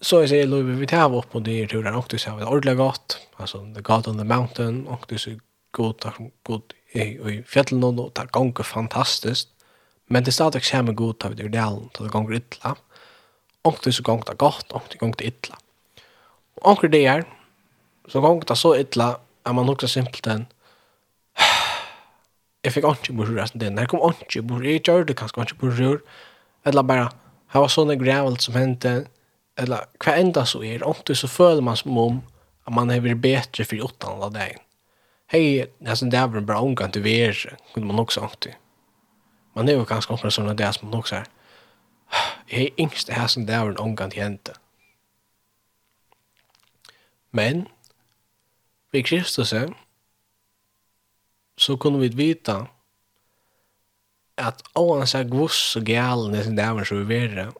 så 0.00 0.20
jeg 0.20 0.28
sier, 0.28 0.46
Louis 0.46 0.78
vi 0.80 0.86
tar 0.86 1.12
opp 1.12 1.30
på 1.32 1.40
det 1.40 1.70
turen 1.70 1.94
och 1.94 2.06
det 2.10 2.18
så 2.18 2.30
det 2.30 2.36
vi 2.36 2.44
ordentligt 2.44 2.76
gott 2.76 3.18
alltså 3.36 3.58
the 3.74 3.82
god 3.82 4.08
on 4.08 4.18
the 4.18 4.24
mountain 4.24 4.86
og 4.86 5.04
du 5.08 5.18
så 5.18 5.38
god 5.72 6.12
god 6.44 6.74
i 6.96 7.42
fjellet 7.46 7.80
nå, 7.80 7.90
og 7.90 8.12
det 8.16 8.30
går 8.32 8.64
fantastisk, 8.64 9.48
men 10.08 10.24
det 10.24 10.32
er 10.32 10.38
stadig 10.38 10.64
samme 10.64 10.94
god 10.94 11.24
av 11.24 11.36
det 11.36 11.48
där 11.48 11.88
då 11.92 12.04
det 12.04 12.10
går 12.10 12.34
ytla, 12.34 12.76
og 13.64 13.78
du 13.84 13.92
så 13.92 14.02
går 14.02 14.22
det 14.26 14.38
godt, 14.38 14.72
og 14.72 14.82
det 14.90 14.98
går 14.98 15.12
det 15.18 15.26
ytla. 15.26 15.56
Og 16.62 16.84
och 16.84 16.90
det 16.90 17.06
er, 17.06 17.24
så 18.08 18.20
går 18.20 18.40
det 18.40 18.56
så 18.56 18.76
ytla, 18.76 19.20
att 19.44 19.54
man 19.54 19.68
också 19.68 19.88
simpelt 19.88 20.26
enn, 20.26 20.46
jeg 22.64 22.72
fikk 22.72 22.84
ikke 22.84 23.12
bort 23.12 23.28
resten 23.28 23.60
den 23.60 23.78
jeg 23.78 23.88
kom 23.88 23.98
ikke 23.98 24.08
bort, 24.08 24.36
inte 24.36 24.48
borde 24.48 24.68
jag 24.68 24.84
gjorde 24.84 25.12
ikke 25.12 25.28
bort 25.34 25.58
borde 25.58 26.00
eller 26.64 26.82
bare, 26.82 27.10
här 27.48 27.60
var 27.60 27.68
sånne 27.68 27.96
grävligt 27.96 28.40
som 28.40 28.54
hendte, 28.54 29.06
eller 29.56 29.88
hva 30.02 30.16
enda 30.20 30.44
så 30.46 30.60
er, 30.64 30.84
omtid 30.84 31.16
så 31.16 31.28
føler 31.30 31.64
man 31.64 31.76
som 31.76 31.96
om 31.98 32.20
at 32.66 32.74
man 32.74 32.90
har 32.90 33.00
vært 33.04 33.22
bedre 33.22 33.64
for 33.64 33.88
åttan 33.88 34.22
av 34.22 34.34
dagen. 34.34 34.60
Hei, 35.32 35.66
nesten 35.82 36.10
det 36.12 36.20
er 36.20 36.28
vel 36.30 36.44
bra 36.46 36.60
omgang 36.62 36.92
til 36.94 37.02
VR, 37.02 37.56
kunne 37.72 37.88
man 37.88 38.02
også 38.02 38.22
omtid. 38.26 38.54
Man 39.56 39.68
er 39.68 39.78
jo 39.78 39.88
ganske 39.88 40.12
omkring 40.12 40.34
sånn 40.34 40.50
at 40.52 40.58
det 40.58 40.66
er 40.66 40.76
som 40.76 40.90
man 40.90 41.00
også 41.00 41.22
er. 41.22 41.32
Jeg 42.50 42.68
er 42.68 42.84
yngst 42.84 43.08
det 43.08 43.16
her 43.16 43.26
som 43.32 43.46
det 43.48 43.56
er 43.56 43.72
en 43.72 43.80
omgang 43.82 44.12
til 44.12 44.22
jente. 44.22 44.54
Men, 47.34 47.66
ved 48.92 49.04
Kristus 49.08 49.54
så 51.56 51.76
kunne 51.80 52.00
vi 52.00 52.12
vite 52.14 52.54
at 54.36 54.62
oansett 54.76 55.30
gvoss 55.32 55.76
og 55.80 55.88
galen 55.88 56.32
det 56.32 56.42
er 56.42 56.46
som 56.46 56.56
det 56.56 56.64
er 56.64 56.84
som 56.84 57.08
vi 57.08 57.18
er, 57.24 57.52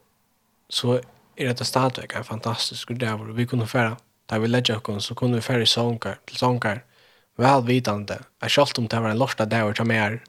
så 0.69 0.99
er 1.37 1.53
det 1.53 1.67
stadväg 1.67 2.13
er 2.15 2.23
fantastisk 2.23 2.89
och 2.89 2.97
där 2.97 3.33
vi 3.33 3.45
kunne 3.45 3.67
færa, 3.67 3.97
da 4.29 4.39
vi 4.39 4.47
lägger 4.47 4.89
oss 4.89 5.05
så 5.05 5.15
kunne 5.15 5.35
vi 5.35 5.41
färra 5.41 5.61
i 5.61 5.65
sånkar 5.65 6.19
til 6.25 6.37
sånkar 6.37 6.83
välvidande 7.37 8.17
att 8.39 8.51
selv 8.51 8.67
om 8.77 8.87
det 8.87 8.99
var 8.99 9.09
en 9.09 9.17
lörsta 9.17 9.45
dag 9.45 9.77
som 9.77 9.87
mer, 9.87 10.23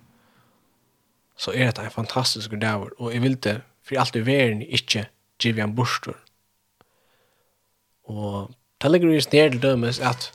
så 1.36 1.52
er 1.52 1.70
det 1.72 1.84
en 1.84 1.90
fantastisk 1.90 2.50
dag 2.50 2.88
og 2.98 3.12
jeg 3.12 3.22
vil 3.22 3.36
det 3.36 3.62
for 3.82 3.98
alt 3.98 4.16
i 4.16 4.26
verden, 4.26 4.62
ikke 4.62 5.06
give 5.38 5.62
en 5.62 5.74
borstor 5.74 6.16
og 8.04 8.50
det 8.82 8.90
ligger 8.90 9.14
just 9.14 9.32
ned 9.32 9.50
til 9.50 9.62
dømes 9.62 10.00
at 10.00 10.32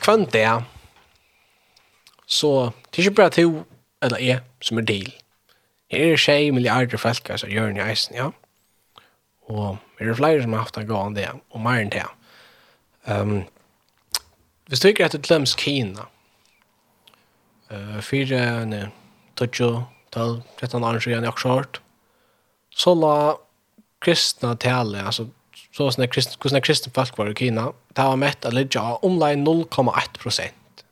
kvant 0.00 0.32
det 0.32 0.64
så 2.26 2.70
det 2.90 2.98
er 2.98 3.02
ikke 3.02 3.14
bare 3.14 3.30
to 3.30 3.64
eller 4.02 4.18
jeg 4.18 4.40
som 4.60 4.78
er 4.78 4.82
del 4.82 5.14
Her 5.90 6.12
er 6.12 6.16
tjej 6.16 6.50
milliarder 6.50 7.00
folk, 7.00 7.30
som 7.36 7.48
gjør 7.48 7.70
i 7.72 7.80
eisen, 7.90 8.14
ja. 8.14 8.30
Og 9.48 9.78
er 9.98 10.10
det 10.10 10.18
flere 10.18 10.42
som 10.42 10.54
har 10.54 10.66
haft 10.66 10.78
en 10.78 10.88
gang 10.88 11.16
det, 11.16 11.28
og 11.50 11.62
mer 11.64 11.80
enn 11.80 11.92
det. 11.92 12.04
Um, 13.08 13.40
hvis 14.68 14.82
du 14.84 14.90
ikke 14.90 15.06
etter 15.06 15.22
Tlems 15.24 15.54
Kina, 15.56 16.04
uh, 17.72 17.98
fire, 18.04 18.42
ne, 18.68 18.82
tøtjo, 19.40 19.86
tøl, 20.12 20.42
trettan 20.60 20.84
annen 20.84 21.00
siden 21.00 21.24
jeg 21.24 21.32
også 21.32 21.54
hørt, 21.56 21.80
så 22.68 22.92
la 22.94 23.16
kristna 24.04 24.52
tale, 24.60 25.00
altså, 25.02 25.30
så 25.72 25.88
sånne 25.88 26.10
kristne, 26.12 26.36
hvordan 26.42 26.64
kristne 26.64 26.92
folk 26.94 27.16
var 27.18 27.32
i 27.32 27.36
Kina, 27.38 27.70
det 27.96 28.04
var 28.04 28.20
mett 28.20 28.44
at 28.44 28.54
det 28.54 28.76
var 28.76 29.04
omlai 29.06 29.32
0,1 29.40 30.20
prosent 30.20 30.84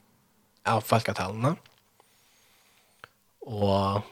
av 0.67 0.83
folketallene. 0.87 1.55
Og 3.47 4.03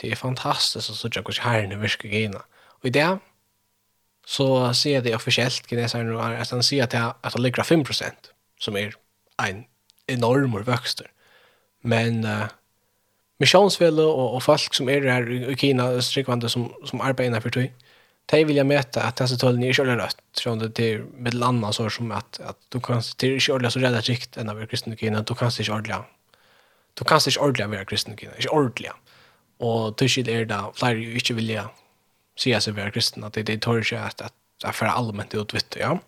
det 0.00 0.10
er 0.10 0.20
fantastisk 0.20 0.90
å 0.92 0.96
sitte 0.98 1.22
hvordan 1.22 1.46
herren 1.46 1.80
virker 1.80 2.10
i 2.10 2.24
Kina. 2.24 2.42
Og 2.82 2.90
i 2.90 2.94
det, 2.96 3.08
så 4.24 4.74
ser 4.74 5.00
det 5.00 5.14
officiellt 5.14 5.68
kineser 5.68 6.04
nu 6.04 6.20
att 6.20 6.50
han 6.50 6.62
ser 6.62 6.82
att 6.82 6.94
att 7.20 7.32
det 7.32 7.40
ligger 7.40 7.62
5 7.62 7.84
som 8.58 8.76
är 8.76 8.94
en 9.42 9.64
enorm 10.06 10.62
växter. 10.62 11.10
Men 11.82 12.24
uh, 12.24 12.44
missionsfälle 13.38 14.02
och, 14.02 14.34
och 14.34 14.42
folk 14.42 14.74
som 14.74 14.88
är 14.88 15.02
här 15.02 15.50
i 15.50 15.56
Kina 15.56 16.02
strikvande 16.02 16.48
som 16.48 16.72
som 16.84 17.00
arbetar 17.00 17.40
för 17.40 17.50
tog. 17.50 17.72
De 18.26 18.44
vill 18.44 18.56
jag 18.56 18.66
möta 18.66 19.02
att 19.02 19.16
dessa 19.16 19.36
så 19.36 19.52
ni 19.52 19.72
kör 19.72 19.84
rött 19.84 20.40
från 20.42 20.58
det 20.58 20.70
till 20.70 21.04
med 21.16 21.34
landa 21.34 21.72
så 21.72 21.90
som 21.90 22.12
att 22.12 22.40
att 22.40 22.58
du 22.68 22.80
kan 22.80 23.02
till 23.16 23.40
köra 23.40 23.70
så 23.70 23.78
rädda 23.78 24.00
rikt 24.00 24.36
ända 24.36 24.52
över 24.52 24.66
kristen 24.66 24.96
Kina 24.96 25.22
du 25.22 25.34
kan 25.34 25.50
sig 25.50 25.70
ordla. 25.70 26.04
Du 26.94 27.04
kan 27.04 27.20
sig 27.20 27.32
ordla 27.40 27.64
över 27.64 27.84
kristen 27.84 28.16
Kina. 28.16 28.32
Inte 28.36 28.48
ordla. 28.48 28.96
Och 29.58 29.94
du 29.96 30.08
skiljer 30.08 30.44
där 30.44 30.72
flyr 30.74 30.94
ju 30.94 31.14
inte 31.14 31.34
vilja 31.34 31.70
sier 32.36 32.54
säga 32.54 32.60
sig 32.60 32.72
vara 32.72 32.90
kristna, 32.90 33.28
det, 33.28 33.42
det 33.42 33.58
tar 33.62 33.82
sig 33.82 33.98
att, 33.98 34.20
att, 34.20 34.34
att 34.64 34.76
för 34.76 34.86
allmänt 34.86 35.34
utvitt, 35.34 35.76
ja. 35.80 35.98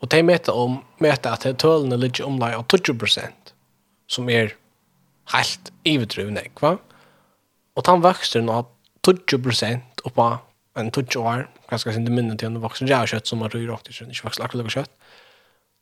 Og 0.00 0.08
de 0.08 0.22
møter 0.24 0.56
om, 0.56 0.78
møter 1.00 1.34
at 1.34 1.44
tölene 1.60 1.98
ligger 2.00 2.24
omlag 2.24 2.54
av 2.56 2.64
20% 2.72 3.52
som 4.08 4.30
er 4.32 4.54
helt 5.34 5.72
iverdrivna, 5.84 6.46
va? 6.60 6.78
Og 7.76 7.84
den 7.86 8.02
vokser 8.02 8.44
nå 8.44 8.62
20% 9.06 10.04
oppa 10.08 10.40
en 10.78 10.90
20 10.90 11.20
år, 11.20 11.46
ganska 11.68 11.92
sin 11.92 12.08
minne 12.08 12.36
til 12.38 12.48
en 12.48 12.62
vuxen 12.62 12.88
jag 12.88 13.08
kjøtt 13.12 13.28
som 13.28 13.44
har 13.44 13.52
rör 13.52 13.76
ikke 13.76 13.90
i 13.90 13.92
kött, 13.92 14.08
inte 14.08 14.24
vuxen 14.24 14.44
akkurat 14.44 14.72
kött. 14.72 14.90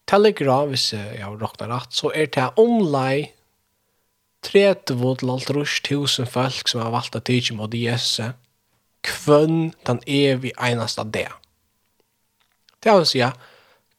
Telegram, 0.09 0.69
hvis 0.69 0.93
jeg 0.93 1.23
har 1.23 1.37
råkna 1.37 1.69
rett, 1.69 1.93
så 1.93 2.11
er 2.15 2.27
det 2.27 2.49
omlag 2.57 3.29
30 4.43 4.81
til 4.87 4.97
000 5.91 6.27
folk 6.27 6.69
som 6.69 6.81
har 6.81 6.91
valgt 6.91 7.17
å 7.17 7.21
tige 7.21 7.55
mot 7.55 7.75
Jesus, 7.75 8.33
kvønn 9.07 9.75
den 9.87 10.01
evig 10.07 10.53
eneste 10.59 11.05
det. 11.15 11.29
Det 12.85 12.95
vil 12.95 13.07
si, 13.07 13.23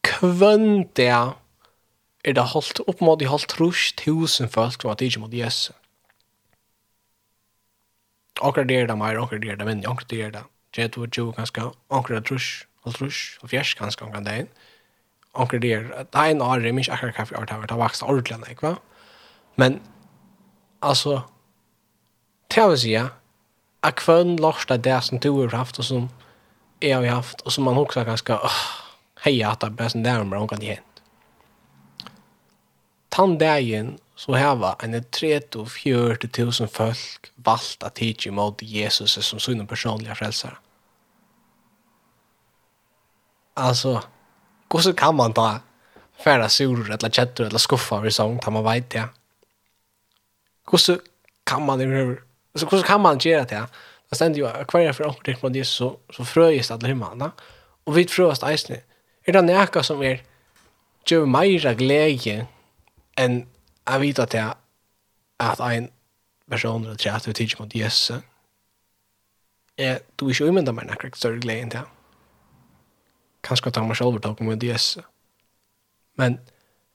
kvønn 0.08 0.88
det 0.96 1.10
er 1.10 2.36
det 2.36 2.46
holdt 2.54 2.82
opp 2.88 3.02
mot 3.04 3.22
i 3.22 3.28
holdt 3.30 3.58
rush 3.60 3.96
tusen 4.00 4.50
folk 4.52 4.82
som 4.82 4.92
har 4.92 5.00
tidlig 5.00 5.22
mot 5.24 5.34
Jesus. 5.34 5.76
Akkurat 8.40 8.70
det 8.70 8.78
er 8.78 8.88
det 8.88 8.98
mer, 8.98 9.20
akkurat 9.20 9.44
det 9.44 9.52
er 9.52 9.60
det 9.60 9.68
vinn, 9.68 9.86
akkurat 9.86 10.10
det 10.10 10.22
er 10.24 10.34
det. 10.36 10.44
Jeg 10.78 10.92
tror 10.94 11.08
jo 11.18 11.32
ganske, 11.36 11.62
akkurat 11.92 12.32
rush, 12.32 12.66
holdt 12.86 13.02
rush 13.02 13.40
og 13.44 13.50
fjers 13.50 13.76
ganske 13.76 14.06
omkring 14.06 14.26
det 14.26 14.36
inn. 14.44 14.52
Akkurat 15.36 15.62
det 15.62 15.74
er, 15.74 15.88
det 16.04 16.22
er 16.22 16.36
en 16.36 16.42
år, 16.42 16.64
jeg 16.64 16.76
minns 16.76 16.90
akkurat 16.90 17.16
hva 17.18 17.26
jeg 17.26 17.36
har 17.36 17.60
vært, 17.60 17.70
det 17.70 17.76
har 17.76 17.84
vært 17.84 18.04
ordentlig, 18.04 18.56
ikke 18.56 18.68
va? 18.68 18.76
Men, 19.60 19.82
altså, 20.82 21.22
det 22.56 22.68
vil 22.70 22.80
si, 22.80 22.96
att 23.82 23.96
kvön 23.96 24.36
lörsta 24.36 24.78
det 24.78 25.02
som 25.02 25.20
du 25.20 25.30
har 25.30 25.48
haft 25.48 25.80
och 25.80 25.86
som 25.86 26.10
jag 26.80 26.98
har 26.98 27.06
haft 27.06 27.42
och 27.42 27.54
som 27.54 27.64
man 27.64 27.78
också 27.78 28.04
ganska 28.04 28.36
oh, 28.36 28.52
heja 29.20 29.50
att 29.50 29.60
det 29.60 29.70
bäst 29.70 29.96
närmare 29.96 30.40
det 30.40 30.48
kan 30.48 30.62
igen. 30.62 30.84
Tandagen 33.10 33.98
så 34.16 34.36
hava 34.36 34.76
en 34.80 34.96
3-4 34.96 36.62
000 36.62 36.70
folk 36.70 37.32
valgt 37.36 37.84
att 37.84 37.96
tidsje 37.96 38.32
mot 38.32 38.62
Jesus 38.62 39.26
som 39.26 39.40
sin 39.40 39.68
personliga 39.68 40.16
frälsare. 40.16 40.58
Alltså, 43.54 44.04
hur 44.74 44.94
kan 44.94 45.16
man 45.16 45.34
ta 45.34 45.60
färra 46.24 46.50
sur 46.50 46.92
eller 46.92 47.10
kjettor 47.10 47.46
eller 47.46 47.58
skuffa 47.58 48.08
i 48.08 48.12
sång 48.12 48.40
tar 48.40 48.52
man 48.52 48.64
vet 48.64 48.90
det? 48.90 49.10
Hur 50.72 51.00
kan 51.44 51.66
man 51.66 51.80
det 51.80 52.29
Alltså 52.64 52.76
hur 52.76 52.84
kan 52.84 53.02
man 53.02 53.18
göra 53.18 53.44
det? 53.44 53.68
Det 54.10 54.16
ständer 54.16 54.40
ju 54.40 54.48
akvarier 54.48 54.94
för 54.94 55.08
åker 55.08 55.36
på 55.36 55.50
Jesus 55.50 55.76
så 55.76 56.00
så 56.10 56.26
fröjs 56.26 56.72
alla 56.72 56.88
himlarna. 56.88 57.32
Och 57.84 57.98
vi 57.98 58.08
fröst 58.08 58.44
isne. 58.48 58.82
Är 59.24 59.34
det 59.34 59.42
näka 59.42 59.84
som 59.84 60.02
är 60.02 60.24
ju 61.06 61.26
mer 61.26 61.74
glädje 61.74 62.48
än 63.16 63.48
jag 63.86 64.00
vet 64.00 64.20
att 64.20 64.34
jag 64.34 64.56
att 65.38 65.60
en 65.60 65.92
person 66.50 66.86
eller 66.86 66.96
tjat 66.96 67.28
vi 67.28 67.34
tidigt 67.34 67.60
mot 67.60 67.76
Jesus. 67.76 68.22
Är 69.76 70.00
du 70.16 70.32
ju 70.32 70.52
men 70.52 70.66
där 70.66 70.74
man 70.74 70.88
kan 70.88 71.12
större 71.12 71.38
glädje 71.38 71.64
än 71.64 71.70
det. 71.70 71.84
Kanske 73.42 73.72
ta 73.72 73.84
mig 73.84 73.96
själv 73.96 74.20
tag 74.20 74.42
mot 74.42 74.64
Jesus. 74.64 75.04
Men 76.16 76.40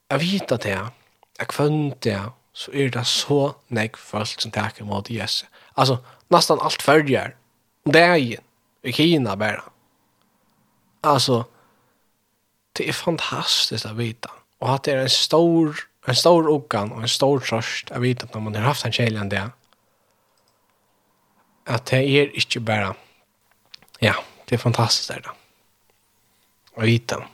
jag 0.09 0.19
vet 0.19 0.53
att 0.53 0.65
jag 0.65 0.89
jag 1.39 1.49
kvönt 1.49 2.01
det 2.01 2.23
så 2.53 2.73
är 2.73 2.89
det 2.89 3.05
så 3.05 3.55
nek 3.69 3.97
folk 3.97 4.41
som 4.41 4.51
tackar 4.51 4.85
mot 4.85 5.11
Jesus. 5.11 5.49
Alltså 5.75 5.99
nästan 6.29 6.61
allt 6.61 6.83
färger. 6.83 7.37
Det 7.85 8.01
är 8.01 8.17
i 8.83 8.93
Kina 8.93 9.37
bara. 9.37 9.65
Alltså 11.01 11.45
det 12.73 12.89
är 12.89 12.93
fantastiskt 12.93 13.87
att 13.87 13.97
veta. 13.97 14.31
Och 14.59 14.75
att 14.75 14.83
det 14.83 14.93
är 14.93 14.97
en 14.97 15.11
stor 15.11 15.89
en 16.07 16.15
stor 16.15 16.49
okan 16.49 16.93
och 16.93 17.03
en 17.03 17.09
stor 17.09 17.41
tröst 17.41 17.91
att 17.91 18.01
veta 18.01 18.25
att 18.25 18.35
när 18.35 18.41
man 18.41 18.55
har 18.55 18.63
haft 18.63 18.85
en 18.85 18.93
källan 18.93 19.29
där 19.29 19.51
att 21.65 21.87
det 21.87 21.97
är 21.97 22.35
inte 22.35 22.61
bara 22.61 22.95
ja, 23.99 24.15
det 24.45 24.55
är 24.55 24.59
fantastiskt 24.59 25.09
där. 25.09 25.31
Att 26.77 26.85
veta. 26.85 27.25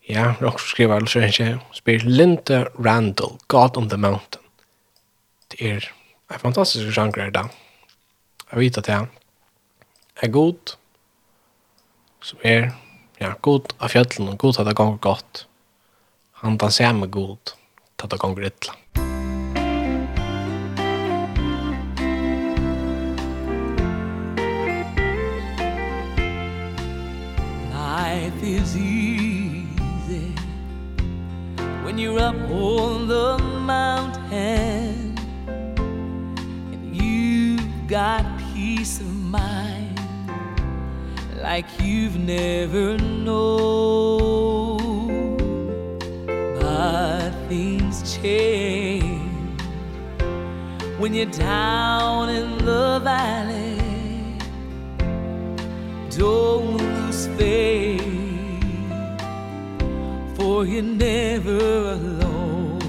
Ja, 0.00 0.34
rock 0.40 0.60
skriver 0.60 0.94
alltså 0.94 1.20
inte. 1.20 1.58
Spyr 1.72 1.98
Linda 1.98 2.64
Randall, 2.64 3.38
God 3.46 3.76
on 3.76 3.88
the 3.88 3.96
Mountain. 3.96 4.44
Det 5.48 5.70
är 5.70 5.94
en 6.32 6.40
fantastisk 6.40 6.92
genre 6.94 7.30
da. 7.30 7.46
Jeg 8.52 8.60
vet 8.60 8.78
at 8.78 8.88
jeg 8.88 9.06
er 10.22 10.28
god, 10.28 10.76
som 12.22 12.38
er 12.44 12.70
ja, 13.20 13.32
god 13.42 13.72
av 13.80 13.92
fjøtlen, 13.92 14.28
og 14.32 14.38
god 14.38 14.60
at 14.60 14.68
det 14.68 14.76
ganger 14.76 15.00
godt. 15.02 15.46
Han 16.42 16.58
danser 16.58 16.92
med 16.92 17.10
god, 17.10 17.54
at 18.02 18.10
det 18.10 18.20
ganger 18.20 18.48
ytla. 18.50 18.78
Life 27.72 28.42
is 28.42 28.76
easy 28.76 30.34
When 31.84 31.98
you're 31.98 32.18
up 32.18 32.36
on 32.50 33.08
the 33.08 33.38
mountain. 33.38 33.51
mine 39.32 39.96
Like 41.42 41.66
you've 41.80 42.18
never 42.18 42.98
known. 42.98 44.78
But 46.60 47.30
things 47.48 47.96
change 48.16 49.60
When 50.98 51.14
you're 51.14 51.34
down 51.50 52.28
in 52.28 52.48
the 52.58 53.00
valley. 53.02 53.78
Don't 56.10 56.76
lose 56.76 57.26
faith 57.38 58.02
For 60.36 60.66
you're 60.66 60.90
never 61.08 61.60
alone. 61.98 62.80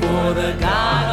For 0.00 0.24
the 0.40 0.50
God 0.60 1.03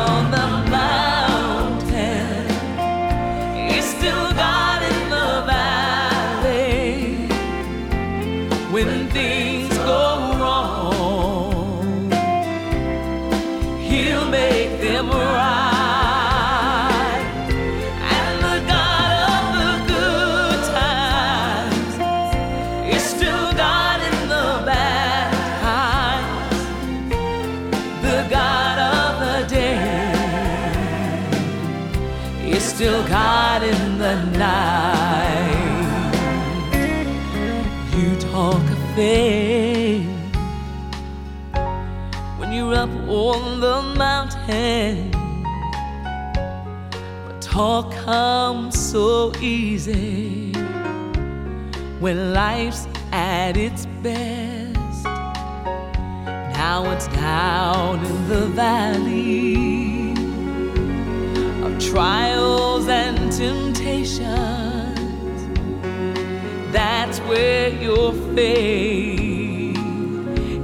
faith 38.95 40.05
When 42.37 42.51
you're 42.51 42.73
up 42.73 42.89
on 43.07 43.59
the 43.59 43.81
mountain 43.97 45.11
But 47.25 47.41
talk 47.41 47.91
comes 47.93 48.79
so 48.79 49.31
easy. 49.39 50.51
When 51.99 52.33
life's 52.33 52.87
at 53.11 53.55
its 53.57 53.85
best 54.03 55.03
Now 56.55 56.91
it's 56.91 57.07
down 57.07 58.05
in 58.05 58.27
the 58.27 58.45
valley 58.47 60.11
Of 61.63 61.79
trials 61.79 62.87
and 62.87 63.31
temptations. 63.31 64.61
That's 66.71 67.19
where 67.19 67.69
your 67.69 68.10
faith 68.35 69.77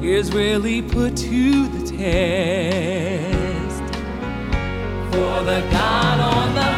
is 0.03 0.34
really 0.34 0.81
put 0.81 1.15
to 1.18 1.68
the 1.68 1.85
test. 1.98 3.84
For 5.11 5.44
the 5.44 5.61
God 5.72 6.19
on 6.19 6.56
the 6.56 6.76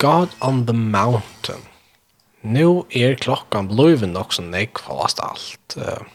God 0.00 0.32
on 0.40 0.64
the 0.66 0.76
Mountain. 0.76 1.66
Nu 2.40 2.86
er 2.96 3.18
klokkan 3.20 3.68
bløyven 3.68 4.14
nok 4.16 4.32
som 4.32 4.48
nek 4.48 4.80
fast 4.80 5.20
alt. 5.20 5.76
Uh, 5.76 6.08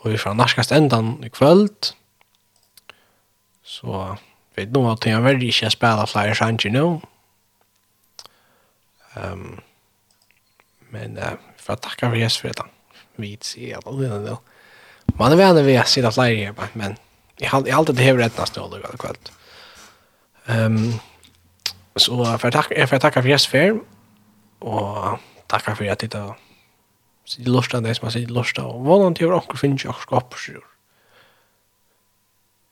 Og 0.00 0.14
vi 0.14 0.20
fra 0.20 0.32
narskast 0.32 0.72
endan 0.72 1.18
i 1.24 1.28
kvöld, 1.28 1.92
så 3.62 4.14
vet 4.56 4.72
nå 4.72 4.86
at 4.88 5.04
jeg 5.06 5.24
veldig 5.24 5.50
ikke 5.52 5.72
spela 5.74 6.06
flere 6.08 6.36
sanger 6.38 6.72
nu. 6.72 6.84
Um, 9.20 9.60
men 10.90 11.18
uh, 11.20 11.36
for 11.60 11.76
å 11.76 11.84
takke 11.84 12.08
for 12.08 12.16
Jesus 12.16 12.40
for 12.40 12.56
det. 12.56 12.66
Vi 13.20 13.34
sier 13.44 13.76
at 13.76 13.92
det 14.00 14.08
er 14.08 14.24
nå. 14.24 14.38
Man 15.18 15.34
er 15.34 15.42
venner 15.42 15.66
ved 15.66 15.82
å 15.82 15.84
sitte 15.90 16.12
flere 16.14 16.48
her, 16.48 16.72
men 16.78 16.96
jeg 17.40 17.52
har 17.52 17.68
alltid 17.68 17.98
det 17.98 18.06
hever 18.06 18.24
rettnast 18.24 18.56
nå, 18.56 18.68
det 18.72 18.96
kvöld. 19.02 19.32
Um, 20.48 20.96
Så 21.98 22.16
for 22.38 22.54
takke, 22.54 22.76
jeg 22.78 22.88
får 22.88 23.02
takke 23.02 23.22
for 23.22 23.32
gjestfer, 23.32 23.80
og 24.60 25.18
takke 25.50 25.74
for 25.74 25.90
at 25.90 26.04
dette 26.04 26.22
sier 27.30 27.50
lort 27.50 27.74
av 27.74 27.82
det 27.84 27.96
som 27.96 28.08
jeg 28.08 28.16
sier 28.18 28.34
lort 28.34 28.58
av, 28.62 28.70
og 28.74 28.84
hvordan 28.86 29.16
til 29.18 29.30
å 29.30 29.40
dere 29.40 29.58
finne 29.58 29.78
ikke 29.78 29.94
dere 29.94 30.20
oppskyld. 30.20 30.66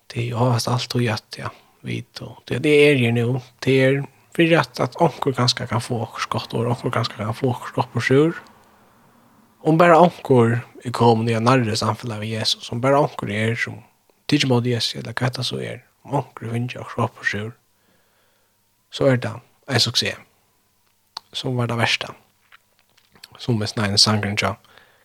Det 0.08 0.22
er 0.22 0.30
jo 0.30 0.44
alt 0.48 0.94
og 0.96 1.02
gjett, 1.04 1.40
ja, 1.42 1.50
vidt, 1.84 2.22
og 2.24 2.38
det, 2.48 2.62
det 2.64 2.76
er 2.86 3.02
jo 3.02 3.10
nå, 3.14 3.26
det 3.64 3.74
er 3.84 3.98
for 4.38 4.54
at 4.54 4.80
at 4.80 4.96
onker 5.02 5.34
ganske 5.34 5.66
kan 5.66 5.82
få 5.82 6.04
skott 6.22 6.54
og 6.54 6.70
onker 6.70 6.92
ganske 6.94 7.16
kan 7.18 7.34
få 7.34 7.50
skott 7.66 7.90
på 7.90 8.00
sjur. 8.00 8.36
Om 9.66 9.80
onker 9.80 10.60
er 10.84 10.92
kommet 10.94 11.30
i 11.30 11.34
en 11.34 11.42
nærre 11.42 11.76
samfället 11.76 12.16
av 12.16 12.24
Jesus, 12.24 12.70
om 12.70 12.80
bare 12.80 13.00
onker 13.00 13.28
er 13.28 13.56
som 13.56 13.82
tidigt 14.28 14.48
mod 14.48 14.66
Jesus 14.66 14.94
eller 14.94 15.12
hva 15.12 15.30
det 15.30 15.44
så 15.44 15.58
er, 15.58 15.82
om 16.04 16.14
onker 16.14 16.46
är. 16.46 16.54
ikke 16.54 16.54
vinner 16.54 16.90
skott 16.90 17.14
på 17.14 17.24
sjur 17.24 17.52
så 18.90 19.10
er 19.12 19.16
det 19.16 19.34
en 19.68 19.80
suksess. 19.80 20.18
Som 21.32 21.56
var 21.56 21.68
det 21.68 21.76
verste. 21.78 22.08
Som 23.38 23.58
med 23.58 23.68
snøyne 23.68 23.98
sangren 23.98 24.36
til 24.36 24.56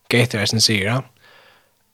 Gator 0.10 0.46
sin 0.46 0.62
sier 0.62 1.04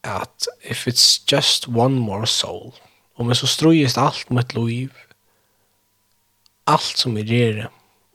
at 0.03 0.47
if 0.63 0.87
it's 0.87 1.19
just 1.31 1.67
one 1.67 1.99
more 1.99 2.27
soul 2.27 2.73
om 3.15 3.27
jeg 3.27 3.35
så 3.35 3.47
strøyest 3.47 3.97
alt 3.97 4.29
mitt 4.31 4.53
liv 4.55 4.95
alt 6.67 7.01
som 7.01 7.15
vi 7.15 7.25
gjør 7.27 7.65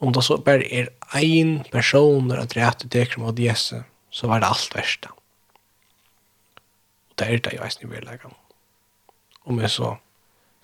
om 0.01 0.13
det 0.13 0.25
så 0.25 0.39
bare 0.41 0.65
er 0.73 0.89
ein 1.15 1.65
person 1.73 2.33
at 2.33 2.55
det 2.55 2.63
er 2.63 2.89
dekker 2.89 3.21
mot 3.21 3.39
Jesus 3.39 3.85
så 4.15 4.31
var 4.31 4.39
det 4.41 4.47
alt 4.47 4.75
verste. 4.75 5.11
Og 7.11 7.19
det 7.19 7.27
er 7.27 7.41
det 7.43 7.57
jo 7.57 7.65
eisen 7.65 7.87
i 7.87 7.91
vedleggen. 7.91 8.31
legge 8.31 8.37
om 9.45 9.61
jeg 9.61 9.71
så 9.71 9.97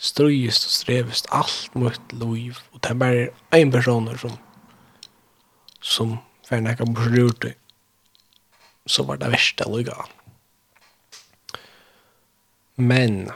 strøyest 0.00 0.66
og 0.66 0.74
strevest 0.74 1.28
alt 1.34 1.74
mot 1.76 2.14
liv. 2.16 2.56
Og 2.72 2.80
det 2.82 2.92
er 2.92 3.00
bare 3.00 3.28
en 3.60 3.72
person 3.72 4.08
som, 4.18 4.38
som 5.80 6.16
fyrir 6.48 6.64
nekka 6.64 6.88
brurte, 6.88 7.54
så 8.88 9.04
var 9.06 9.20
det 9.20 9.30
verste 9.34 9.68
lukka. 9.68 10.08
Men, 12.80 13.28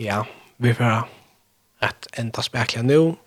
ja, 0.00 0.22
vi 0.56 0.72
får 0.74 1.08
at 1.84 2.08
enda 2.18 2.42
spekla 2.42 2.82
nu. 2.82 3.18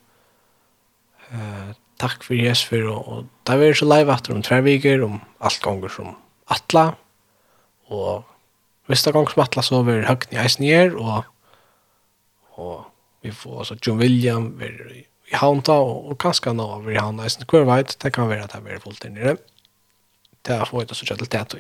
Uh, 1.32 1.72
takk 2.02 2.26
for 2.26 2.36
Jesus 2.36 2.66
for, 2.68 2.82
og, 2.90 3.08
og 3.08 3.30
det 3.48 3.70
er 3.70 3.78
så 3.78 3.88
live 3.88 4.12
etter 4.12 4.34
om 4.36 4.42
tre 4.44 4.60
viker, 4.66 5.06
om 5.06 5.22
alt 5.40 5.62
gonger 5.64 5.94
som 5.94 6.16
atla. 6.52 6.90
Og 7.94 8.26
hvis 8.90 9.06
det 9.06 9.14
gonger 9.16 9.36
som 9.36 9.44
atla, 9.46 9.64
så 9.64 9.84
vil 9.88 10.08
høgni 10.10 10.42
eisen 10.42 10.68
her, 10.68 10.98
og 10.98 11.30
og 12.62 12.84
vi 13.22 13.34
får 13.36 13.64
altså 13.64 13.78
John 13.86 14.02
William 14.02 14.52
vi 14.60 14.70
i 15.32 15.40
Hanta 15.40 15.78
og, 15.80 16.12
og 16.12 16.20
kanskje 16.22 16.54
nå 16.58 16.68
vi 16.86 16.96
i 16.96 17.02
Hanta 17.02 17.26
eisen 17.28 17.48
hver 17.50 17.68
veit 17.70 17.98
det 18.04 18.14
kan 18.14 18.30
være 18.30 18.48
at 18.48 18.56
det 18.58 18.76
er 18.76 18.84
fullt 18.84 19.08
inn 19.08 19.18
i 19.18 19.26
det 19.26 19.38
det 20.46 20.56
er 20.58 20.70
for 20.70 20.82
og 20.84 20.96
så 20.98 21.08
kjøttel 21.08 21.30
tett 21.32 21.58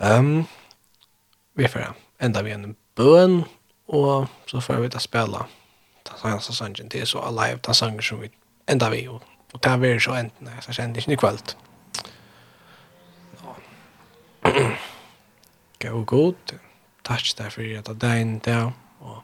um, 0.00 0.46
vi 1.56 1.68
får 1.72 1.94
enda 2.22 2.42
vi 2.44 2.56
en 2.56 2.74
bøn 2.96 3.44
og 3.86 4.26
så 4.50 4.60
får 4.60 4.82
vi 4.82 4.92
ta 4.92 5.00
spela 5.02 5.46
ta 6.04 6.18
sangen 6.20 6.40
sangen 6.40 6.90
til 6.92 7.06
så 7.06 7.24
alive 7.24 7.62
ta 7.62 7.74
sangen 7.74 8.02
som 8.02 8.20
vi 8.20 8.30
enda 8.68 8.90
vi 8.90 9.06
og, 9.08 9.22
og 9.54 9.62
det 9.62 9.90
er 9.92 9.98
så 9.98 10.16
enten 10.18 10.48
jeg 10.50 10.74
kjenner 10.74 11.00
ikke 11.00 11.12
i 11.12 11.16
kveld. 11.16 11.54
Gå 15.80 16.02
god, 16.12 16.54
takk 17.06 17.30
deg 17.38 17.52
for 17.54 17.78
at 17.78 17.88
det 18.00 18.10
er 18.10 18.20
en 18.22 18.38
dag, 18.38 18.72
og 19.00 19.22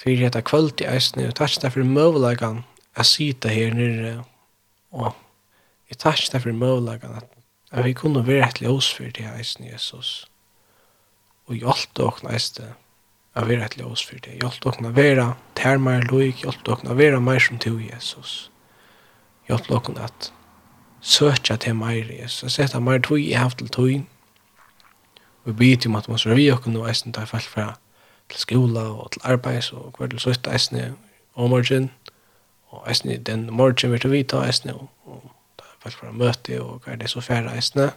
fyrir 0.00 0.24
hetta 0.24 0.40
kvöld 0.40 0.80
i 0.80 0.88
eisne, 0.88 1.28
og 1.28 1.36
takk 1.36 1.58
deg 1.60 1.74
for 1.74 1.84
møvelagan 1.86 2.62
a 2.96 3.04
sita 3.06 3.52
her 3.52 3.74
nere, 3.76 4.14
og 4.90 5.12
jeg 5.90 6.00
takk 6.00 6.24
deg 6.32 6.44
for 6.46 6.56
møvelagan 6.56 7.18
at, 7.20 7.28
at 7.70 7.84
vi 7.84 7.94
kunne 7.96 8.24
være 8.26 8.48
et 8.48 8.62
ljós 8.64 8.90
fyrir 8.96 9.12
det 9.18 9.28
eisne, 9.34 9.68
Jesus, 9.68 10.24
og 11.46 11.58
hjelp 11.60 11.92
dere 11.98 12.32
eisne, 12.34 12.72
at 13.36 13.46
være 13.46 13.68
et 13.68 13.76
ljós 13.78 14.04
fyrir 14.06 14.24
det, 14.24 14.38
hjelp 14.40 14.64
dere 14.64 14.88
å 14.88 14.94
være 14.96 15.26
termar 15.58 16.08
loik, 16.08 16.44
hjelp 16.46 16.64
dere 16.66 16.94
å 16.94 16.98
være 16.98 17.20
meir 17.20 17.44
som 17.44 17.60
til 17.60 17.78
Jesus, 17.84 18.48
hjelp 19.50 19.68
dere 19.68 20.08
at 20.08 20.32
søkja 21.00 21.58
til 21.60 21.76
meir, 21.76 22.08
Jesus, 22.08 22.56
setta 22.56 22.80
meir 22.80 23.04
tog 23.04 23.20
i 23.20 23.36
haftel 23.36 23.68
tog, 23.68 24.08
og 25.44 25.54
vi 25.56 25.76
byr 25.76 25.88
om 25.88 25.96
at 25.96 26.08
man 26.08 26.18
skal 26.20 26.36
vi 26.36 26.50
okken 26.52 26.76
og 26.76 26.88
eisne 26.88 27.12
ta 27.16 27.24
fall 27.28 27.44
fra 27.44 27.70
til 28.30 28.40
skola 28.40 28.80
og 28.80 29.10
til 29.12 29.24
arbeids 29.24 29.72
og 29.72 29.94
hver 29.98 30.10
til 30.12 30.20
søtt 30.22 30.48
eisne 30.50 30.94
og 31.34 31.50
morgen 31.50 31.90
og 32.70 32.86
eisne 32.88 33.16
den 33.16 33.48
morgen 33.52 33.92
vil 33.92 34.02
du 34.02 34.08
vita 34.08 34.44
eisne 34.46 34.74
og, 34.74 34.88
og 35.04 35.30
da 35.58 35.66
er 35.66 35.82
vel 35.84 35.96
fra 35.96 36.12
møte 36.12 36.60
og 36.62 36.84
hva 36.84 36.94
er 36.94 37.02
det 37.02 37.10
så 37.10 37.22
færre 37.24 37.56
eisne 37.56 37.90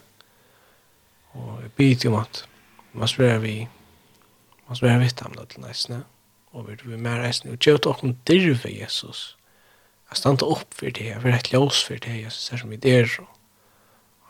og 1.33 1.59
vi 1.63 1.69
byt 1.77 2.05
om 2.09 2.19
at 2.21 2.45
man 2.93 3.07
sprer 3.07 3.37
vi 3.43 3.67
man 4.67 4.79
sprer 4.79 4.99
vi 5.01 5.09
tam 5.09 5.37
da 5.37 5.45
til 5.49 5.69
eisne 5.69 6.03
og 6.53 6.67
vi 6.69 6.77
vil 6.83 6.99
mer 6.99 7.25
eisne 7.25 7.53
og 7.53 7.61
kjøt 7.61 7.89
okken 7.89 8.17
dirve 8.27 8.69
Jesus 8.69 9.33
jeg 10.09 10.21
standa 10.21 10.45
opp 10.45 10.73
for 10.77 10.93
det 10.93 11.09
jeg 11.09 11.23
vil 11.23 11.33
rett 11.33 11.53
ljós 11.53 11.85
for 11.87 12.01
det 12.01 12.19
Jesus 12.23 12.51
er 12.51 12.61
som 12.61 12.69
vi 12.69 12.77
der 12.77 13.09
og 13.19 13.29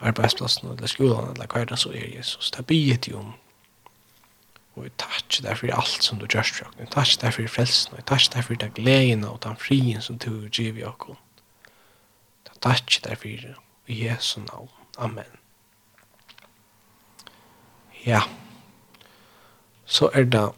arbeidsplassen 0.04 0.70
eller 0.72 0.88
skolan 0.88 1.32
eller 1.34 1.48
hva 1.48 1.64
er 1.64 1.72
det 1.72 1.80
så 1.80 1.92
er 1.96 2.10
Jesus. 2.18 2.52
Det 2.52 2.66
byt 2.68 3.08
jo 3.12 3.20
om 3.20 3.34
Og 4.76 4.88
jeg 4.88 4.96
takk 4.98 5.38
deg 5.46 5.58
for 5.60 5.74
alt 5.76 6.06
som 6.06 6.20
du 6.20 6.26
gjørs 6.26 6.52
for. 6.56 6.72
Jeg 6.80 6.90
takk 6.94 7.14
deg 7.22 7.36
for 7.36 7.52
frelsen. 7.56 7.94
og 7.94 8.00
Jeg 8.02 8.08
takk 8.10 8.30
deg 8.34 8.48
for 8.48 8.62
den 8.64 8.74
gleden 8.74 9.26
og 9.30 9.38
den 9.44 9.60
frien 9.62 10.02
som 10.02 10.18
du 10.18 10.48
gir 10.50 10.74
i 10.74 10.84
oss. 10.88 11.20
Jeg 12.48 12.58
takk 12.62 12.98
deg 13.06 13.18
for 13.18 13.46
det. 13.46 13.56
I 13.88 14.00
Jesu 14.06 14.40
navn. 14.40 14.70
Amen. 14.98 15.40
Ja. 18.06 18.22
Så 19.86 20.10
er 20.14 20.24
det 20.24 20.50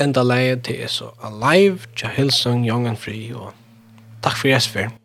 enda 0.00 0.22
leie 0.22 0.56
til 0.56 0.88
så 0.88 1.12
Alive, 1.22 1.86
Jahilsson, 2.02 2.64
Young 2.64 2.88
and 2.88 2.96
Free. 2.96 3.36
Og 3.36 3.52
takk 4.22 4.36
for 4.36 4.48
Jesper. 4.48 5.01